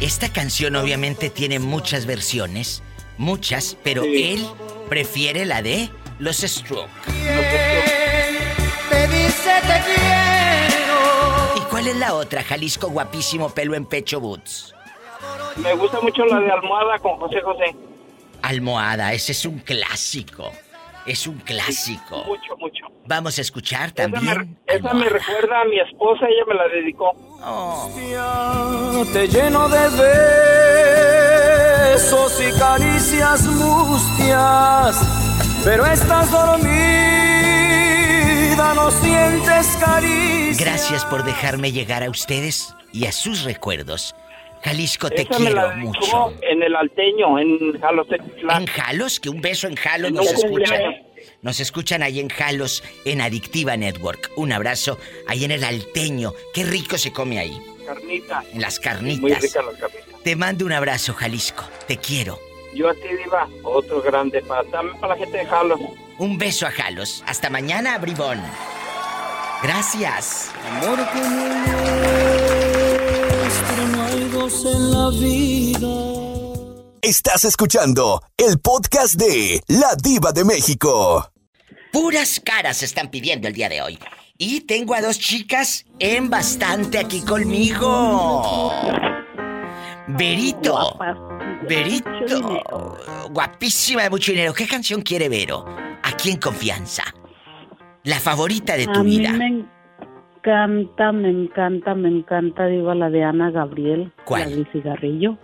Esta 0.00 0.32
canción 0.32 0.76
obviamente 0.76 1.28
tiene 1.28 1.58
muchas 1.58 2.06
versiones, 2.06 2.82
muchas, 3.18 3.76
pero 3.82 4.02
él 4.04 4.46
prefiere 4.90 5.46
la 5.46 5.62
de 5.62 5.88
los 6.18 6.36
Struck. 6.38 6.90
Te 7.06 7.14
dice 9.06 9.52
te 9.62 9.80
quiero. 9.86 10.98
¿Y 11.56 11.60
cuál 11.70 11.86
es 11.86 11.94
la 11.96 12.12
otra? 12.14 12.42
Jalisco 12.42 12.90
guapísimo 12.90 13.48
pelo 13.50 13.76
en 13.76 13.86
pecho 13.86 14.20
boots. 14.20 14.74
Me 15.58 15.72
gusta 15.74 16.00
mucho 16.00 16.24
la 16.26 16.40
de 16.40 16.50
Almohada 16.50 16.98
con 16.98 17.16
José 17.18 17.40
José. 17.40 17.76
Almohada, 18.42 19.12
ese 19.12 19.30
es 19.32 19.44
un 19.44 19.60
clásico. 19.60 20.50
Es 21.06 21.28
un 21.28 21.38
clásico. 21.38 22.24
Mucho, 22.24 22.56
mucho. 22.58 22.89
Vamos 23.10 23.36
a 23.38 23.40
escuchar 23.40 23.92
Esa 23.96 24.06
me, 24.06 24.12
también. 24.18 24.56
esa 24.68 24.94
me 24.94 25.08
recuerda 25.08 25.62
a 25.62 25.64
mi 25.64 25.80
esposa, 25.80 26.26
ella 26.28 26.44
me 26.46 26.54
la 26.54 26.68
dedicó. 26.68 27.12
Te 29.12 29.26
lleno 29.26 29.68
de 29.68 29.88
besos 31.92 32.40
y 32.40 32.52
caricias 32.56 33.42
mustias, 33.46 34.96
pero 35.64 35.86
estás 35.86 36.30
dormida, 36.30 36.70
no 38.74 38.92
sientes 38.92 39.76
caricias. 39.84 40.58
Gracias 40.64 41.04
por 41.06 41.24
dejarme 41.24 41.72
llegar 41.72 42.04
a 42.04 42.10
ustedes 42.10 42.76
y 42.92 43.06
a 43.06 43.12
sus 43.12 43.42
recuerdos. 43.42 44.14
Jalisco, 44.62 45.08
te 45.10 45.22
Esa 45.22 45.38
me 45.40 45.50
la 45.50 45.72
quiero 45.72 45.76
mucho. 45.78 46.32
en 46.42 46.62
el 46.62 46.76
Alteño, 46.76 47.38
en 47.40 47.72
Jalos 47.80 48.06
¿En 48.10 48.66
Jalos? 48.66 49.18
Que 49.18 49.30
un 49.30 49.40
beso 49.40 49.66
en 49.66 49.74
Jalos 49.74 50.12
nos 50.12 50.28
un 50.28 50.34
escuchan. 50.34 50.50
cumpleaños. 50.78 50.94
Nos 51.42 51.58
escuchan 51.60 52.02
ahí 52.02 52.20
en 52.20 52.28
Jalos, 52.28 52.82
en 53.04 53.20
Adictiva 53.20 53.76
Network. 53.76 54.30
Un 54.36 54.52
abrazo 54.52 54.98
ahí 55.26 55.44
en 55.44 55.50
el 55.52 55.64
Alteño. 55.64 56.34
Qué 56.52 56.64
rico 56.64 56.98
se 56.98 57.12
come 57.12 57.38
ahí, 57.38 57.58
Carnita. 57.86 58.44
en 58.52 58.60
las 58.60 58.76
Muy 58.76 58.84
carnitas. 58.84 59.42
ricas 59.42 59.64
las 59.64 59.76
carnitas. 59.76 60.22
Te 60.22 60.36
mando 60.36 60.66
un 60.66 60.72
abrazo, 60.72 61.14
Jalisco. 61.14 61.64
Te 61.88 61.96
quiero. 61.96 62.38
Yo 62.74 62.88
a 62.90 62.94
ti, 62.94 63.08
Diva, 63.24 63.48
otro 63.62 64.02
grande 64.02 64.42
para, 64.42 64.64
para 64.64 65.08
la 65.08 65.16
gente 65.16 65.38
de 65.38 65.46
Jalos. 65.46 65.80
Un 66.18 66.36
beso 66.36 66.66
a 66.66 66.70
Jalos. 66.70 67.24
Hasta 67.26 67.48
mañana, 67.48 67.96
Bribón. 67.98 68.40
Gracias. 69.62 70.50
Amor 70.70 70.98
como 71.12 71.46
el 71.46 71.64
nuestro, 73.38 73.86
no 73.92 74.02
hay 74.04 74.28
dos 74.28 74.64
en 74.66 74.90
la 74.90 75.08
vida. 75.10 76.29
Estás 77.02 77.46
escuchando 77.46 78.20
el 78.36 78.60
podcast 78.60 79.14
de 79.14 79.62
La 79.68 79.94
Diva 80.02 80.32
de 80.32 80.44
México. 80.44 81.32
Puras 81.90 82.42
caras 82.44 82.76
se 82.76 82.84
están 82.84 83.08
pidiendo 83.08 83.48
el 83.48 83.54
día 83.54 83.70
de 83.70 83.80
hoy. 83.80 83.98
Y 84.36 84.60
tengo 84.62 84.94
a 84.94 85.00
dos 85.00 85.18
chicas 85.18 85.86
en 85.98 86.28
bastante 86.28 86.98
aquí 86.98 87.22
conmigo. 87.22 88.70
Verito. 90.08 90.98
Verito. 91.66 92.98
Guapísima 93.30 94.02
de 94.02 94.10
mucho 94.10 94.32
dinero. 94.32 94.52
¿Qué 94.52 94.66
canción 94.66 95.00
quiere 95.00 95.30
Vero? 95.30 95.64
Aquí 96.02 96.30
en 96.30 96.36
confianza. 96.36 97.04
La 98.04 98.20
favorita 98.20 98.76
de 98.76 98.86
tu 98.86 99.00
a 99.00 99.02
vida. 99.02 99.32
mí 99.32 99.38
me 99.38 99.64
encanta, 100.36 101.12
me 101.12 101.30
encanta, 101.30 101.94
me 101.94 102.08
encanta, 102.10 102.66
digo, 102.66 102.92
la 102.92 103.08
de 103.08 103.24
Ana 103.24 103.50
Gabriel. 103.50 104.12
¿Cuál? 104.26 104.42
La 104.42 104.48
del 104.48 104.70
cigarrillo. 104.70 105.38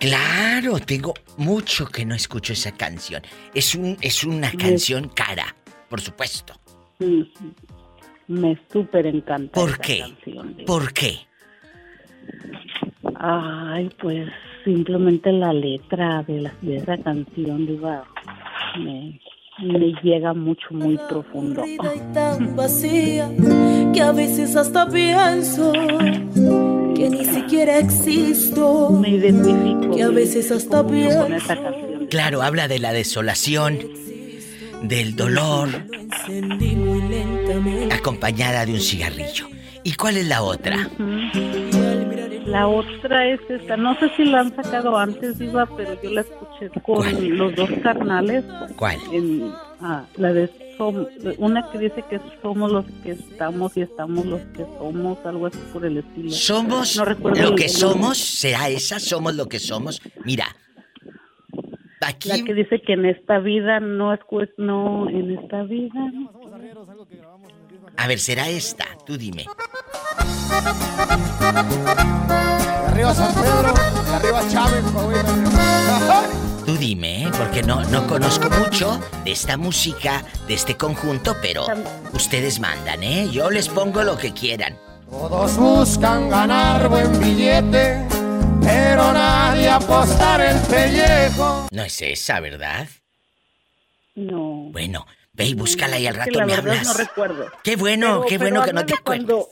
Claro, 0.00 0.78
tengo 0.78 1.12
mucho 1.36 1.86
que 1.86 2.06
no 2.06 2.14
escucho 2.14 2.54
esa 2.54 2.72
canción. 2.72 3.22
Es 3.54 3.74
un 3.74 3.98
es 4.00 4.24
una 4.24 4.50
canción 4.52 5.10
cara, 5.10 5.54
por 5.90 6.00
supuesto. 6.00 6.54
Me 8.26 8.58
súper 8.72 9.06
encanta. 9.06 9.52
¿Por 9.52 9.70
esa 9.70 9.78
qué? 9.78 9.98
canción. 10.00 10.56
¿Por 10.66 10.92
qué? 10.94 11.18
Ay, 13.16 13.90
pues 14.00 14.28
simplemente 14.64 15.32
la 15.32 15.52
letra 15.52 16.22
de, 16.26 16.40
la, 16.40 16.54
de 16.62 16.76
esa 16.76 16.96
canción, 16.96 17.66
digo, 17.66 17.90
me, 18.78 19.20
me 19.60 19.92
llega 20.02 20.32
mucho, 20.32 20.68
muy 20.70 20.98
profundo. 21.08 21.62
tan 22.14 22.56
vacía 22.56 23.30
que 23.92 24.00
a 24.00 24.12
veces 24.12 24.56
hasta 24.56 24.88
pienso 24.88 25.72
que 27.00 27.10
ni 27.10 27.24
siquiera 27.24 27.78
existo. 27.78 28.90
Me 28.90 29.10
identifico. 29.10 29.94
Que 29.96 30.02
a 30.02 30.08
veces 30.08 30.50
hasta 30.50 30.82
con 30.82 30.92
pienso. 30.92 31.26
canción. 31.28 32.06
Claro, 32.10 32.42
habla 32.42 32.68
de 32.68 32.78
la 32.78 32.92
desolación, 32.92 33.78
del 34.82 35.14
dolor, 35.14 35.68
Encendí 35.92 36.74
muy 36.74 37.00
lentamente. 37.08 37.94
acompañada 37.94 38.66
de 38.66 38.72
un 38.72 38.80
cigarrillo. 38.80 39.46
¿Y 39.84 39.92
cuál 39.94 40.16
es 40.16 40.26
la 40.26 40.42
otra? 40.42 40.88
La 42.46 42.66
otra 42.66 43.28
es 43.28 43.40
esta, 43.48 43.76
no 43.76 43.94
sé 44.00 44.10
si 44.16 44.24
la 44.24 44.40
han 44.40 44.54
sacado 44.56 44.98
antes, 44.98 45.38
Diva, 45.38 45.66
pero 45.76 46.02
yo 46.02 46.10
la 46.10 46.22
escuché 46.22 46.68
con 46.82 47.38
los 47.38 47.54
dos 47.54 47.70
carnales. 47.82 48.44
¿Cuál? 48.76 48.96
En, 49.12 49.52
ah, 49.80 50.04
la 50.16 50.32
de 50.32 50.50
Som- 50.78 51.06
una 51.38 51.70
que 51.70 51.78
dice 51.78 52.02
que 52.08 52.18
somos 52.40 52.72
los 52.72 52.86
que 53.02 53.10
estamos 53.12 53.76
y 53.76 53.82
estamos 53.82 54.24
los 54.24 54.40
que 54.56 54.64
somos, 54.78 55.18
algo 55.26 55.46
así 55.46 55.58
por 55.72 55.84
el 55.84 55.98
estilo. 55.98 56.30
Somos 56.30 56.96
No 56.96 57.04
recuerdo 57.04 57.42
lo 57.50 57.54
que 57.54 57.64
el- 57.64 57.70
somos, 57.70 58.16
será 58.18 58.68
esa, 58.70 58.98
somos 58.98 59.34
lo 59.34 59.46
que 59.46 59.58
somos. 59.58 60.00
Mira, 60.24 60.46
aquí 62.00 62.30
La 62.30 62.42
que 62.42 62.54
dice 62.54 62.80
que 62.80 62.94
en 62.94 63.04
esta 63.04 63.38
vida 63.40 63.78
no 63.80 64.14
es 64.14 64.20
pues 64.30 64.48
no, 64.56 65.06
en 65.10 65.32
esta 65.38 65.64
vida. 65.64 66.00
A 67.98 68.06
ver, 68.06 68.18
será 68.18 68.48
esta, 68.48 68.86
tú 69.04 69.18
dime. 69.18 69.44
arriba 72.88 73.12
San 73.14 73.34
Pedro, 73.34 73.74
de 73.74 74.14
arriba 74.14 74.40
Chávez. 74.48 74.84
Tú 76.70 76.76
dime, 76.76 77.24
¿eh? 77.24 77.30
porque 77.36 77.64
no, 77.64 77.82
no 77.86 78.06
conozco 78.06 78.48
mucho 78.48 79.00
de 79.24 79.32
esta 79.32 79.56
música, 79.56 80.22
de 80.46 80.54
este 80.54 80.76
conjunto, 80.76 81.36
pero 81.42 81.66
ustedes 82.12 82.60
mandan, 82.60 83.02
¿eh? 83.02 83.28
Yo 83.32 83.50
les 83.50 83.68
pongo 83.68 84.04
lo 84.04 84.16
que 84.16 84.32
quieran. 84.32 84.78
Todos 85.10 85.56
buscan 85.56 86.28
ganar 86.30 86.88
buen 86.88 87.18
billete, 87.18 88.06
pero 88.62 89.12
nadie 89.12 89.68
apostar 89.68 90.40
el 90.42 90.60
pellejo. 90.68 91.66
No 91.72 91.82
es 91.82 92.00
esa, 92.02 92.38
¿verdad? 92.38 92.86
No. 94.14 94.68
Bueno, 94.70 95.08
ve 95.32 95.46
y 95.46 95.54
búscala 95.54 95.98
y 95.98 96.06
al 96.06 96.14
Es 96.14 96.20
que 96.20 96.26
rato 96.26 96.38
la 96.38 96.46
me 96.46 96.52
verdad 96.54 96.70
hablas. 96.78 96.86
no 96.86 96.94
recuerdo. 96.94 97.46
Qué 97.64 97.74
bueno, 97.74 98.06
Pero- 98.06 98.26
qué 98.28 98.38
pero 98.38 98.50
bueno 98.52 98.64
que 98.64 98.72
no 98.72 98.86
te 98.86 98.92
de 98.94 98.98
cuando, 99.00 99.48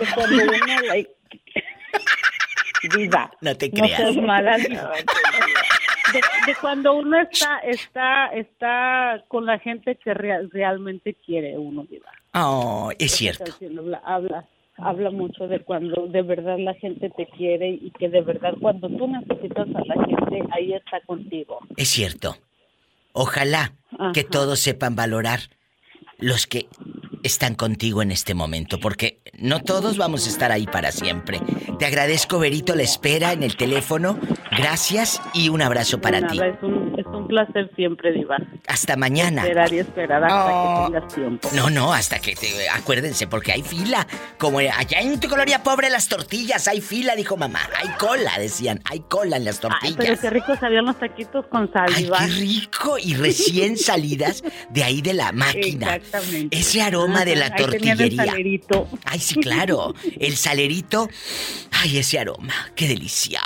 de 0.00 0.06
cuando 0.12 0.44
like, 0.88 1.10
viva. 2.96 3.30
No 3.40 3.56
te 3.56 3.68
No 3.68 3.74
creas. 3.84 4.00
seas 4.00 4.16
mala. 4.16 4.56
De, 6.12 6.20
de 6.46 6.54
cuando 6.60 6.94
uno 6.94 7.18
está 7.20 7.58
está 7.60 8.26
está 8.28 9.24
con 9.28 9.46
la 9.46 9.58
gente 9.58 9.96
que 9.96 10.12
rea- 10.14 10.40
realmente 10.50 11.14
quiere 11.14 11.56
uno 11.58 11.84
viva. 11.84 12.10
Oh, 12.34 12.90
es 12.98 13.12
cierto. 13.12 13.52
Habla 14.04 14.46
habla 14.78 15.10
mucho 15.10 15.46
de 15.48 15.60
cuando 15.60 16.06
de 16.06 16.22
verdad 16.22 16.58
la 16.58 16.74
gente 16.74 17.10
te 17.10 17.26
quiere 17.26 17.68
y 17.68 17.90
que 17.98 18.08
de 18.08 18.22
verdad 18.22 18.54
cuando 18.60 18.88
tú 18.88 19.06
necesitas 19.06 19.68
a 19.74 19.84
la 19.84 20.04
gente 20.06 20.42
ahí 20.52 20.72
está 20.72 21.00
contigo. 21.02 21.58
Es 21.76 21.88
cierto. 21.88 22.36
Ojalá 23.12 23.72
que 24.14 24.24
todos 24.24 24.58
sepan 24.60 24.96
valorar 24.96 25.40
los 26.18 26.46
que 26.46 26.66
están 27.22 27.54
contigo 27.54 28.02
en 28.02 28.10
este 28.10 28.34
momento, 28.34 28.78
porque 28.80 29.20
no 29.38 29.60
todos 29.62 29.96
vamos 29.96 30.26
a 30.26 30.30
estar 30.30 30.52
ahí 30.52 30.66
para 30.66 30.92
siempre. 30.92 31.40
Te 31.78 31.86
agradezco, 31.86 32.38
Berito, 32.38 32.74
la 32.74 32.82
espera 32.82 33.32
en 33.32 33.42
el 33.42 33.56
teléfono. 33.56 34.18
Gracias 34.50 35.20
y 35.34 35.48
un 35.48 35.62
abrazo 35.62 36.00
para 36.00 36.20
Nada, 36.20 36.32
ti. 36.32 36.40
Es 36.40 36.62
un, 36.62 36.81
placer 37.32 37.70
siempre, 37.74 38.12
Diva. 38.12 38.36
Hasta 38.66 38.96
mañana. 38.96 39.42
Esperar 39.42 39.72
y 39.72 39.78
esperar 39.78 40.24
hasta 40.24 40.46
Oh. 40.52 40.86
que 40.86 40.92
tengas 40.98 41.14
tiempo. 41.14 41.48
No, 41.54 41.70
no, 41.70 41.92
hasta 41.94 42.18
que 42.18 42.34
te 42.36 42.68
acuérdense, 42.68 43.26
porque 43.26 43.52
hay 43.52 43.62
fila. 43.62 44.06
Como 44.38 44.58
allá 44.58 45.00
en 45.00 45.18
tu 45.18 45.28
colonia 45.28 45.62
pobre 45.62 45.88
las 45.88 46.08
tortillas, 46.08 46.68
hay 46.68 46.80
fila, 46.80 47.16
dijo 47.16 47.36
mamá. 47.36 47.60
Hay 47.76 47.88
cola, 47.98 48.32
decían, 48.38 48.80
hay 48.84 49.00
cola 49.08 49.36
en 49.38 49.44
las 49.46 49.56
Ay, 49.56 49.60
tortillas. 49.62 49.96
pero 49.96 50.20
qué 50.20 50.30
rico 50.30 50.56
sabían 50.60 50.84
los 50.84 50.98
taquitos 50.98 51.46
con 51.46 51.72
sal, 51.72 51.90
Ay, 51.96 52.10
qué 52.18 52.26
rico. 52.26 52.98
Y 52.98 53.14
recién 53.14 53.76
salidas 53.78 54.42
de 54.70 54.84
ahí 54.84 55.00
de 55.00 55.14
la 55.14 55.32
máquina. 55.32 55.96
Exactamente. 55.96 56.56
Ese 56.58 56.82
aroma 56.82 57.24
de 57.24 57.36
la 57.36 57.46
ahí 57.46 57.52
tenían 57.52 57.72
el 58.00 58.08
tortillería. 58.10 58.24
salerito. 58.26 58.88
Ay, 59.06 59.18
sí, 59.20 59.34
claro. 59.36 59.94
El 60.20 60.36
salerito. 60.36 61.08
Ay, 61.70 61.98
ese 61.98 62.18
aroma. 62.18 62.54
Qué 62.76 62.86
delicia. 62.88 63.40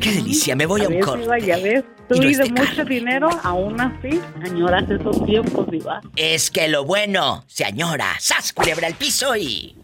Qué 0.00 0.10
delicia. 0.12 0.56
Me 0.56 0.66
voy 0.66 0.82
a 0.82 0.88
un 0.88 0.94
ves, 0.94 1.04
corte. 1.04 1.22
Diva, 1.22 1.38
ya 1.38 1.58
ves. 1.58 1.84
Tú 2.08 2.16
Y 2.16 2.20
no 2.20 2.26
mucho. 2.48 2.62
Dinero, 2.94 3.28
aún 3.42 3.80
así, 3.80 4.20
añoras 4.44 4.88
esos 4.90 5.24
tiempos, 5.26 5.70
Diva. 5.70 6.00
Es 6.16 6.50
que 6.50 6.68
lo 6.68 6.84
bueno 6.84 7.44
se 7.48 7.64
añora. 7.64 8.16
¡Sas, 8.20 8.52
culebra 8.52 8.86
al 8.86 8.94
piso 8.94 9.34
y... 9.36 9.76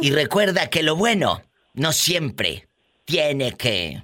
Y 0.00 0.10
recuerda 0.12 0.68
que 0.70 0.82
lo 0.82 0.96
bueno 0.96 1.42
no 1.74 1.92
siempre 1.92 2.68
tiene 3.04 3.52
que... 3.56 4.02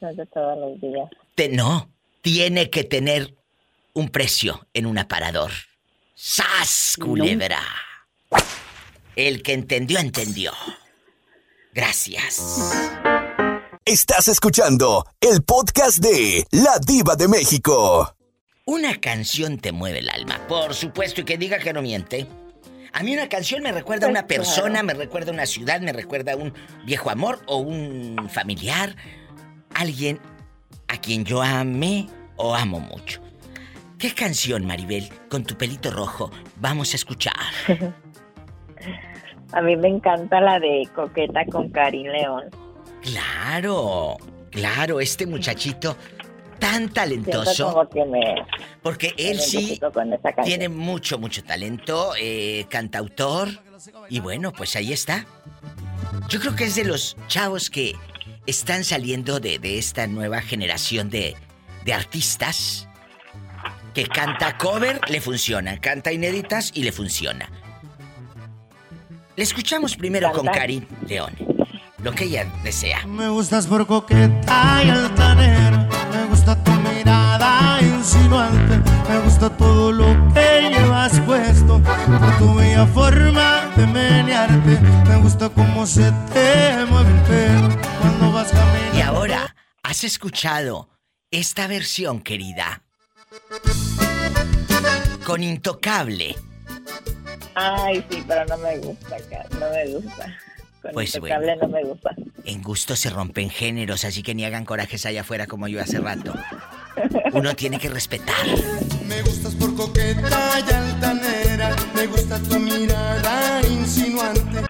No 0.00 0.12
de 0.14 0.26
todos 0.26 0.58
los 0.58 0.80
días. 0.80 1.08
te- 1.34 1.48
no, 1.48 1.90
tiene 2.22 2.70
que 2.70 2.84
tener 2.84 3.34
un 3.92 4.08
precio 4.08 4.66
en 4.74 4.86
un 4.86 4.98
aparador. 4.98 5.50
¡Sas, 6.14 6.96
culebra! 7.00 7.60
El 9.14 9.42
que 9.42 9.52
entendió, 9.54 9.98
entendió. 9.98 10.52
Gracias. 11.72 12.72
Estás 13.88 14.26
escuchando 14.26 15.04
el 15.20 15.44
podcast 15.44 15.98
de 15.98 16.44
La 16.50 16.80
Diva 16.84 17.14
de 17.14 17.28
México. 17.28 18.16
Una 18.64 18.96
canción 18.96 19.58
te 19.58 19.70
mueve 19.70 20.00
el 20.00 20.10
alma, 20.10 20.40
por 20.48 20.74
supuesto, 20.74 21.20
y 21.20 21.24
que 21.24 21.38
diga 21.38 21.60
que 21.60 21.72
no 21.72 21.82
miente. 21.82 22.26
A 22.92 23.04
mí 23.04 23.14
una 23.14 23.28
canción 23.28 23.62
me 23.62 23.70
recuerda 23.70 24.08
a 24.08 24.10
una 24.10 24.26
persona, 24.26 24.82
me 24.82 24.92
recuerda 24.92 25.30
a 25.30 25.34
una 25.34 25.46
ciudad, 25.46 25.80
me 25.82 25.92
recuerda 25.92 26.32
a 26.32 26.36
un 26.36 26.52
viejo 26.84 27.10
amor 27.10 27.38
o 27.46 27.58
un 27.58 28.28
familiar, 28.28 28.96
alguien 29.72 30.18
a 30.88 30.96
quien 30.96 31.24
yo 31.24 31.40
amé 31.40 32.08
o 32.34 32.56
amo 32.56 32.80
mucho. 32.80 33.20
¿Qué 34.00 34.12
canción, 34.12 34.66
Maribel, 34.66 35.08
con 35.30 35.44
tu 35.44 35.56
pelito 35.56 35.92
rojo, 35.92 36.32
vamos 36.56 36.92
a 36.92 36.96
escuchar? 36.96 37.36
A 39.52 39.62
mí 39.62 39.76
me 39.76 39.86
encanta 39.86 40.40
la 40.40 40.58
de 40.58 40.88
Coqueta 40.92 41.46
con 41.46 41.70
Karin 41.70 42.10
León. 42.10 42.65
Claro, 43.02 44.16
claro, 44.50 45.00
este 45.00 45.26
muchachito 45.26 45.96
tan 46.58 46.88
talentoso. 46.88 47.72
como 47.72 47.88
que 47.88 48.04
me... 48.04 48.34
Porque 48.82 49.14
me 49.16 49.30
él 49.30 49.40
sí 49.40 49.80
tiene 50.44 50.68
mucho, 50.68 51.18
mucho 51.18 51.44
talento, 51.44 52.12
eh, 52.18 52.66
cantautor. 52.68 53.48
Y 54.08 54.20
bueno, 54.20 54.52
pues 54.52 54.74
ahí 54.76 54.92
está. 54.92 55.26
Yo 56.28 56.40
creo 56.40 56.56
que 56.56 56.64
es 56.64 56.74
de 56.74 56.84
los 56.84 57.16
chavos 57.28 57.70
que 57.70 57.94
están 58.46 58.84
saliendo 58.84 59.40
de, 59.40 59.58
de 59.58 59.78
esta 59.78 60.06
nueva 60.06 60.40
generación 60.40 61.10
de, 61.10 61.36
de 61.84 61.92
artistas 61.92 62.88
que 63.94 64.06
canta 64.06 64.58
cover, 64.58 65.00
le 65.08 65.20
funciona, 65.20 65.80
canta 65.80 66.12
inéditas 66.12 66.70
y 66.74 66.82
le 66.82 66.92
funciona. 66.92 67.50
Le 69.36 69.42
escuchamos 69.42 69.96
primero 69.96 70.32
con. 70.32 70.46
Karin 70.46 70.86
León, 71.08 71.32
lo 71.98 72.12
que 72.12 72.24
ella 72.24 72.44
desea. 72.62 73.06
Me 73.06 73.28
gustas 73.28 73.66
por 73.66 73.86
coqueta 73.86 74.82
y 74.84 74.90
altanera. 74.90 75.88
Me 76.12 76.24
gusta 76.26 76.62
tu 76.62 76.72
mirada 76.72 77.78
insinuante. 77.80 78.80
Me 79.08 79.20
gusta 79.20 79.50
todo 79.56 79.92
lo 79.92 80.06
que 80.34 80.70
llevas 80.70 81.18
puesto. 81.20 81.80
Por 81.82 82.38
tu 82.38 82.54
bella 82.54 82.86
forma 82.86 83.72
de 83.76 83.86
menearte. 83.86 84.80
Me 85.08 85.16
gusta 85.16 85.48
cómo 85.48 85.86
se 85.86 86.12
te 86.32 86.84
mueve 86.86 87.10
el 87.10 87.22
pelo 87.22 87.68
cuando 88.00 88.32
vas 88.32 88.50
caminando. 88.50 88.98
Y 88.98 89.00
ahora, 89.00 89.56
¿has 89.82 90.04
escuchado 90.04 90.88
esta 91.30 91.66
versión, 91.66 92.20
querida? 92.20 92.82
Con 95.24 95.42
Intocable. 95.42 96.36
Ay, 97.54 98.04
sí, 98.10 98.22
pero 98.28 98.44
no 98.44 98.58
me 98.58 98.78
gusta, 98.78 99.16
no 99.58 99.70
me 99.70 99.86
gusta. 99.94 100.36
Con 100.86 100.94
Pues 100.94 101.14
Intocable 101.14 101.56
no 101.56 101.68
me 101.68 101.82
gusta. 101.84 102.10
En 102.44 102.62
gusto 102.62 102.94
se 102.94 103.10
rompen 103.10 103.50
géneros, 103.50 104.04
así 104.04 104.22
que 104.22 104.34
ni 104.34 104.44
hagan 104.44 104.64
corajes 104.64 105.04
allá 105.04 105.22
afuera 105.22 105.46
como 105.46 105.66
yo 105.68 105.80
hace 105.80 105.98
rato. 105.98 106.32
Uno 107.32 107.54
tiene 107.54 107.78
que 107.78 107.88
respetar. 107.88 108.46
Me 109.06 109.20
gustas 109.22 109.54
por 109.56 109.74
coqueta 109.74 110.60
y 110.60 110.72
altanera. 110.72 111.74
Me 111.94 112.06
gusta 112.06 112.38
tu 112.38 112.58
mirada 112.60 113.60
insinuante. 113.68 114.66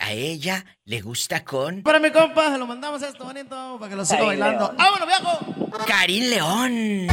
A 0.00 0.12
ella 0.12 0.64
le 0.84 1.00
gusta 1.00 1.44
con 1.44 1.82
Para 1.82 1.98
mi 1.98 2.10
compa, 2.10 2.50
se 2.50 2.58
lo 2.58 2.66
mandamos 2.66 3.00
esto 3.02 3.24
bonito 3.24 3.76
para 3.78 3.90
que 3.90 3.96
lo 3.96 4.04
siga 4.04 4.24
bailando. 4.24 4.66
León. 4.66 4.76
¡Vámonos, 4.76 5.08
viejo! 5.08 5.86
Karin 5.86 6.30
León. 6.30 7.06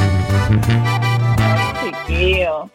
Chiquillo. 2.08 2.70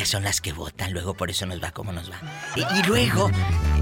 Ellas 0.00 0.08
son 0.12 0.24
las 0.24 0.40
que 0.40 0.54
votan, 0.54 0.94
luego 0.94 1.12
por 1.12 1.28
eso 1.28 1.44
nos 1.44 1.62
va 1.62 1.72
como 1.72 1.92
nos 1.92 2.10
va. 2.10 2.16
Y, 2.56 2.60
y 2.60 2.82
luego, 2.84 3.28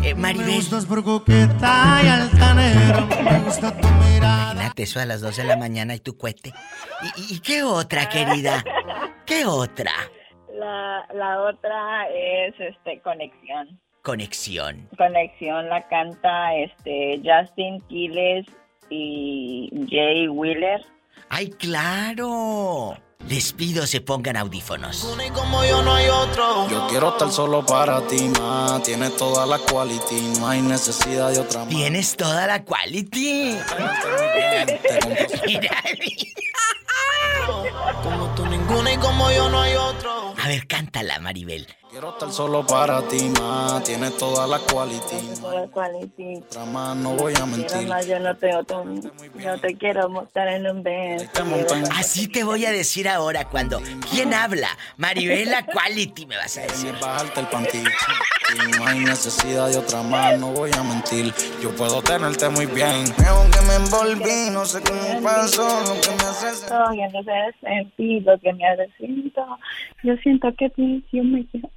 eh, 0.03 0.15
Me 0.17 0.35
Maribel. 0.35 0.57
gustas 0.57 0.85
por 0.85 1.05
coqueta 1.05 2.01
y 2.03 2.09
altanera. 2.09 3.07
Me 3.23 3.39
gusta 3.39 3.71
tu 3.81 3.87
mirada. 3.87 4.51
Imagínate 4.55 4.83
eso 4.83 4.99
a 4.99 5.05
las 5.07 5.21
2 5.21 5.37
de 5.37 5.45
la 5.45 5.57
mañana 5.57 5.95
y 5.95 6.01
tu 6.01 6.17
cohete. 6.19 6.53
¿Y, 7.31 7.39
qué 7.39 7.63
otra, 7.63 8.09
querida? 8.09 8.65
¿Qué 9.27 9.47
otra? 9.47 9.93
La 10.55 11.07
La, 11.15 11.15
la 11.15 11.41
otra 11.43 12.09
es 12.09 12.53
este 12.59 13.01
Conexión. 13.01 13.81
Conexión. 14.03 14.89
Conexión 14.99 15.69
la 15.69 15.87
canta 15.87 16.53
este 16.57 17.23
Justin 17.25 17.81
Quiles 17.83 18.45
y 18.91 19.71
Jay 19.89 20.27
Wheeler. 20.27 20.85
¡Ay, 21.29 21.51
claro! 21.51 22.97
Les 23.27 23.53
pido 23.53 23.87
se 23.87 24.01
pongan 24.01 24.37
audífonos. 24.37 25.07
Como 25.35 25.65
yo 25.65 25.83
no 25.83 25.95
hay 25.95 26.09
otro. 26.09 26.69
Yo 26.71 26.87
quiero 26.89 27.11
estar 27.11 27.31
solo 27.31 27.67
para 27.67 28.01
ti, 28.07 28.31
ma. 28.39 28.81
Tienes 28.85 29.17
toda 29.17 29.45
la 29.45 29.59
quality, 29.59 30.39
no 30.39 30.49
hay 30.49 30.63
necesidad 30.63 31.31
de 31.33 31.41
otra 31.41 31.61
más. 31.65 31.69
Tienes 31.69 32.17
toda 32.17 32.47
la 32.47 32.65
quality. 32.65 33.59
Como 38.03 38.35
tú 38.35 38.47
ninguna 38.47 38.93
y 38.93 38.97
como 38.99 39.31
yo 39.31 39.49
no 39.49 39.61
hay 39.61 39.75
otro. 39.75 40.35
A 40.43 40.49
ver, 40.49 40.67
cántala, 40.67 41.19
Maribel. 41.19 41.67
Quiero 41.99 42.13
estar 42.13 42.31
solo 42.31 42.65
para 42.65 43.03
ti, 43.09 43.29
ma. 43.41 43.83
Tienes 43.85 44.17
toda 44.17 44.47
la 44.47 44.61
quality. 44.61 45.41
Toda 45.41 45.63
la 45.63 45.67
quality. 45.67 46.37
Otra 46.37 46.65
más, 46.67 46.97
no 46.97 47.15
voy 47.15 47.33
a 47.33 47.39
Quiero 47.39 47.47
mentir. 47.49 47.89
más, 47.89 48.07
yo 48.07 48.21
no 48.21 48.37
te, 48.37 48.55
otro- 48.55 48.85
yo 49.37 49.59
te 49.61 49.75
quiero 49.77 50.09
montar 50.09 50.47
en 50.47 50.65
un 50.69 50.85
Benz. 50.85 51.29
Así 51.97 52.29
te 52.29 52.45
voy 52.45 52.65
a 52.67 52.71
decir 52.71 53.09
ahora 53.09 53.47
cuando. 53.47 53.83
¿Quién 54.13 54.33
habla? 54.33 54.69
Maribela 54.97 55.67
Quality, 55.67 56.27
me 56.27 56.37
vas 56.37 56.57
a 56.59 56.61
decir. 56.61 56.95
Bajarte 57.01 57.41
el 57.41 57.49
panty. 57.49 57.79
Y 57.79 58.79
no 58.79 58.87
hay 58.87 59.01
necesidad 59.01 59.69
de 59.69 59.77
otra 59.79 60.01
más, 60.05 60.39
no 60.39 60.53
voy 60.53 60.71
a 60.79 60.83
mentir. 60.85 61.35
Yo 61.61 61.71
puedo 61.75 62.01
tenerte 62.01 62.49
muy 62.49 62.67
bien. 62.67 63.05
Aunque 63.27 63.61
me 63.63 63.75
envolví, 63.75 64.51
no 64.53 64.65
sé 64.65 64.81
cómo 64.83 65.21
pasó, 65.23 65.69
lo 65.85 66.01
que 66.01 66.11
me 66.11 66.23
hace 66.23 66.67
Todo, 66.69 66.95
y 66.95 67.01
entonces 67.03 67.55
sentí 67.61 68.21
lo 68.21 68.39
que 68.39 68.53
me 68.55 68.67
hace 68.69 68.89
siento. 68.99 69.45
Yo 70.05 70.15
siento 70.23 70.49
que 70.57 70.71
tú, 70.71 71.03
yo 71.13 71.25
me 71.25 71.45
quiero. 71.49 71.69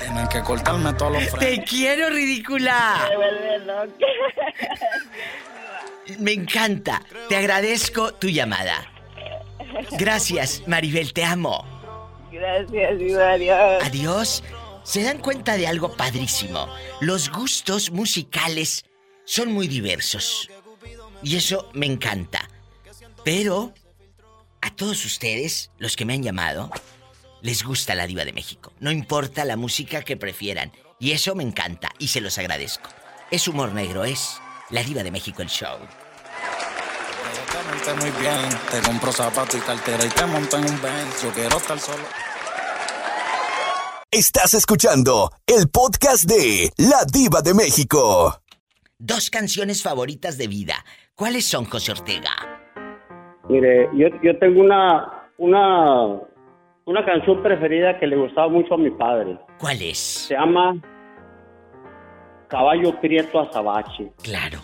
Tienen 0.00 0.28
que 0.28 0.40
cortarme 0.42 0.92
todos 0.94 1.12
los 1.12 1.30
frenos. 1.30 1.40
¡Te 1.40 1.64
quiero, 1.64 2.10
ridícula! 2.10 3.06
Me 3.08 3.16
vuelve 3.16 3.58
loca. 3.60 4.06
Me 6.18 6.32
encanta. 6.32 7.02
Te 7.28 7.36
agradezco 7.36 8.12
tu 8.14 8.28
llamada. 8.28 8.90
Gracias, 9.92 10.62
Maribel, 10.66 11.12
te 11.12 11.24
amo. 11.24 11.64
Gracias, 12.30 13.00
Iván, 13.00 13.30
adiós. 13.30 13.82
Adiós. 13.84 14.44
¿Se 14.82 15.02
dan 15.02 15.18
cuenta 15.18 15.56
de 15.56 15.66
algo 15.66 15.96
padrísimo? 15.96 16.68
Los 17.00 17.30
gustos 17.30 17.90
musicales 17.90 18.84
son 19.24 19.52
muy 19.52 19.66
diversos. 19.66 20.50
Y 21.22 21.36
eso 21.36 21.70
me 21.72 21.86
encanta. 21.86 22.48
Pero 23.24 23.72
a 24.64 24.70
todos 24.70 25.04
ustedes, 25.04 25.70
los 25.76 25.94
que 25.94 26.06
me 26.06 26.14
han 26.14 26.22
llamado, 26.22 26.70
les 27.42 27.62
gusta 27.64 27.94
la 27.94 28.06
diva 28.06 28.24
de 28.24 28.32
México. 28.32 28.72
No 28.80 28.90
importa 28.90 29.44
la 29.44 29.56
música 29.56 30.02
que 30.02 30.16
prefieran. 30.16 30.72
Y 30.98 31.10
eso 31.10 31.34
me 31.34 31.42
encanta 31.42 31.90
y 31.98 32.08
se 32.08 32.22
los 32.22 32.38
agradezco. 32.38 32.88
Es 33.30 33.46
humor 33.46 33.72
negro, 33.72 34.04
es 34.04 34.38
la 34.70 34.82
diva 34.82 35.02
de 35.02 35.10
México 35.10 35.42
el 35.42 35.48
show. 35.48 35.76
Tenerte 37.52 37.94
muy 38.00 38.10
bien. 38.22 38.48
Te 38.70 38.80
compro 38.80 39.12
zapatos 39.12 39.56
y 39.56 39.60
cartera 39.60 40.06
y 40.06 40.08
te 40.08 40.24
monto 40.24 40.56
en 40.56 40.64
un 40.64 40.80
Benz. 40.80 41.22
Yo 41.22 41.30
quiero 41.32 41.58
estar 41.58 41.78
solo. 41.78 42.04
Estás 44.10 44.54
escuchando 44.54 45.30
el 45.46 45.68
podcast 45.68 46.24
de 46.24 46.72
La 46.78 47.04
Diva 47.04 47.42
de 47.42 47.52
México. 47.52 48.40
Dos 48.98 49.28
canciones 49.28 49.82
favoritas 49.82 50.38
de 50.38 50.46
vida. 50.46 50.86
¿Cuáles 51.14 51.44
son, 51.44 51.66
José 51.66 51.92
Ortega? 51.92 52.53
Mire, 53.48 53.88
yo, 53.94 54.08
yo 54.22 54.38
tengo 54.38 54.60
una, 54.60 55.28
una, 55.38 56.20
una 56.86 57.04
canción 57.04 57.42
preferida 57.42 57.98
que 57.98 58.06
le 58.06 58.16
gustaba 58.16 58.48
mucho 58.48 58.74
a 58.74 58.78
mi 58.78 58.90
padre. 58.90 59.38
¿Cuál 59.58 59.82
es? 59.82 59.98
Se 59.98 60.34
llama 60.34 60.74
Caballo 62.48 62.98
Prieto 63.00 63.40
Azabache. 63.40 64.12
Claro. 64.22 64.58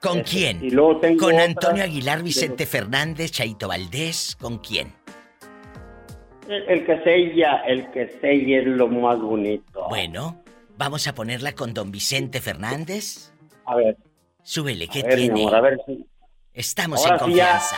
¿Con 0.00 0.18
Ese. 0.18 0.30
quién? 0.36 0.64
Y 0.64 0.70
luego 0.70 0.98
tengo 0.98 1.24
¿Con 1.26 1.38
Antonio 1.40 1.82
Aguilar, 1.84 2.18
de- 2.18 2.24
Vicente 2.24 2.66
Fernández, 2.66 3.32
Chaito 3.32 3.68
Valdés? 3.68 4.36
¿Con 4.38 4.58
quién? 4.58 4.92
El, 6.46 6.62
el 6.68 6.84
que 6.84 7.02
sella, 7.04 7.62
el 7.66 7.90
que 7.90 8.08
sella 8.20 8.58
es 8.60 8.66
lo 8.66 8.86
más 8.88 9.18
bonito. 9.18 9.86
Bueno, 9.88 10.42
vamos 10.76 11.08
a 11.08 11.14
ponerla 11.14 11.52
con 11.54 11.72
don 11.72 11.90
Vicente 11.90 12.40
Fernández. 12.42 13.32
A 13.64 13.76
ver. 13.76 13.96
Súbele, 14.42 14.88
¿qué 14.88 15.00
a 15.00 15.06
ver, 15.06 15.16
mi 15.20 15.24
tiene? 15.28 15.40
amor, 15.40 15.54
a 15.54 15.60
ver 15.62 15.78
si... 15.86 16.04
Estamos 16.54 17.00
Ahora 17.04 17.16
en 17.24 17.30
sí 17.30 17.34
ya- 17.36 17.46
confianza. 17.50 17.76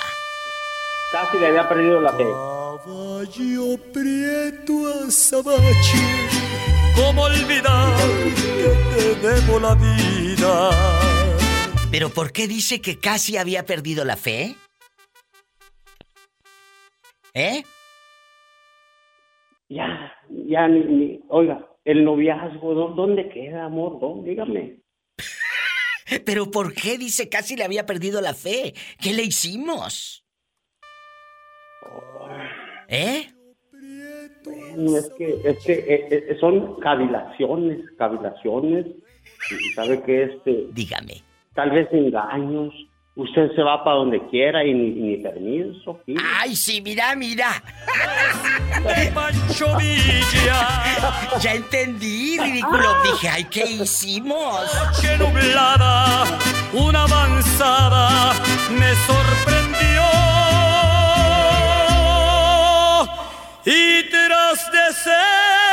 Casi 1.13 1.39
le 1.39 1.47
había 1.47 1.69
perdido 1.69 2.01
la 2.01 2.13
fe. 2.13 2.25
Caballo 2.25 3.79
prieto 3.93 5.07
azabache, 5.07 6.05
¿cómo 6.95 7.23
olvidar 7.23 7.97
que 8.35 8.95
te 8.95 9.27
debo 9.29 9.61
la 9.61 9.75
vida? 9.75 10.71
¿Pero 11.91 12.11
por 12.11 12.33
qué 12.33 12.47
dice 12.47 12.81
que 12.83 12.99
casi 13.01 13.37
había 13.39 13.65
perdido 13.65 14.05
la 14.05 14.17
fe? 14.17 14.57
¿Eh? 17.33 17.63
Ya, 19.69 20.13
ya, 20.29 20.69
ni, 20.69 20.81
ni- 20.85 21.21
oiga, 21.29 21.67
el 21.85 22.05
noviazgo, 22.05 22.75
¿dó- 22.75 22.95
¿dónde 22.95 23.29
queda, 23.31 23.65
amor? 23.65 23.99
¿Dónde? 24.01 24.31
Dígame. 24.31 24.81
¿Pero 26.25 26.51
por 26.51 26.75
qué 26.75 26.99
dice 26.99 27.29
casi 27.29 27.57
le 27.57 27.65
había 27.65 27.87
perdido 27.87 28.21
la 28.21 28.35
fe? 28.35 28.75
¿Qué 29.01 29.13
le 29.13 29.23
hicimos? 29.23 30.25
¿Eh? 32.89 33.29
No, 34.77 34.97
es 34.97 35.11
que, 35.17 35.41
es 35.45 35.65
que 35.65 35.73
eh, 35.73 36.09
eh, 36.11 36.37
son 36.39 36.79
cavilaciones, 36.81 37.79
cavilaciones. 37.99 38.87
Y 39.51 39.73
sabe 39.73 40.03
que 40.03 40.25
este. 40.25 40.67
Dígame. 40.73 41.23
Tal 41.55 41.71
vez 41.71 41.89
engaños. 41.93 42.75
Usted 43.17 43.51
se 43.57 43.63
va 43.63 43.83
para 43.83 43.97
donde 43.97 44.21
quiera 44.29 44.63
y 44.63 44.75
ni, 44.75 44.91
ni 44.91 45.17
permiso. 45.17 45.99
¿sí? 46.05 46.15
¡Ay, 46.39 46.55
sí, 46.55 46.83
mira, 46.83 47.17
mira! 47.17 47.63
Ya 51.41 51.55
entendí, 51.55 52.39
ridículo. 52.39 53.03
Dije, 53.05 53.29
ay, 53.31 53.45
¿qué 53.45 53.65
hicimos? 53.65 54.61
Noche 54.75 55.17
nublada, 55.17 56.25
una 56.75 57.05
avanzada 57.05 58.35
me 58.79 58.95
sorprendió. 59.07 60.03
Y 63.65 64.11
tras 64.11 64.71
de 64.71 64.93
ser 64.93 65.66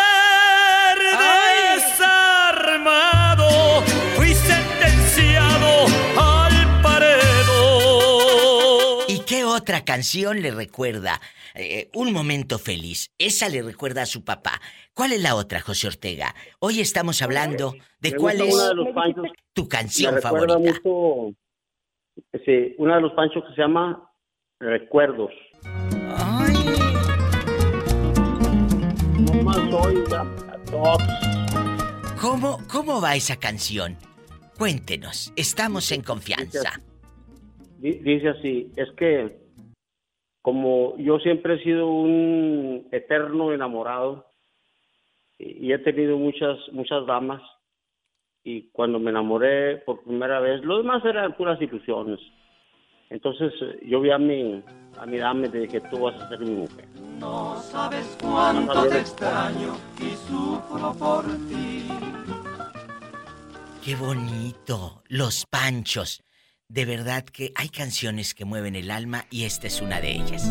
otra 9.53 9.85
canción 9.85 10.41
le 10.41 10.51
recuerda 10.51 11.19
eh, 11.55 11.89
un 11.93 12.11
momento 12.13 12.59
feliz? 12.59 13.11
Esa 13.17 13.49
le 13.49 13.61
recuerda 13.61 14.01
a 14.03 14.05
su 14.05 14.23
papá. 14.23 14.59
¿Cuál 14.93 15.13
es 15.13 15.21
la 15.21 15.35
otra, 15.35 15.61
José 15.61 15.87
Ortega? 15.87 16.35
Hoy 16.59 16.79
estamos 16.79 17.21
hablando 17.21 17.73
de 17.99 18.11
Me 18.11 18.17
cuál 18.17 18.41
es 18.41 18.55
de 18.57 19.31
tu 19.53 19.67
canción 19.67 20.15
Me 20.15 20.21
favorita. 20.21 20.57
mucho. 20.59 21.35
Sí, 22.45 22.75
una 22.77 22.95
de 22.97 23.01
los 23.01 23.13
panchos 23.13 23.43
que 23.47 23.55
se 23.55 23.61
llama 23.61 24.09
Recuerdos. 24.59 25.31
No 29.19 29.33
más 29.43 29.57
oiga 29.73 30.21
a 30.21 30.57
todos. 30.69 31.01
¿Cómo, 32.21 32.59
¿Cómo 32.71 33.01
va 33.01 33.15
esa 33.15 33.37
canción? 33.37 33.97
Cuéntenos, 34.57 35.33
estamos 35.35 35.91
en 35.91 36.01
confianza. 36.03 36.79
Di- 37.79 37.99
Dice 37.99 38.29
así, 38.29 38.71
es 38.77 38.87
que 38.97 39.42
como 40.43 40.97
yo 40.97 41.19
siempre 41.19 41.55
he 41.55 41.63
sido 41.63 41.87
un 41.87 42.89
eterno 42.91 43.53
enamorado 43.53 44.27
y 45.39 45.71
he 45.71 45.79
tenido 45.79 46.17
muchas 46.17 46.57
muchas 46.73 47.05
damas 47.05 47.41
y 48.43 48.69
cuando 48.71 48.99
me 48.99 49.11
enamoré 49.11 49.77
por 49.77 50.03
primera 50.03 50.41
vez, 50.41 50.61
lo 50.65 50.77
demás 50.77 51.03
eran 51.05 51.37
puras 51.37 51.61
ilusiones. 51.61 52.19
Entonces 53.09 53.53
eh, 53.61 53.79
yo 53.85 54.01
vi 54.01 54.11
a 54.11 54.17
mi 54.17 54.61
a 54.97 55.05
mi 55.05 55.17
dama 55.17 55.47
y 55.47 55.49
le 55.49 55.59
dije, 55.61 55.79
tú 55.89 55.99
vas 56.01 56.21
a 56.21 56.27
ser 56.27 56.39
mi 56.41 56.51
mujer. 56.51 56.85
No 57.19 57.55
sabes 57.55 58.17
cuánto 58.21 58.89
te 58.89 58.99
extraño 58.99 59.77
y 59.97 60.09
sufro 60.27 60.93
por 60.99 61.23
ti. 61.47 61.87
Qué 63.81 63.95
bonito, 63.95 65.03
Los 65.07 65.45
Panchos. 65.45 66.21
De 66.73 66.85
verdad 66.85 67.23
que 67.23 67.53
hay 67.55 67.69
canciones 67.69 68.33
que 68.33 68.45
mueven 68.45 68.75
el 68.75 68.89
alma 68.89 69.25
y 69.29 69.43
esta 69.43 69.67
es 69.67 69.79
una 69.79 70.01
de 70.01 70.13
ellas. 70.13 70.49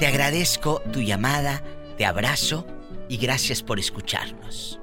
Te 0.00 0.08
agradezco 0.08 0.82
tu 0.92 1.02
llamada, 1.02 1.62
te 1.96 2.04
abrazo 2.04 2.66
y 3.08 3.16
gracias 3.16 3.62
por 3.62 3.78
escucharnos. 3.78 4.80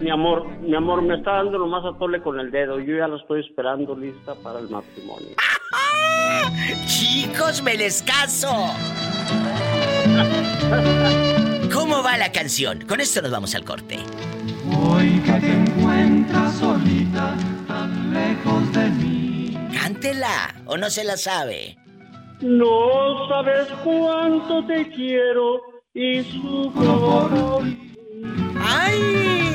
Mi 0.00 0.10
amor, 0.10 0.48
mi 0.58 0.74
amor, 0.74 1.02
me 1.02 1.14
está 1.14 1.34
dando 1.34 1.58
nomás 1.58 1.84
a 1.84 1.96
tole 1.96 2.20
con 2.20 2.40
el 2.40 2.50
dedo. 2.50 2.80
Yo 2.80 2.96
ya 2.96 3.06
la 3.06 3.16
estoy 3.16 3.46
esperando 3.46 3.94
lista 3.94 4.34
para 4.34 4.58
el 4.58 4.68
matrimonio. 4.68 5.36
Chicos, 6.86 7.62
me 7.62 7.76
les 7.76 8.02
caso. 8.02 8.48
¿Cómo 11.72 12.02
va 12.02 12.18
la 12.18 12.32
canción? 12.32 12.80
Con 12.88 13.00
esto 13.00 13.22
nos 13.22 13.30
vamos 13.30 13.54
al 13.54 13.64
corte. 13.64 14.00
Hoy 14.82 15.20
que 15.20 15.32
te 15.34 15.52
encuentras 15.52 16.56
solita, 16.56 17.36
o 20.66 20.76
no 20.76 20.88
se 20.90 21.04
la 21.04 21.16
sabe. 21.16 21.76
No 22.40 23.28
sabes 23.28 23.66
cuánto 23.82 24.64
te 24.66 24.88
quiero 24.90 25.60
y 25.94 26.22
por 26.22 27.62
ti. 27.62 27.94
¡Ay! 28.60 29.52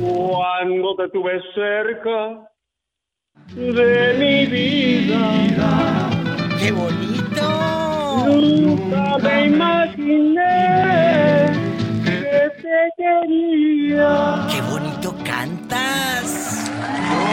Cuando 0.00 0.96
te 0.96 1.08
tuve 1.10 1.40
cerca 1.54 2.50
de 3.54 4.14
mi 4.18 4.46
vida. 4.46 6.10
¡Qué 6.58 6.72
bonito! 6.72 8.26
Nunca 8.26 9.18
me 9.18 9.46
imaginé 9.46 10.56
que 12.04 12.50
te 12.62 12.90
quería. 12.96 14.46
¡Qué 14.50 14.60
bonito 14.62 15.14
cantas! 15.24 16.19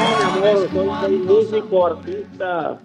Amor, 0.08 0.70
soy, 0.70 0.88
soy 1.02 1.18
músico, 1.20 1.88
artista. 1.88 2.80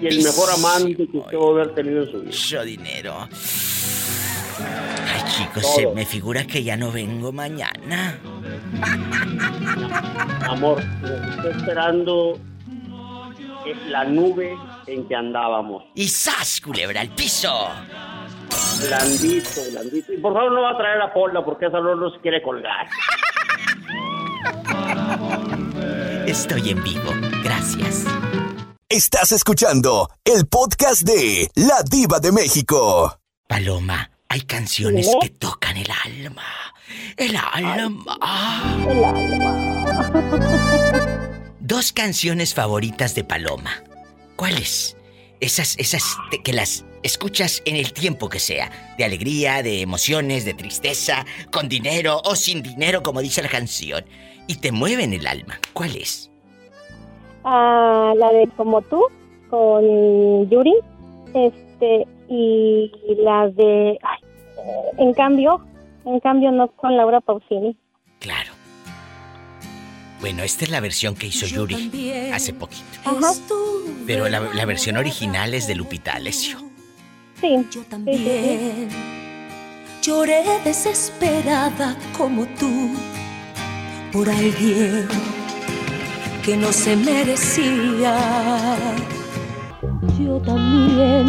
Y 0.00 0.06
el 0.06 0.22
mejor 0.22 0.50
amante 0.50 1.08
que 1.08 1.18
usted 1.18 1.36
va 1.36 1.46
a 1.46 1.50
haber 1.50 1.74
tenido 1.74 2.02
en 2.02 2.10
su 2.10 2.18
vida. 2.18 2.26
Mucho 2.26 2.62
dinero. 2.64 3.28
Ay, 4.58 5.22
chicos, 5.30 5.74
se 5.74 5.86
me 5.88 6.06
figura 6.06 6.44
que 6.44 6.62
ya 6.62 6.76
no 6.76 6.92
vengo 6.92 7.32
mañana. 7.32 8.18
Amor, 10.48 10.82
lo 11.02 11.20
que 11.20 11.28
estoy 11.30 11.52
esperando 11.52 12.38
es 13.66 13.86
la 13.88 14.04
nube 14.04 14.56
en 14.86 15.08
que 15.08 15.14
andábamos. 15.14 15.84
¡Y 15.94 16.08
sas, 16.08 16.60
culebra, 16.60 17.00
al 17.00 17.08
piso! 17.10 17.68
Blandito, 18.80 19.60
blandito. 19.70 20.12
Y 20.12 20.18
por 20.18 20.34
favor 20.34 20.52
no 20.52 20.62
va 20.62 20.70
a 20.70 20.76
traer 20.76 21.00
a 21.00 21.12
Pola 21.12 21.44
porque 21.44 21.66
esa 21.66 21.80
no 21.80 21.94
nos 21.94 22.18
quiere 22.18 22.42
colgar. 22.42 22.86
Estoy 26.34 26.70
en 26.70 26.82
vivo. 26.82 27.12
Gracias. 27.44 28.02
Estás 28.88 29.30
escuchando 29.30 30.10
el 30.24 30.48
podcast 30.48 31.02
de 31.02 31.48
La 31.54 31.84
Diva 31.88 32.18
de 32.18 32.32
México. 32.32 33.20
Paloma, 33.46 34.10
hay 34.28 34.40
canciones 34.40 35.08
que 35.22 35.28
tocan 35.28 35.76
el 35.76 35.86
alma. 36.04 36.42
El 37.16 37.36
alma. 37.36 37.76
El 37.76 39.04
alma. 39.04 39.78
Dos 41.60 41.92
canciones 41.92 42.52
favoritas 42.52 43.14
de 43.14 43.22
Paloma. 43.22 43.84
¿Cuáles? 44.34 44.96
Esas, 45.40 45.76
esas 45.78 46.16
que 46.42 46.52
las 46.52 46.84
escuchas 47.04 47.62
en 47.64 47.76
el 47.76 47.92
tiempo 47.92 48.28
que 48.28 48.40
sea. 48.40 48.96
De 48.98 49.04
alegría, 49.04 49.62
de 49.62 49.82
emociones, 49.82 50.44
de 50.44 50.54
tristeza, 50.54 51.24
con 51.52 51.68
dinero 51.68 52.20
o 52.24 52.34
sin 52.34 52.60
dinero, 52.60 53.04
como 53.04 53.22
dice 53.22 53.40
la 53.40 53.48
canción. 53.48 54.04
Y 54.46 54.56
te 54.56 54.72
mueven 54.72 55.12
el 55.12 55.26
alma. 55.26 55.58
¿Cuál 55.72 55.96
es? 55.96 56.30
Ah, 57.44 58.12
la 58.16 58.32
de 58.32 58.48
Como 58.56 58.82
tú, 58.82 59.02
con 59.50 60.48
Yuri. 60.48 60.74
Este, 61.34 62.06
y 62.28 62.90
la 63.18 63.48
de. 63.48 63.98
ay, 64.02 64.18
en 64.98 65.12
cambio, 65.14 65.64
en 66.04 66.20
cambio, 66.20 66.50
no 66.52 66.68
con 66.68 66.96
Laura 66.96 67.20
Pausini. 67.20 67.76
Claro. 68.20 68.52
Bueno, 70.20 70.42
esta 70.42 70.64
es 70.64 70.70
la 70.70 70.80
versión 70.80 71.14
que 71.14 71.26
hizo 71.26 71.46
Yuri 71.46 72.30
hace 72.32 72.54
poquito. 72.54 72.84
Ajá. 73.04 73.32
Pero 74.06 74.28
la, 74.28 74.40
la 74.40 74.64
versión 74.64 74.96
original 74.96 75.52
es 75.52 75.66
de 75.66 75.74
Lupita 75.74 76.14
Alessio. 76.14 76.58
Sí. 77.40 77.56
También 77.90 78.88
lloré 80.04 80.42
desesperada 80.64 81.96
como 82.16 82.46
tú 82.58 82.90
por 84.14 84.30
alguien 84.30 85.08
que 86.44 86.56
no 86.56 86.72
se 86.72 86.94
merecía. 86.94 88.16
Yo 90.16 90.40
también 90.42 91.26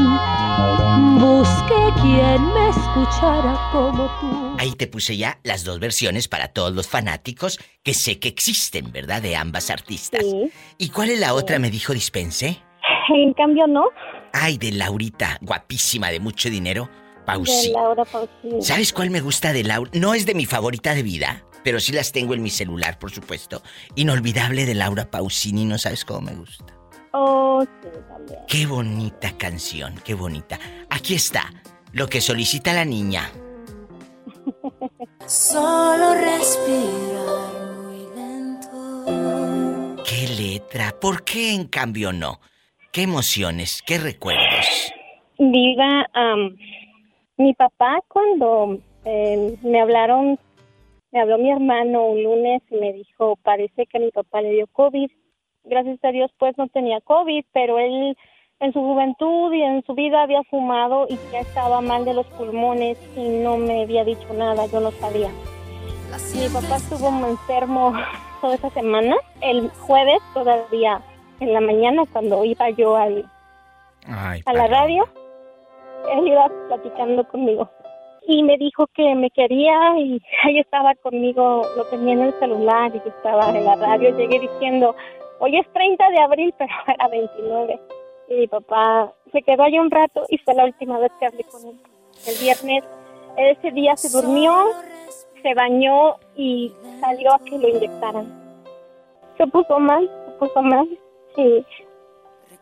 busqué 1.20 1.99
quien 1.99 2.45
me 2.53 2.70
escuchara 2.70 3.70
como 3.72 4.06
tú. 4.22 4.56
Ahí 4.60 4.74
te 4.74 4.86
puse 4.86 5.18
ya 5.18 5.40
las 5.41 5.64
dos 5.64 5.80
versiones 5.80 6.28
para 6.28 6.49
todos 6.49 6.76
los 6.76 6.88
fanáticos 6.88 7.60
que 7.82 7.95
sé 7.95 8.20
que 8.20 8.28
existen, 8.28 8.91
¿verdad? 8.91 9.24
De 9.24 9.36
ambas 9.36 9.72
artistas. 9.72 10.22
Sí. 10.22 10.52
¿Y 10.78 10.90
cuál 10.90 11.10
es 11.10 11.20
la 11.20 11.34
otra? 11.34 11.57
Me 11.57 11.72
dijo 11.72 11.91
Dispense. 11.91 12.62
En 13.10 13.34
cambio, 13.34 13.66
no. 13.66 13.86
Ay, 14.32 14.60
de 14.60 14.72
Laurita, 14.72 15.40
guapísima, 15.41 16.12
de 16.12 16.20
mucho 16.20 16.52
dinero. 16.52 16.84
De 16.86 17.26
Pausi. 17.26 17.72
Laura 17.72 18.06
Pausini. 18.06 18.62
¿Sabes 18.62 18.94
cuál 18.94 19.10
me 19.10 19.22
gusta 19.22 19.53
de 19.53 19.64
Laura? 19.64 19.90
No 19.95 20.14
es 20.14 20.28
de 20.28 20.36
mi 20.36 20.45
favorita 20.45 20.94
de 20.94 21.02
vida, 21.02 21.44
pero 21.66 21.80
sí 21.80 21.92
las 21.92 22.12
tengo 22.12 22.36
en 22.36 22.44
mi 22.44 22.52
celular, 22.52 23.00
por 23.00 23.10
supuesto. 23.10 23.64
Inolvidable 23.96 24.68
de 24.68 24.76
Laura 24.76 25.10
Pausini, 25.10 25.66
no 25.66 25.80
sabes 25.80 26.06
cómo 26.06 26.22
me 26.22 26.36
gusta. 26.36 26.78
Oh, 27.12 27.64
sí, 27.64 27.90
también. 28.08 28.40
Qué 28.48 28.68
bonita 28.68 29.36
canción, 29.36 29.96
qué 30.06 30.14
bonita. 30.14 30.60
Aquí 30.92 31.16
está, 31.16 31.52
lo 31.92 32.06
que 32.06 32.22
solicita 32.22 32.72
la 32.72 32.86
niña. 32.86 33.32
Solo 35.26 36.14
respirar 36.14 37.78
muy 37.82 38.06
lento. 38.16 40.04
¿Qué 40.08 40.28
letra? 40.40 40.96
¿Por 41.02 41.24
qué 41.24 41.56
en 41.56 41.66
cambio 41.66 42.14
no? 42.14 42.42
¿Qué 42.92 43.02
emociones? 43.02 43.82
¿Qué 43.88 43.98
recuerdos? 43.98 44.94
Diva, 45.40 46.06
am, 46.14 46.56
mi 47.38 47.56
papá 47.56 48.02
cuando 48.08 48.78
eh, 49.04 49.58
me 49.64 49.82
hablaron, 49.82 50.38
me 51.16 51.22
habló 51.22 51.38
mi 51.38 51.50
hermano 51.50 52.08
un 52.08 52.24
lunes 52.24 52.62
y 52.70 52.76
me 52.76 52.92
dijo, 52.92 53.38
parece 53.38 53.86
que 53.86 53.98
a 53.98 54.02
mi 54.02 54.12
papá 54.12 54.42
le 54.42 54.50
dio 54.50 54.68
COVID. 54.68 55.10
Gracias 55.64 55.98
a 56.04 56.12
Dios 56.12 56.30
pues 56.38 56.58
no 56.58 56.68
tenía 56.68 57.00
COVID, 57.00 57.46
pero 57.54 57.80
él 57.80 58.18
en 58.60 58.74
su 58.74 58.82
juventud 58.82 59.54
y 59.54 59.62
en 59.62 59.82
su 59.86 59.94
vida 59.94 60.24
había 60.24 60.44
fumado 60.44 61.08
y 61.08 61.18
ya 61.32 61.40
estaba 61.40 61.80
mal 61.80 62.04
de 62.04 62.16
los 62.16 62.28
pulmones 62.28 62.98
y 63.16 63.30
no 63.30 63.56
me 63.56 63.84
había 63.84 64.04
dicho 64.04 64.28
nada, 64.34 64.66
yo 64.66 64.82
no 64.82 64.92
sabía. 64.92 65.30
Mi 66.36 66.50
papá 66.50 66.76
estuvo 66.76 67.08
enfermo 67.26 67.94
toda 68.42 68.56
esa 68.56 68.70
semana. 68.72 69.16
El 69.40 69.70
jueves 69.70 70.20
todavía 70.34 71.02
en 71.40 71.54
la 71.54 71.62
mañana 71.62 72.04
cuando 72.12 72.44
iba 72.44 72.70
yo 72.72 72.98
al, 72.98 73.24
Ay, 74.06 74.42
a 74.46 74.52
la 74.52 74.68
radio, 74.68 75.08
él 76.12 76.28
iba 76.28 76.52
platicando 76.68 77.26
conmigo 77.30 77.70
y 78.27 78.43
me 78.43 78.57
dijo 78.57 78.88
que 78.88 79.15
me 79.15 79.30
quería 79.30 79.99
y 79.99 80.22
ahí 80.43 80.60
estaba 80.60 80.95
conmigo, 80.95 81.64
lo 81.76 81.85
tenía 81.85 82.14
en 82.14 82.22
el 82.22 82.34
celular 82.39 82.91
y 82.95 82.99
yo 82.99 83.10
estaba 83.10 83.49
en 83.49 83.65
la 83.65 83.76
radio, 83.76 84.15
llegué 84.18 84.39
diciendo, 84.39 84.95
hoy 85.39 85.57
es 85.57 85.68
30 85.73 86.10
de 86.10 86.19
abril, 86.22 86.53
pero 86.57 86.73
era 86.88 87.07
29. 87.07 87.80
Y 88.30 88.34
mi 88.35 88.47
papá 88.47 89.14
se 89.31 89.41
quedó 89.43 89.64
ahí 89.64 89.77
un 89.77 89.91
rato 89.91 90.23
y 90.30 90.38
fue 90.39 90.56
la 90.56 90.65
última 90.65 90.97
vez 90.99 91.11
que 91.19 91.27
hablé 91.27 91.43
con 91.43 91.65
él. 91.65 91.76
El 92.27 92.38
viernes, 92.39 92.84
ese 93.38 93.72
día 93.72 93.95
se 93.95 94.10
durmió, 94.10 94.72
se 95.41 95.53
bañó 95.53 96.15
y 96.35 96.73
salió 96.99 97.34
a 97.34 97.39
que 97.39 97.57
lo 97.57 97.68
inyectaran. 97.68 98.26
Se 99.38 99.45
puso 99.47 99.77
mal, 99.80 100.10
se 100.26 100.31
puso 100.39 100.61
mal 100.64 100.88
y 101.38 101.65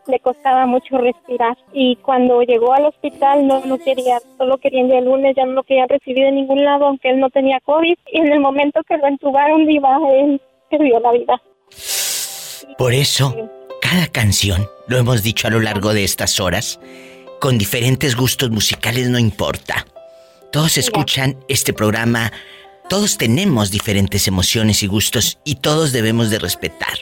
le 0.08 0.20
costaba 0.20 0.66
mucho 0.66 0.98
respirar. 0.98 1.58
Y 1.74 1.96
cuando 1.98 2.42
llegó 2.42 2.74
al 2.74 2.86
hospital 2.86 3.48
no 3.48 3.62
lo 3.66 3.78
quería, 3.78 4.20
solo 4.38 4.58
querían 4.58 4.92
el 4.92 5.06
lunes, 5.06 5.36
ya 5.36 5.46
no 5.46 5.54
lo 5.54 5.64
querían 5.64 5.90
recibir 5.90 6.26
de 6.26 6.32
ningún 6.32 6.64
lado, 6.64 6.86
aunque 6.86 7.10
él 7.10 7.20
no 7.20 7.30
tenía 7.30 7.60
COVID. 7.62 7.96
Y 8.12 8.20
en 8.20 8.32
el 8.32 8.40
momento 8.40 8.82
que 8.88 8.98
lo 8.98 9.08
entubaron, 9.08 9.66
Diva, 9.66 9.98
él 10.14 10.42
perdió 10.70 11.00
la 11.00 11.12
vida. 11.12 11.42
Por 12.78 12.94
eso, 12.94 13.36
cada 13.82 14.08
canción, 14.08 14.68
lo 14.88 14.98
hemos 14.98 15.24
dicho 15.24 15.48
a 15.48 15.52
lo 15.52 15.60
largo 15.60 15.94
de 15.94 16.04
estas 16.04 16.40
horas, 16.40 16.80
con 17.40 17.58
diferentes 17.58 18.16
gustos 18.16 18.50
musicales 18.50 19.10
no 19.10 19.20
importa. 19.20 19.86
Todos 20.52 20.78
escuchan 20.78 21.38
este 21.48 21.74
programa, 21.74 22.32
todos 22.90 23.18
tenemos 23.18 23.72
diferentes 23.72 24.28
emociones 24.28 24.84
y 24.84 24.88
gustos 24.88 25.40
y 25.44 25.56
todos 25.56 25.92
debemos 25.92 26.30
de 26.30 26.40
respetar. 26.40 26.94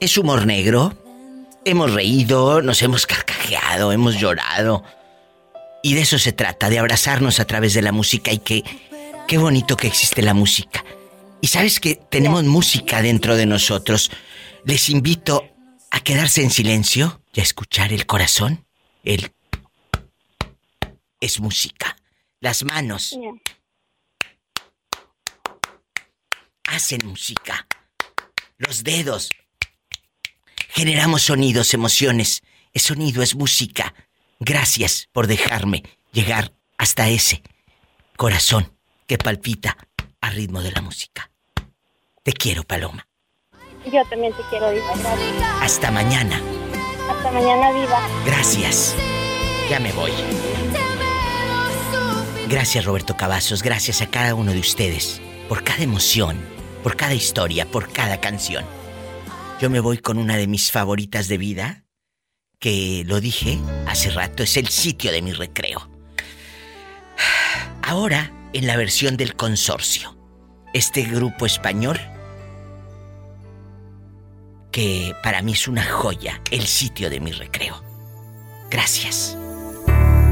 Es 0.00 0.18
humor 0.18 0.46
negro, 0.46 0.92
hemos 1.70 1.92
reído, 1.92 2.62
nos 2.62 2.82
hemos 2.82 3.06
carcajeado, 3.06 3.92
hemos 3.92 4.16
llorado. 4.16 4.84
Y 5.82 5.94
de 5.94 6.02
eso 6.02 6.18
se 6.18 6.32
trata, 6.32 6.68
de 6.70 6.78
abrazarnos 6.78 7.40
a 7.40 7.46
través 7.46 7.74
de 7.74 7.82
la 7.82 7.92
música 7.92 8.32
y 8.32 8.38
que 8.38 8.64
qué 9.26 9.38
bonito 9.38 9.76
que 9.76 9.86
existe 9.86 10.22
la 10.22 10.34
música. 10.34 10.84
Y 11.40 11.48
sabes 11.48 11.78
que 11.78 11.94
tenemos 11.94 12.44
música 12.44 13.02
dentro 13.02 13.36
de 13.36 13.46
nosotros. 13.46 14.10
Les 14.64 14.88
invito 14.88 15.44
a 15.90 16.00
quedarse 16.00 16.42
en 16.42 16.50
silencio 16.50 17.22
y 17.32 17.40
a 17.40 17.42
escuchar 17.42 17.92
el 17.92 18.06
corazón. 18.06 18.66
El 19.04 19.32
es 21.20 21.40
música. 21.40 21.96
Las 22.40 22.64
manos 22.64 23.16
hacen 26.64 27.00
música. 27.04 27.66
Los 28.56 28.84
dedos 28.84 29.30
generamos 30.78 31.22
sonidos, 31.22 31.74
emociones 31.74 32.44
es 32.72 32.82
sonido, 32.82 33.20
es 33.20 33.34
música. 33.34 33.94
Gracias 34.38 35.08
por 35.10 35.26
dejarme 35.26 35.82
llegar 36.12 36.52
hasta 36.76 37.08
ese 37.08 37.42
corazón 38.16 38.72
que 39.08 39.18
palpita 39.18 39.76
a 40.20 40.30
ritmo 40.30 40.62
de 40.62 40.70
la 40.70 40.80
música. 40.80 41.32
Te 42.22 42.32
quiero, 42.32 42.62
Paloma. 42.62 43.08
Yo 43.92 44.04
también 44.08 44.32
te 44.34 44.42
quiero, 44.50 44.70
Diva. 44.70 44.94
Gracias. 44.94 45.62
Hasta 45.62 45.90
mañana. 45.90 46.40
Hasta 47.10 47.32
mañana, 47.32 47.72
Diva. 47.72 48.08
Gracias. 48.24 48.94
Ya 49.68 49.80
me 49.80 49.90
voy. 49.90 50.12
Gracias, 52.48 52.84
Roberto 52.84 53.16
Cavazos. 53.16 53.64
Gracias 53.64 54.00
a 54.00 54.06
cada 54.06 54.36
uno 54.36 54.52
de 54.52 54.60
ustedes 54.60 55.20
por 55.48 55.64
cada 55.64 55.82
emoción, 55.82 56.38
por 56.84 56.94
cada 56.94 57.14
historia, 57.14 57.66
por 57.66 57.92
cada 57.92 58.20
canción. 58.20 58.77
Yo 59.60 59.70
me 59.70 59.80
voy 59.80 59.98
con 59.98 60.18
una 60.18 60.36
de 60.36 60.46
mis 60.46 60.70
favoritas 60.70 61.26
de 61.26 61.36
vida, 61.36 61.84
que 62.60 63.02
lo 63.06 63.20
dije 63.20 63.58
hace 63.88 64.10
rato, 64.10 64.44
es 64.44 64.56
el 64.56 64.68
sitio 64.68 65.10
de 65.10 65.20
mi 65.20 65.32
recreo. 65.32 65.90
Ahora, 67.82 68.32
en 68.52 68.68
la 68.68 68.76
versión 68.76 69.16
del 69.16 69.34
consorcio, 69.34 70.16
este 70.74 71.02
grupo 71.02 71.44
español, 71.44 71.98
que 74.70 75.12
para 75.24 75.42
mí 75.42 75.54
es 75.54 75.66
una 75.66 75.84
joya, 75.84 76.40
el 76.52 76.64
sitio 76.68 77.10
de 77.10 77.18
mi 77.18 77.32
recreo. 77.32 77.82
Gracias. 78.70 79.36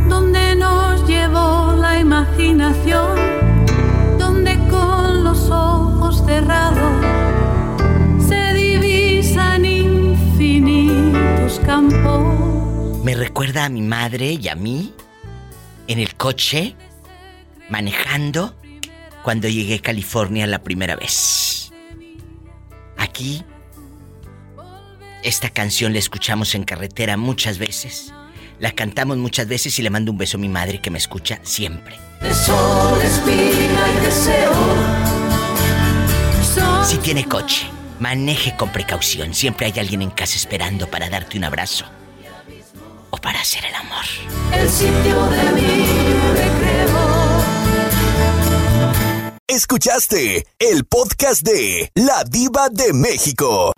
donde 0.09 0.55
nos 0.55 1.05
llevó 1.09 1.75
la 1.81 1.99
imaginación, 1.99 3.19
donde 4.19 4.57
con 4.71 5.25
los 5.25 5.51
ojos 5.51 6.23
cerrados 6.25 7.16
campos. 11.61 13.05
Me 13.05 13.15
recuerda 13.15 13.65
a 13.65 13.69
mi 13.69 13.83
madre 13.83 14.33
y 14.33 14.49
a 14.49 14.55
mí 14.55 14.93
en 15.89 15.99
el 15.99 16.15
coche, 16.17 16.75
manejando, 17.69 18.55
cuando 19.23 19.49
llegué 19.49 19.77
a 19.77 19.83
California 19.83 20.47
la 20.47 20.63
primera 20.63 20.97
vez. 20.97 21.73
Aquí, 22.97 23.45
esta 25.23 25.51
canción 25.51 25.93
la 25.93 25.99
escuchamos 25.99 26.55
en 26.55 26.65
carretera 26.65 27.17
muchas 27.17 27.59
veces. 27.59 28.13
La 28.59 28.73
cantamos 28.73 29.19
muchas 29.19 29.49
veces 29.49 29.79
y 29.79 29.83
le 29.83 29.91
mando 29.91 30.13
un 30.13 30.19
beso 30.19 30.39
a 30.39 30.41
mi 30.41 30.49
madre 30.49 30.81
que 30.81 30.91
me 30.91 30.99
escucha 30.99 31.41
siempre. 31.43 31.99
De 32.21 32.33
sol, 32.33 33.01
espina 33.03 33.85
y 33.97 34.05
deseo. 34.05 34.53
Son 36.55 36.85
Si 36.87 36.97
tiene 36.99 37.25
coche, 37.25 37.67
maneje 37.99 38.57
con 38.57 38.71
precaución. 38.73 39.35
Siempre 39.35 39.67
hay 39.67 39.79
alguien 39.79 40.03
en 40.03 40.11
casa 40.11 40.37
esperando 40.37 40.91
para 40.91 41.09
darte 41.09 41.39
un 41.39 41.45
abrazo. 41.45 41.85
O 43.11 43.17
para 43.19 43.41
hacer 43.41 43.65
el 43.65 43.75
amor. 43.75 44.05
el 44.53 44.69
sitio 44.69 45.27
de 45.27 45.53
mi 45.53 45.85
recreo. 46.35 47.37
Escuchaste 49.49 50.47
el 50.59 50.85
podcast 50.85 51.43
de 51.43 51.91
La 51.95 52.25
Diva 52.25 52.69
de 52.69 52.93
México. 52.93 53.73